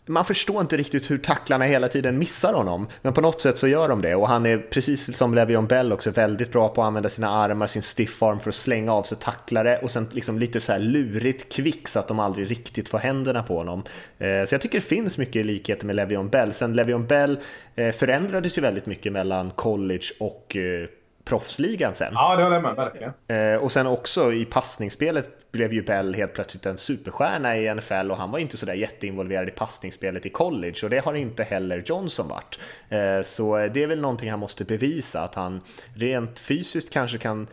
man 0.07 0.25
förstår 0.25 0.61
inte 0.61 0.77
riktigt 0.77 1.11
hur 1.11 1.19
tacklarna 1.19 1.65
hela 1.65 1.89
tiden 1.89 2.19
missar 2.19 2.53
honom, 2.53 2.89
men 3.03 3.13
på 3.13 3.21
något 3.21 3.41
sätt 3.41 3.59
så 3.59 3.69
gör 3.69 3.89
de 3.89 4.03
det 4.03 4.15
och 4.15 4.29
han 4.29 4.47
är 4.47 4.59
precis 4.59 5.17
som 5.17 5.35
Levion 5.35 5.67
Bell 5.67 5.93
också 5.93 6.11
väldigt 6.11 6.53
bra 6.53 6.69
på 6.69 6.83
att 6.83 6.87
använda 6.87 7.09
sina 7.09 7.31
armar, 7.31 7.67
sin 7.67 7.83
stiff 7.83 8.23
arm 8.23 8.41
för 8.41 8.49
att 8.49 8.55
slänga 8.55 8.93
av 8.93 9.03
sig 9.03 9.19
tacklare 9.19 9.79
och 9.79 9.91
sen 9.91 10.09
liksom 10.13 10.39
lite 10.39 10.61
så 10.61 10.73
här 10.73 10.79
lurigt 10.79 11.53
kvick 11.53 11.89
så 11.89 11.99
att 11.99 12.09
de 12.09 12.21
aldrig 12.21 12.51
riktigt 12.51 12.89
får 12.89 12.99
händerna 12.99 13.43
på 13.43 13.57
honom. 13.57 13.83
Eh, 14.19 14.45
så 14.45 14.55
jag 14.55 14.61
tycker 14.61 14.81
det 14.81 14.87
finns 14.87 15.19
mycket 15.19 15.47
likheter 15.47 15.87
med 15.87 15.97
Levion 15.97 16.29
Bell. 16.29 16.53
Sen 16.53 16.77
Levion 16.77 17.07
Bell 17.07 17.39
eh, 17.75 17.93
förändrades 17.93 18.59
ju 18.59 18.63
väldigt 18.63 18.87
mycket 18.87 19.13
mellan 19.13 19.51
college 19.51 20.07
och 20.21 20.57
eh, 20.57 20.89
proffsligan 21.25 21.95
sen. 21.95 22.13
Ja, 22.15 22.37
det 22.37 22.43
håller 22.43 22.57
jag 22.57 22.63
med 22.63 22.77
verkligen. 22.77 23.13
Eh, 23.27 23.63
och 23.63 23.73
sen 23.73 23.87
också 23.87 24.33
i 24.33 24.45
passningsspelet 24.45 25.53
blev 25.53 25.73
ju 25.73 25.83
Bell 25.83 26.15
helt 26.15 26.35
plötsligt 26.35 26.67
en 26.67 26.79
superstjärna 26.79 27.57
i 27.57 27.75
NFL 27.75 28.11
och 28.11 28.17
han 28.17 28.31
var 28.31 28.39
inte 28.39 28.57
sådär 28.57 28.75
jätteinvolverad 28.75 29.49
i 29.49 29.51
passningsspelet 29.51 30.27
i 30.27 30.29
college 30.29 30.75
och 30.83 30.91
det 30.91 30.99
har 30.99 31.15
inte 31.15 31.43
heller 31.43 31.83
Johnson 31.87 32.29
varit. 32.29 32.59
Eh, 32.89 33.23
så 33.23 33.57
det 33.57 33.83
är 33.83 33.87
väl 33.87 34.01
någonting 34.01 34.31
han 34.31 34.41
måste 34.41 34.65
bevisa, 34.65 35.23
att 35.23 35.35
han 35.35 35.61
rent 35.95 36.39
fysiskt 36.39 36.93
kanske 36.93 37.19
kan 37.19 37.47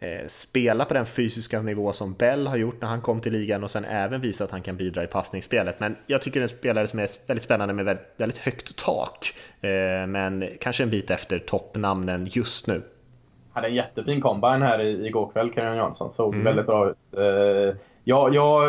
eh, 0.00 0.26
spela 0.28 0.84
på 0.84 0.94
den 0.94 1.06
fysiska 1.06 1.62
nivå 1.62 1.92
som 1.92 2.14
Bell 2.14 2.46
har 2.46 2.56
gjort 2.56 2.80
när 2.80 2.88
han 2.88 3.00
kom 3.00 3.20
till 3.20 3.32
ligan 3.32 3.64
och 3.64 3.70
sen 3.70 3.84
även 3.84 4.20
visa 4.20 4.44
att 4.44 4.50
han 4.50 4.62
kan 4.62 4.76
bidra 4.76 5.04
i 5.04 5.06
passningsspelet. 5.06 5.80
Men 5.80 5.96
jag 6.06 6.22
tycker 6.22 6.40
det 6.40 6.44
är 6.44 6.52
en 6.52 6.58
spelare 6.58 6.86
som 6.86 6.98
är 6.98 7.08
väldigt 7.26 7.44
spännande 7.44 7.74
med 7.74 7.84
väldigt, 7.84 8.06
väldigt 8.16 8.38
högt 8.38 8.76
tak, 8.76 9.34
men 10.08 10.48
kanske 10.60 10.82
en 10.82 10.90
bit 10.90 11.10
efter 11.10 11.38
toppnamnen 11.38 12.26
just 12.30 12.66
nu 12.66 12.82
hade 13.56 13.68
en 13.68 13.74
jättefin 13.74 14.20
combine 14.20 14.62
här 14.62 14.80
igår 14.80 15.30
kväll, 15.32 15.50
Karen 15.50 15.76
Jansson. 15.76 16.14
Såg 16.14 16.34
mm. 16.34 16.44
väldigt 16.44 16.66
bra 16.66 16.90
ut. 16.90 16.96
Uh, 17.18 17.76
jag, 18.04 18.34
jag 18.34 18.60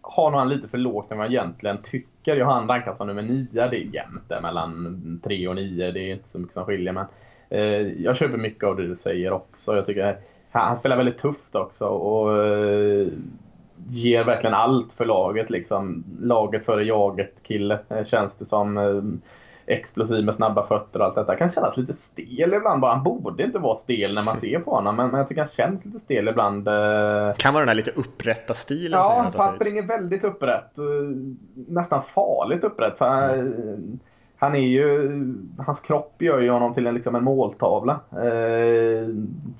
har 0.00 0.30
nog 0.30 0.40
han 0.40 0.48
lite 0.48 0.68
för 0.68 0.78
lågt 0.78 1.12
än 1.12 1.18
vad 1.18 1.26
jag 1.26 1.32
egentligen 1.32 1.78
tycker. 1.82 2.36
Jag 2.36 2.46
har 2.46 2.52
han 2.52 2.68
rankat 2.68 2.96
som 2.96 3.06
nummer 3.06 3.22
9. 3.22 3.48
Det 3.52 3.60
är 3.60 3.94
jämnt 3.94 4.28
där 4.28 4.40
mellan 4.40 5.20
3 5.24 5.48
och 5.48 5.54
9. 5.54 5.90
Det 5.90 6.00
är 6.00 6.12
inte 6.12 6.28
så 6.28 6.38
mycket 6.38 6.54
som 6.54 6.64
skiljer. 6.64 6.92
Men 6.92 7.06
uh, 7.52 8.02
jag 8.02 8.16
köper 8.16 8.38
mycket 8.38 8.64
av 8.64 8.76
det 8.76 8.88
du 8.88 8.96
säger 8.96 9.32
också. 9.32 9.76
Jag 9.76 9.86
tycker 9.86 10.16
han, 10.50 10.76
spelar 10.76 10.96
väldigt 10.96 11.18
tufft 11.18 11.54
också. 11.54 11.84
Och 11.84 12.28
uh, 12.28 13.08
ger 13.88 14.24
verkligen 14.24 14.54
allt 14.54 14.92
för 14.92 15.04
laget. 15.04 15.50
Liksom. 15.50 16.04
Laget 16.20 16.64
före 16.64 16.84
jaget-kille 16.84 17.78
känns 18.06 18.32
det 18.38 18.44
som 18.44 18.78
explosiv 19.72 20.24
med 20.24 20.34
snabba 20.34 20.66
fötter 20.66 21.00
och 21.00 21.06
allt 21.06 21.14
detta. 21.14 21.36
Kan 21.36 21.50
kännas 21.50 21.76
lite 21.76 21.94
stel 21.94 22.54
ibland 22.54 22.80
bara. 22.80 22.94
Han 22.94 23.04
borde 23.04 23.42
inte 23.42 23.58
vara 23.58 23.74
stel 23.74 24.14
när 24.14 24.22
man 24.22 24.36
ser 24.40 24.58
på 24.58 24.70
honom, 24.70 24.96
men, 24.96 25.08
men 25.08 25.18
jag 25.18 25.28
tycker 25.28 25.42
han 25.42 25.50
känns 25.50 25.84
lite 25.84 26.00
stel 26.00 26.28
ibland. 26.28 26.68
Eh. 26.68 27.34
Kan 27.36 27.54
vara 27.54 27.62
den 27.62 27.68
här 27.68 27.74
lite 27.74 27.90
upprätta 27.90 28.54
stilen. 28.54 29.00
Ja, 29.00 29.30
han 29.36 29.56
springer 29.56 29.86
väldigt 29.86 30.24
upprätt. 30.24 30.78
Eh, 30.78 30.84
nästan 31.54 32.02
farligt 32.02 32.64
upprätt. 32.64 32.98
För 32.98 33.34
mm. 33.34 33.98
Han 34.38 34.54
är 34.54 34.58
ju, 34.58 35.10
hans 35.58 35.80
kropp 35.80 36.22
gör 36.22 36.40
ju 36.40 36.50
honom 36.50 36.74
till 36.74 36.86
en, 36.86 36.94
liksom 36.94 37.14
en 37.14 37.24
måltavla. 37.24 38.00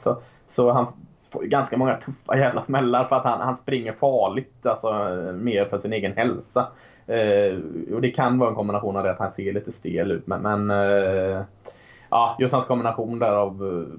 Så, 0.03 0.23
så 0.49 0.73
han 0.73 0.87
får 1.33 1.43
ganska 1.43 1.77
många 1.77 1.95
tuffa 1.95 2.39
jävla 2.39 2.65
smällar 2.65 3.05
för 3.05 3.17
att 3.17 3.25
han, 3.25 3.41
han 3.41 3.57
springer 3.57 3.93
farligt. 3.93 4.67
Alltså 4.67 4.93
mer 5.35 5.65
för 5.65 5.79
sin 5.79 5.93
egen 5.93 6.13
hälsa. 6.13 6.69
Eh, 7.07 7.59
och 7.95 8.01
det 8.01 8.11
kan 8.11 8.39
vara 8.39 8.51
en 8.51 8.57
kombination 8.57 8.97
av 8.97 9.05
det 9.05 9.11
att 9.11 9.19
han 9.19 9.33
ser 9.33 9.53
lite 9.53 9.73
stel 9.73 10.11
ut. 10.11 10.27
Men, 10.27 10.43
men 10.43 10.71
eh, 10.71 11.43
ja, 12.11 12.37
just 12.39 12.55
hans 12.55 12.67
kombination 12.67 13.19
där 13.19 13.33
av 13.33 13.65
eh, 13.65 13.99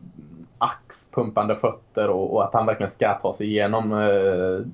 axpumpande 0.57 1.55
fötter 1.55 2.09
och, 2.09 2.33
och, 2.33 2.43
att 2.43 2.53
han 2.53 2.65
verkligen 2.65 2.91
ska 2.91 3.19
ta 3.21 3.33
sig 3.33 3.47
igenom 3.47 3.93
eh, 3.93 4.65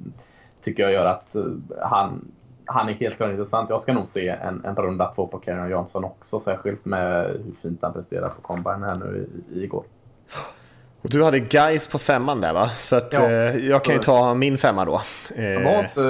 tycker 0.62 0.84
jag 0.84 0.92
gör 0.92 1.06
att 1.06 1.36
eh, 1.36 1.44
han, 1.82 2.32
han 2.66 2.90
är 2.90 2.94
helt 2.94 3.18
klart 3.18 3.30
intressant. 3.30 3.70
Jag 3.70 3.82
ska 3.82 3.94
nog 3.94 4.08
se 4.08 4.28
en, 4.28 4.66
en 4.66 4.76
runda 4.76 5.14
två 5.16 5.28
på 5.28 5.40
Karen 5.40 5.70
Johnson 5.70 6.04
också, 6.04 6.40
särskilt 6.40 6.86
med 6.86 7.26
hur 7.26 7.54
fint 7.62 7.80
han 7.82 7.94
presterar 7.94 8.28
på 8.28 8.42
combine 8.42 8.84
här 8.84 8.96
nu 8.96 9.28
i, 9.54 9.64
igår. 9.64 9.84
Och 11.02 11.10
du 11.10 11.24
hade 11.24 11.40
guys 11.40 11.88
på 11.88 11.98
femman 11.98 12.42
där 12.42 12.54
va? 12.54 12.70
Så 12.70 12.96
att, 12.96 13.14
ja, 13.14 13.30
eh, 13.30 13.58
jag 13.58 13.84
kan 13.84 13.96
ju 13.96 14.02
ta 14.02 14.34
min 14.34 14.58
femma 14.58 14.86
då. 14.86 15.02
Var 15.38 15.84
inte 15.84 16.02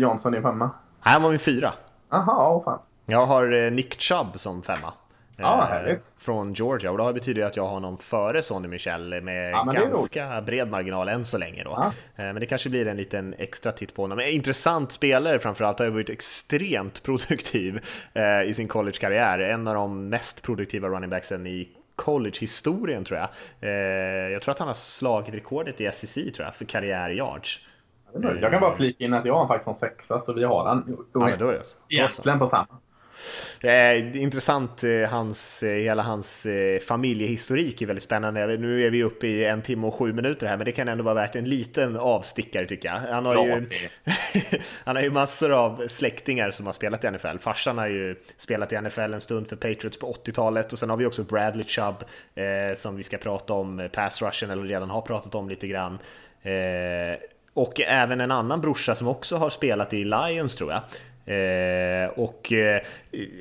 Johnson 0.00 0.34
i 0.34 0.42
femma? 0.42 0.70
Han 1.06 1.22
var 1.22 1.30
min 1.30 1.38
fyra. 1.38 1.72
Jaha, 2.10 2.54
åh 2.54 2.64
fan. 2.64 2.78
Jag 3.06 3.26
har 3.26 3.52
eh, 3.52 3.70
Nick 3.70 4.00
Chubb 4.00 4.40
som 4.40 4.62
femma. 4.62 4.92
Ja, 5.36 5.62
eh, 5.62 5.68
härligt. 5.68 6.02
Från 6.18 6.54
Georgia 6.54 6.90
och 6.90 6.98
det 6.98 7.12
betyder 7.12 7.40
ju 7.40 7.46
att 7.46 7.56
jag 7.56 7.62
har 7.62 7.70
honom 7.70 7.98
före 7.98 8.42
Sonny 8.42 8.68
Michel 8.68 9.22
med 9.22 9.52
ja, 9.52 9.64
ganska 9.64 10.40
bred 10.40 10.70
marginal 10.70 11.08
än 11.08 11.24
så 11.24 11.38
länge 11.38 11.64
då. 11.64 11.70
Ja. 11.70 11.86
Eh, 11.86 11.92
men 12.32 12.34
det 12.34 12.46
kanske 12.46 12.70
blir 12.70 12.86
en 12.86 12.96
liten 12.96 13.34
extra 13.38 13.72
titt 13.72 13.94
på 13.94 14.02
honom. 14.02 14.20
Intressant 14.20 14.92
spelare 14.92 15.38
framförallt, 15.38 15.78
har 15.78 15.86
ju 15.86 15.92
varit 15.92 16.10
extremt 16.10 17.02
produktiv 17.02 17.80
i 18.46 18.54
sin 18.54 18.68
collegekarriär. 18.68 19.38
En 19.38 19.68
av 19.68 19.74
de 19.74 20.08
mest 20.08 20.42
produktiva 20.42 20.88
running 20.88 21.10
backsen 21.10 21.46
i 21.46 21.68
college-historien 21.96 23.04
tror 23.04 23.18
jag. 23.18 23.28
Jag 24.32 24.42
tror 24.42 24.52
att 24.52 24.58
han 24.58 24.68
har 24.68 24.74
slagit 24.74 25.34
rekordet 25.34 25.80
i 25.80 25.90
SEC 25.92 26.14
tror 26.14 26.46
jag 26.46 26.54
för 26.54 26.64
karriär-yards. 26.64 27.60
Jag 28.22 28.50
kan 28.52 28.60
bara 28.60 28.76
flika 28.76 29.04
in 29.04 29.14
att 29.14 29.26
jag 29.26 29.34
har 29.34 29.46
faktiskt 29.46 29.64
som 29.64 29.74
sexa, 29.74 30.20
så 30.20 30.34
vi 30.34 30.44
har 30.44 30.66
han 30.66 30.96
ja, 31.12 31.18
men 31.18 31.38
då 31.38 31.48
är 31.48 31.52
det 31.52 31.64
så. 31.64 31.76
egentligen 31.88 32.38
på 32.38 32.46
samma. 32.46 32.66
Eh, 33.60 34.22
intressant, 34.22 34.84
eh, 34.84 35.08
hans, 35.10 35.62
eh, 35.62 35.76
hela 35.76 36.02
hans 36.02 36.46
eh, 36.46 36.80
familjehistorik 36.80 37.82
är 37.82 37.86
väldigt 37.86 38.02
spännande. 38.02 38.46
Nu 38.46 38.86
är 38.86 38.90
vi 38.90 39.02
uppe 39.02 39.26
i 39.26 39.44
en 39.44 39.62
timme 39.62 39.86
och 39.86 39.94
sju 39.94 40.12
minuter 40.12 40.46
här, 40.46 40.56
men 40.56 40.64
det 40.64 40.72
kan 40.72 40.88
ändå 40.88 41.04
vara 41.04 41.14
värt 41.14 41.36
en 41.36 41.44
liten 41.44 41.96
avstickare 41.96 42.66
tycker 42.66 42.88
jag. 42.88 42.98
Han 42.98 43.26
har, 43.26 43.46
ju, 43.46 43.68
han 44.84 44.96
har 44.96 45.02
ju 45.02 45.10
massor 45.10 45.52
av 45.52 45.88
släktingar 45.88 46.50
som 46.50 46.66
har 46.66 46.72
spelat 46.72 47.04
i 47.04 47.10
NFL. 47.10 47.38
Farsan 47.40 47.78
har 47.78 47.86
ju 47.86 48.16
spelat 48.36 48.72
i 48.72 48.80
NFL 48.80 49.14
en 49.14 49.20
stund 49.20 49.48
för 49.48 49.56
Patriots 49.56 49.98
på 49.98 50.12
80-talet 50.12 50.72
och 50.72 50.78
sen 50.78 50.90
har 50.90 50.96
vi 50.96 51.06
också 51.06 51.22
Bradley 51.22 51.64
Chubb 51.64 52.04
eh, 52.34 52.74
som 52.74 52.96
vi 52.96 53.02
ska 53.02 53.18
prata 53.18 53.52
om, 53.52 53.88
pass 53.92 54.22
rushen, 54.22 54.50
eller 54.50 54.62
redan 54.62 54.90
har 54.90 55.00
pratat 55.00 55.34
om 55.34 55.48
lite 55.48 55.66
grann. 55.66 55.98
Och 57.56 57.80
även 57.80 58.20
en 58.20 58.30
annan 58.30 58.60
brorsa 58.60 58.94
som 58.94 59.08
också 59.08 59.36
har 59.36 59.50
spelat 59.50 59.92
i 59.94 60.04
Lions 60.04 60.56
tror 60.56 60.72
jag. 60.72 60.80
Eh, 61.26 62.08
och 62.16 62.52
eh, 62.52 62.80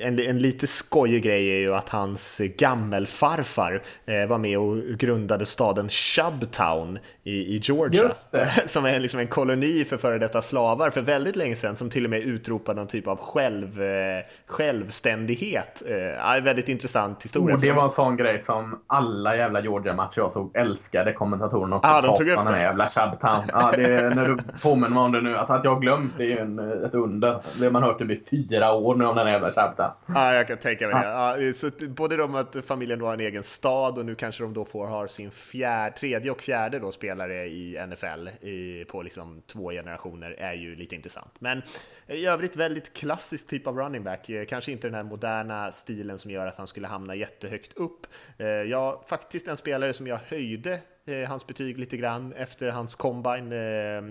en, 0.01 0.19
en 0.19 0.39
lite 0.39 0.67
skojig 0.67 1.23
grej 1.23 1.49
är 1.49 1.57
ju 1.57 1.75
att 1.75 1.89
hans 1.89 2.41
gammelfarfar 2.57 3.81
eh, 4.05 4.25
var 4.25 4.37
med 4.37 4.59
och 4.59 4.77
grundade 4.77 5.45
staden 5.45 5.89
Shubtown 5.89 6.99
i, 7.23 7.55
i 7.55 7.59
Georgia. 7.63 8.11
Som 8.65 8.85
är 8.85 8.99
liksom 8.99 9.19
en 9.19 9.27
koloni 9.27 9.85
för 9.85 9.97
före 9.97 10.17
detta 10.17 10.41
slavar 10.41 10.89
för 10.89 11.01
väldigt 11.01 11.35
länge 11.35 11.55
sedan 11.55 11.75
som 11.75 11.89
till 11.89 12.03
och 12.03 12.09
med 12.09 12.21
utropade 12.21 12.79
någon 12.79 12.87
typ 12.87 13.07
av 13.07 13.17
själv, 13.17 13.81
eh, 13.81 14.23
självständighet. 14.45 15.83
Eh, 15.87 16.43
väldigt 16.43 16.69
intressant 16.69 17.23
historia. 17.23 17.55
Oh, 17.55 17.61
det 17.61 17.71
var 17.71 17.83
en 17.83 17.89
sån 17.89 18.17
grej 18.17 18.43
som 18.43 18.79
alla 18.87 19.35
jävla 19.35 19.61
Georgia-matcher 19.61 20.17
jag 20.17 20.33
såg 20.33 20.55
älskade 20.55 21.13
kommentatorerna 21.13 21.75
och 21.75 21.85
ah, 21.85 22.01
de 22.01 22.17
tog 22.17 22.29
upp 22.29 22.45
det. 22.45 22.61
jävla 22.61 22.89
Shubtown. 22.89 23.43
Ja, 23.51 23.71
det, 23.75 24.15
när 24.15 24.27
du 24.27 24.37
påminner 24.61 24.89
mig 24.89 25.03
om 25.03 25.11
det 25.11 25.21
nu, 25.21 25.37
alltså 25.37 25.53
att 25.53 25.63
jag 25.63 25.81
glömt 25.81 26.13
det 26.17 26.23
är 26.23 26.27
ju 26.27 26.37
en, 26.37 26.83
ett 26.85 26.93
under 26.93 27.39
man 27.75 27.83
hört 27.83 27.99
typ 27.99 28.11
i 28.11 28.23
fyra 28.29 28.73
år 28.73 28.95
nu 28.95 29.05
om 29.05 29.15
den 29.15 29.25
här 29.25 29.33
jävla 29.33 29.51
Shabta. 29.51 29.95
Ja, 30.05 30.33
jag 30.33 30.47
kan 30.47 30.57
tänka 30.57 30.87
mig 30.87 30.95
det. 30.95 31.09
Ja, 31.09 31.53
så 31.53 31.69
både 31.87 32.17
de 32.17 32.35
att 32.35 32.55
familjen 32.65 32.99
då 32.99 33.05
har 33.05 33.13
en 33.13 33.19
egen 33.19 33.43
stad 33.43 33.97
och 33.97 34.05
nu 34.05 34.15
kanske 34.15 34.43
de 34.43 34.53
då 34.53 34.65
får 34.65 34.87
ha 34.87 35.07
sin 35.07 35.31
fjärde, 35.31 35.95
tredje 35.95 36.31
och 36.31 36.41
fjärde 36.41 36.79
då 36.79 36.91
spelare 36.91 37.45
i 37.45 37.85
NFL 37.87 38.45
i, 38.47 38.85
på 38.85 39.01
liksom 39.01 39.41
två 39.47 39.71
generationer 39.71 40.31
är 40.31 40.53
ju 40.53 40.75
lite 40.75 40.95
intressant. 40.95 41.31
Men 41.39 41.61
i 42.07 42.25
övrigt 42.25 42.55
väldigt 42.55 42.93
klassisk 42.93 43.47
typ 43.47 43.67
av 43.67 43.77
running 43.77 44.03
back. 44.03 44.29
Kanske 44.49 44.71
inte 44.71 44.87
den 44.87 44.95
här 44.95 45.03
moderna 45.03 45.71
stilen 45.71 46.19
som 46.19 46.31
gör 46.31 46.47
att 46.47 46.57
han 46.57 46.67
skulle 46.67 46.87
hamna 46.87 47.15
jättehögt 47.15 47.73
upp. 47.73 48.07
Eh, 48.37 48.47
ja, 48.47 49.01
faktiskt 49.07 49.47
en 49.47 49.57
spelare 49.57 49.93
som 49.93 50.07
jag 50.07 50.19
höjde 50.27 50.79
eh, 51.05 51.29
hans 51.29 51.47
betyg 51.47 51.77
lite 51.79 51.97
grann 51.97 52.33
efter 52.33 52.69
hans 52.69 52.95
combine 52.95 53.51
eh, 53.51 54.03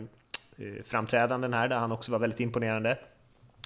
framträdanden 0.84 1.54
här 1.54 1.68
där 1.68 1.76
han 1.76 1.92
också 1.92 2.12
var 2.12 2.18
väldigt 2.18 2.40
imponerande. 2.40 2.98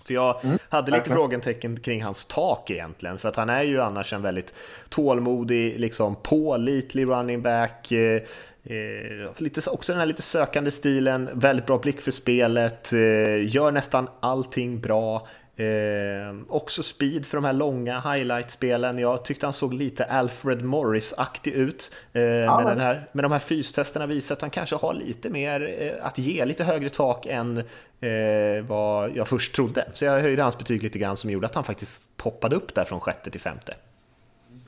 För 0.08 0.14
jag 0.14 0.44
mm. 0.44 0.58
hade 0.68 0.92
lite 0.92 1.10
frågetecken 1.10 1.80
kring 1.80 2.02
hans 2.02 2.26
tak 2.26 2.70
egentligen, 2.70 3.18
för 3.18 3.28
att 3.28 3.36
han 3.36 3.48
är 3.48 3.62
ju 3.62 3.80
annars 3.80 4.12
en 4.12 4.22
väldigt 4.22 4.54
tålmodig, 4.88 5.80
liksom 5.80 6.16
pålitlig 6.22 7.06
running 7.06 7.42
back. 7.42 7.92
Eh, 7.92 8.22
eh, 8.64 9.30
lite, 9.36 9.70
också 9.70 9.92
den 9.92 10.00
här 10.00 10.06
lite 10.06 10.22
sökande 10.22 10.70
stilen, 10.70 11.30
väldigt 11.32 11.66
bra 11.66 11.78
blick 11.78 12.00
för 12.00 12.10
spelet, 12.10 12.92
eh, 12.92 13.54
gör 13.54 13.72
nästan 13.72 14.08
allting 14.20 14.80
bra. 14.80 15.28
Eh, 15.58 16.36
också 16.48 16.82
speed 16.82 17.26
för 17.26 17.36
de 17.36 17.44
här 17.44 17.52
långa 17.52 18.00
highlight-spelen. 18.00 18.98
Jag 18.98 19.24
tyckte 19.24 19.46
han 19.46 19.52
såg 19.52 19.74
lite 19.74 20.04
Alfred 20.04 20.64
Morris-aktig 20.64 21.50
ut. 21.52 21.90
Eh, 22.12 22.22
ja. 22.22 22.60
med, 22.64 22.78
här, 22.78 23.08
med 23.12 23.24
de 23.24 23.32
här 23.32 23.38
fystesterna 23.38 24.06
visar 24.06 24.34
att 24.34 24.40
han 24.40 24.50
kanske 24.50 24.76
har 24.76 24.94
lite 24.94 25.30
mer 25.30 25.76
eh, 25.80 26.06
att 26.06 26.18
ge, 26.18 26.44
lite 26.44 26.64
högre 26.64 26.88
tak 26.88 27.26
än 27.26 27.58
eh, 28.00 28.64
vad 28.68 29.16
jag 29.16 29.28
först 29.28 29.54
trodde. 29.54 29.88
Så 29.94 30.04
jag 30.04 30.20
höjde 30.20 30.42
hans 30.42 30.58
betyg 30.58 30.82
lite 30.82 30.98
grann 30.98 31.16
som 31.16 31.30
gjorde 31.30 31.46
att 31.46 31.54
han 31.54 31.64
faktiskt 31.64 32.16
poppade 32.16 32.56
upp 32.56 32.74
där 32.74 32.84
från 32.84 33.00
sjätte 33.00 33.30
till 33.30 33.40
femte. 33.40 33.74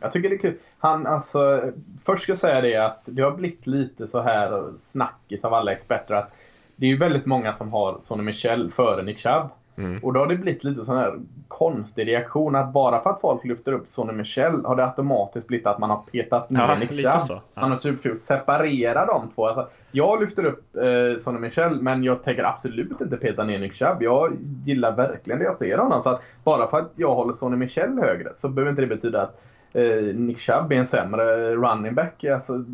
Jag 0.01 0.13
tycker 0.13 0.29
det 0.29 0.35
är 0.35 0.39
kul. 0.39 0.59
Han, 0.79 1.07
alltså, 1.07 1.73
först 2.05 2.23
ska 2.23 2.33
jag 2.33 2.39
säga 2.39 2.61
det 2.61 2.77
att 2.77 3.03
det 3.05 3.23
har 3.23 3.33
blivit 3.33 3.67
lite 3.67 4.09
så 4.09 4.23
här 4.23 4.65
snackis 4.81 5.45
av 5.45 5.55
alla 5.55 5.73
experter 5.73 6.15
att 6.15 6.33
det 6.77 6.87
är 6.87 6.91
ju 6.91 6.99
väldigt 6.99 7.27
många 7.27 7.55
som 7.55 7.73
har 7.73 8.01
Sonny 8.03 8.23
Michel 8.23 8.71
före 8.71 9.03
Nick 9.03 9.19
Chubb. 9.19 9.49
Mm. 9.81 9.99
Och 10.05 10.13
då 10.13 10.21
har 10.21 10.27
det 10.27 10.37
blivit 10.37 10.65
lite 10.65 10.85
sån 10.85 10.97
här 10.97 11.15
konstig 11.49 12.07
reaktion 12.07 12.57
att 12.57 12.73
bara 12.73 13.03
för 13.03 13.11
att 13.11 13.21
folk 13.21 13.45
lyfter 13.45 13.73
upp 13.73 13.89
Sonny 13.89 14.13
Michel 14.13 14.65
har 14.65 14.77
det 14.77 14.85
automatiskt 14.85 15.47
blivit 15.47 15.67
att 15.67 15.79
man 15.79 15.91
har 15.91 16.03
petat 16.13 16.51
ner 16.51 16.61
ja, 16.61 16.77
Nick 16.81 16.93
Chubb. 16.93 17.05
Ja. 17.29 17.43
Man 17.55 17.71
har 17.71 17.79
typ 17.79 17.97
försökt 17.97 18.23
separera 18.23 19.07
de 19.07 19.31
två. 19.35 19.47
Alltså, 19.47 19.69
jag 19.91 20.21
lyfter 20.21 20.45
upp 20.45 20.77
eh, 20.77 21.19
Sonny 21.19 21.39
Michel 21.39 21.83
men 21.83 22.05
jag 22.05 22.23
tänker 22.23 22.45
absolut 22.45 23.01
inte 23.01 23.17
peta 23.17 23.45
ner 23.45 23.59
Nick 23.59 23.75
Chubb. 23.75 23.97
Jag 24.01 24.37
gillar 24.65 24.97
verkligen 24.97 25.39
det 25.39 25.45
jag 25.45 25.59
ser 25.59 25.79
honom. 25.79 26.03
Så 26.03 26.11
att 26.11 26.23
bara 26.45 26.71
för 26.71 26.79
att 26.79 26.93
jag 26.97 27.15
håller 27.15 27.35
Sonny 27.35 27.57
Michel 27.57 27.99
högre 27.99 28.33
så 28.37 28.49
behöver 28.49 28.71
inte 28.71 28.83
det 28.83 28.89
betyda 28.89 29.23
att 29.23 29.41
eh, 29.73 30.15
Nick 30.15 30.39
Chubb 30.39 30.73
är 30.73 30.77
en 30.77 30.87
sämre 30.87 31.55
running 31.55 31.95
back 31.95 32.25
alltså, 32.25 32.65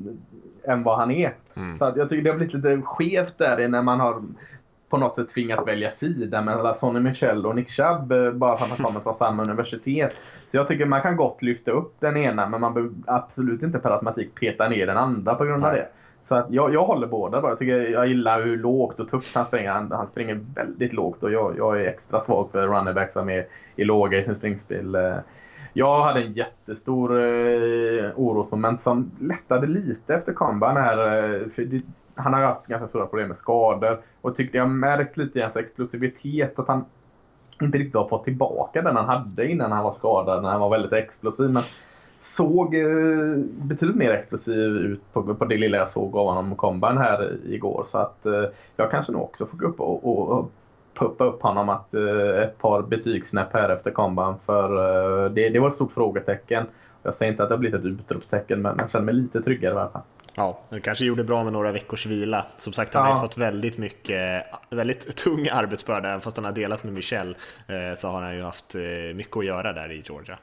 än 0.65 0.83
vad 0.83 0.99
han 0.99 1.11
är. 1.11 1.35
Mm. 1.55 1.79
Så 1.79 1.85
att 1.85 1.97
jag 1.97 2.09
tycker 2.09 2.25
det 2.25 2.31
har 2.31 2.37
blivit 2.37 2.55
lite 2.55 2.83
skevt 2.83 3.39
där 3.39 3.69
när 3.69 3.83
man 3.83 4.01
har 4.01 4.23
på 4.89 4.97
något 4.97 5.15
sätt 5.15 5.29
tvingats 5.29 5.67
välja 5.67 5.91
sida 5.91 6.43
mellan 6.43 6.75
Sonny 6.75 7.01
Michel 7.01 7.47
och 7.47 7.57
Nick 7.57 7.69
Chubb 7.69 8.13
eh, 8.13 8.33
bara 8.33 8.59
för 8.59 8.65
att 8.65 8.79
man 8.79 8.87
kommer 8.87 9.01
från 9.01 9.15
samma 9.15 9.43
universitet. 9.43 10.17
Så 10.51 10.57
jag 10.57 10.67
tycker 10.67 10.87
man 10.87 11.03
kan 11.03 11.17
gott 11.17 11.43
lyfta 11.43 11.71
upp 11.71 11.95
den 12.01 12.17
ena 12.17 12.49
men 12.49 12.61
man 12.61 12.75
behöver 12.75 12.95
absolut 13.07 13.63
inte 13.63 13.79
per 13.79 13.91
automatik 13.91 14.35
peta 14.35 14.69
ner 14.69 14.87
den 14.87 14.97
andra 14.97 15.35
på 15.35 15.45
grund 15.45 15.65
av 15.65 15.73
det. 15.73 15.89
Så 16.23 16.35
att 16.35 16.47
jag, 16.51 16.75
jag 16.75 16.85
håller 16.85 17.07
båda 17.07 17.41
bara. 17.41 17.51
Jag, 17.51 17.59
tycker, 17.59 17.91
jag 17.91 18.07
gillar 18.07 18.43
hur 18.43 18.57
lågt 18.57 19.01
och 19.01 19.09
tufft 19.09 19.35
han 19.35 19.47
springer. 19.47 19.71
Han, 19.71 19.93
han 19.93 20.07
springer 20.07 20.41
väldigt 20.55 20.93
lågt 20.93 21.23
och 21.23 21.33
jag, 21.33 21.55
jag 21.59 21.81
är 21.81 21.87
extra 21.87 22.21
svag 22.21 22.49
för 22.53 22.67
runnerback 22.67 23.13
som 23.13 23.31
är, 23.31 23.47
är 23.77 23.85
låga 23.85 24.19
i 24.19 24.25
sin 24.25 24.35
springspel. 24.35 24.95
Eh, 24.95 25.17
jag 25.73 26.01
hade 26.01 26.21
en 26.21 26.33
jättestor 26.33 27.21
eh, 27.21 28.11
orosmoment 28.17 28.83
som 28.83 29.11
lättade 29.21 29.67
lite 29.67 30.15
efter 30.15 30.33
comeback 30.33 30.77
här. 30.77 30.99
Eh, 30.99 31.49
för 31.49 31.65
det, 31.65 31.83
han 32.17 32.35
har 32.35 32.43
haft 32.43 32.67
ganska 32.67 32.89
stora 32.89 33.07
problem 33.07 33.29
med 33.29 33.39
skador 33.39 33.99
och 34.21 34.35
tyckte 34.35 34.59
jag 34.59 34.69
märkt 34.69 35.17
lite 35.17 35.39
i 35.39 35.43
hans 35.43 35.57
explosivitet 35.57 36.59
att 36.59 36.69
han 36.69 36.85
inte 37.63 37.79
riktigt 37.79 37.95
har 37.95 38.09
fått 38.09 38.25
tillbaka 38.25 38.83
den 38.83 38.97
han 38.97 39.05
hade 39.05 39.49
innan 39.49 39.73
han 39.73 39.85
var 39.85 39.93
skadad 39.93 40.43
när 40.43 40.51
han 40.51 40.61
var 40.61 40.71
väldigt 40.71 40.93
explosiv. 40.93 41.51
Men 41.51 41.63
såg 42.21 42.75
eh, 42.75 43.37
betydligt 43.47 43.97
mer 43.97 44.11
explosiv 44.11 44.77
ut 44.77 45.13
på, 45.13 45.35
på 45.35 45.45
det 45.45 45.57
lilla 45.57 45.77
jag 45.77 45.91
såg 45.91 46.17
av 46.17 46.27
honom 46.27 46.57
komban 46.57 46.99
här 46.99 47.37
igår. 47.47 47.87
Så 47.89 47.99
att 47.99 48.27
eh, 48.27 48.45
jag 48.77 48.91
kanske 48.91 49.13
nog 49.13 49.23
också 49.23 49.47
får 49.47 49.59
gå 49.59 49.67
upp 49.67 49.81
och, 49.81 50.07
och, 50.07 50.29
och 50.29 50.51
puppa 50.95 51.25
upp 51.25 51.43
honom 51.43 51.69
att 51.69 51.95
eh, 51.95 52.43
ett 52.43 52.59
par 52.59 52.83
betygssnäpp 52.83 53.53
här 53.53 53.69
efter 53.69 53.91
komban. 53.91 54.35
För 54.47 54.71
eh, 55.25 55.31
det, 55.31 55.49
det 55.49 55.59
var 55.59 55.69
ett 55.69 55.75
stort 55.75 55.93
frågetecken. 55.93 56.67
Jag 57.03 57.15
säger 57.15 57.33
inte 57.33 57.43
att 57.43 57.49
det 57.49 57.55
har 57.55 57.61
blivit 57.61 57.81
ett 57.81 57.87
utropstecken 57.87 58.63
men 58.63 58.79
jag 58.79 58.91
känner 58.91 59.05
mig 59.05 59.15
lite 59.15 59.43
tryggare 59.43 59.75
i 59.75 59.77
alla 59.77 59.89
fall. 59.89 60.03
Ja, 60.37 60.61
det 60.71 60.81
kanske 60.81 61.05
gjorde 61.05 61.25
bra 61.25 61.45
med 61.45 61.53
några 61.53 61.73
veckors 61.73 62.07
vila. 62.07 62.47
Som 62.57 62.73
sagt, 62.73 62.95
han 62.95 63.09
ja. 63.09 63.15
har 63.15 63.23
fått 63.23 63.37
väldigt 63.37 63.79
mycket, 63.79 64.47
väldigt 64.71 65.17
tung 65.17 65.49
arbetsbörda. 65.49 66.09
Även 66.09 66.21
fast 66.21 66.37
han 66.37 66.45
har 66.45 66.53
delat 66.53 66.85
med 66.85 66.93
Michel 66.93 67.37
eh, 67.69 67.99
så 67.99 68.09
har 68.09 68.23
han 68.23 68.37
ju 68.37 68.43
haft 68.43 68.75
mycket 69.15 69.37
att 69.37 69.45
göra 69.45 69.73
där 69.73 69.93
i 69.93 70.03
Georgia. 70.07 70.39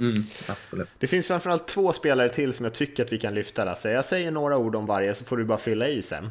Mm, 0.00 0.24
absolut. 0.48 0.88
Det 0.98 1.06
finns 1.06 1.28
framförallt 1.28 1.68
två 1.68 1.92
spelare 1.92 2.28
till 2.28 2.52
som 2.52 2.64
jag 2.64 2.74
tycker 2.74 3.04
att 3.04 3.12
vi 3.12 3.18
kan 3.18 3.34
lyfta. 3.34 3.76
Så 3.76 3.88
jag 3.88 4.04
säger 4.04 4.30
några 4.30 4.56
ord 4.56 4.76
om 4.76 4.86
varje 4.86 5.14
så 5.14 5.24
får 5.24 5.36
du 5.36 5.44
bara 5.44 5.58
fylla 5.58 5.88
i 5.88 6.02
sen. 6.02 6.30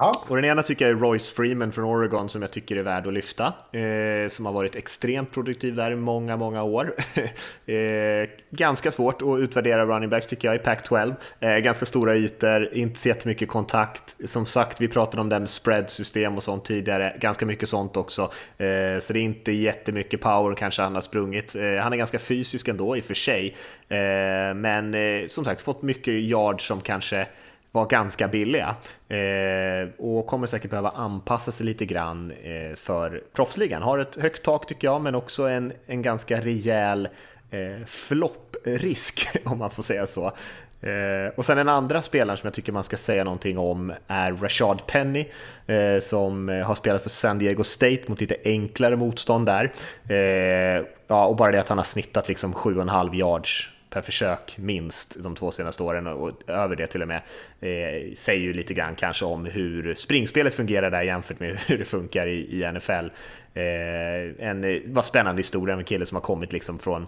Ja. 0.00 0.24
Och 0.28 0.36
den 0.36 0.44
ena 0.44 0.62
tycker 0.62 0.88
jag 0.88 0.96
är 0.96 1.00
Royce 1.00 1.32
Freeman 1.32 1.72
från 1.72 1.84
Oregon 1.84 2.28
som 2.28 2.42
jag 2.42 2.50
tycker 2.50 2.76
är 2.76 2.82
värd 2.82 3.06
att 3.06 3.12
lyfta. 3.12 3.46
Eh, 3.72 4.28
som 4.28 4.46
har 4.46 4.52
varit 4.52 4.76
extremt 4.76 5.32
produktiv 5.32 5.74
där 5.74 5.90
i 5.90 5.96
många, 5.96 6.36
många 6.36 6.62
år. 6.62 6.94
eh, 7.66 8.28
ganska 8.50 8.90
svårt 8.90 9.22
att 9.22 9.38
utvärdera 9.38 9.86
running 9.86 10.10
backs 10.10 10.26
tycker 10.26 10.48
jag 10.48 10.54
i 10.54 10.58
Pac-12. 10.58 11.14
Eh, 11.40 11.56
ganska 11.56 11.86
stora 11.86 12.16
ytor, 12.16 12.74
inte 12.74 13.00
så 13.00 13.08
jättemycket 13.08 13.48
kontakt. 13.48 14.16
Som 14.24 14.46
sagt, 14.46 14.80
vi 14.80 14.88
pratade 14.88 15.20
om 15.20 15.28
det 15.28 15.38
med 15.40 15.50
spread-system 15.50 16.36
och 16.36 16.42
sånt 16.42 16.64
tidigare. 16.64 17.16
Ganska 17.20 17.46
mycket 17.46 17.68
sånt 17.68 17.96
också. 17.96 18.22
Eh, 18.58 18.98
så 19.00 19.12
det 19.12 19.18
är 19.18 19.24
inte 19.24 19.52
jättemycket 19.52 20.20
power 20.20 20.54
kanske 20.54 20.82
han 20.82 20.94
har 20.94 21.02
sprungit. 21.02 21.54
Eh, 21.54 21.76
han 21.76 21.92
är 21.92 21.96
ganska 21.96 22.18
fysisk 22.18 22.68
ändå 22.68 22.96
i 22.96 23.00
och 23.00 23.04
för 23.04 23.14
sig. 23.14 23.56
Eh, 23.88 24.54
men 24.54 24.94
eh, 24.94 25.26
som 25.28 25.44
sagt, 25.44 25.60
fått 25.60 25.82
mycket 25.82 26.14
yards 26.14 26.66
som 26.66 26.80
kanske 26.80 27.26
var 27.72 27.86
ganska 27.86 28.28
billiga 28.28 28.76
eh, 29.08 29.88
och 29.98 30.26
kommer 30.26 30.46
säkert 30.46 30.70
behöva 30.70 30.90
anpassa 30.90 31.52
sig 31.52 31.66
lite 31.66 31.86
grann 31.86 32.32
eh, 32.42 32.76
för 32.76 33.22
proffsligan. 33.32 33.82
Har 33.82 33.98
ett 33.98 34.16
högt 34.16 34.42
tak 34.42 34.66
tycker 34.66 34.88
jag, 34.88 35.02
men 35.02 35.14
också 35.14 35.48
en, 35.48 35.72
en 35.86 36.02
ganska 36.02 36.40
rejäl 36.40 37.08
eh, 37.50 37.86
flopprisk 37.86 39.28
om 39.44 39.58
man 39.58 39.70
får 39.70 39.82
säga 39.82 40.06
så. 40.06 40.32
Eh, 40.80 41.32
och 41.36 41.46
sen 41.46 41.56
den 41.56 41.68
andra 41.68 42.02
spelaren 42.02 42.38
som 42.38 42.46
jag 42.46 42.54
tycker 42.54 42.72
man 42.72 42.84
ska 42.84 42.96
säga 42.96 43.24
någonting 43.24 43.58
om 43.58 43.92
är 44.06 44.32
Rashad 44.32 44.86
Penny 44.86 45.26
eh, 45.66 46.00
som 46.00 46.48
har 46.48 46.74
spelat 46.74 47.02
för 47.02 47.10
San 47.10 47.38
Diego 47.38 47.64
State 47.64 48.02
mot 48.06 48.20
lite 48.20 48.36
enklare 48.44 48.96
motstånd 48.96 49.46
där. 49.46 49.72
Eh, 50.08 50.84
ja, 51.06 51.26
och 51.26 51.36
bara 51.36 51.52
det 51.52 51.60
att 51.60 51.68
han 51.68 51.78
har 51.78 51.84
snittat 51.84 52.28
liksom 52.28 52.54
7,5 52.54 53.14
yards 53.14 53.70
per 53.90 54.00
försök 54.00 54.58
minst 54.58 55.22
de 55.22 55.34
två 55.36 55.50
senaste 55.50 55.82
åren 55.82 56.06
och 56.06 56.30
över 56.46 56.76
det 56.76 56.86
till 56.86 57.02
och 57.02 57.08
med 57.08 57.22
eh, 57.60 58.14
säger 58.14 58.42
ju 58.42 58.52
lite 58.52 58.74
grann 58.74 58.94
kanske 58.94 59.24
om 59.24 59.44
hur 59.44 59.94
springspelet 59.94 60.54
fungerar 60.54 60.90
där 60.90 61.02
jämfört 61.02 61.40
med 61.40 61.56
hur 61.66 61.78
det 61.78 61.84
funkar 61.84 62.26
i, 62.26 62.62
i 62.62 62.72
NFL. 62.72 63.06
Eh, 63.54 64.46
en 64.48 64.82
vad 64.86 65.04
spännande 65.04 65.40
historia 65.40 65.76
med 65.76 65.82
en 65.82 65.86
kille 65.86 66.06
som 66.06 66.14
har 66.14 66.22
kommit 66.22 66.52
liksom 66.52 66.78
från 66.78 67.06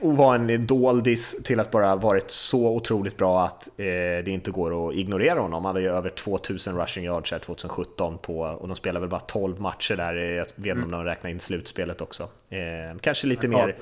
ovanlig 0.00 0.60
doldis 0.60 1.42
till 1.42 1.60
att 1.60 1.70
bara 1.70 1.96
varit 1.96 2.30
så 2.30 2.68
otroligt 2.68 3.16
bra 3.16 3.44
att 3.44 3.68
eh, 3.68 3.84
det 4.24 4.28
inte 4.28 4.50
går 4.50 4.88
att 4.88 4.94
ignorera 4.94 5.40
honom. 5.40 5.64
Han 5.64 5.64
hade 5.64 5.80
ju 5.80 5.88
över 5.88 6.10
2000 6.10 6.76
rushing 6.76 7.04
yards 7.04 7.32
här 7.32 7.38
2017 7.38 8.18
på, 8.18 8.40
och 8.40 8.68
de 8.68 8.76
spelar 8.76 9.00
väl 9.00 9.08
bara 9.08 9.20
12 9.20 9.60
matcher 9.60 9.96
där, 9.96 10.14
jag 10.14 10.44
vet 10.44 10.56
inte 10.56 10.72
om 10.72 10.78
mm. 10.78 10.90
de 10.90 11.04
räknar 11.04 11.30
in 11.30 11.40
slutspelet 11.40 12.00
också. 12.00 12.28
Eh, 12.50 12.98
kanske 13.00 13.26
lite 13.26 13.48
mer 13.48 13.76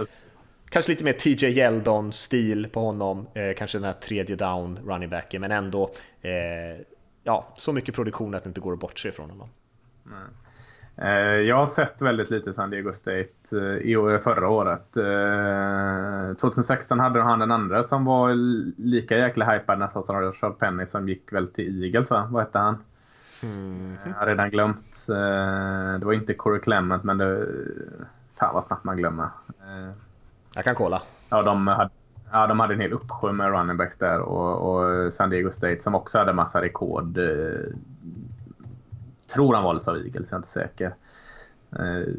Kanske 0.77 0.93
lite 0.93 1.05
mer 1.05 1.13
TJ 1.13 1.47
Yeldon-stil 1.47 2.69
på 2.73 2.81
honom, 2.81 3.27
eh, 3.35 3.55
kanske 3.57 3.79
den 3.79 3.85
här 3.85 3.93
tredje 3.93 4.37
down 4.37 4.79
running 4.87 5.11
backen, 5.11 5.41
men 5.41 5.53
ändå 5.53 5.91
eh, 6.23 6.31
ja, 7.25 7.49
så 7.55 7.73
mycket 7.73 7.95
produktion 7.95 8.35
att 8.35 8.45
det 8.45 8.49
inte 8.49 8.61
går 8.61 8.73
att 8.73 8.81
bortse 8.81 9.13
från 9.13 9.31
honom. 9.31 9.49
Eh, 10.97 11.11
jag 11.19 11.57
har 11.57 11.67
sett 11.67 12.03
väldigt 12.03 12.31
lite 12.31 12.53
San 12.53 12.71
Diego 12.71 12.93
State 12.93 13.29
eh, 13.53 13.59
i 13.59 14.21
förra 14.25 14.49
året. 14.49 14.93
2016 16.41 16.99
eh, 16.99 17.03
hade 17.03 17.23
han 17.23 17.39
den 17.39 17.51
andra 17.51 17.83
som 17.83 18.05
var 18.05 18.35
lika 18.83 19.19
jäkla 19.19 19.53
hypad 19.53 19.79
nästan 19.79 20.03
som 20.03 20.21
Rashad 20.21 20.59
Penny 20.59 20.87
som 20.87 21.09
gick 21.09 21.33
väl 21.33 21.49
till 21.49 21.85
Eagles 21.85 22.11
va? 22.11 22.29
Vad 22.31 22.43
hette 22.43 22.59
han? 22.59 22.79
Mm. 23.43 23.97
Jag 24.07 24.15
har 24.15 24.27
redan 24.27 24.51
glömt. 24.51 25.07
Det 26.01 26.05
var 26.05 26.13
inte 26.13 26.35
Corey 26.35 26.61
Clement 26.61 27.05
men 27.05 27.19
det... 27.19 27.47
Fan 28.39 28.55
vad 28.55 28.65
snabbt 28.65 28.85
man 28.85 28.97
glömmer. 28.97 29.29
Jag 30.57 30.65
kan 30.65 30.75
kolla. 30.75 31.03
Ja, 31.29 31.43
de 31.43 31.67
hade, 31.67 31.91
ja, 32.33 32.47
de 32.47 32.61
hade 32.61 32.75
en 32.75 32.81
hel 32.81 32.93
uppsjö 32.93 33.33
med 33.33 33.51
running 33.51 33.77
backs 33.77 33.99
där 33.99 34.21
och, 34.21 34.75
och 34.75 35.15
San 35.15 35.31
Diego 35.31 35.53
State 35.53 35.83
som 35.83 35.95
också 35.95 36.19
hade 36.19 36.33
massa 36.33 36.63
rekord. 36.63 37.19
Eh, 37.19 37.73
tror 39.35 39.55
han 39.55 39.65
valdes 39.65 39.89
av 39.89 39.97
Eagles, 39.97 40.31
jag 40.31 40.33
är 40.33 40.37
inte 40.37 40.49
säker. 40.49 40.95
Eh, 41.73 42.13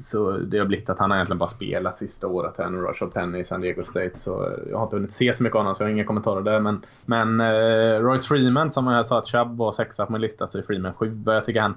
så 0.00 0.32
det 0.32 0.58
har 0.58 0.66
blivit 0.66 0.90
att 0.90 0.98
han 0.98 1.10
har 1.10 1.16
egentligen 1.16 1.38
bara 1.38 1.48
spelat 1.48 1.98
sista 1.98 2.26
året 2.26 2.54
här 2.58 2.70
nu, 2.70 2.78
Rashad 2.78 3.14
Penny 3.14 3.38
i 3.38 3.44
San 3.44 3.60
Diego 3.60 3.84
State. 3.84 4.18
Så 4.18 4.56
jag 4.70 4.78
har 4.78 4.84
inte 4.84 4.96
hunnit 4.96 5.14
se 5.14 5.34
så 5.34 5.42
mycket 5.42 5.56
av 5.56 5.60
honom 5.60 5.74
så 5.74 5.82
jag 5.82 5.88
har 5.88 5.92
inga 5.92 6.04
kommentarer 6.04 6.42
där. 6.42 6.60
Men, 6.60 6.82
men 7.04 7.40
eh, 7.40 8.00
Royce 8.00 8.26
Freeman 8.28 8.72
som 8.72 8.86
jag 8.86 9.06
sa 9.06 9.18
att 9.18 9.28
Chubb 9.28 9.56
var 9.56 9.72
sexa 9.72 10.06
på 10.06 10.12
min 10.12 10.20
lista 10.20 10.46
så 10.46 10.58
är 10.58 10.62
Freeman 10.62 10.94
sju. 10.94 11.22
Jag 11.26 11.44
tycker 11.44 11.60
han 11.60 11.74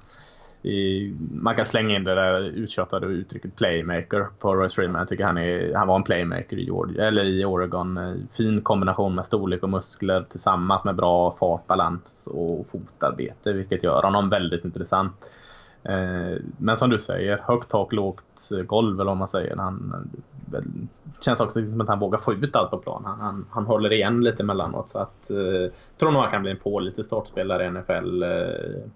i, 0.64 1.14
man 1.32 1.56
kan 1.56 1.66
slänga 1.66 1.96
in 1.96 2.04
det 2.04 2.16
där 2.16 2.42
uttjatade 2.42 3.08
uttrycket 3.08 3.56
playmaker 3.56 4.28
på 4.40 4.56
Royce 4.56 4.76
Freeman. 4.76 5.00
Jag 5.00 5.10
tycker 5.10 5.26
han, 5.26 5.38
är, 5.38 5.74
han 5.74 5.88
var 5.88 5.96
en 5.96 6.04
playmaker 6.04 6.58
i, 6.58 6.64
Georgia, 6.64 7.08
eller 7.08 7.24
i 7.24 7.46
Oregon. 7.46 8.00
Fin 8.34 8.62
kombination 8.62 9.16
med 9.16 9.26
storlek 9.26 9.64
och 9.64 9.70
muskler 9.70 10.26
tillsammans 10.30 10.84
med 10.84 10.96
bra 10.96 11.36
fart, 11.40 11.68
balans 11.68 12.28
och 12.32 12.68
fotarbete 12.72 13.54
vilket 13.54 13.84
gör 13.84 14.04
honom 14.04 14.30
väldigt 14.30 14.66
intressant. 14.66 15.14
Eh, 15.84 16.42
men 16.58 16.78
som 16.78 16.90
du 16.90 17.00
säger, 17.00 17.38
högt 17.38 17.70
tak, 17.70 17.94
lågt 17.94 18.50
golv 18.66 19.02
eller 19.02 19.12
vad 19.12 19.18
man 19.18 19.28
säger. 19.28 19.56
Han 19.56 20.10
väl, 20.52 20.64
känns 21.22 21.40
också 21.40 21.66
som 21.66 21.82
att 21.82 21.88
han 21.88 22.00
vågar 22.00 22.20
få 22.20 22.34
ut 22.34 22.56
allt 22.56 22.72
på 22.72 22.78
plan. 22.78 23.04
Han, 23.06 23.20
han, 23.20 23.46
han 23.50 23.66
håller 23.66 23.94
igen 23.94 24.24
lite 24.24 24.44
emellanåt. 24.44 24.90
Så 24.90 24.98
att, 24.98 25.30
eh, 25.30 25.74
tror 26.00 26.12
nog 26.12 26.22
han 26.22 26.32
kan 26.32 26.42
bli 26.42 26.52
en 26.52 26.58
pålitlig 26.58 27.06
startspelare 27.06 27.66
i 27.66 27.70
NFL. 27.72 28.24
Eh, 28.24 28.90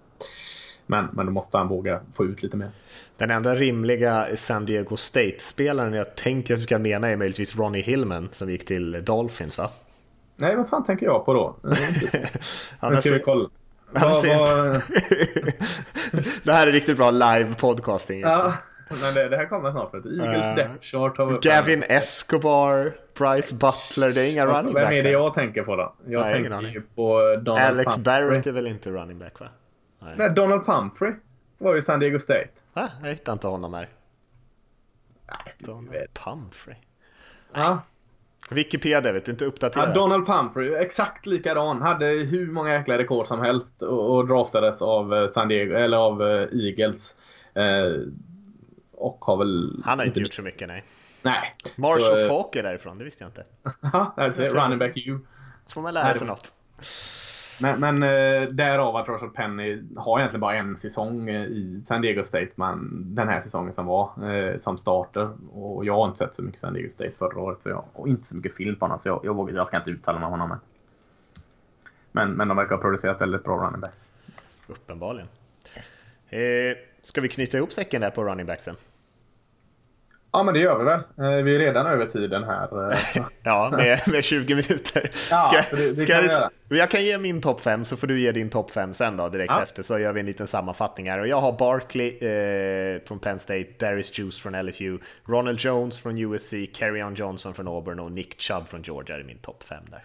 men, 0.86 1.08
men 1.12 1.26
då 1.26 1.32
måste 1.32 1.58
han 1.58 1.68
våga 1.68 2.00
få 2.14 2.24
ut 2.24 2.42
lite 2.42 2.56
mer. 2.56 2.70
Den 3.16 3.30
enda 3.30 3.54
rimliga 3.54 4.26
San 4.36 4.64
Diego 4.64 4.96
State-spelaren 4.96 5.92
jag 5.92 6.14
tänker 6.16 6.54
att 6.54 6.60
du 6.60 6.66
kan 6.66 6.82
mena 6.82 7.08
är 7.08 7.16
möjligtvis 7.16 7.56
Ronnie 7.56 7.80
Hillman 7.82 8.28
som 8.32 8.50
gick 8.50 8.64
till 8.66 9.04
Dolphins 9.04 9.58
va? 9.58 9.70
Nej, 10.36 10.56
vad 10.56 10.68
fan 10.68 10.84
tänker 10.84 11.06
jag 11.06 11.24
på 11.24 11.34
då? 11.34 11.56
Han 12.80 12.92
Nu 12.92 12.98
ska 12.98 13.10
vi 13.12 13.20
kolla. 13.20 13.48
Vad- 13.92 14.26
vad- 14.26 14.82
det 16.42 16.52
här 16.52 16.66
är 16.66 16.72
riktigt 16.72 16.96
bra 16.96 17.10
live 17.10 17.54
podcasting. 17.58 18.20
Ja, 18.20 18.52
men 19.02 19.14
det, 19.14 19.28
det 19.28 19.36
här 19.36 19.46
kommer 19.46 19.70
snart. 19.70 19.90
För 19.90 19.98
att 19.98 20.06
Eagles 20.06 20.46
Eh, 20.46 20.54
depth 20.56 20.80
chart 20.80 21.18
har 21.18 21.26
vi 21.26 21.34
upp 21.34 21.42
Gavin 21.42 21.82
här. 21.88 21.96
Escobar, 21.98 22.92
Bryce 23.18 23.54
Butler, 23.54 24.10
det 24.10 24.20
är 24.20 24.30
inga 24.30 24.46
running 24.46 24.74
Vem 24.74 24.82
är 24.82 24.90
backs. 24.90 25.02
det 25.02 25.10
jag 25.10 25.34
tänker 25.34 25.62
på 25.62 25.76
då? 25.76 25.94
Jag 26.06 26.20
Nej, 26.22 26.34
tänker 26.34 26.82
på 26.94 27.36
Donald 27.42 27.64
Alex 27.66 27.94
Pumphrey. 27.94 28.04
Barrett 28.22 28.46
är 28.46 28.52
väl 28.52 28.66
inte 28.66 28.90
running 28.90 29.18
back 29.18 29.40
va? 29.40 29.46
Nej, 30.16 30.30
Donald 30.30 30.66
Pumphrey 30.66 31.12
var 31.58 31.74
ju 31.74 31.82
San 31.82 32.00
Diego 32.00 32.18
State. 32.18 32.48
Va? 32.72 32.90
Jag 33.02 33.08
hittar 33.08 33.32
inte 33.32 33.46
honom 33.46 33.74
här. 33.74 33.88
Nej, 35.26 35.54
Donald 35.58 35.88
vet. 35.88 36.14
Pumphrey. 36.14 36.76
Ja. 37.52 37.82
Wikipedia 38.50 39.12
vet 39.12 39.24
du, 39.24 39.32
inte 39.32 39.44
uppdaterat. 39.44 39.88
Ja, 39.88 39.94
Donald 39.94 40.26
Pumphrey, 40.26 40.74
exakt 40.74 41.26
likadan. 41.26 41.82
Hade 41.82 42.06
hur 42.06 42.46
många 42.46 42.72
jäkla 42.72 42.98
rekord 42.98 43.26
som 43.26 43.40
helst 43.40 43.82
och, 43.82 44.16
och 44.16 44.26
draftades 44.26 44.82
av 44.82 45.14
eh, 45.14 45.28
San 45.28 45.48
Diego, 45.48 45.74
eller 45.74 45.96
av 45.96 46.22
eh, 46.22 46.48
Eagles. 46.52 47.16
Eh, 47.54 48.02
och 48.92 49.24
har 49.24 49.36
väl... 49.36 49.82
Han 49.84 49.98
har 49.98 50.06
inte 50.06 50.20
gjort 50.20 50.34
så 50.34 50.42
mycket 50.42 50.68
nej. 50.68 50.84
Nej. 51.22 51.54
Marshall 51.76 52.16
Så, 52.16 52.28
Falk 52.28 52.56
är 52.56 52.62
därifrån, 52.62 52.98
det 52.98 53.04
visste 53.04 53.24
jag 53.24 53.28
inte. 53.28 53.44
Ja, 53.92 54.14
där 54.16 54.30
ser 54.30 54.48
ser 54.48 54.60
running 54.60 54.78
back 54.78 54.96
you. 54.96 55.18
Får 55.68 55.82
man 55.82 55.94
lära 55.94 56.14
sig 56.14 56.26
något. 56.26 56.52
Men, 57.60 57.80
men 57.80 58.02
eh, 58.02 58.48
därav 58.48 58.96
att 58.96 59.08
Russell 59.08 59.28
Penny 59.28 59.82
har 59.96 60.18
egentligen 60.18 60.40
bara 60.40 60.54
en 60.54 60.76
säsong 60.76 61.28
eh, 61.28 61.44
i 61.44 61.82
San 61.84 62.02
Diego 62.02 62.24
State. 62.24 62.50
Men 62.54 63.02
den 63.14 63.28
här 63.28 63.40
säsongen 63.40 63.72
som 63.72 63.86
var 63.86 64.32
eh, 64.32 64.58
som 64.58 64.78
starter. 64.78 65.30
Och 65.52 65.84
jag 65.84 65.94
har 65.94 66.06
inte 66.06 66.18
sett 66.18 66.34
så 66.34 66.42
mycket 66.42 66.60
San 66.60 66.74
Diego 66.74 66.90
State 66.90 67.12
förra 67.18 67.40
året. 67.40 67.62
Så 67.62 67.68
jag, 67.68 67.84
och 67.92 68.08
inte 68.08 68.26
så 68.26 68.36
mycket 68.36 68.56
film 68.56 68.76
på 68.76 68.84
honom. 68.84 68.98
Så 68.98 69.08
jag, 69.08 69.20
jag, 69.24 69.34
vågar, 69.34 69.54
jag 69.54 69.66
ska 69.66 69.76
inte 69.76 69.90
uttala 69.90 70.18
mig 70.18 70.26
om 70.26 70.32
honom 70.32 70.48
Men, 70.48 70.58
Men, 72.12 72.36
men 72.36 72.48
de 72.48 72.56
verkar 72.56 72.74
ha 72.74 72.82
producerat 72.82 73.20
väldigt 73.20 73.44
bra 73.44 73.56
running 73.56 73.80
backs. 73.80 74.12
Uppenbarligen. 74.68 75.28
Eh, 76.28 76.40
ska 77.02 77.20
vi 77.20 77.28
knyta 77.28 77.56
ihop 77.56 77.72
säcken 77.72 78.00
där 78.00 78.10
på 78.10 78.24
running 78.24 78.46
backsen? 78.46 78.76
Ja, 80.36 80.42
men 80.42 80.54
det 80.54 80.60
gör 80.60 80.78
vi 80.78 80.84
väl. 80.84 81.00
Eh, 81.38 81.44
vi 81.44 81.54
är 81.54 81.58
redan 81.58 81.86
över 81.86 82.06
tiden 82.06 82.44
här. 82.44 82.92
eh. 82.92 82.98
Ja, 83.42 83.72
med, 83.76 84.00
med 84.06 84.24
20 84.24 84.54
minuter. 84.54 85.10
Ja, 85.30 85.62
det- 85.70 85.92
det 85.96 86.06
kan 86.06 86.22
vi 86.22 86.28
göra. 86.28 86.50
jag 86.68 86.90
kan 86.90 87.04
ge 87.04 87.18
min 87.18 87.40
topp 87.40 87.60
5 87.60 87.84
så 87.84 87.96
får 87.96 88.06
du 88.06 88.20
ge 88.20 88.32
din 88.32 88.50
topp 88.50 88.70
5 88.70 88.94
sen 88.94 89.16
då 89.16 89.28
direkt 89.28 89.52
Ja. 89.56 89.62
efter 89.62 89.82
så 89.82 89.98
gör 89.98 90.12
vi 90.12 90.20
en 90.20 90.26
liten 90.26 90.46
sammanfattning 90.46 91.10
här. 91.10 91.18
Och 91.18 91.28
jag 91.28 91.40
har 91.40 91.52
Barkley 91.58 92.08
eh, 92.18 93.00
från 93.06 93.18
Penn 93.18 93.38
State, 93.38 93.66
Darius 93.78 94.18
Juice 94.18 94.38
från 94.42 94.66
LSU, 94.66 94.98
Ronald 95.28 95.60
Jones 95.60 95.98
från 95.98 96.18
USC, 96.18 96.54
Carrion 96.74 97.14
Johnson 97.14 97.54
från 97.54 97.68
Auburn 97.68 98.00
och 98.00 98.12
Nick 98.12 98.40
Chubb 98.40 98.68
från 98.68 98.82
Georgia 98.82 99.18
i 99.20 99.24
min 99.24 99.38
topp 99.38 99.62
5 99.64 99.78
där. 99.90 100.04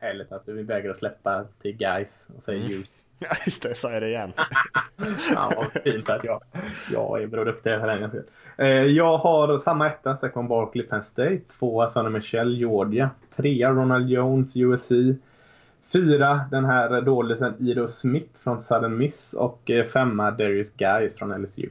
Härligt 0.00 0.32
att 0.32 0.46
du 0.46 0.62
vägrar 0.62 0.94
släppa 0.94 1.44
till 1.62 1.76
guys 1.76 2.28
och 2.36 2.42
säger 2.42 2.60
Mm. 2.60 2.72
ljus. 2.72 3.06
Ja, 3.18 3.28
just 3.46 3.62
det, 3.62 3.74
sa 3.74 3.92
jag 3.92 4.02
det 4.02 4.08
igen. 4.08 4.32
Ja, 5.34 5.52
vad 5.56 5.82
fint 5.82 6.08
att 6.10 6.24
jag, 6.24 6.42
jag 6.92 7.22
är 7.22 7.28
produktiv 7.28 7.78
för 7.78 7.86
den 7.86 8.08
skull. 8.08 8.24
Eh, 8.56 8.66
Jag 8.68 9.18
har 9.18 9.58
samma 9.58 9.86
etta, 9.86 10.16
Saquon 10.16 10.48
Barkley, 10.48 10.86
Penn 10.86 11.02
State. 11.04 11.38
Tvåa, 11.58 11.88
Sonny 11.88 12.08
Michel, 12.10 12.56
Georgia. 12.58 13.10
Trea, 13.36 13.70
Ronald 13.70 14.08
Jones, 14.10 14.56
USC. 14.56 14.90
Fyra, 15.92 16.40
den 16.50 16.64
här 16.64 17.00
dålisen 17.00 17.54
Ido 17.58 17.88
Smith 17.88 18.38
från 18.44 18.60
Southern 18.60 18.96
Miss. 18.96 19.32
Och 19.32 19.70
eh, 19.70 19.84
femma, 19.84 20.30
Darius 20.30 20.70
Guys 20.76 21.16
från 21.16 21.42
LSU. 21.42 21.68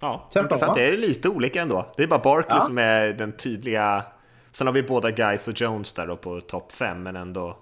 Ja, 0.00 0.28
Känns 0.30 0.32
bra, 0.34 0.42
intressant. 0.42 0.68
va? 0.70 0.74
Det 0.74 0.88
är 0.88 0.96
lite 0.96 1.28
olika 1.28 1.62
ändå. 1.62 1.86
Det 1.96 2.02
är 2.02 2.06
bara 2.06 2.20
Barkley 2.20 2.58
Ja. 2.58 2.64
som 2.66 2.78
är 2.78 3.12
den 3.12 3.32
tydliga... 3.32 4.04
Sen 4.52 4.66
har 4.66 4.74
vi 4.74 4.82
båda 4.82 5.10
Guys 5.10 5.48
och 5.48 5.60
Jones 5.60 5.92
där 5.92 6.06
då 6.06 6.16
på 6.16 6.40
topp 6.40 6.72
5, 6.72 7.02
men 7.02 7.16
ändå... 7.16 7.56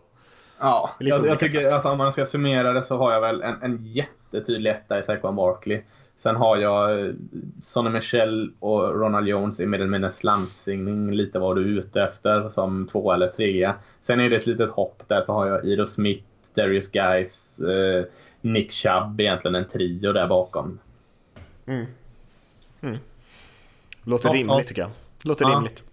Ja, 0.60 0.90
jag, 0.98 1.26
jag 1.26 1.38
tycker 1.38 1.60
plats. 1.60 1.74
alltså, 1.74 1.88
om 1.88 1.98
man 1.98 2.12
ska 2.12 2.26
summera 2.26 2.72
det 2.72 2.84
så 2.84 2.96
har 2.96 3.12
jag 3.12 3.20
väl 3.20 3.42
en, 3.42 3.62
en 3.62 3.84
jättetydlig 3.84 4.70
etta 4.70 4.98
i 4.98 5.02
Saquon 5.02 5.36
Barkley. 5.36 5.82
Sen 6.18 6.36
har 6.36 6.56
jag 6.56 7.00
eh, 7.06 7.12
Sonny 7.62 7.90
Michel 7.90 8.52
och 8.60 9.00
Ronald 9.00 9.28
Jones 9.28 9.60
i 9.60 9.66
med 9.66 9.80
en 9.80 9.90
med 9.90 10.14
slantsigning, 10.14 11.10
lite 11.10 11.38
vad 11.38 11.56
du 11.56 11.62
är 11.62 11.66
ute 11.80 12.02
efter, 12.02 12.48
som 12.50 12.88
två 12.92 13.12
eller 13.12 13.28
trea. 13.28 13.74
Sen 14.00 14.20
är 14.20 14.30
det 14.30 14.36
ett 14.36 14.46
litet 14.46 14.70
hopp 14.70 15.02
där 15.06 15.22
så 15.22 15.32
har 15.32 15.46
jag 15.46 15.64
Ido 15.64 15.86
Smith, 15.86 16.24
Darius 16.54 16.88
Guys, 16.90 17.60
eh, 17.60 18.04
Nick 18.40 18.72
Chubb, 18.72 19.20
egentligen 19.20 19.54
en 19.54 19.68
trio 19.68 20.12
där 20.12 20.26
bakom. 20.26 20.78
Låter 24.04 24.28
Ja, 24.28 24.32
rimligt 24.34 24.46
så. 24.46 24.62
tycker 24.62 24.82
jag. 24.82 24.90
Låter 25.24 25.44
Ja. 25.44 25.50
rimligt. 25.50 25.84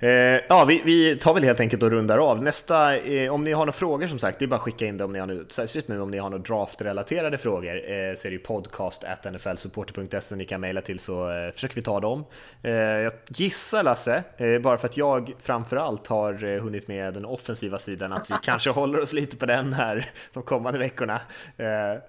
Eh, 0.00 0.10
ja, 0.48 0.64
vi, 0.68 0.82
vi 0.84 1.16
tar 1.16 1.34
väl 1.34 1.44
helt 1.44 1.60
enkelt 1.60 1.82
och 1.82 1.90
rundar 1.90 2.18
av. 2.18 2.42
Nästa, 2.42 2.96
eh, 2.96 3.32
om 3.32 3.44
ni 3.44 3.52
har 3.52 3.60
några 3.60 3.72
frågor 3.72 4.06
som 4.06 4.18
sagt, 4.18 4.38
det 4.38 4.44
är 4.44 4.46
bara 4.46 4.56
att 4.56 4.62
skicka 4.62 4.86
in 4.86 4.96
det 4.96 5.04
om 5.04 5.12
ni 5.12 5.18
har 5.18 5.26
nu, 5.26 5.46
särskilt 5.48 5.88
nu 5.88 6.00
om 6.00 6.10
ni 6.10 6.18
har 6.18 6.30
några 6.30 6.42
draftrelaterade 6.42 7.38
frågor, 7.38 7.76
eh, 7.76 8.14
så 8.16 8.28
är 8.28 8.30
det 8.30 8.30
ju 8.30 8.38
podcast 8.38 9.04
nflsupporter.se 9.32 10.36
ni 10.36 10.44
kan 10.44 10.60
mejla 10.60 10.80
till 10.80 10.98
så 10.98 11.30
eh, 11.30 11.52
försöker 11.52 11.74
vi 11.74 11.82
ta 11.82 12.00
dem. 12.00 12.24
Eh, 12.62 12.72
jag 12.72 13.12
gissar 13.28 13.82
Lasse, 13.82 14.24
eh, 14.36 14.58
bara 14.58 14.78
för 14.78 14.88
att 14.88 14.96
jag 14.96 15.32
framförallt 15.42 16.06
har 16.06 16.58
hunnit 16.58 16.88
med 16.88 17.14
den 17.14 17.24
offensiva 17.24 17.78
sidan, 17.78 18.12
att 18.12 18.30
vi 18.30 18.34
kanske 18.42 18.70
håller 18.70 19.00
oss 19.00 19.12
lite 19.12 19.36
på 19.36 19.46
den 19.46 19.72
här 19.72 20.10
de 20.32 20.42
kommande 20.42 20.78
veckorna. 20.78 21.20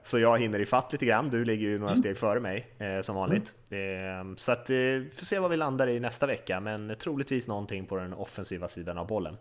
Så 0.04 0.20
jag 0.20 0.40
hinner 0.40 0.60
ifatt 0.60 0.92
lite 0.92 1.06
grann, 1.06 1.30
du 1.30 1.46
ligger 1.46 1.68
ju 1.68 1.80
några 1.80 1.96
steg 1.96 2.18
före 2.18 2.40
mig 2.40 2.68
som 3.02 3.16
vanligt. 3.16 3.54
Eh, 3.67 3.67
så 4.38 4.52
att, 4.52 4.70
eh, 4.70 4.76
vi 4.76 5.10
får 5.16 5.26
se 5.26 5.40
vad 5.40 5.52
vi 5.52 5.58
landar 5.58 5.88
i 5.88 6.00
nästa 6.00 6.28
vecka, 6.28 6.60
men 6.60 6.96
troligtvis 7.00 7.48
någonting 7.48 7.86
på 7.86 7.96
den 7.96 8.14
offensiva 8.14 8.68
sidan 8.68 8.98
av 8.98 9.08
bollen. 9.08 9.38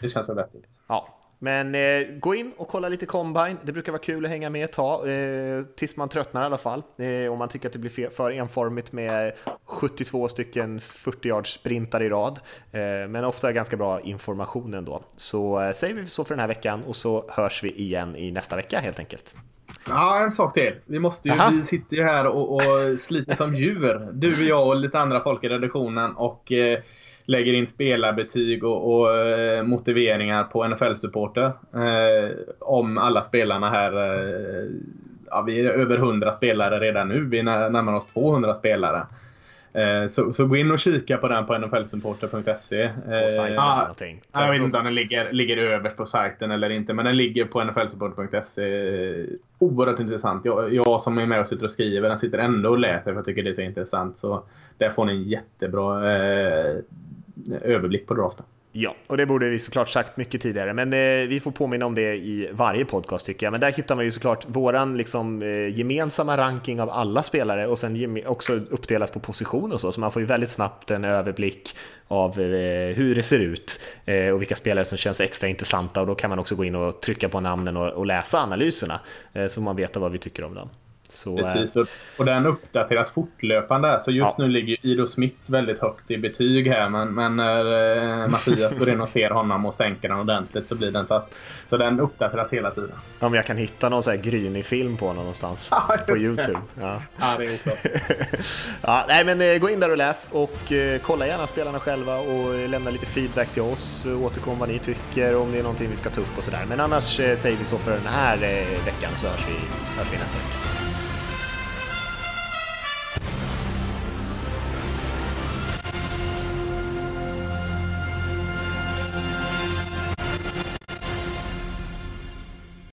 Det 0.00 0.08
känns 0.08 0.28
väl 0.28 0.36
vettigt. 0.36 0.64
Ja, 0.86 1.18
men 1.38 1.74
eh, 1.74 2.06
gå 2.18 2.34
in 2.34 2.52
och 2.56 2.68
kolla 2.68 2.88
lite 2.88 3.06
combine. 3.06 3.56
Det 3.64 3.72
brukar 3.72 3.92
vara 3.92 4.02
kul 4.02 4.24
att 4.24 4.30
hänga 4.30 4.50
med 4.50 4.64
ett 4.64 4.72
tag, 4.72 5.08
eh, 5.08 5.62
tills 5.62 5.96
man 5.96 6.08
tröttnar 6.08 6.42
i 6.42 6.44
alla 6.44 6.58
fall. 6.58 6.82
Eh, 6.96 7.32
om 7.32 7.38
man 7.38 7.48
tycker 7.48 7.68
att 7.68 7.72
det 7.72 7.78
blir 7.78 8.10
för 8.10 8.30
enformigt 8.30 8.92
med 8.92 9.32
72 9.64 10.28
stycken 10.28 10.80
40 10.80 11.28
yards 11.28 11.52
sprintar 11.52 12.02
i 12.02 12.08
rad. 12.08 12.40
Eh, 12.72 12.80
men 13.08 13.24
ofta 13.24 13.52
ganska 13.52 13.76
bra 13.76 14.00
information 14.00 14.74
ändå. 14.74 15.02
Så 15.16 15.60
eh, 15.60 15.72
säger 15.72 15.94
vi 15.94 16.06
så 16.06 16.24
för 16.24 16.34
den 16.34 16.40
här 16.40 16.48
veckan 16.48 16.84
och 16.84 16.96
så 16.96 17.24
hörs 17.28 17.64
vi 17.64 17.70
igen 17.70 18.16
i 18.16 18.30
nästa 18.30 18.56
vecka 18.56 18.80
helt 18.80 18.98
enkelt. 18.98 19.34
Ja, 19.88 20.20
en 20.24 20.32
sak 20.32 20.54
till. 20.54 20.72
Vi, 20.86 20.98
måste 20.98 21.28
ju, 21.28 21.34
Aha. 21.34 21.50
vi 21.52 21.64
sitter 21.64 21.96
ju 21.96 22.02
här 22.04 22.26
och, 22.26 22.52
och 22.54 22.98
sliter 22.98 23.34
som 23.34 23.54
djur. 23.54 24.08
Du 24.12 24.32
och 24.32 24.48
jag 24.48 24.66
och 24.68 24.76
lite 24.76 24.98
andra 24.98 25.20
folk 25.20 25.44
i 25.44 25.48
redaktionen 25.48 26.12
och 26.16 26.52
eh, 26.52 26.78
lägger 27.24 27.52
in 27.52 27.66
spelarbetyg 27.68 28.64
och, 28.64 28.94
och 29.00 29.16
eh, 29.18 29.62
motiveringar 29.62 30.44
på 30.44 30.64
NFL-supporter. 30.68 31.44
Eh, 31.74 32.30
om 32.60 32.98
alla 32.98 33.24
spelarna 33.24 33.70
här. 33.70 33.92
Eh, 33.96 34.66
ja, 35.30 35.42
vi 35.42 35.60
är 35.60 35.70
över 35.70 35.96
100 35.96 36.32
spelare 36.32 36.80
redan 36.80 37.08
nu. 37.08 37.24
Vi 37.24 37.42
när- 37.42 37.70
närmar 37.70 37.92
oss 37.94 38.06
200 38.06 38.54
spelare. 38.54 39.02
Eh, 39.72 40.08
så, 40.08 40.32
så 40.32 40.46
gå 40.46 40.56
in 40.56 40.70
och 40.70 40.78
kika 40.78 41.16
på 41.16 41.28
den 41.28 41.46
på 41.46 41.58
nflsupporter.se. 41.58 42.90
På 43.24 43.30
sajten 43.30 43.56
någonting. 43.78 44.20
Så 44.34 44.40
jag 44.42 44.50
vet 44.50 44.58
då- 44.60 44.64
inte 44.64 44.78
om 44.78 44.84
den 44.84 44.94
ligger, 44.94 45.32
ligger 45.32 45.56
överst 45.56 45.96
på 45.96 46.06
sajten 46.06 46.50
eller 46.50 46.70
inte, 46.70 46.92
men 46.92 47.04
den 47.04 47.16
ligger 47.16 47.44
på 47.44 47.64
nflsupport.se. 47.64 49.26
Oerhört 49.58 50.00
intressant. 50.00 50.44
Jag, 50.44 50.74
jag 50.74 51.00
som 51.00 51.18
är 51.18 51.26
med 51.26 51.40
och 51.40 51.48
sitter 51.48 51.64
och 51.64 51.70
skriver, 51.70 52.08
den 52.08 52.18
sitter 52.18 52.38
ändå 52.38 52.70
och 52.70 52.78
läser 52.78 53.04
för 53.04 53.14
jag 53.14 53.24
tycker 53.24 53.42
det 53.42 53.50
är 53.50 53.54
så 53.54 53.60
intressant. 53.62 54.18
Så 54.18 54.42
där 54.78 54.90
får 54.90 55.04
ni 55.04 55.12
en 55.12 55.22
jättebra 55.22 56.12
eh, 56.16 56.76
överblick 57.62 58.06
på 58.06 58.14
draften. 58.14 58.44
Ja, 58.80 58.94
och 59.06 59.16
det 59.16 59.26
borde 59.26 59.48
vi 59.48 59.58
såklart 59.58 59.88
sagt 59.88 60.16
mycket 60.16 60.40
tidigare, 60.40 60.72
men 60.72 60.92
eh, 60.92 61.28
vi 61.28 61.40
får 61.40 61.50
påminna 61.50 61.86
om 61.86 61.94
det 61.94 62.16
i 62.16 62.48
varje 62.52 62.84
podcast 62.84 63.26
tycker 63.26 63.46
jag. 63.46 63.50
Men 63.50 63.60
där 63.60 63.72
hittar 63.72 63.96
man 63.96 64.04
ju 64.04 64.10
såklart 64.10 64.44
våran 64.48 64.96
liksom, 64.96 65.42
eh, 65.42 65.78
gemensamma 65.78 66.36
ranking 66.36 66.80
av 66.80 66.90
alla 66.90 67.22
spelare 67.22 67.66
och 67.66 67.78
sen 67.78 68.22
också 68.26 68.52
uppdelat 68.52 69.12
på 69.12 69.20
position 69.20 69.72
och 69.72 69.80
så, 69.80 69.92
så 69.92 70.00
man 70.00 70.12
får 70.12 70.22
ju 70.22 70.26
väldigt 70.26 70.48
snabbt 70.48 70.90
en 70.90 71.04
överblick 71.04 71.76
av 72.08 72.30
eh, 72.40 72.96
hur 72.96 73.14
det 73.14 73.22
ser 73.22 73.38
ut 73.38 73.80
eh, 74.04 74.28
och 74.28 74.40
vilka 74.40 74.56
spelare 74.56 74.84
som 74.84 74.98
känns 74.98 75.20
extra 75.20 75.48
intressanta 75.48 76.00
och 76.00 76.06
då 76.06 76.14
kan 76.14 76.30
man 76.30 76.38
också 76.38 76.54
gå 76.54 76.64
in 76.64 76.74
och 76.74 77.00
trycka 77.00 77.28
på 77.28 77.40
namnen 77.40 77.76
och, 77.76 77.88
och 77.88 78.06
läsa 78.06 78.38
analyserna 78.38 79.00
eh, 79.32 79.46
så 79.46 79.60
man 79.60 79.76
vet 79.76 79.96
vad 79.96 80.12
vi 80.12 80.18
tycker 80.18 80.44
om 80.44 80.54
dem. 80.54 80.68
Så, 81.08 81.36
Precis, 81.36 81.76
och, 81.76 81.86
och 82.18 82.24
den 82.24 82.46
uppdateras 82.46 83.10
fortlöpande. 83.10 84.00
Så 84.04 84.10
just 84.10 84.34
ja. 84.38 84.44
nu 84.44 84.50
ligger 84.50 84.86
Ido 84.86 85.06
Smith 85.06 85.36
väldigt 85.46 85.78
högt 85.78 86.10
i 86.10 86.18
betyg 86.18 86.68
här. 86.68 86.88
Men, 86.88 87.14
men 87.14 87.36
när 87.36 88.22
eh, 88.22 88.28
Mattias 88.28 88.72
går 88.78 88.90
in 88.90 89.00
och 89.00 89.08
ser 89.08 89.30
honom 89.30 89.66
och 89.66 89.74
sänker 89.74 90.08
den 90.08 90.18
ordentligt 90.18 90.66
så 90.66 90.74
blir 90.74 90.90
den 90.90 91.06
satt. 91.06 91.34
Så 91.70 91.76
den 91.76 92.00
uppdateras 92.00 92.52
hela 92.52 92.70
tiden. 92.70 92.92
Om 93.18 93.34
jag 93.34 93.46
kan 93.46 93.56
hitta 93.56 93.88
någon 93.88 94.02
sån 94.02 94.10
här 94.10 94.20
grynig 94.20 94.64
film 94.64 94.96
på 94.96 95.06
honom 95.06 95.22
någonstans 95.22 95.70
på 96.06 96.16
Youtube. 96.16 96.60
Ja, 96.80 97.02
ja 97.18 97.26
det 97.38 97.44
är 97.44 97.54
också. 97.54 97.70
ja, 98.82 99.04
nej, 99.08 99.24
men 99.24 99.40
eh, 99.40 99.58
gå 99.58 99.70
in 99.70 99.80
där 99.80 99.90
och 99.90 99.96
läs 99.96 100.28
och 100.32 100.72
eh, 100.72 101.00
kolla 101.00 101.26
gärna 101.26 101.46
spelarna 101.46 101.80
själva 101.80 102.18
och 102.18 102.68
lämna 102.68 102.90
lite 102.90 103.06
feedback 103.06 103.48
till 103.48 103.62
oss. 103.62 104.06
Återkom 104.06 104.58
vad 104.58 104.68
ni 104.68 104.78
tycker 104.78 105.36
om 105.36 105.52
det 105.52 105.58
är 105.58 105.62
någonting 105.62 105.90
vi 105.90 105.96
ska 105.96 106.10
ta 106.10 106.20
upp 106.20 106.38
och 106.38 106.44
sådär. 106.44 106.64
Men 106.68 106.80
annars 106.80 107.20
eh, 107.20 107.36
säger 107.36 107.56
vi 107.56 107.64
så 107.64 107.78
för 107.78 107.90
den 107.90 108.06
här 108.06 108.36
eh, 108.36 108.84
veckan 108.84 109.10
så 109.16 109.26
hörs 109.26 109.48
vi, 109.48 109.54
hörs 109.98 110.12
vi 110.12 110.18
nästa 110.18 110.38
vecka. 110.38 110.97